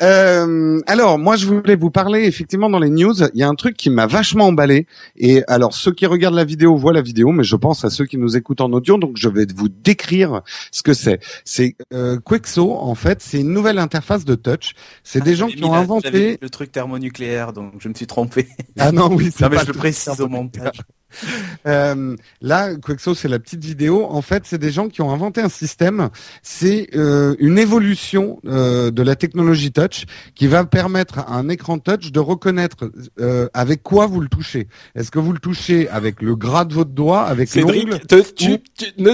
Euh, 0.01 0.79
alors, 0.87 1.19
moi, 1.19 1.35
je 1.35 1.45
voulais 1.45 1.75
vous 1.75 1.91
parler 1.91 2.23
effectivement 2.23 2.69
dans 2.69 2.79
les 2.79 2.89
news. 2.89 3.13
Il 3.33 3.39
y 3.39 3.43
a 3.43 3.47
un 3.47 3.55
truc 3.55 3.77
qui 3.77 3.89
m'a 3.89 4.07
vachement 4.07 4.47
emballé. 4.47 4.87
Et 5.15 5.43
alors, 5.47 5.73
ceux 5.73 5.93
qui 5.93 6.05
regardent 6.05 6.35
la 6.35 6.43
vidéo 6.43 6.75
voient 6.75 6.93
la 6.93 7.01
vidéo, 7.01 7.31
mais 7.31 7.43
je 7.43 7.55
pense 7.55 7.85
à 7.85 7.89
ceux 7.89 8.05
qui 8.05 8.17
nous 8.17 8.35
écoutent 8.35 8.61
en 8.61 8.71
audio, 8.73 8.97
donc 8.97 9.17
je 9.17 9.29
vais 9.29 9.45
vous 9.55 9.69
décrire 9.69 10.41
ce 10.71 10.81
que 10.81 10.93
c'est. 10.93 11.19
C'est 11.45 11.75
euh, 11.93 12.19
Quexo, 12.19 12.73
en 12.73 12.95
fait, 12.95 13.21
c'est 13.21 13.39
une 13.39 13.53
nouvelle 13.53 13.79
interface 13.79 14.25
de 14.25 14.35
touch. 14.35 14.73
C'est 15.03 15.23
des 15.23 15.33
ah, 15.33 15.35
gens 15.35 15.47
qui 15.47 15.63
ont 15.63 15.73
inventé 15.73 16.37
le 16.41 16.49
truc 16.49 16.71
thermonucléaire, 16.71 17.53
donc 17.53 17.73
je 17.79 17.89
me 17.89 17.93
suis 17.93 18.07
trompé. 18.07 18.47
Ah 18.79 18.91
non, 18.91 19.13
oui, 19.13 19.31
c'est 19.35 19.49
pas 19.49 19.61
je 19.61 19.67
le 19.67 19.73
précise 19.73 20.19
au 20.21 20.27
montage. 20.27 20.81
Euh, 21.67 22.15
là, 22.41 22.75
Quexo, 22.75 23.13
c'est 23.13 23.27
la 23.27 23.37
petite 23.37 23.63
vidéo. 23.63 24.07
En 24.09 24.23
fait, 24.23 24.43
c'est 24.45 24.57
des 24.57 24.71
gens 24.71 24.87
qui 24.87 25.01
ont 25.01 25.11
inventé 25.11 25.41
un 25.41 25.49
système. 25.49 26.09
C'est 26.41 26.89
euh, 26.95 27.35
une 27.39 27.59
évolution 27.59 28.39
euh, 28.45 28.89
de 28.89 29.03
la 29.03 29.15
technologie 29.15 29.71
touch 29.71 30.05
qui 30.33 30.47
va 30.47 30.65
permettre 30.65 31.19
à 31.19 31.35
un 31.35 31.49
écran 31.49 31.77
touch 31.77 32.11
de 32.11 32.19
reconnaître 32.19 32.89
euh, 33.19 33.47
avec 33.53 33.83
quoi 33.83 34.07
vous 34.07 34.21
le 34.21 34.27
touchez. 34.27 34.67
Est-ce 34.95 35.11
que 35.11 35.19
vous 35.19 35.33
le 35.33 35.39
touchez 35.39 35.87
avec 35.89 36.21
le 36.21 36.35
gras 36.35 36.65
de 36.65 36.73
votre 36.73 36.91
doigt, 36.91 37.23
avec 37.23 37.53
l'ongle 37.55 37.99
tu, 38.35 38.57
ne 38.97 39.13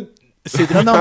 non, 0.73 0.83
non, 0.83 0.93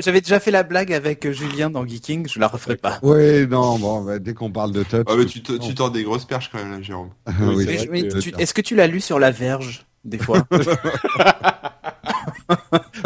j'avais 0.00 0.20
déjà 0.20 0.40
fait 0.40 0.50
la 0.50 0.62
blague 0.62 0.92
avec 0.92 1.26
euh, 1.26 1.32
Julien 1.32 1.70
dans 1.70 1.86
Geeking, 1.86 2.28
je 2.28 2.38
la 2.38 2.48
referai 2.48 2.76
pas. 2.76 2.98
Oui, 3.02 3.46
non, 3.46 3.78
bon, 3.78 4.02
bah, 4.02 4.18
dès 4.18 4.34
qu'on 4.34 4.50
parle 4.50 4.72
de 4.72 4.82
touch. 4.82 5.04
Ah, 5.06 5.14
mais 5.16 5.26
tu, 5.26 5.42
tu 5.42 5.74
tords 5.74 5.90
des 5.90 6.02
grosses 6.02 6.24
perches 6.24 6.50
quand 6.50 6.58
même, 6.58 6.72
là, 6.72 6.82
Jérôme. 6.82 7.10
Est-ce 8.38 8.54
que 8.54 8.60
tu 8.60 8.74
l'as 8.74 8.86
lu 8.86 9.00
sur 9.00 9.18
la 9.18 9.30
verge 9.30 9.86
des 10.04 10.18
fois? 10.18 10.46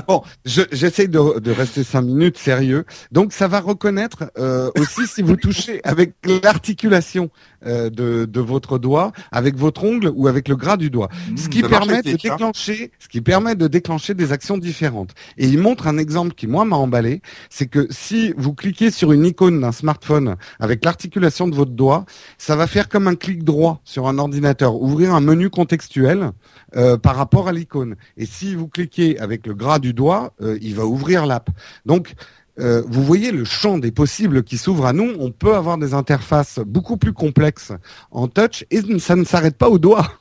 bon, 0.09 0.23
j'essaie 0.45 1.09
de, 1.09 1.41
de, 1.41 1.51
rester 1.51 1.85
cinq 1.85 2.03
minutes 2.03 2.39
sérieux. 2.39 2.85
Donc, 3.11 3.33
ça 3.33 3.49
va 3.49 3.61
reconnaître 3.61 4.31
euh, 4.39 4.71
aussi 4.79 5.07
si 5.07 5.23
vous 5.23 5.37
touchez 5.37 5.81
avec 5.85 6.15
l'articulation 6.25 7.31
euh, 7.67 7.91
de, 7.91 8.25
de, 8.25 8.41
votre 8.41 8.79
doigt, 8.79 9.13
avec 9.31 9.57
votre 9.57 9.85
ongle 9.85 10.13
ou 10.15 10.29
avec 10.29 10.49
le 10.49 10.57
gras 10.57 10.77
du 10.77 10.91
doigt, 10.91 11.09
mmh, 11.09 11.37
ce 11.37 11.49
qui 11.49 11.63
permet 11.63 12.03
de 12.03 12.13
déclencher, 12.13 12.91
ce 12.99 13.09
qui 13.09 13.21
permet 13.21 13.55
de 13.55 13.69
déclencher 13.69 14.15
des 14.15 14.33
actions 14.33 14.59
différentes. 14.59 15.11
Et 15.39 15.47
il 15.47 15.59
montre 15.59 15.87
un 15.87 15.99
exemple 15.99 16.35
qui 16.35 16.47
moi 16.47 16.65
m'a 16.65 16.77
emballé, 16.77 17.23
c'est 17.51 17.67
que 17.67 17.87
si 17.91 18.35
vous 18.37 18.55
cliquez 18.55 18.91
sur 18.91 19.13
une 19.13 19.25
icône 19.25 19.61
d'un 19.61 19.73
smartphone 19.73 20.37
avec 20.61 20.85
l'articulation 20.85 21.49
de 21.49 21.55
votre 21.55 21.73
doigt, 21.73 22.05
ça 22.39 22.57
va 22.57 22.67
faire 22.67 22.89
comme 22.89 23.09
un 23.09 23.15
clic 23.15 23.45
droit 23.45 23.81
sur 23.85 24.09
un 24.09 24.19
ordinateur, 24.19 24.75
ouvrir 24.75 25.15
un 25.15 25.21
menu 25.21 25.51
contextuel 25.51 26.33
euh, 26.77 26.97
par 26.97 27.17
rapport 27.17 27.49
à 27.49 27.53
l'icône. 27.53 27.97
Et 28.17 28.27
si 28.27 28.55
vous 28.55 28.69
cliquez 28.69 29.19
avec 29.19 29.47
le 29.47 29.55
gras 29.55 29.79
du 29.79 29.93
doigt, 29.93 30.33
euh, 30.41 30.59
il 30.63 30.75
va 30.75 30.87
ouvrir 30.87 31.27
l'app. 31.27 31.51
Donc, 31.87 32.15
euh, 32.61 32.83
vous 32.87 33.03
voyez 33.03 33.33
le 33.33 33.45
champ 33.45 33.79
des 33.79 33.91
possibles 33.91 34.43
qui 34.43 34.59
s'ouvre 34.59 34.85
à 34.87 34.93
nous. 34.93 35.15
On 35.19 35.31
peut 35.31 35.55
avoir 35.55 35.79
des 35.79 35.95
interfaces 35.95 36.59
beaucoup 36.67 36.99
plus 36.99 37.13
complexes 37.13 37.73
en 38.11 38.29
touch 38.29 38.65
et 38.71 38.81
ça 38.99 39.17
ne 39.17 39.25
s'arrête 39.25 39.57
pas 39.57 39.71
au 39.71 39.79
doigt. 39.79 40.13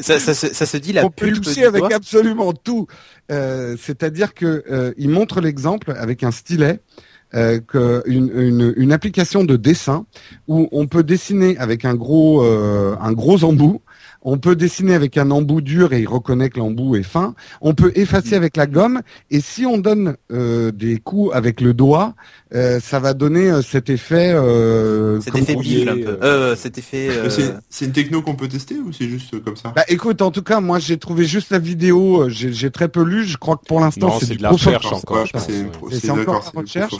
Ça, 0.00 0.18
ça, 0.18 0.34
ça, 0.34 0.66
se 0.66 0.76
dit 0.78 0.92
la 0.92 1.04
On 1.04 1.10
peut 1.10 1.30
toucher 1.32 1.64
avec 1.64 1.92
absolument 1.92 2.52
tout. 2.52 2.86
Euh, 3.30 3.76
C'est-à-dire 3.80 4.34
que 4.34 4.64
euh, 4.70 4.92
il 4.96 5.10
montre 5.10 5.40
l'exemple 5.40 5.92
avec 5.92 6.22
un 6.22 6.30
stylet. 6.30 6.80
Euh, 7.34 7.60
que 7.60 8.02
une, 8.06 8.30
une, 8.34 8.72
une, 8.78 8.90
application 8.90 9.44
de 9.44 9.56
dessin 9.56 10.06
où 10.46 10.66
on 10.72 10.86
peut 10.86 11.02
dessiner 11.02 11.58
avec 11.58 11.84
un 11.84 11.94
gros 11.94 12.42
un 12.42 13.12
gros 13.12 13.44
embout 13.44 13.82
On 14.22 14.38
peut 14.38 14.56
dessiner 14.56 14.94
avec 14.94 15.16
un 15.16 15.30
embout 15.30 15.60
dur 15.60 15.92
et 15.92 16.00
il 16.00 16.08
reconnaît 16.08 16.50
que 16.50 16.58
l'embout 16.58 16.96
est 16.96 17.02
fin. 17.02 17.34
On 17.60 17.74
peut 17.74 17.92
effacer 17.94 18.34
avec 18.34 18.56
la 18.56 18.66
gomme. 18.66 19.00
Et 19.30 19.40
si 19.40 19.64
on 19.66 19.78
donne 19.78 20.16
euh, 20.32 20.70
des 20.72 20.98
coups 20.98 21.34
avec 21.34 21.60
le 21.60 21.72
doigt, 21.74 22.14
euh, 22.54 22.80
ça 22.80 22.98
va 22.98 23.14
donner 23.14 23.50
euh, 23.50 23.62
cet 23.62 23.90
effet. 23.90 24.32
Euh, 24.32 25.20
Cet 25.20 25.36
effet 25.36 25.54
disiez, 25.56 25.88
un 25.88 25.94
peu. 25.96 26.18
Euh, 26.22 26.56
cet 26.56 26.78
effet. 26.78 27.08
euh, 27.10 27.28
C'est 27.70 27.84
une 27.84 27.92
techno 27.92 28.22
qu'on 28.22 28.34
peut 28.34 28.48
tester 28.48 28.76
ou 28.78 28.92
c'est 28.92 29.08
juste 29.08 29.42
comme 29.42 29.56
ça? 29.56 29.72
Bah 29.76 29.84
écoute, 29.88 30.20
en 30.22 30.30
tout 30.30 30.42
cas, 30.42 30.60
moi 30.60 30.78
j'ai 30.78 30.96
trouvé 30.98 31.24
juste 31.24 31.50
la 31.50 31.58
vidéo, 31.58 32.22
euh, 32.22 32.28
j'ai 32.28 32.70
très 32.70 32.88
peu 32.88 33.02
lu, 33.02 33.24
je 33.24 33.36
crois 33.36 33.56
que 33.56 33.64
pour 33.66 33.80
l'instant 33.80 34.18
c'est 34.18 34.26
du 34.30 34.36
de 34.38 34.42
la 34.42 34.50
recherche 34.50 34.92
encore, 34.92 35.26
c'est 35.90 36.10
encore 36.10 36.42
la 36.54 36.60
recherche. 36.60 36.94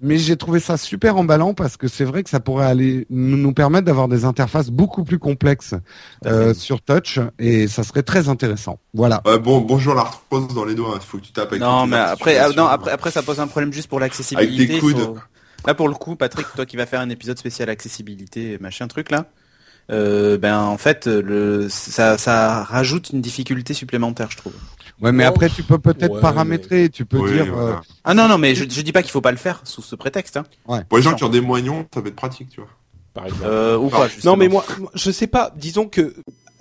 Mais 0.00 0.18
j'ai 0.18 0.36
trouvé 0.36 0.60
ça 0.60 0.76
super 0.76 1.16
emballant 1.16 1.54
parce 1.54 1.76
que 1.76 1.88
c'est 1.88 2.04
vrai 2.04 2.22
que 2.22 2.30
ça 2.30 2.40
pourrait 2.40 2.66
aller 2.66 3.06
nous, 3.10 3.52
permettre 3.52 3.86
d'avoir 3.86 4.08
des 4.08 4.24
interfaces 4.24 4.70
beaucoup 4.70 5.04
plus 5.04 5.18
complexes 5.18 5.74
euh, 6.26 6.54
sur 6.72 6.80
touch 6.80 7.18
et 7.38 7.68
ça 7.68 7.82
serait 7.82 8.02
très 8.02 8.28
intéressant. 8.28 8.78
Voilà. 8.94 9.20
Ouais, 9.26 9.38
bon, 9.38 9.60
bonjour 9.60 9.94
l'arthrose 9.94 10.48
dans 10.54 10.64
les 10.64 10.74
doigts. 10.74 10.94
Il 11.00 11.04
faut 11.04 11.18
que 11.18 11.24
tu 11.24 11.32
tapes 11.32 11.48
avec 11.48 11.60
Non, 11.60 11.86
mais 11.86 11.96
après, 11.98 12.38
ah, 12.38 12.48
non, 12.56 12.66
après, 12.66 12.90
après, 12.92 13.10
ça 13.10 13.22
pose 13.22 13.40
un 13.40 13.46
problème 13.46 13.72
juste 13.72 13.88
pour 13.88 14.00
l'accessibilité. 14.00 14.62
Avec 14.62 14.74
des 14.74 14.80
coudes. 14.80 14.96
faut- 14.98 15.18
Là, 15.66 15.74
pour 15.74 15.88
le 15.88 15.94
coup, 15.94 16.16
Patrick, 16.16 16.46
toi 16.56 16.64
qui 16.66 16.76
vas 16.76 16.86
faire 16.86 17.00
un 17.00 17.10
épisode 17.10 17.38
spécial 17.38 17.68
accessibilité, 17.68 18.56
machin 18.60 18.88
truc 18.88 19.10
là, 19.10 19.26
euh, 19.90 20.38
ben 20.38 20.58
en 20.58 20.78
fait, 20.78 21.06
le, 21.06 21.68
ça, 21.68 22.16
ça 22.18 22.64
rajoute 22.64 23.10
une 23.10 23.20
difficulté 23.20 23.74
supplémentaire, 23.74 24.30
je 24.30 24.38
trouve. 24.38 24.54
Ouais, 25.00 25.12
mais 25.12 25.24
Oh. 25.24 25.28
après 25.28 25.50
tu 25.50 25.62
peux 25.62 25.78
peut-être 25.78 26.14
Ouais, 26.14 26.20
paramétrer, 26.20 26.88
tu 26.88 27.04
peux 27.04 27.18
Oui, 27.18 27.32
dire. 27.32 27.46
voilà. 27.52 27.76
euh, 27.76 27.80
Ah 28.04 28.14
non, 28.14 28.28
non, 28.28 28.38
mais 28.38 28.54
je, 28.54 28.64
je 28.68 28.80
dis 28.80 28.92
pas 28.92 29.02
qu'il 29.02 29.10
faut 29.12 29.20
pas 29.20 29.30
le 29.30 29.36
faire 29.36 29.60
sous 29.64 29.82
ce 29.82 29.94
prétexte, 29.94 30.36
hein. 30.38 30.44
Pour 30.88 30.96
les 30.98 31.02
gens 31.04 31.14
qui 31.14 31.22
ont 31.24 31.28
des 31.28 31.40
moignons, 31.40 31.86
ça 31.92 32.00
va 32.00 32.08
être 32.08 32.16
pratique, 32.16 32.48
tu 32.50 32.60
vois. 32.60 32.70
Par 33.14 33.26
exemple. 33.26 33.44
Euh, 33.44 33.76
ou 33.76 33.88
pas. 33.90 34.08
justement. 34.08 34.32
Non, 34.32 34.38
mais 34.38 34.48
moi, 34.48 34.64
je 34.94 35.10
sais 35.10 35.26
pas. 35.26 35.52
Disons 35.56 35.86
que 35.86 36.14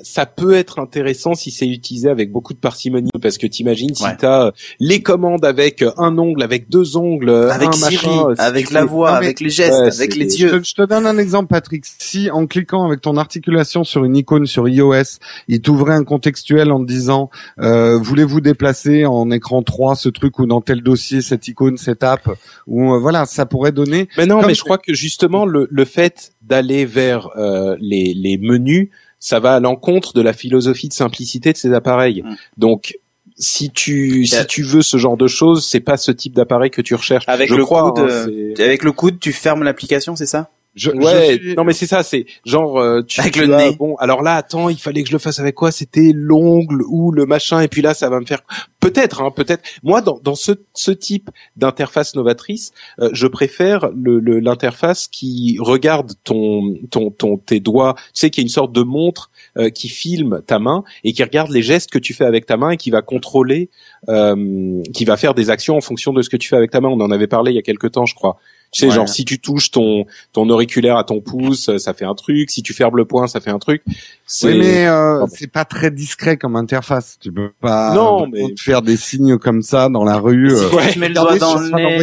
ça 0.04 0.26
peut 0.26 0.54
être 0.54 0.80
intéressant 0.80 1.34
si 1.36 1.52
c'est 1.52 1.68
utilisé 1.68 2.10
avec 2.10 2.32
beaucoup 2.32 2.54
de 2.54 2.60
parcimonie, 2.60 3.10
parce 3.22 3.38
que 3.38 3.48
t'imagines 3.48 3.94
si 3.96 4.04
Ouais. 4.04 4.16
t'as 4.18 4.48
euh, 4.48 4.52
les 4.80 5.02
commandes 5.02 5.46
avec 5.46 5.82
euh, 5.82 5.92
un 5.98 6.18
ongle, 6.18 6.42
avec 6.44 6.70
deux 6.70 6.98
ongles, 6.98 7.30
avec 7.30 7.70
un 7.70 7.72
Siri, 7.72 7.96
machin, 8.08 8.26
euh, 8.30 8.36
si 8.36 8.42
avec 8.42 8.68
tu 8.68 8.74
la 8.74 8.86
voix, 8.86 9.12
Non, 9.14 9.20
mais- 9.20 9.26
avec 9.26 9.40
les 9.40 9.50
gestes, 9.50 9.72
Ouais, 9.74 9.94
avec 9.96 10.16
les 10.16 10.30
Je 10.30 10.38
yeux. 10.46 10.60
te, 10.62 10.68
je 10.68 10.74
te 10.76 10.82
donne 10.86 11.06
un 11.06 11.18
exemple, 11.18 11.48
Patrick. 11.50 11.84
Si 11.86 12.30
en 12.32 12.48
cliquant 12.48 12.86
avec 12.86 13.02
ton 13.02 13.18
articulation 13.18 13.84
sur 13.84 14.04
une 14.06 14.16
icône 14.18 14.46
sur 14.46 14.68
iOS, 14.68 15.20
il 15.48 15.62
t'ouvrait 15.62 15.94
un 15.96 16.04
contextuel 16.04 16.72
en 16.72 16.80
te 16.82 16.88
disant 16.88 17.30
euh, 17.60 17.98
voulez-vous 17.98 18.42
déplacer 18.42 19.06
en 19.06 19.30
écran 19.32 19.62
3 19.64 19.96
ce 19.96 20.10
truc 20.10 20.40
ou 20.40 20.46
dans 20.46 20.62
tel 20.62 20.82
dossier 20.82 21.22
cette 21.22 21.48
icône, 21.48 21.78
cette 21.78 22.04
app 22.04 22.30
ou 22.68 22.94
euh, 22.94 23.00
voilà, 23.00 23.26
ça 23.26 23.46
pourrait 23.46 23.72
donner. 23.72 24.08
Mais 24.18 24.26
non, 24.26 24.38
Comme 24.40 24.48
mais 24.48 24.54
je 24.56 24.64
crois 24.64 24.78
que 24.78 24.94
justement 24.94 25.46
le, 25.46 25.68
le 25.70 25.86
fait 25.86 26.32
d'aller 26.42 26.86
vers 26.86 27.30
euh, 27.38 27.76
les, 27.80 28.14
les 28.16 28.38
menus, 28.38 28.90
ça 29.22 29.40
va 29.40 29.54
à 29.54 29.60
l'encontre 29.62 30.14
de 30.14 30.22
la 30.22 30.34
philosophie 30.34 30.90
de 30.90 30.94
simplicité 30.94 31.54
de 31.54 31.58
ces 31.58 31.72
appareils. 31.74 32.24
Mm. 32.24 32.36
Donc 32.58 32.98
si 33.38 33.70
tu 33.70 34.26
si 34.26 34.46
tu 34.48 34.64
veux 34.64 34.82
ce 34.82 34.98
genre 34.98 35.16
de 35.16 35.28
choses, 35.28 35.66
c'est 35.66 35.80
pas 35.80 35.96
ce 35.96 36.12
type 36.12 36.34
d'appareil 36.34 36.72
que 36.72 36.82
tu 36.82 36.96
recherches. 36.96 37.24
Avec 37.28 37.50
je 37.50 37.56
le 37.56 37.64
crois, 37.64 37.92
coude, 37.94 38.00
hein, 38.00 38.28
euh, 38.28 38.54
Avec 38.60 38.84
le 38.84 38.92
coude, 38.92 39.20
tu 39.20 39.32
fermes 39.32 39.64
l'application, 39.64 40.16
c'est 40.16 40.26
ça? 40.26 40.50
Je, 40.74 40.90
Ouais, 40.92 41.38
je 41.38 41.48
suis- 41.48 41.56
non 41.56 41.66
mais 41.66 41.74
c'est 41.74 41.86
ça, 41.86 42.02
c'est 42.02 42.26
genre 42.46 42.80
euh, 42.80 43.02
tu, 43.02 43.20
Avec 43.20 43.34
tu 43.34 43.46
le 43.46 43.54
as- 43.54 43.58
nez. 43.72 43.76
Bon, 43.76 43.96
alors 43.98 44.22
là, 44.22 44.36
attends, 44.36 44.70
il 44.70 44.78
fallait 44.78 45.04
que 45.04 45.10
je 45.10 45.14
le 45.14 45.20
fasse 45.20 45.40
avec 45.40 45.54
quoi? 45.54 45.70
C'était 45.72 46.14
l'ongle 46.16 46.82
ou 46.88 47.12
le 47.12 47.26
machin, 47.26 47.60
et 47.60 47.68
puis 47.68 47.82
là, 47.82 47.94
ça 47.94 48.10
va 48.10 48.22
me 48.22 48.26
faire 48.26 48.40
peut-être, 48.80 49.22
hein, 49.22 49.32
peut-être. 49.36 49.64
Moi, 49.84 50.00
dans, 50.02 50.20
dans 50.24 50.34
ce, 50.36 50.54
ce 50.74 50.92
type 50.92 51.30
d'interface 51.58 52.16
novatrice, 52.16 52.72
euh, 53.00 53.10
je 53.12 53.28
préfère 53.28 53.90
le 53.94 54.20
le- 54.20 54.40
l'interface 54.40 55.08
qui 55.10 55.58
regarde 55.60 56.14
ton 56.24 56.76
ton 56.90 57.12
ton 57.12 57.38
tes 57.38 57.60
doigts. 57.60 57.96
Tu 58.14 58.22
sais 58.22 58.30
qu'il 58.30 58.42
y 58.42 58.46
a 58.46 58.48
une 58.48 58.50
sorte 58.50 58.72
de 58.72 58.82
montre 58.84 59.30
euh, 59.58 59.70
qui 59.70 59.90
filme 59.90 60.42
ta 60.48 60.58
main 60.60 60.84
et 61.04 61.12
qui 61.12 61.22
regarde 61.24 61.52
les 61.52 61.62
gestes 61.64 61.90
que 61.92 62.00
tu 62.00 62.14
fais 62.14 62.26
avec 62.26 62.46
ta 62.46 62.56
main 62.56 62.70
et 62.72 62.78
qui 62.78 62.92
va 62.92 63.02
contrôler, 63.02 63.70
euh, 64.10 64.82
qui 64.94 65.06
va 65.06 65.18
faire 65.18 65.34
des 65.34 65.50
actions 65.50 65.76
en 65.76 65.82
fonction 65.82 66.14
de 66.14 66.22
ce 66.22 66.30
que 66.30 66.38
tu 66.38 66.48
fais 66.50 66.56
avec 66.56 66.72
ta 66.72 66.82
main. 66.82 66.90
On 66.90 67.02
en 67.02 67.12
avait 67.12 67.28
parlé 67.28 67.52
il 67.52 67.56
y 67.56 67.60
a 67.60 67.64
quelque 67.64 67.88
temps, 67.88 68.06
je 68.06 68.16
crois. 68.16 68.38
Tu 68.72 68.80
sais, 68.82 68.88
Ouais. 68.88 68.94
genre 68.96 69.10
si 69.10 69.26
tu 69.26 69.38
touches 69.38 69.70
ton 69.72 70.06
ton 70.32 70.50
auriculaire 70.50 70.96
à 70.96 71.04
ton 71.04 71.20
pouce, 71.20 71.68
euh, 71.68 71.78
ça 71.78 71.94
fait 71.94 72.06
un 72.06 72.16
truc. 72.16 72.50
Si 72.50 72.64
tu 72.64 72.74
fermes 72.74 72.96
le 72.96 73.04
poing, 73.04 73.28
ça 73.28 73.42
fait 73.42 73.50
un 73.50 73.60
truc. 73.60 73.84
C'est 74.26 74.48
Oui, 74.48 74.60
mais 74.60 74.88
euh, 74.88 75.26
c'est 75.28 75.52
pas 75.52 75.66
très 75.66 75.92
discret 75.92 76.38
comme 76.38 76.56
interface. 76.56 77.18
Tu 77.20 77.34
peux 77.34 77.52
pas 77.60 77.94
Non, 77.94 78.24
euh, 78.24 78.28
mais- 78.32 78.54
te 78.54 78.62
faire 78.62 78.82
des 78.82 78.96
signes 78.96 79.38
comme 79.38 79.62
ça 79.62 79.90
dans 79.90 80.06
la 80.06 80.18
rue. 80.20 80.50
Si 80.50 80.56
euh, 80.56 80.70
Ouais. 80.70 80.90
tu 80.94 81.00
mets 81.00 81.10
le 81.10 81.16
doigt 81.16 81.38
dans 81.38 81.56
le 81.56 81.70
nez, 81.70 82.00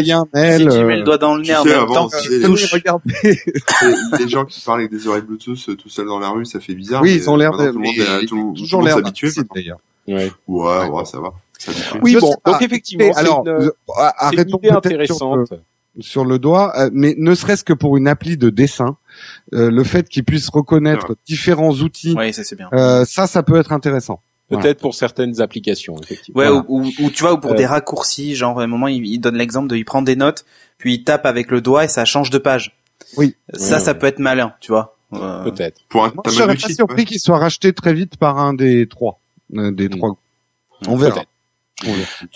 si 0.58 0.66
tu 0.66 0.84
mets 0.84 0.94
euh, 0.94 0.96
le 0.98 1.02
doigt 1.04 1.16
dans 1.16 1.36
le 1.36 1.42
nez 1.42 1.56
en 1.56 1.64
même 1.64 1.86
temps 1.86 2.08
tu 2.10 2.28
que 2.28 2.34
tu 2.34 2.42
touches. 2.44 2.70
regardez. 2.72 3.14
les, 4.18 4.28
gens 4.28 4.44
qui 4.44 4.60
parlent 4.60 4.80
avec 4.80 4.90
des 4.92 5.06
oreilles 5.08 5.22
Bluetooth 5.22 5.58
euh, 5.70 5.74
tout 5.74 5.88
seuls 5.88 6.06
dans 6.06 6.18
la 6.18 6.28
rue, 6.28 6.44
ça 6.44 6.60
fait 6.60 6.74
bizarre. 6.74 7.00
Oui, 7.00 7.14
ils 7.14 7.30
ont 7.30 7.36
l'air 7.36 7.52
toujours 8.56 8.82
l'air 8.82 9.00
d'acide, 9.00 9.46
d'ailleurs. 9.54 9.78
ouais. 10.06 10.30
Ouais, 10.46 10.86
ouais, 10.88 11.04
ça 11.06 11.18
va. 11.18 11.32
Ça. 11.58 11.72
Oui, 12.02 12.12
Je 12.12 12.18
bon. 12.20 12.34
Donc 12.46 12.62
effectivement, 12.62 13.10
c'est 13.12 13.18
Alors, 13.18 13.42
une, 13.44 13.48
euh, 13.48 13.70
c'est 14.30 14.42
une 14.42 14.48
idée 14.56 14.68
sur 14.68 14.76
intéressante. 14.76 15.48
Sur 16.00 16.24
le 16.24 16.38
doigt, 16.38 16.72
euh, 16.78 16.90
mais 16.92 17.14
ne 17.18 17.34
serait-ce 17.34 17.64
que 17.64 17.72
pour 17.72 17.96
une 17.96 18.08
appli 18.08 18.36
de 18.36 18.50
dessin, 18.50 18.96
euh, 19.54 19.70
le 19.70 19.84
fait 19.84 20.08
qu'il 20.08 20.24
puisse 20.24 20.48
reconnaître 20.48 21.10
Ouais. 21.10 21.16
différents 21.26 21.72
outils, 21.72 22.14
Oui, 22.16 22.32
ça 22.32 22.44
c'est 22.44 22.56
bien. 22.56 22.68
euh, 22.72 23.04
ça, 23.04 23.26
ça 23.26 23.42
peut 23.42 23.56
être 23.56 23.72
intéressant. 23.72 24.20
Peut-être 24.48 24.80
pour 24.80 24.94
certaines 24.94 25.40
applications, 25.42 25.96
effectivement. 26.02 26.40
Ouais, 26.40 26.48
Voilà. 26.48 26.64
ou, 26.68 26.84
ou, 26.86 26.92
ou 27.04 27.10
tu 27.10 27.22
vois, 27.22 27.34
ou 27.34 27.38
pour 27.38 27.52
Euh. 27.52 27.56
des 27.56 27.66
raccourcis, 27.66 28.34
genre 28.34 28.58
à 28.60 28.64
un 28.64 28.66
moment 28.66 28.88
il, 28.88 29.04
il 29.06 29.18
donne 29.18 29.36
l'exemple 29.36 29.68
de 29.68 29.76
il 29.76 29.84
prend 29.84 30.00
des 30.00 30.16
notes, 30.16 30.46
puis 30.78 30.94
il 30.94 31.04
tape 31.04 31.26
avec 31.26 31.50
le 31.50 31.60
doigt 31.60 31.84
et 31.84 31.88
ça 31.88 32.04
change 32.06 32.30
de 32.30 32.38
page. 32.38 32.78
Oui. 33.16 33.34
Ça, 33.54 33.76
Ouais, 33.76 33.80
ça 33.82 33.94
peut 33.94 34.06
être 34.06 34.18
malin, 34.20 34.54
tu 34.60 34.72
vois. 34.72 34.96
Euh, 35.14 35.44
Peut-être. 35.44 35.80
Pour 35.88 36.04
un 36.04 36.12
Moi, 36.14 36.22
je 36.26 36.30
serais 36.32 36.54
pas 36.56 36.68
surpris 36.68 37.04
qu'il 37.06 37.18
soit 37.20 37.38
racheté 37.38 37.72
très 37.72 37.92
vite 37.94 38.16
par 38.16 38.38
un 38.38 38.54
des 38.54 38.86
trois, 38.86 39.20
euh, 39.56 39.70
des 39.70 39.88
Mm. 39.88 39.96
trois. 39.96 40.16
On 40.86 40.96
verra. 40.96 41.22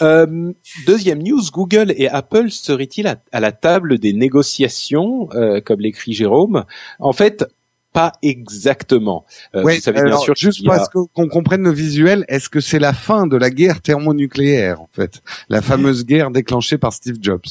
Euh, 0.01 0.53
deuxième 0.86 1.22
news, 1.22 1.43
Google 1.53 1.93
et 1.97 2.09
Apple 2.09 2.51
seraient-ils 2.51 3.07
à, 3.07 3.16
à 3.32 3.40
la 3.40 3.53
table 3.53 3.99
des 3.99 4.12
négociations, 4.12 5.28
euh, 5.34 5.61
comme 5.61 5.80
l'écrit 5.80 6.12
Jérôme? 6.12 6.64
En 7.01 7.12
fait, 7.12 7.45
pas 7.93 8.12
exactement. 8.22 9.24
Euh, 9.55 9.62
Ouais, 9.62 9.76
vous 9.76 9.80
savez 9.82 9.99
bien 10.01 10.07
alors, 10.07 10.22
sûr 10.24 10.34
juste 10.34 10.64
a- 10.66 10.68
parce 10.68 10.88
qu'on 10.88 11.28
comprenne 11.28 11.62
le 11.62 11.72
visuel, 11.72 12.24
est-ce 12.28 12.49
que 12.49 12.61
c'est 12.61 12.78
la 12.78 12.93
fin 12.93 13.26
de 13.26 13.36
la 13.36 13.51
guerre 13.51 13.80
thermonucléaire 13.82 14.80
en 14.80 14.88
fait, 14.93 15.22
la 15.49 15.61
fameuse 15.62 16.05
guerre 16.07 16.30
déclenchée 16.30 16.78
par 16.78 16.93
Steve 16.93 17.16
Jobs 17.20 17.43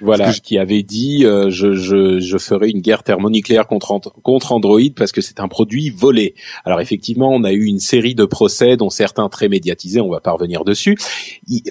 Voilà, 0.00 0.32
qui 0.32 0.58
avait 0.58 0.82
dit 0.82 1.24
euh, 1.24 1.50
je, 1.50 1.74
je, 1.74 2.18
je 2.20 2.38
ferai 2.38 2.70
une 2.70 2.80
guerre 2.80 3.02
thermonucléaire 3.04 3.66
contre, 3.66 4.12
contre 4.22 4.52
Android 4.52 4.80
parce 4.96 5.12
que 5.12 5.20
c'est 5.20 5.38
un 5.40 5.48
produit 5.48 5.90
volé. 5.90 6.34
Alors 6.64 6.80
effectivement, 6.80 7.30
on 7.30 7.44
a 7.44 7.52
eu 7.52 7.64
une 7.64 7.78
série 7.80 8.14
de 8.16 8.24
procès 8.24 8.76
dont 8.76 8.90
certains 8.90 9.28
très 9.28 9.48
médiatisés, 9.48 10.00
on 10.00 10.10
va 10.10 10.20
pas 10.20 10.32
revenir 10.32 10.64
dessus, 10.64 10.96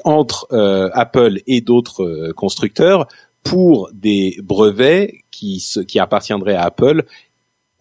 entre 0.05 0.47
euh, 0.53 0.89
Apple 0.93 1.39
et 1.47 1.61
d'autres 1.61 2.03
euh, 2.03 2.33
constructeurs 2.33 3.07
pour 3.43 3.89
des 3.93 4.39
brevets 4.41 5.13
qui, 5.31 5.59
se, 5.59 5.81
qui 5.81 5.99
appartiendraient 5.99 6.55
à 6.55 6.63
Apple 6.63 7.03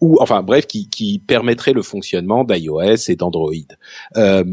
ou 0.03 0.17
enfin 0.19 0.43
bref 0.43 0.67
qui, 0.67 0.89
qui 0.89 1.17
permettraient 1.17 1.71
le 1.71 1.81
fonctionnement 1.81 2.43
d'iOS 2.43 3.09
et 3.09 3.15
d'Android. 3.15 3.53
Euh, 4.17 4.43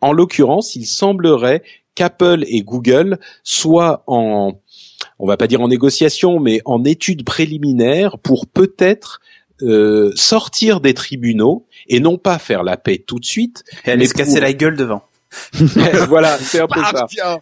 en 0.00 0.12
l'occurrence, 0.12 0.76
il 0.76 0.86
semblerait 0.86 1.62
qu'Apple 1.94 2.44
et 2.46 2.62
Google 2.62 3.18
soient 3.42 4.02
en 4.06 4.54
on 5.18 5.26
va 5.26 5.36
pas 5.36 5.46
dire 5.46 5.60
en 5.60 5.68
négociation, 5.68 6.40
mais 6.40 6.62
en 6.64 6.84
études 6.84 7.24
préliminaires 7.24 8.18
pour 8.18 8.46
peut-être 8.46 9.20
euh, 9.60 10.10
sortir 10.14 10.80
des 10.80 10.94
tribunaux 10.94 11.66
et 11.86 12.00
non 12.00 12.16
pas 12.16 12.38
faire 12.38 12.62
la 12.62 12.78
paix 12.78 12.96
tout 12.98 13.20
de 13.20 13.26
suite. 13.26 13.62
Et 13.84 13.90
aller 13.90 14.06
se 14.06 14.14
casser 14.14 14.40
la 14.40 14.54
gueule 14.54 14.76
devant. 14.76 15.02
voilà, 16.08 16.36
c'est 16.38 16.60
un 16.60 16.66
peu 16.66 16.80
Ah, 16.82 16.90
ça. 16.94 17.06
tiens. 17.08 17.38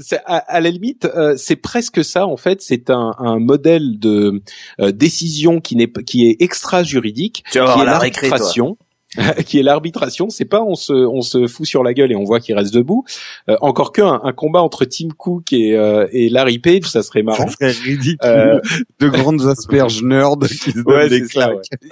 C'est- 0.00 0.20
À, 0.26 0.36
à 0.36 0.60
la 0.60 0.70
limite, 0.70 1.04
euh, 1.06 1.34
c'est 1.36 1.56
presque 1.56 2.04
ça 2.04 2.26
en 2.26 2.36
fait. 2.36 2.62
C'est 2.62 2.90
un, 2.90 3.12
un 3.18 3.38
modèle 3.38 3.98
de 3.98 4.42
euh, 4.80 4.92
décision 4.92 5.60
qui 5.60 5.76
n'est 5.76 5.86
pas- 5.88 6.02
qui 6.02 6.26
est 6.28 6.36
extra 6.40 6.82
juridique, 6.82 7.44
Tu 7.50 7.58
vas 7.58 7.74
qui 7.74 7.80
est 7.80 7.84
la 7.84 7.98
récré, 7.98 8.28
toi. 8.28 8.38
l'arbitration. 8.38 8.76
qui 9.46 9.58
est 9.58 9.62
l'arbitration, 9.62 10.28
c'est 10.30 10.44
pas 10.44 10.62
on 10.62 10.74
se 10.74 10.92
on 10.92 11.22
se 11.22 11.46
fout 11.46 11.64
sur 11.64 11.82
la 11.84 11.94
gueule 11.94 12.10
et 12.12 12.16
on 12.16 12.24
voit 12.24 12.40
qu'il 12.40 12.54
reste 12.56 12.74
debout. 12.74 13.04
Euh, 13.48 13.56
encore 13.60 13.92
qu'un 13.92 14.20
un 14.24 14.32
combat 14.32 14.60
entre 14.62 14.84
Tim 14.84 15.08
Cook 15.16 15.52
et, 15.52 15.76
euh, 15.76 16.06
et 16.10 16.28
Larry 16.28 16.58
Page, 16.58 16.82
ça 16.84 17.02
serait 17.02 17.22
marrant. 17.22 17.46
Ça 17.46 17.52
serait 17.52 17.70
ridicule. 17.70 18.16
Euh, 18.24 18.60
De 19.00 19.08
grandes 19.08 19.46
asperges 19.46 20.02
nerds 20.02 20.38
qui 20.48 20.72
se 20.72 20.80
donnent 20.82 20.86
Ouais, 20.86 21.08
des 21.08 21.22
claques. 21.22 21.50
ouais. 21.54 21.88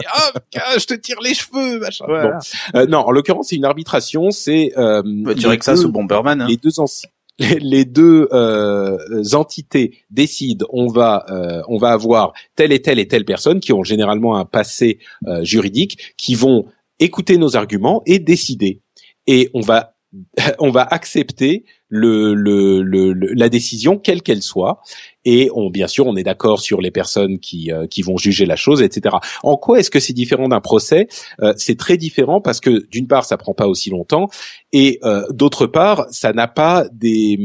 Ah, 0.57 0.79
je 0.79 0.85
te 0.87 0.95
tire 0.95 1.19
les 1.23 1.35
cheveux, 1.35 1.79
machin. 1.79 2.05
Voilà. 2.09 2.39
Bon. 2.73 2.79
Euh, 2.81 2.87
non, 2.87 2.99
en 2.99 3.11
l'occurrence, 3.13 3.49
c'est 3.49 3.57
une 3.57 3.65
arbitration. 3.65 4.31
C'est 4.31 4.73
euh, 4.77 5.03
Bah, 5.05 5.35
tu 5.35 5.43
que 5.57 5.65
ça 5.65 5.75
deux- 5.75 5.83
sous 5.83 5.93
Bomberman. 5.93 6.41
Hein. 6.43 6.47
les 6.49 6.57
deux 6.57 6.71
anci- 6.81 7.07
les, 7.39 7.59
les 7.59 7.85
deux 7.85 8.29
euh, 8.33 8.97
entités 9.33 9.99
décident 10.11 10.67
on 10.71 10.87
va 10.87 11.27
euh, 11.31 11.63
on 11.69 11.79
va 11.79 11.91
avoir 11.91 12.33
telle 12.55 12.71
et 12.73 12.81
telle 12.81 12.99
et 13.01 13.09
telle 13.09 13.25
personne 13.25 13.59
qui 13.59 13.73
ont 13.73 13.83
généralement 13.83 14.37
un 14.37 14.45
passé 14.45 14.99
euh, 15.27 15.43
juridique 15.43 16.15
qui 16.17 16.35
vont 16.37 16.67
écouter 16.99 17.37
nos 17.37 17.57
arguments 17.57 18.03
et 18.07 18.19
décider 18.19 18.81
et 19.27 19.51
on 19.55 19.61
va 19.61 19.95
on 20.59 20.71
va 20.71 20.83
accepter 20.83 21.65
le, 21.89 22.35
le, 22.35 22.83
le, 22.83 23.13
la 23.13 23.49
décision, 23.49 23.99
quelle 23.99 24.23
qu'elle 24.23 24.43
soit. 24.43 24.81
Et 25.25 25.49
on, 25.55 25.71
bien 25.71 25.87
sûr, 25.87 26.07
on 26.07 26.17
est 26.17 26.23
d'accord 26.23 26.61
sur 26.61 26.81
les 26.81 26.91
personnes 26.91 27.39
qui, 27.39 27.71
euh, 27.71 27.87
qui 27.87 28.03
vont 28.03 28.17
juger 28.17 28.47
la 28.47 28.57
chose, 28.57 28.83
etc. 28.83 29.17
En 29.43 29.57
quoi 29.57 29.79
est-ce 29.79 29.91
que 29.91 30.01
c'est 30.01 30.13
différent 30.13 30.49
d'un 30.49 30.61
procès? 30.61 31.09
Euh, 31.41 31.55
C'est 31.57 31.79
très 31.79 31.97
différent 31.97 32.41
parce 32.41 32.61
que 32.61 32.87
d'une 32.91 33.07
part, 33.07 33.25
ça 33.25 33.37
prend 33.37 33.55
pas 33.55 33.69
aussi 33.69 33.91
longtemps, 33.91 34.29
et 34.73 34.99
euh, 35.05 35.25
d'autre 35.31 35.67
part, 35.67 36.07
ça 36.11 36.33
n'a 36.33 36.49
pas 36.49 36.85
des, 36.93 37.39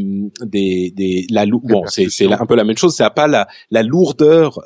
des, 0.44 0.92
des 0.96 1.28
la 1.30 1.46
bon, 1.46 1.84
c'est, 1.88 2.10
c'est 2.10 2.32
un 2.32 2.46
peu 2.46 2.56
la 2.56 2.64
même 2.64 2.78
chose. 2.78 2.96
Ça 2.96 3.06
n'a 3.06 3.12
pas 3.12 3.28
la, 3.28 3.48
la 3.72 3.84
lourdeur 3.84 4.60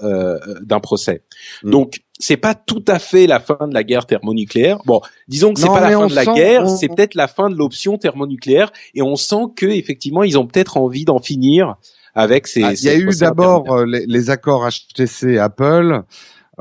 d'un 0.62 0.80
procès. 0.80 1.24
Mm. 1.64 1.72
Donc 1.72 2.00
c'est 2.24 2.38
pas 2.38 2.56
tout 2.56 2.86
à 2.88 3.00
fait 3.00 3.28
la 3.28 3.42
fin 3.42 3.68
de 3.68 3.74
la 3.74 3.84
guerre 3.84 4.06
thermonucléaire. 4.06 4.80
Bon, 4.86 5.02
disons 5.28 5.54
que 5.54 5.60
c'est 5.60 5.68
pas 5.68 5.82
la 5.82 5.92
fin 5.92 6.08
de 6.08 6.16
la 6.16 6.26
guerre, 6.26 6.70
c'est 6.70 6.88
peut-être 6.88 7.16
la 7.16 7.28
fin 7.28 7.50
de 7.50 7.56
l'option 7.56 7.98
thermonucléaire, 7.98 8.72
et 8.96 9.02
on 9.02 9.18
sent 9.18 9.52
que 9.58 9.66
effectivement 9.66 10.24
ils 10.24 10.38
ont 10.38 10.48
peut-être 10.48 10.78
envie 10.78 11.04
d'en 11.04 11.20
finir 11.20 11.76
avec 12.16 12.48
ces. 12.48 12.64
Ah, 12.64 12.74
il 12.74 12.84
y 12.84 12.90
a 12.90 12.96
eu 12.96 13.10
d'abord 13.20 13.70
euh, 13.74 13.86
les, 13.86 14.30
accords 14.30 14.70
HTC 14.70 15.38
Apple. 15.38 16.04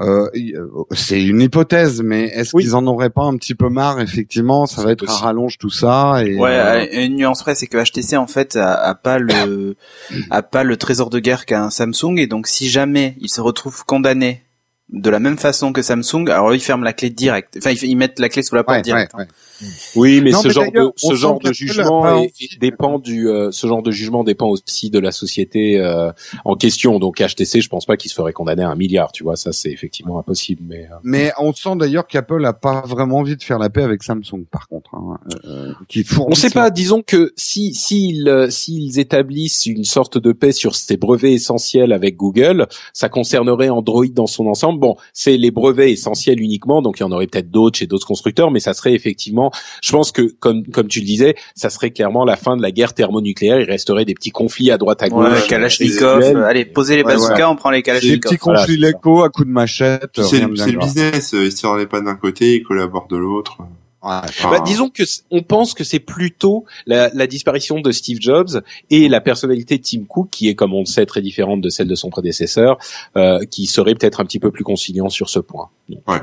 Euh, 0.01 0.27
c'est 0.91 1.23
une 1.23 1.43
hypothèse, 1.43 2.03
mais 2.03 2.23
est-ce 2.25 2.57
qu'ils 2.57 2.75
en 2.75 2.87
auraient 2.87 3.11
pas 3.11 3.25
un 3.25 3.37
petit 3.37 3.55
peu 3.55 3.69
marre 3.69 4.01
Effectivement, 4.01 4.67
ça 4.67 4.83
va 4.83 4.91
être 4.91 5.09
un 5.09 5.15
rallonge 5.15 5.59
tout 5.59 5.71
ça. 5.71 6.25
Et, 6.25 6.35
ouais, 6.39 6.51
euh, 6.51 6.87
une 7.05 7.17
nuance 7.17 7.43
près, 7.43 7.55
c'est 7.55 7.69
que 7.69 7.79
HTC 7.79 8.17
en 8.17 8.27
fait 8.27 8.57
a, 8.57 8.95
pas 8.97 9.19
le 9.19 9.77
a 10.31 10.43
pas 10.43 10.65
le 10.65 10.77
trésor 10.77 11.09
de 11.09 11.21
guerre 11.21 11.47
qu'a 11.47 11.63
un 11.63 11.71
Samsung, 11.71 12.17
et 12.17 12.27
donc 12.27 12.49
si 12.49 12.69
jamais 12.69 13.15
il 13.21 13.29
se 13.29 13.41
retrouve 13.41 13.85
condamné 13.85 14.43
de 14.93 15.11
la 15.11 15.18
même 15.18 15.38
façon 15.38 15.72
que 15.72 15.80
Samsung, 15.80 16.28
alors 16.28 16.55
ils 16.55 16.61
ferment 16.61 16.84
la 16.84 16.93
clé 16.93 17.09
direct. 17.09 17.57
Enfin, 17.59 17.70
ils 17.70 17.97
mettent 17.97 18.18
la 18.18 18.28
clé 18.28 18.43
sous 18.43 18.55
la 18.55 18.62
porte 18.62 18.82
direct. 18.82 19.12
Hein. 19.16 19.26
Oui, 19.97 20.20
mais 20.20 20.32
ce 20.32 20.49
genre 20.49 20.70
de 20.70 20.93
ce 20.97 21.14
genre 21.14 21.38
de 21.38 21.53
jugement 21.53 22.26
dépend 22.61 22.99
du 22.99 23.28
euh, 23.28 23.51
ce 23.53 23.66
genre 23.66 23.82
de 23.82 23.90
jugement 23.90 24.24
dépend 24.24 24.49
aussi 24.49 24.90
de 24.90 24.99
la 24.99 25.12
société 25.12 25.78
euh, 25.78 26.11
en 26.45 26.57
question. 26.57 26.99
Donc 26.99 27.20
HTC, 27.20 27.61
je 27.61 27.68
pense 27.68 27.86
pas 27.86 27.97
qu'il 27.97 28.11
se 28.11 28.14
ferait 28.14 28.32
condamner 28.32 28.62
à 28.62 28.70
un 28.70 28.74
milliard. 28.74 29.12
Tu 29.12 29.22
vois, 29.22 29.36
ça 29.36 29.53
c'est 29.53 29.70
effectivement 29.70 30.18
impossible. 30.18 30.62
Mais 30.66 30.88
euh, 30.90 30.97
mais 31.05 31.32
on 31.38 31.53
sent 31.53 31.76
d'ailleurs 31.76 32.07
qu'Apple 32.07 32.45
a 32.45 32.53
pas 32.53 32.82
vraiment 32.82 33.18
envie 33.18 33.36
de 33.36 33.43
faire 33.43 33.59
la 33.59 33.70
paix 33.70 33.82
avec 33.82 34.03
Samsung, 34.03 34.45
par 34.51 34.68
contre. 34.68 34.95
Hein, 34.95 35.18
qui 35.88 36.05
on 36.18 36.34
sait 36.34 36.51
pas. 36.51 36.70
Disons 36.70 37.03
que 37.03 37.32
si 37.36 37.74
s'ils 37.74 38.49
s'ils 38.51 38.99
établissent 38.99 39.66
une 39.66 39.84
sorte 39.84 40.18
de 40.18 40.32
paix 40.32 40.53
sur 40.53 40.74
ces 40.74 40.97
brevets 40.97 41.32
essentiels 41.32 41.93
avec 41.93 42.16
Google, 42.16 42.66
ça 42.93 43.09
concernerait 43.09 43.68
Android 43.68 44.07
dans 44.12 44.26
son 44.26 44.47
ensemble. 44.47 44.82
Bon, 44.83 44.97
c'est 45.12 45.37
les 45.37 45.53
brevets 45.53 45.93
essentiels 45.93 46.41
uniquement, 46.41 46.83
donc 46.83 46.99
il 46.99 47.03
y 47.03 47.05
en 47.05 47.12
aurait 47.12 47.28
peut-être 47.28 47.53
d'autres 47.53 47.78
chez 47.78 47.87
d'autres 47.87 48.07
constructeurs, 48.07 48.51
mais 48.51 48.59
ça 48.59 48.74
serait 48.74 48.95
effectivement 48.95 49.53
je 49.80 49.93
pense 49.93 50.11
que, 50.11 50.22
comme 50.41 50.66
comme 50.66 50.89
tu 50.89 50.99
le 50.99 51.07
disais, 51.07 51.37
ça 51.55 51.70
serait 51.70 51.93
clairement 51.93 52.24
la 52.24 52.37
fin 52.37 52.57
de 52.57 52.62
la 52.62 52.72
guerre 52.72 52.93
thermonucléaire. 52.95 53.61
Il 53.61 53.70
resterait 53.70 54.05
des 54.05 54.14
petits 54.14 54.33
conflits 54.33 54.72
à 54.72 54.78
droite 54.78 55.03
à 55.05 55.09
gauche. 55.09 55.30
Ouais, 55.30 55.47
Kalachnikov. 55.49 56.37
allez, 56.45 56.64
posez 56.64 56.97
les 56.97 57.05
bazookas, 57.05 57.49
on 57.49 57.55
prend 57.55 57.70
les 57.70 57.83
Kalachnikov. 57.83 58.14
Des 58.14 58.20
petits 58.20 58.39
conflits 58.39 58.76
voilà, 58.76 59.26
à 59.26 59.28
coups 59.28 59.47
de 59.47 59.53
machette. 59.53 60.20
C'est 60.20 60.41
le 60.41 60.78
business. 60.78 61.33
Ils 61.33 61.55
tirent 61.55 61.76
les 61.76 61.87
pas 61.87 62.01
d'un 62.01 62.16
côté, 62.16 62.57
ils 62.57 62.62
collaborent 62.64 63.09
de 63.09 63.16
l'autre. 63.16 63.59
Bah, 64.03 64.61
disons 64.65 64.91
que 64.91 65.03
on 65.31 65.43
pense 65.43 65.75
que 65.75 65.85
c'est 65.85 66.01
plutôt 66.01 66.65
la, 66.87 67.11
la, 67.15 67.27
disparition 67.27 67.81
de 67.81 67.93
Steve 67.93 68.19
Jobs 68.21 68.63
et 68.91 69.09
la 69.09 69.21
personnalité 69.21 69.79
de 69.79 69.83
Tim 69.83 70.05
Cook 70.09 70.29
qui 70.31 70.49
est, 70.49 70.55
comme 70.55 70.75
on 70.75 70.81
le 70.81 70.87
sait, 70.87 71.07
très 71.07 71.23
différente 71.23 71.61
de 71.61 71.69
celle 71.69 71.89
de 71.89 71.95
son 71.95 72.11
prédécesseur, 72.11 72.79
euh, 73.17 73.45
qui 73.45 73.67
serait 73.67 73.95
peut-être 73.95 74.21
un 74.21 74.25
petit 74.25 74.41
peu 74.41 74.51
plus 74.51 74.65
conciliant 74.65 75.09
sur 75.09 75.29
ce 75.29 75.39
point. 75.39 75.69
Ouais, 75.89 76.21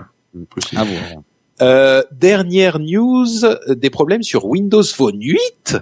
possible. 0.50 0.82
Ah 0.82 0.86
bon, 0.86 1.24
euh, 1.62 2.04
dernière 2.12 2.80
news, 2.80 3.28
des 3.70 3.90
problèmes 3.90 4.24
sur 4.24 4.46
Windows 4.46 4.84
Phone 4.84 5.22
8. 5.22 5.78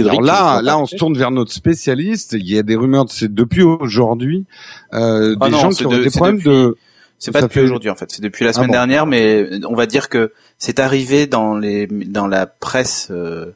Alors 0.00 0.20
là, 0.20 0.60
là, 0.62 0.78
on 0.78 0.86
se 0.86 0.96
tourne 0.96 1.16
vers 1.16 1.30
notre 1.30 1.52
spécialiste. 1.52 2.34
Il 2.38 2.48
y 2.48 2.58
a 2.58 2.62
des 2.62 2.76
rumeurs, 2.76 3.06
c'est 3.08 3.32
depuis 3.32 3.62
aujourd'hui, 3.62 4.44
euh, 4.92 5.34
ah 5.40 5.48
des 5.48 5.56
gens 5.56 5.70
qui 5.70 5.86
ont 5.86 5.90
des 5.90 6.10
problèmes 6.10 6.40
de. 6.40 6.76
C'est 7.18 7.32
pas 7.32 7.42
depuis 7.42 7.60
aujourd'hui 7.60 7.90
en 7.90 7.96
fait, 7.96 8.10
c'est 8.10 8.22
depuis 8.22 8.44
la 8.44 8.50
ah 8.50 8.52
semaine 8.52 8.70
dernière, 8.70 9.06
mais 9.06 9.48
on 9.68 9.74
va 9.74 9.86
dire 9.86 10.08
que 10.08 10.32
c'est 10.56 10.78
arrivé 10.78 11.26
dans 11.26 11.56
les 11.56 11.86
dans 11.86 12.26
la 12.26 12.46
presse 12.46 13.08
euh, 13.10 13.46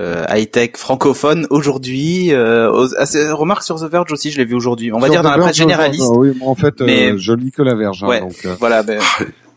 euh, 0.00 0.24
high-tech 0.28 0.72
francophone 0.76 1.46
aujourd'hui. 1.50 2.32
Euh, 2.32 2.70
remarque 3.32 3.62
sur 3.62 3.80
The 3.80 3.90
Verge 3.90 4.12
aussi, 4.12 4.30
je 4.30 4.38
l'ai 4.38 4.44
vu 4.44 4.54
aujourd'hui. 4.54 4.92
On 4.92 4.98
va 4.98 5.08
dire 5.08 5.22
dans 5.22 5.30
la 5.30 5.38
presse 5.38 5.56
généraliste. 5.56 6.10
oui, 6.10 6.36
en 6.40 6.54
fait, 6.54 6.80
mais... 6.80 7.16
je 7.18 7.32
lis 7.32 7.52
que 7.52 7.62
la 7.62 7.74
Verge. 7.74 8.04
Hein, 8.04 8.20
donc, 8.20 8.46
voilà. 8.58 8.82
Ben, 8.82 9.00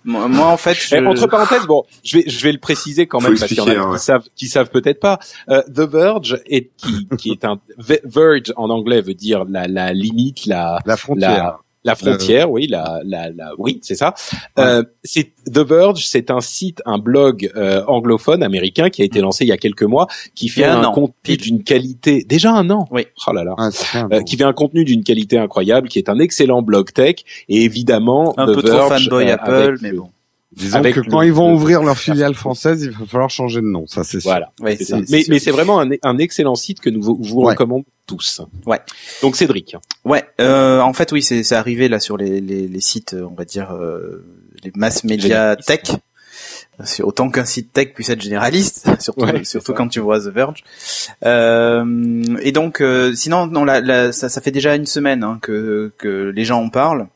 Moi, 0.03 0.47
en 0.47 0.57
fait, 0.57 0.73
je... 0.73 0.95
entre 1.05 1.27
parenthèses, 1.27 1.65
bon, 1.67 1.83
je 2.03 2.17
vais, 2.17 2.23
je 2.27 2.43
vais 2.43 2.51
le 2.51 2.57
préciser 2.57 3.05
quand 3.05 3.21
même 3.21 3.37
parce 3.37 3.47
qu'il 3.47 3.57
y 3.57 3.61
en 3.61 3.91
a 3.91 3.93
qui 3.93 4.03
savent, 4.03 4.23
qui 4.35 4.47
savent 4.47 4.69
peut-être 4.69 4.99
pas. 4.99 5.19
Euh, 5.49 5.61
The 5.63 5.81
Verge 5.81 6.41
est 6.47 6.71
qui, 6.75 7.07
qui 7.17 7.31
est 7.31 7.45
un 7.45 7.59
Verge 7.77 8.53
en 8.55 8.69
anglais 8.69 9.01
veut 9.01 9.13
dire 9.13 9.45
la, 9.45 9.67
la 9.67 9.93
limite, 9.93 10.45
la, 10.47 10.79
la 10.85 10.97
frontière. 10.97 11.29
La 11.29 11.59
frontière, 11.95 12.51
oui, 12.51 12.67
la, 12.67 13.01
la, 13.03 13.29
la, 13.29 13.51
oui, 13.57 13.79
c'est 13.81 13.95
ça. 13.95 14.13
Euh, 14.59 14.83
c'est 15.03 15.33
The 15.51 15.59
Verge, 15.59 16.05
c'est 16.05 16.29
un 16.29 16.41
site, 16.41 16.81
un 16.85 16.99
blog 16.99 17.49
euh, 17.55 17.83
anglophone 17.87 18.43
américain 18.43 18.89
qui 18.89 19.01
a 19.01 19.05
été 19.05 19.19
mm. 19.19 19.23
lancé 19.23 19.45
il 19.45 19.47
y 19.47 19.51
a 19.51 19.57
quelques 19.57 19.83
mois, 19.83 20.07
qui 20.35 20.49
fait 20.49 20.63
un, 20.63 20.91
contenu 20.91 21.37
d'une 21.37 21.63
qualité 21.63 22.23
déjà 22.23 22.53
un 22.53 22.69
an? 22.69 22.87
Oui. 22.91 23.07
Oh 23.27 23.33
là 23.33 23.43
là. 23.43 23.55
Ah, 23.57 23.69
euh, 24.11 24.21
qui 24.21 24.37
fait 24.37 24.43
un 24.43 24.53
contenu 24.53 24.85
d'une 24.85 25.03
qualité 25.03 25.37
incroyable, 25.37 25.87
qui 25.87 25.97
est 25.97 26.09
un 26.09 26.19
excellent 26.19 26.61
blog 26.61 26.91
tech 26.93 27.15
et 27.49 27.63
évidemment 27.63 28.33
un 28.37 28.45
peu 28.45 28.61
trop 28.61 28.89
fanboy 28.89 29.31
Apple, 29.31 29.77
mais 29.81 29.91
bon. 29.91 30.09
Disons 30.53 30.81
que 30.81 30.99
quand 31.09 31.21
ils 31.21 31.31
vont 31.31 31.53
ouvrir 31.53 31.81
leur 31.81 31.97
filiale 31.97 32.33
française, 32.33 32.83
il 32.83 32.91
va 32.91 33.05
falloir 33.05 33.29
changer 33.29 33.61
de 33.61 33.65
nom, 33.65 33.87
ça 33.87 34.03
c'est 34.03 34.19
sûr. 34.19 34.31
Voilà. 34.31 34.51
mais 34.61 34.77
mais 35.09 35.39
c'est 35.39 35.51
vraiment 35.51 35.79
un, 35.79 35.89
un, 36.03 36.17
excellent 36.17 36.55
site 36.55 36.81
que 36.81 36.89
nous 36.89 37.01
vous, 37.01 37.17
vous 37.21 37.41
recommandons 37.41 37.85
tous. 38.05 38.41
Ouais. 38.65 38.79
Donc 39.21 39.37
Cédric. 39.37 39.77
Ouais. 40.03 40.25
Euh, 40.41 40.81
en 40.81 40.91
fait, 40.91 41.11
oui, 41.13 41.23
c'est 41.23 41.49
arrivé 41.53 41.87
là 41.87 42.01
sur 42.01 42.17
les, 42.17 42.41
les, 42.41 42.67
les, 42.67 42.81
sites, 42.81 43.15
on 43.17 43.33
va 43.33 43.45
dire 43.45 43.71
euh, 43.71 44.25
les 44.63 44.71
mass 44.75 45.05
médias 45.05 45.55
tech. 45.55 45.83
Autant 47.01 47.29
qu'un 47.29 47.45
site 47.45 47.71
tech 47.71 47.93
puisse 47.93 48.09
être 48.09 48.21
généraliste, 48.21 48.89
surtout, 48.99 49.27
surtout 49.43 49.73
quand 49.73 49.87
tu 49.87 49.99
vois 49.99 50.19
The 50.19 50.29
Verge. 50.33 50.63
Euh, 51.23 52.23
et 52.41 52.51
donc, 52.51 52.81
euh, 52.81 53.13
sinon, 53.13 53.47
non, 53.47 53.63
la, 53.63 54.11
ça, 54.11 54.29
ça 54.29 54.41
fait 54.41 54.51
déjà 54.51 54.75
une 54.75 54.87
semaine 54.87 55.23
hein, 55.23 55.37
que, 55.41 55.91
que 55.97 56.31
les 56.35 56.43
gens 56.43 56.61
en 56.61 56.69
parlent 56.69 57.07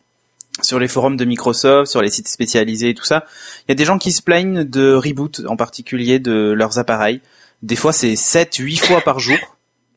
sur 0.61 0.79
les 0.79 0.87
forums 0.87 1.17
de 1.17 1.25
Microsoft, 1.25 1.91
sur 1.91 2.01
les 2.01 2.09
sites 2.09 2.27
spécialisés 2.27 2.89
et 2.89 2.93
tout 2.93 3.03
ça. 3.03 3.25
Il 3.67 3.71
y 3.71 3.73
a 3.73 3.75
des 3.75 3.85
gens 3.85 3.97
qui 3.97 4.11
se 4.11 4.21
plaignent 4.21 4.63
de 4.63 4.93
reboot, 4.93 5.41
en 5.47 5.57
particulier 5.57 6.19
de 6.19 6.51
leurs 6.51 6.79
appareils. 6.79 7.21
Des 7.61 7.75
fois, 7.75 7.93
c'est 7.93 8.15
7, 8.15 8.55
8 8.55 8.77
fois 8.77 9.01
par 9.01 9.19
jour. 9.19 9.37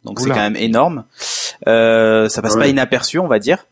Donc 0.05 0.21
c'est 0.21 0.29
quand 0.29 0.37
même 0.37 0.57
énorme. 0.57 1.05
Euh, 1.67 2.29
ça 2.29 2.41
passe 2.41 2.57
pas 2.57 2.69
inaperçu, 2.69 3.19
on 3.19 3.29
va 3.29 3.39
dire. 3.39 3.67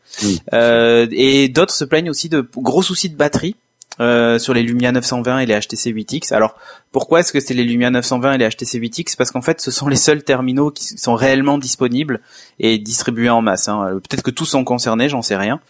Euh, 0.53 1.07
et 1.11 1.49
d'autres 1.49 1.75
se 1.75 1.85
plaignent 1.85 2.11
aussi 2.11 2.29
de 2.29 2.47
gros 2.57 2.83
soucis 2.83 3.09
de 3.09 3.17
batterie. 3.17 3.57
Euh, 3.99 4.39
sur 4.39 4.53
les 4.53 4.63
Lumia 4.63 4.93
920 4.93 5.39
et 5.39 5.47
les 5.47 5.59
HTC 5.59 5.91
8X. 5.91 6.35
Alors 6.35 6.55
pourquoi 6.93 7.21
est-ce 7.21 7.33
que 7.33 7.41
c'est 7.41 7.55
les 7.55 7.65
Lumia 7.65 7.89
920 7.89 8.35
et 8.35 8.39
les 8.39 8.47
HTC 8.47 8.79
8X 8.79 9.17
Parce 9.17 9.31
qu'en 9.31 9.41
fait, 9.41 9.59
ce 9.63 9.71
sont 9.71 9.89
les 9.89 9.97
seuls 9.97 10.23
terminaux 10.23 10.71
qui 10.71 10.85
sont 10.99 11.15
réellement 11.15 11.57
disponibles 11.57 12.21
et 12.61 12.77
distribués 12.77 13.31
en 13.31 13.41
masse. 13.41 13.69
Hein. 13.69 13.99
Peut-être 14.07 14.23
que 14.23 14.31
tous 14.31 14.45
sont 14.45 14.65
concernés, 14.65 15.09
j'en 15.09 15.23
sais 15.23 15.37
rien. 15.37 15.61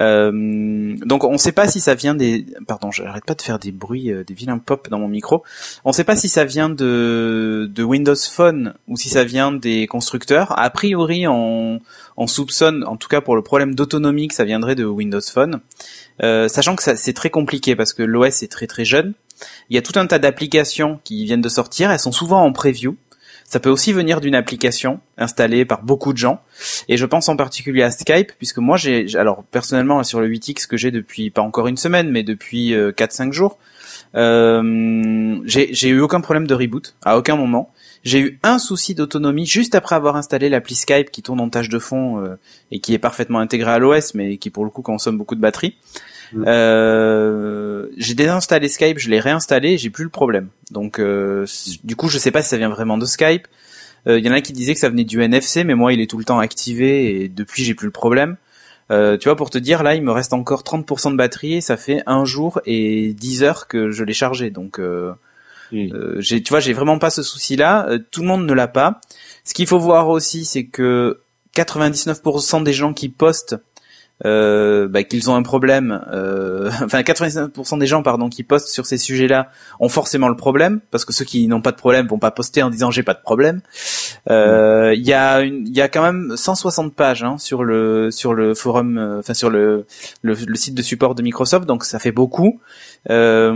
Euh, 0.00 0.96
donc 1.04 1.24
on 1.24 1.32
ne 1.32 1.38
sait 1.38 1.52
pas 1.52 1.68
si 1.68 1.80
ça 1.80 1.94
vient 1.94 2.14
des, 2.14 2.46
pardon, 2.66 2.90
j'arrête 2.90 3.24
pas 3.24 3.34
de 3.34 3.42
faire 3.42 3.58
des 3.58 3.72
bruits, 3.72 4.12
euh, 4.12 4.24
des 4.24 4.34
vilains 4.34 4.58
pop 4.58 4.88
dans 4.88 4.98
mon 4.98 5.08
micro. 5.08 5.42
On 5.84 5.90
ne 5.90 5.94
sait 5.94 6.04
pas 6.04 6.16
si 6.16 6.28
ça 6.28 6.44
vient 6.44 6.68
de, 6.68 7.70
Windows 7.78 8.14
Phone 8.30 8.74
ou 8.86 8.96
si 8.96 9.08
ça 9.08 9.24
vient 9.24 9.52
des 9.52 9.86
constructeurs. 9.86 10.58
A 10.58 10.70
priori, 10.70 11.26
on, 11.26 11.80
on 12.16 12.26
soupçonne, 12.26 12.84
en 12.84 12.96
tout 12.96 13.08
cas 13.08 13.20
pour 13.20 13.36
le 13.36 13.42
problème 13.42 13.74
d'autonomie, 13.74 14.28
que 14.28 14.34
ça 14.34 14.44
viendrait 14.44 14.74
de 14.74 14.84
Windows 14.84 15.20
Phone, 15.20 15.60
euh, 16.22 16.48
sachant 16.48 16.76
que 16.76 16.82
c'est 16.82 17.12
très 17.12 17.30
compliqué 17.30 17.76
parce 17.76 17.92
que 17.92 18.02
l'OS 18.02 18.42
est 18.42 18.50
très 18.50 18.66
très 18.66 18.84
jeune. 18.84 19.14
Il 19.70 19.76
y 19.76 19.78
a 19.78 19.82
tout 19.82 19.98
un 19.98 20.06
tas 20.06 20.18
d'applications 20.18 21.00
qui 21.04 21.24
viennent 21.24 21.40
de 21.40 21.48
sortir, 21.48 21.90
elles 21.90 21.98
sont 21.98 22.12
souvent 22.12 22.42
en 22.42 22.52
preview. 22.52 22.96
Ça 23.48 23.60
peut 23.60 23.70
aussi 23.70 23.94
venir 23.94 24.20
d'une 24.20 24.34
application 24.34 25.00
installée 25.16 25.64
par 25.64 25.82
beaucoup 25.82 26.12
de 26.12 26.18
gens. 26.18 26.42
Et 26.88 26.98
je 26.98 27.06
pense 27.06 27.30
en 27.30 27.36
particulier 27.36 27.82
à 27.82 27.90
Skype, 27.90 28.32
puisque 28.36 28.58
moi 28.58 28.76
j'ai, 28.76 29.16
alors 29.16 29.42
personnellement 29.44 30.04
sur 30.04 30.20
le 30.20 30.28
8X 30.28 30.66
que 30.66 30.76
j'ai 30.76 30.90
depuis 30.90 31.30
pas 31.30 31.40
encore 31.40 31.66
une 31.66 31.78
semaine, 31.78 32.10
mais 32.10 32.22
depuis 32.22 32.74
4-5 32.74 33.28
euh, 33.28 33.32
jours, 33.32 33.58
euh, 34.16 35.40
j'ai 35.44 35.88
eu 35.88 36.00
aucun 36.00 36.20
problème 36.20 36.46
de 36.46 36.52
reboot 36.52 36.94
à 37.02 37.16
aucun 37.16 37.36
moment. 37.36 37.72
J'ai 38.04 38.20
eu 38.20 38.38
un 38.42 38.58
souci 38.58 38.94
d'autonomie 38.94 39.46
juste 39.46 39.74
après 39.74 39.96
avoir 39.96 40.16
installé 40.16 40.50
l'appli 40.50 40.74
Skype 40.74 41.10
qui 41.10 41.22
tourne 41.22 41.40
en 41.40 41.48
tâche 41.48 41.70
de 41.70 41.78
fond 41.78 42.22
euh, 42.22 42.36
et 42.70 42.80
qui 42.80 42.92
est 42.92 42.98
parfaitement 42.98 43.38
intégrée 43.38 43.70
à 43.70 43.78
l'OS, 43.78 44.12
mais 44.12 44.36
qui 44.36 44.50
pour 44.50 44.66
le 44.66 44.70
coup 44.70 44.82
consomme 44.82 45.16
beaucoup 45.16 45.34
de 45.34 45.40
batterie. 45.40 45.74
Mm. 46.32 46.44
Euh, 46.46 47.86
j'ai 47.96 48.14
désinstallé 48.14 48.68
Skype, 48.68 48.98
je 48.98 49.10
l'ai 49.10 49.20
réinstallé, 49.20 49.78
j'ai 49.78 49.90
plus 49.90 50.04
le 50.04 50.10
problème. 50.10 50.48
Donc 50.70 50.98
euh, 50.98 51.46
du 51.84 51.96
coup, 51.96 52.08
je 52.08 52.18
sais 52.18 52.30
pas 52.30 52.42
si 52.42 52.48
ça 52.48 52.56
vient 52.56 52.68
vraiment 52.68 52.98
de 52.98 53.06
Skype. 53.06 53.46
Il 54.06 54.12
euh, 54.12 54.18
y 54.20 54.28
en 54.28 54.32
a 54.32 54.40
qui 54.40 54.52
disaient 54.52 54.74
que 54.74 54.80
ça 54.80 54.88
venait 54.88 55.04
du 55.04 55.20
NFC, 55.22 55.64
mais 55.64 55.74
moi, 55.74 55.92
il 55.92 56.00
est 56.00 56.08
tout 56.08 56.18
le 56.18 56.24
temps 56.24 56.38
activé 56.38 57.22
et 57.22 57.28
depuis, 57.28 57.64
j'ai 57.64 57.74
plus 57.74 57.86
le 57.86 57.92
problème. 57.92 58.36
Euh, 58.90 59.18
tu 59.18 59.28
vois, 59.28 59.36
pour 59.36 59.50
te 59.50 59.58
dire, 59.58 59.82
là, 59.82 59.94
il 59.94 60.02
me 60.02 60.12
reste 60.12 60.32
encore 60.32 60.62
30% 60.62 61.12
de 61.12 61.16
batterie 61.16 61.54
et 61.54 61.60
ça 61.60 61.76
fait 61.76 62.02
un 62.06 62.24
jour 62.24 62.60
et 62.64 63.12
10 63.12 63.42
heures 63.42 63.66
que 63.66 63.90
je 63.90 64.04
l'ai 64.04 64.14
chargé. 64.14 64.50
Donc. 64.50 64.80
Euh, 65.72 66.16
j'ai, 66.18 66.42
tu 66.42 66.50
vois, 66.50 66.60
j'ai 66.60 66.72
vraiment 66.72 66.98
pas 66.98 67.10
ce 67.10 67.22
souci-là. 67.22 67.86
Euh, 67.88 67.98
tout 68.10 68.22
le 68.22 68.26
monde 68.26 68.46
ne 68.46 68.52
l'a 68.52 68.68
pas. 68.68 69.00
Ce 69.44 69.54
qu'il 69.54 69.66
faut 69.66 69.78
voir 69.78 70.08
aussi, 70.08 70.44
c'est 70.44 70.64
que 70.64 71.20
99% 71.56 72.62
des 72.62 72.72
gens 72.72 72.92
qui 72.92 73.08
postent 73.08 73.56
euh, 74.24 74.88
bah, 74.88 75.04
qu'ils 75.04 75.30
ont 75.30 75.36
un 75.36 75.42
problème, 75.42 76.04
euh, 76.12 76.70
enfin 76.84 77.00
99% 77.02 77.78
des 77.78 77.86
gens 77.86 78.02
pardon 78.02 78.28
qui 78.28 78.42
postent 78.42 78.68
sur 78.68 78.84
ces 78.84 78.98
sujets-là 78.98 79.50
ont 79.78 79.88
forcément 79.88 80.28
le 80.28 80.36
problème 80.36 80.80
parce 80.90 81.04
que 81.04 81.12
ceux 81.12 81.24
qui 81.24 81.46
n'ont 81.46 81.60
pas 81.60 81.70
de 81.70 81.76
problème 81.76 82.06
vont 82.06 82.18
pas 82.18 82.30
poster 82.30 82.62
en 82.62 82.70
disant 82.70 82.90
j'ai 82.90 83.02
pas 83.02 83.14
de 83.14 83.22
problème. 83.22 83.60
Euh, 84.28 84.92
il 84.96 85.06
y 85.06 85.12
a 85.12 85.42
il 85.44 85.74
y 85.76 85.80
a 85.80 85.88
quand 85.88 86.02
même 86.02 86.36
160 86.36 86.94
pages 86.94 87.22
hein, 87.22 87.38
sur 87.38 87.62
le 87.62 88.10
sur 88.10 88.34
le 88.34 88.54
forum, 88.54 88.98
euh, 88.98 89.20
enfin 89.20 89.34
sur 89.34 89.50
le, 89.50 89.86
le 90.22 90.54
site 90.56 90.74
de 90.74 90.82
support 90.82 91.14
de 91.14 91.22
Microsoft, 91.22 91.66
donc 91.66 91.84
ça 91.84 91.98
fait 91.98 92.12
beaucoup. 92.12 92.60
Euh, 93.10 93.52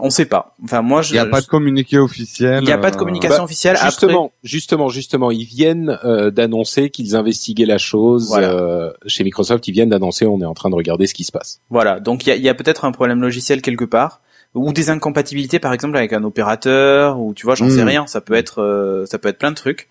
on 0.00 0.10
sait 0.10 0.26
pas. 0.26 0.54
Enfin 0.64 0.82
moi, 0.82 1.02
il 1.08 1.12
n'y 1.12 1.18
a 1.18 1.26
pas 1.26 1.40
de 1.40 1.46
communiqué 1.46 1.98
officiel. 1.98 2.62
Il 2.62 2.66
n'y 2.66 2.72
a 2.72 2.78
pas 2.78 2.90
de 2.90 2.96
communication 2.96 3.38
bah, 3.38 3.44
officielle. 3.44 3.76
Justement, 3.84 4.32
justement, 4.42 4.88
justement, 4.88 5.30
ils 5.30 5.44
viennent 5.44 5.98
euh, 6.04 6.30
d'annoncer 6.30 6.90
qu'ils 6.90 7.14
investiguaient 7.14 7.66
la 7.66 7.78
chose 7.78 8.36
euh, 8.36 8.90
chez 9.06 9.24
Microsoft. 9.24 9.66
Ils 9.68 9.72
viennent 9.72 9.90
d'annoncer 9.90 10.26
on 10.26 10.40
est 10.40 10.46
en 10.46 10.54
train 10.54 10.70
de 10.70 10.74
regarder 10.74 11.06
ce 11.06 11.14
qui 11.14 11.24
se 11.24 11.32
passe. 11.32 11.60
Voilà. 11.70 12.00
Donc 12.00 12.26
il 12.26 12.30
y 12.30 12.32
a, 12.32 12.36
y 12.36 12.48
a 12.48 12.54
peut-être 12.54 12.84
un 12.84 12.92
problème 12.92 13.20
logiciel 13.20 13.62
quelque 13.62 13.84
part 13.84 14.20
ou 14.54 14.72
des 14.72 14.90
incompatibilités 14.90 15.58
par 15.58 15.72
exemple 15.72 15.96
avec 15.96 16.12
un 16.12 16.24
opérateur 16.24 17.18
ou 17.18 17.32
tu 17.32 17.46
vois 17.46 17.54
j'en 17.54 17.70
sais 17.70 17.82
hmm. 17.82 17.88
rien 17.88 18.06
ça 18.06 18.20
peut 18.20 18.34
être 18.34 18.60
euh, 18.60 19.06
ça 19.06 19.18
peut 19.18 19.28
être 19.28 19.38
plein 19.38 19.50
de 19.50 19.56
trucs 19.56 19.88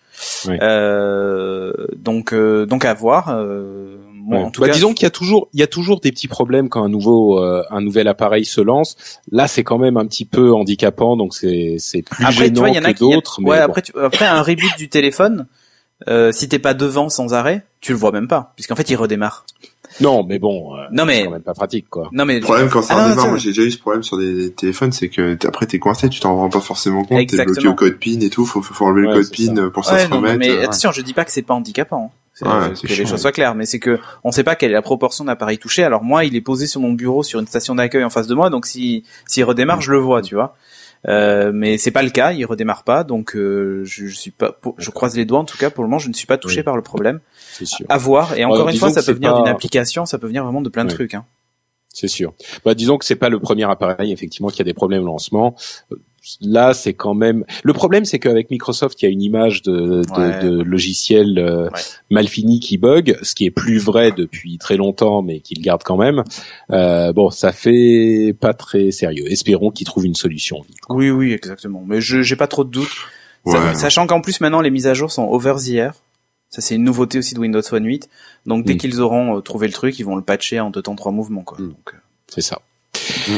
euh, 0.47 1.73
donc 1.95 2.33
euh, 2.33 2.65
donc 2.65 2.85
à 2.85 2.93
voir 2.93 3.35
euh, 4.31 4.35
en 4.35 4.51
tout 4.51 4.61
bah, 4.61 4.67
cas, 4.67 4.73
disons 4.73 4.93
qu'il 4.93 5.03
y 5.03 5.07
a 5.07 5.11
toujours 5.11 5.49
il 5.53 5.59
y 5.59 5.63
a 5.63 5.67
toujours 5.67 5.99
des 5.99 6.11
petits 6.11 6.27
problèmes 6.27 6.69
quand 6.69 6.83
un 6.83 6.89
nouveau 6.89 7.39
un 7.39 7.81
nouvel 7.81 8.07
appareil 8.07 8.45
se 8.45 8.61
lance 8.61 8.95
là 9.31 9.47
c'est 9.47 9.63
quand 9.63 9.77
même 9.77 9.97
un 9.97 10.05
petit 10.05 10.25
peu 10.25 10.53
handicapant 10.53 11.17
donc 11.17 11.33
c'est 11.33 11.77
c'est 11.79 12.01
plus 12.01 12.23
après, 12.23 12.45
gênant 12.45 12.53
tu 12.53 12.59
vois, 12.59 12.69
y 12.69 12.79
en 12.79 12.83
a 12.83 12.93
que 12.93 12.99
d'autres 12.99 13.41
ouais 13.43 13.57
après 13.57 13.83
après 14.01 14.25
un 14.25 14.41
reboot 14.41 14.77
du 14.77 14.89
téléphone 14.89 15.47
si 16.31 16.49
t'es 16.49 16.59
pas 16.59 16.73
devant 16.73 17.09
sans 17.09 17.33
arrêt 17.33 17.65
tu 17.79 17.91
le 17.91 17.97
vois 17.97 18.11
même 18.11 18.27
pas 18.27 18.53
puisqu'en 18.55 18.75
fait 18.75 18.89
il 18.89 18.95
redémarre 18.95 19.45
non, 19.99 20.23
mais 20.23 20.39
bon, 20.39 20.75
euh, 20.75 20.85
non 20.91 21.05
mais 21.05 21.17
c'est 21.17 21.25
quand 21.25 21.31
même 21.31 21.41
pas 21.41 21.53
pratique 21.53 21.89
quoi. 21.89 22.09
Non 22.13 22.23
mais 22.23 22.35
le 22.39 22.41
problème 22.41 22.69
quand 22.69 22.81
ça 22.81 22.95
ah, 22.97 23.05
redémarre, 23.05 23.27
moi 23.29 23.37
j'ai 23.37 23.49
déjà 23.49 23.63
eu 23.63 23.71
ce 23.71 23.77
problème 23.77 24.03
sur 24.03 24.17
des 24.17 24.51
téléphones, 24.51 24.91
c'est 24.91 25.09
que 25.09 25.37
après 25.45 25.65
t'es 25.65 25.79
coincé, 25.79 26.07
tu 26.07 26.19
t'en 26.19 26.35
rends 26.37 26.49
pas 26.49 26.61
forcément 26.61 27.03
compte, 27.03 27.27
t'es 27.27 27.43
bloqué 27.43 27.67
au 27.67 27.73
code 27.73 27.97
PIN 27.97 28.21
et 28.21 28.29
tout, 28.29 28.45
faut, 28.45 28.61
faut 28.61 28.85
enlever 28.85 29.07
le 29.07 29.13
code 29.13 29.29
PIN 29.29 29.69
pour 29.69 29.83
ça 29.83 29.99
se 29.99 30.07
remettre. 30.07 30.39
Mais 30.39 30.49
euh, 30.49 30.63
attention, 30.63 30.91
je 30.91 31.01
dis 31.01 31.13
pas 31.13 31.25
que 31.25 31.31
c'est 31.31 31.41
pas 31.41 31.53
handicapant. 31.53 32.11
Hein. 32.43 32.73
que 32.81 32.87
les 32.87 33.05
choses 33.05 33.21
soient 33.21 33.31
claires, 33.31 33.55
mais 33.55 33.65
c'est 33.65 33.79
que 33.79 33.99
on 34.23 34.31
sait 34.31 34.43
pas 34.43 34.55
quelle 34.55 34.71
est 34.71 34.75
la 34.75 34.81
proportion 34.81 35.25
d'appareils 35.25 35.57
touchés. 35.57 35.83
Alors 35.83 36.03
moi, 36.03 36.25
il 36.25 36.35
est 36.35 36.41
posé 36.41 36.65
sur 36.65 36.81
mon 36.81 36.93
bureau 36.93 37.23
sur 37.23 37.39
une 37.39 37.47
station 37.47 37.75
d'accueil 37.75 38.03
en 38.03 38.09
face 38.09 38.27
de 38.27 38.35
moi, 38.35 38.49
donc 38.49 38.65
si 38.65 39.03
s'il 39.27 39.43
redémarre, 39.43 39.81
je 39.81 39.91
le 39.91 39.99
vois, 39.99 40.21
tu 40.21 40.35
vois. 40.35 40.55
Euh, 41.07 41.51
mais 41.53 41.77
c'est 41.77 41.91
pas 41.91 42.03
le 42.03 42.11
cas, 42.11 42.31
il 42.31 42.45
redémarre 42.45 42.83
pas, 42.83 43.03
donc 43.03 43.35
euh, 43.35 43.81
je, 43.85 44.05
je, 44.05 44.15
suis 44.15 44.31
pas, 44.31 44.59
je 44.77 44.91
croise 44.91 45.15
les 45.15 45.25
doigts 45.25 45.39
en 45.39 45.45
tout 45.45 45.57
cas 45.57 45.71
pour 45.71 45.83
le 45.83 45.89
moment, 45.89 45.97
je 45.97 46.09
ne 46.09 46.13
suis 46.13 46.27
pas 46.27 46.37
touché 46.37 46.61
par 46.61 46.75
le 46.75 46.83
problème. 46.83 47.21
C'est 47.51 47.65
sûr. 47.65 47.85
À 47.89 47.97
voir. 47.97 48.37
Et 48.37 48.45
encore 48.45 48.69
une 48.69 48.77
fois, 48.77 48.91
ça 48.91 49.03
peut 49.03 49.13
venir 49.13 49.35
d'une 49.35 49.47
application, 49.47 50.05
ça 50.05 50.17
peut 50.17 50.27
venir 50.27 50.43
vraiment 50.43 50.61
de 50.61 50.69
plein 50.69 50.85
de 50.85 50.93
trucs. 50.93 51.15
Hein. 51.15 51.25
C'est 51.93 52.07
sûr. 52.07 52.33
Bah, 52.63 52.73
disons 52.73 52.97
que 52.97 53.05
c'est 53.05 53.15
pas 53.15 53.29
le 53.29 53.39
premier 53.39 53.69
appareil 53.69 54.11
effectivement 54.11 54.49
qui 54.49 54.61
a 54.61 54.65
des 54.65 54.73
problèmes 54.73 55.01
de 55.01 55.07
lancement 55.07 55.55
là, 56.41 56.73
c'est 56.73 56.93
quand 56.93 57.13
même. 57.13 57.45
Le 57.63 57.73
problème, 57.73 58.05
c'est 58.05 58.19
qu'avec 58.19 58.51
Microsoft, 58.51 59.01
il 59.01 59.05
y 59.05 59.07
a 59.07 59.11
une 59.11 59.21
image 59.21 59.61
de, 59.63 60.03
de, 60.03 60.47
de 60.47 60.63
logiciel 60.63 61.39
euh, 61.39 61.69
mal 62.09 62.27
fini 62.27 62.59
qui 62.59 62.77
bug, 62.77 63.17
ce 63.21 63.35
qui 63.35 63.45
est 63.45 63.51
plus 63.51 63.79
vrai 63.79 64.11
depuis 64.11 64.57
très 64.57 64.77
longtemps, 64.77 65.21
mais 65.21 65.39
qu'il 65.39 65.61
garde 65.61 65.83
quand 65.83 65.97
même. 65.97 66.23
Euh, 66.71 67.11
bon, 67.13 67.29
ça 67.29 67.51
fait 67.51 68.35
pas 68.39 68.53
très 68.53 68.91
sérieux. 68.91 69.25
Espérons 69.31 69.71
qu'ils 69.71 69.87
trouvent 69.87 70.05
une 70.05 70.15
solution 70.15 70.61
vite. 70.61 70.77
Oui, 70.89 71.09
oui, 71.09 71.33
exactement. 71.33 71.83
Mais 71.85 72.01
je 72.01 72.21
j'ai 72.21 72.35
pas 72.35 72.47
trop 72.47 72.63
de 72.63 72.69
doutes. 72.69 73.07
sachant 73.73 74.05
qu'en 74.05 74.21
plus 74.21 74.39
maintenant 74.41 74.61
les 74.61 74.69
mises 74.69 74.87
à 74.87 74.93
jour 74.93 75.11
sont 75.11 75.23
over 75.23 75.55
the 75.57 75.69
air. 75.71 75.93
Ça 76.51 76.61
c'est 76.61 76.75
une 76.75 76.83
nouveauté 76.83 77.17
aussi 77.17 77.33
de 77.33 77.39
Windows 77.39 77.61
Phone 77.61 77.85
8. 77.85 78.09
Donc 78.45 78.65
dès 78.65 78.75
mm. 78.75 78.77
qu'ils 78.77 79.01
auront 79.01 79.37
euh, 79.37 79.41
trouvé 79.41 79.67
le 79.67 79.73
truc, 79.73 79.97
ils 79.99 80.05
vont 80.05 80.17
le 80.17 80.21
patcher 80.21 80.59
en 80.59 80.69
deux 80.69 80.81
temps 80.81 80.95
trois 80.95 81.11
mouvements 81.11 81.43
quoi. 81.43 81.57
Mm. 81.59 81.73
c'est 82.27 82.41
ça. 82.41 82.61
Mm. 83.27 83.37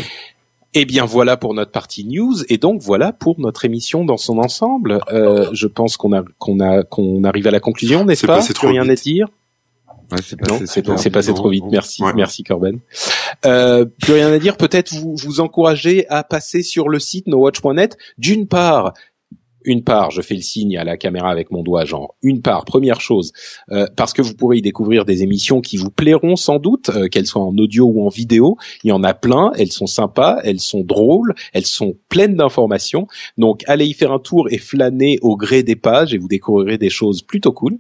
Eh 0.75 0.85
bien 0.85 1.05
voilà 1.05 1.37
pour 1.37 1.53
notre 1.53 1.71
partie 1.71 2.03
news 2.03 2.33
et 2.49 2.57
donc 2.57 2.81
voilà 2.81 3.13
pour 3.13 3.39
notre 3.39 3.65
émission 3.65 4.03
dans 4.03 4.17
son 4.17 4.39
ensemble. 4.39 4.99
Euh, 5.11 5.47
je 5.53 5.67
pense 5.67 5.95
qu'on 5.95 6.11
a 6.13 6.23
qu'on 6.39 6.59
a 6.59 6.83
qu'on 6.83 7.23
arrive 7.23 7.45
à 7.45 7.51
la 7.51 7.59
conclusion, 7.59 8.03
n'est-ce 8.03 8.25
pas 8.25 8.43
Plus 8.43 8.67
rien 8.67 8.89
à 8.89 8.95
dire. 8.95 9.27
Ouais, 10.11 10.17
c'est 10.23 10.35
passé, 10.35 10.65
c'est 10.97 11.09
passé, 11.09 11.33
trop 11.33 11.49
vite. 11.49 11.63
Merci, 11.71 12.03
merci 12.15 12.43
Corben. 12.43 12.79
Euh, 13.45 13.85
plus 13.85 14.13
rien 14.13 14.31
à 14.31 14.37
dire. 14.37 14.57
Peut-être 14.57 14.93
vous 14.93 15.15
vous 15.15 15.39
encourager 15.39 16.07
à 16.09 16.23
passer 16.23 16.61
sur 16.61 16.89
le 16.89 16.99
site 16.99 17.27
nowatch.net. 17.27 17.97
D'une 18.17 18.47
part, 18.47 18.93
une 19.65 19.83
part, 19.83 20.11
je 20.11 20.21
fais 20.21 20.35
le 20.35 20.41
signe 20.41 20.77
à 20.77 20.83
la 20.83 20.97
caméra 20.97 21.29
avec 21.29 21.51
mon 21.51 21.63
doigt, 21.63 21.85
genre 21.85 22.15
une 22.21 22.41
part, 22.41 22.65
première 22.65 23.01
chose, 23.01 23.31
euh, 23.71 23.87
parce 23.95 24.13
que 24.13 24.21
vous 24.21 24.35
pourrez 24.35 24.57
y 24.57 24.61
découvrir 24.61 25.05
des 25.05 25.23
émissions 25.23 25.61
qui 25.61 25.77
vous 25.77 25.89
plairont 25.89 26.35
sans 26.35 26.59
doute, 26.59 26.89
euh, 26.89 27.07
qu'elles 27.07 27.25
soient 27.25 27.43
en 27.43 27.55
audio 27.57 27.85
ou 27.85 28.05
en 28.05 28.09
vidéo. 28.09 28.57
Il 28.83 28.89
y 28.89 28.91
en 28.91 29.03
a 29.03 29.13
plein, 29.13 29.51
elles 29.57 29.71
sont 29.71 29.87
sympas, 29.87 30.39
elles 30.43 30.59
sont 30.59 30.81
drôles, 30.81 31.33
elles 31.53 31.65
sont 31.65 31.95
pleines 32.09 32.35
d'informations. 32.35 33.07
Donc 33.37 33.63
allez 33.67 33.85
y 33.85 33.93
faire 33.93 34.11
un 34.11 34.19
tour 34.19 34.47
et 34.51 34.57
flâner 34.57 35.19
au 35.21 35.35
gré 35.35 35.63
des 35.63 35.75
pages 35.75 36.13
et 36.13 36.17
vous 36.17 36.27
découvrirez 36.27 36.77
des 36.77 36.89
choses 36.89 37.21
plutôt 37.21 37.51
cool. 37.51 37.79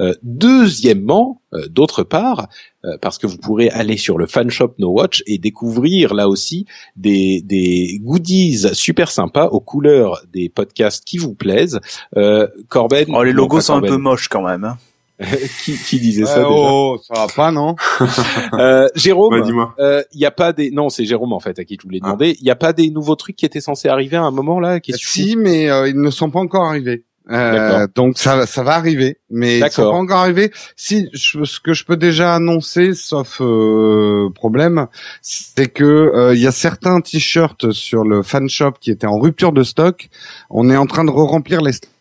Euh, 0.00 0.14
deuxièmement, 0.22 1.41
d'autre 1.68 2.02
part, 2.02 2.48
euh, 2.84 2.96
parce 3.00 3.18
que 3.18 3.26
vous 3.26 3.36
pourrez 3.36 3.70
aller 3.70 3.96
sur 3.96 4.18
le 4.18 4.26
fan 4.26 4.50
shop 4.50 4.74
No 4.78 4.90
Watch 4.90 5.22
et 5.26 5.38
découvrir 5.38 6.14
là 6.14 6.28
aussi 6.28 6.66
des, 6.96 7.42
des 7.42 8.00
goodies 8.02 8.74
super 8.74 9.10
sympas 9.10 9.46
aux 9.46 9.60
couleurs 9.60 10.22
des 10.32 10.48
podcasts 10.48 11.04
qui 11.04 11.18
vous 11.18 11.34
plaisent. 11.34 11.80
Euh, 12.16 12.48
Corben, 12.68 13.06
oh, 13.08 13.22
les 13.22 13.32
logos 13.32 13.60
sont 13.60 13.76
un 13.76 13.80
peu 13.80 13.98
moches 13.98 14.28
quand 14.28 14.42
même. 14.42 14.64
Hein. 14.64 14.78
qui, 15.64 15.76
qui, 15.76 16.00
disait 16.00 16.24
ça 16.24 16.44
Oh, 16.48 16.98
ça 17.02 17.14
va 17.14 17.26
pas, 17.28 17.52
non 17.52 17.76
euh, 18.54 18.88
Jérôme, 18.94 19.42
il 19.46 19.54
euh, 19.78 20.02
y 20.14 20.24
a 20.24 20.30
pas 20.30 20.52
des 20.52 20.70
non, 20.70 20.88
c'est 20.88 21.04
Jérôme 21.04 21.32
en 21.32 21.40
fait 21.40 21.58
à 21.58 21.64
qui 21.64 21.76
je 21.80 21.86
voulais 21.86 22.00
ah. 22.02 22.06
demander. 22.06 22.36
Il 22.40 22.46
y 22.46 22.50
a 22.50 22.56
pas 22.56 22.72
des 22.72 22.90
nouveaux 22.90 23.14
trucs 23.14 23.36
qui 23.36 23.44
étaient 23.44 23.60
censés 23.60 23.88
arriver 23.88 24.16
à 24.16 24.22
un 24.22 24.30
moment 24.30 24.58
là 24.58 24.80
Si, 24.82 25.36
mais 25.36 25.70
euh, 25.70 25.88
ils 25.88 26.00
ne 26.00 26.10
sont 26.10 26.30
pas 26.30 26.40
encore 26.40 26.64
arrivés. 26.64 27.04
Euh, 27.30 27.86
donc 27.94 28.18
ça, 28.18 28.46
ça 28.46 28.62
va 28.62 28.74
arriver, 28.74 29.18
mais 29.30 29.60
ça 29.70 29.82
va 29.82 29.90
pas 29.90 29.96
encore 29.96 30.18
arrivé. 30.18 30.50
Si 30.76 31.08
ce 31.14 31.60
que 31.60 31.72
je 31.72 31.84
peux 31.84 31.96
déjà 31.96 32.34
annoncer, 32.34 32.94
sauf 32.94 33.40
euh, 33.40 34.28
problème, 34.34 34.88
c'est 35.20 35.68
que 35.68 35.84
euh, 35.84 36.34
il 36.34 36.40
y 36.40 36.46
a 36.46 36.52
certains 36.52 37.00
t-shirts 37.00 37.70
sur 37.72 38.04
le 38.04 38.22
fan 38.22 38.48
shop 38.48 38.72
qui 38.80 38.90
étaient 38.90 39.06
en 39.06 39.18
rupture 39.18 39.52
de 39.52 39.62
stock. 39.62 40.08
On 40.50 40.68
est 40.68 40.76
en 40.76 40.86
train 40.86 41.04
de 41.04 41.10
re-remplir 41.10 41.60
les 41.60 41.72
stocks 41.72 41.91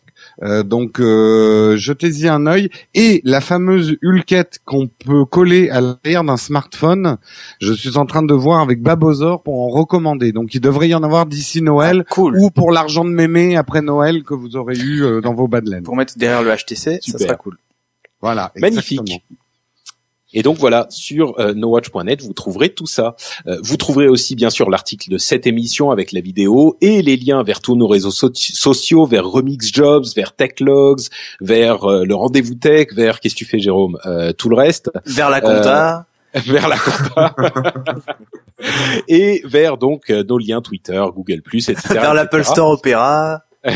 euh, 0.43 0.63
donc 0.63 0.99
euh, 0.99 1.77
jetez-y 1.77 2.27
un 2.27 2.45
œil. 2.47 2.69
Et 2.93 3.21
la 3.23 3.41
fameuse 3.41 3.97
hulquette 4.01 4.59
qu'on 4.65 4.87
peut 4.87 5.25
coller 5.25 5.69
à 5.69 5.81
l'arrière 5.81 6.23
d'un 6.23 6.37
smartphone, 6.37 7.17
je 7.59 7.73
suis 7.73 7.97
en 7.97 8.05
train 8.05 8.23
de 8.23 8.33
voir 8.33 8.61
avec 8.61 8.81
Babozor 8.81 9.43
pour 9.43 9.61
en 9.61 9.69
recommander. 9.69 10.31
Donc 10.31 10.53
il 10.53 10.61
devrait 10.61 10.89
y 10.89 10.95
en 10.95 11.03
avoir 11.03 11.25
d'ici 11.25 11.61
Noël 11.61 12.03
ah, 12.05 12.13
cool. 12.13 12.37
ou 12.37 12.49
pour 12.49 12.71
l'argent 12.71 13.05
de 13.05 13.11
mémé 13.11 13.55
après 13.55 13.81
Noël 13.81 14.23
que 14.23 14.33
vous 14.33 14.55
aurez 14.55 14.77
eu 14.77 15.03
euh, 15.03 15.21
dans 15.21 15.33
vos 15.33 15.47
badlands. 15.47 15.83
Pour 15.83 15.95
mettre 15.95 16.17
derrière 16.17 16.43
le 16.43 16.51
HTC, 16.55 16.99
ça 17.01 17.17
sera 17.17 17.35
cool. 17.35 17.57
Voilà, 18.21 18.51
magnifique. 18.55 19.23
Et 20.33 20.43
donc 20.43 20.57
voilà, 20.57 20.87
sur 20.89 21.39
euh, 21.39 21.53
nowatch.net, 21.53 22.21
vous 22.21 22.33
trouverez 22.33 22.69
tout 22.69 22.87
ça. 22.87 23.15
Euh, 23.47 23.57
vous 23.63 23.77
trouverez 23.77 24.07
aussi 24.07 24.35
bien 24.35 24.49
sûr 24.49 24.69
l'article 24.69 25.09
de 25.09 25.17
cette 25.17 25.45
émission 25.45 25.91
avec 25.91 26.11
la 26.11 26.21
vidéo 26.21 26.77
et 26.81 27.01
les 27.01 27.17
liens 27.17 27.43
vers 27.43 27.59
tous 27.59 27.75
nos 27.75 27.87
réseaux 27.87 28.11
sociaux, 28.11 29.05
vers 29.05 29.25
Remix 29.25 29.71
Jobs, 29.73 30.05
vers 30.15 30.33
Techlogs, 30.33 31.01
vers 31.41 31.83
euh, 31.83 32.05
le 32.05 32.15
rendez-vous 32.15 32.55
tech, 32.55 32.87
vers 32.93 33.19
qu'est-ce 33.19 33.35
que 33.35 33.39
tu 33.39 33.45
fais 33.45 33.59
Jérôme, 33.59 33.97
euh, 34.05 34.31
tout 34.31 34.49
le 34.49 34.55
reste. 34.55 34.89
Vers 35.05 35.29
la 35.29 35.41
compta. 35.41 36.05
vers 36.33 36.69
la 36.69 36.77
compta. 36.77 37.35
et 39.07 39.41
vers 39.43 39.77
donc 39.77 40.09
nos 40.09 40.37
liens 40.37 40.61
Twitter, 40.61 41.03
Google+, 41.13 41.41
etc. 41.53 41.75
Vers 41.89 42.13
l'Apple 42.13 42.43
Store 42.43 42.71
Opera. 42.71 43.41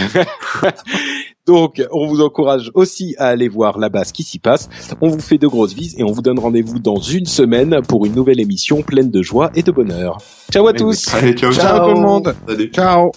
Donc, 1.46 1.84
on 1.92 2.08
vous 2.08 2.22
encourage 2.22 2.72
aussi 2.74 3.16
à 3.18 3.28
aller 3.28 3.48
voir 3.48 3.78
là-bas 3.78 4.04
ce 4.04 4.14
qui 4.14 4.24
s'y 4.24 4.40
passe. 4.40 4.70
On 5.02 5.10
vous 5.10 5.20
fait 5.20 5.38
de 5.38 5.48
grosses 5.48 5.74
vises 5.74 5.96
et 5.98 6.04
on 6.04 6.12
vous 6.12 6.22
donne 6.22 6.40
rendez-vous 6.40 6.80
dans 6.80 7.00
une 7.00 7.26
semaine 7.26 7.82
pour 7.88 8.06
une 8.06 8.16
nouvelle 8.16 8.40
émission 8.40 8.82
pleine 8.82 9.12
de 9.12 9.22
joie 9.22 9.52
et 9.56 9.62
de 9.62 9.72
bonheur. 9.72 10.18
Ciao 10.52 10.68
à 10.68 10.74
tous. 10.74 11.06
ciao, 11.36 11.52
ciao, 11.52 11.88
tout 11.88 11.96
le 11.96 12.02
monde. 12.02 12.36
Ciao. 12.72 13.12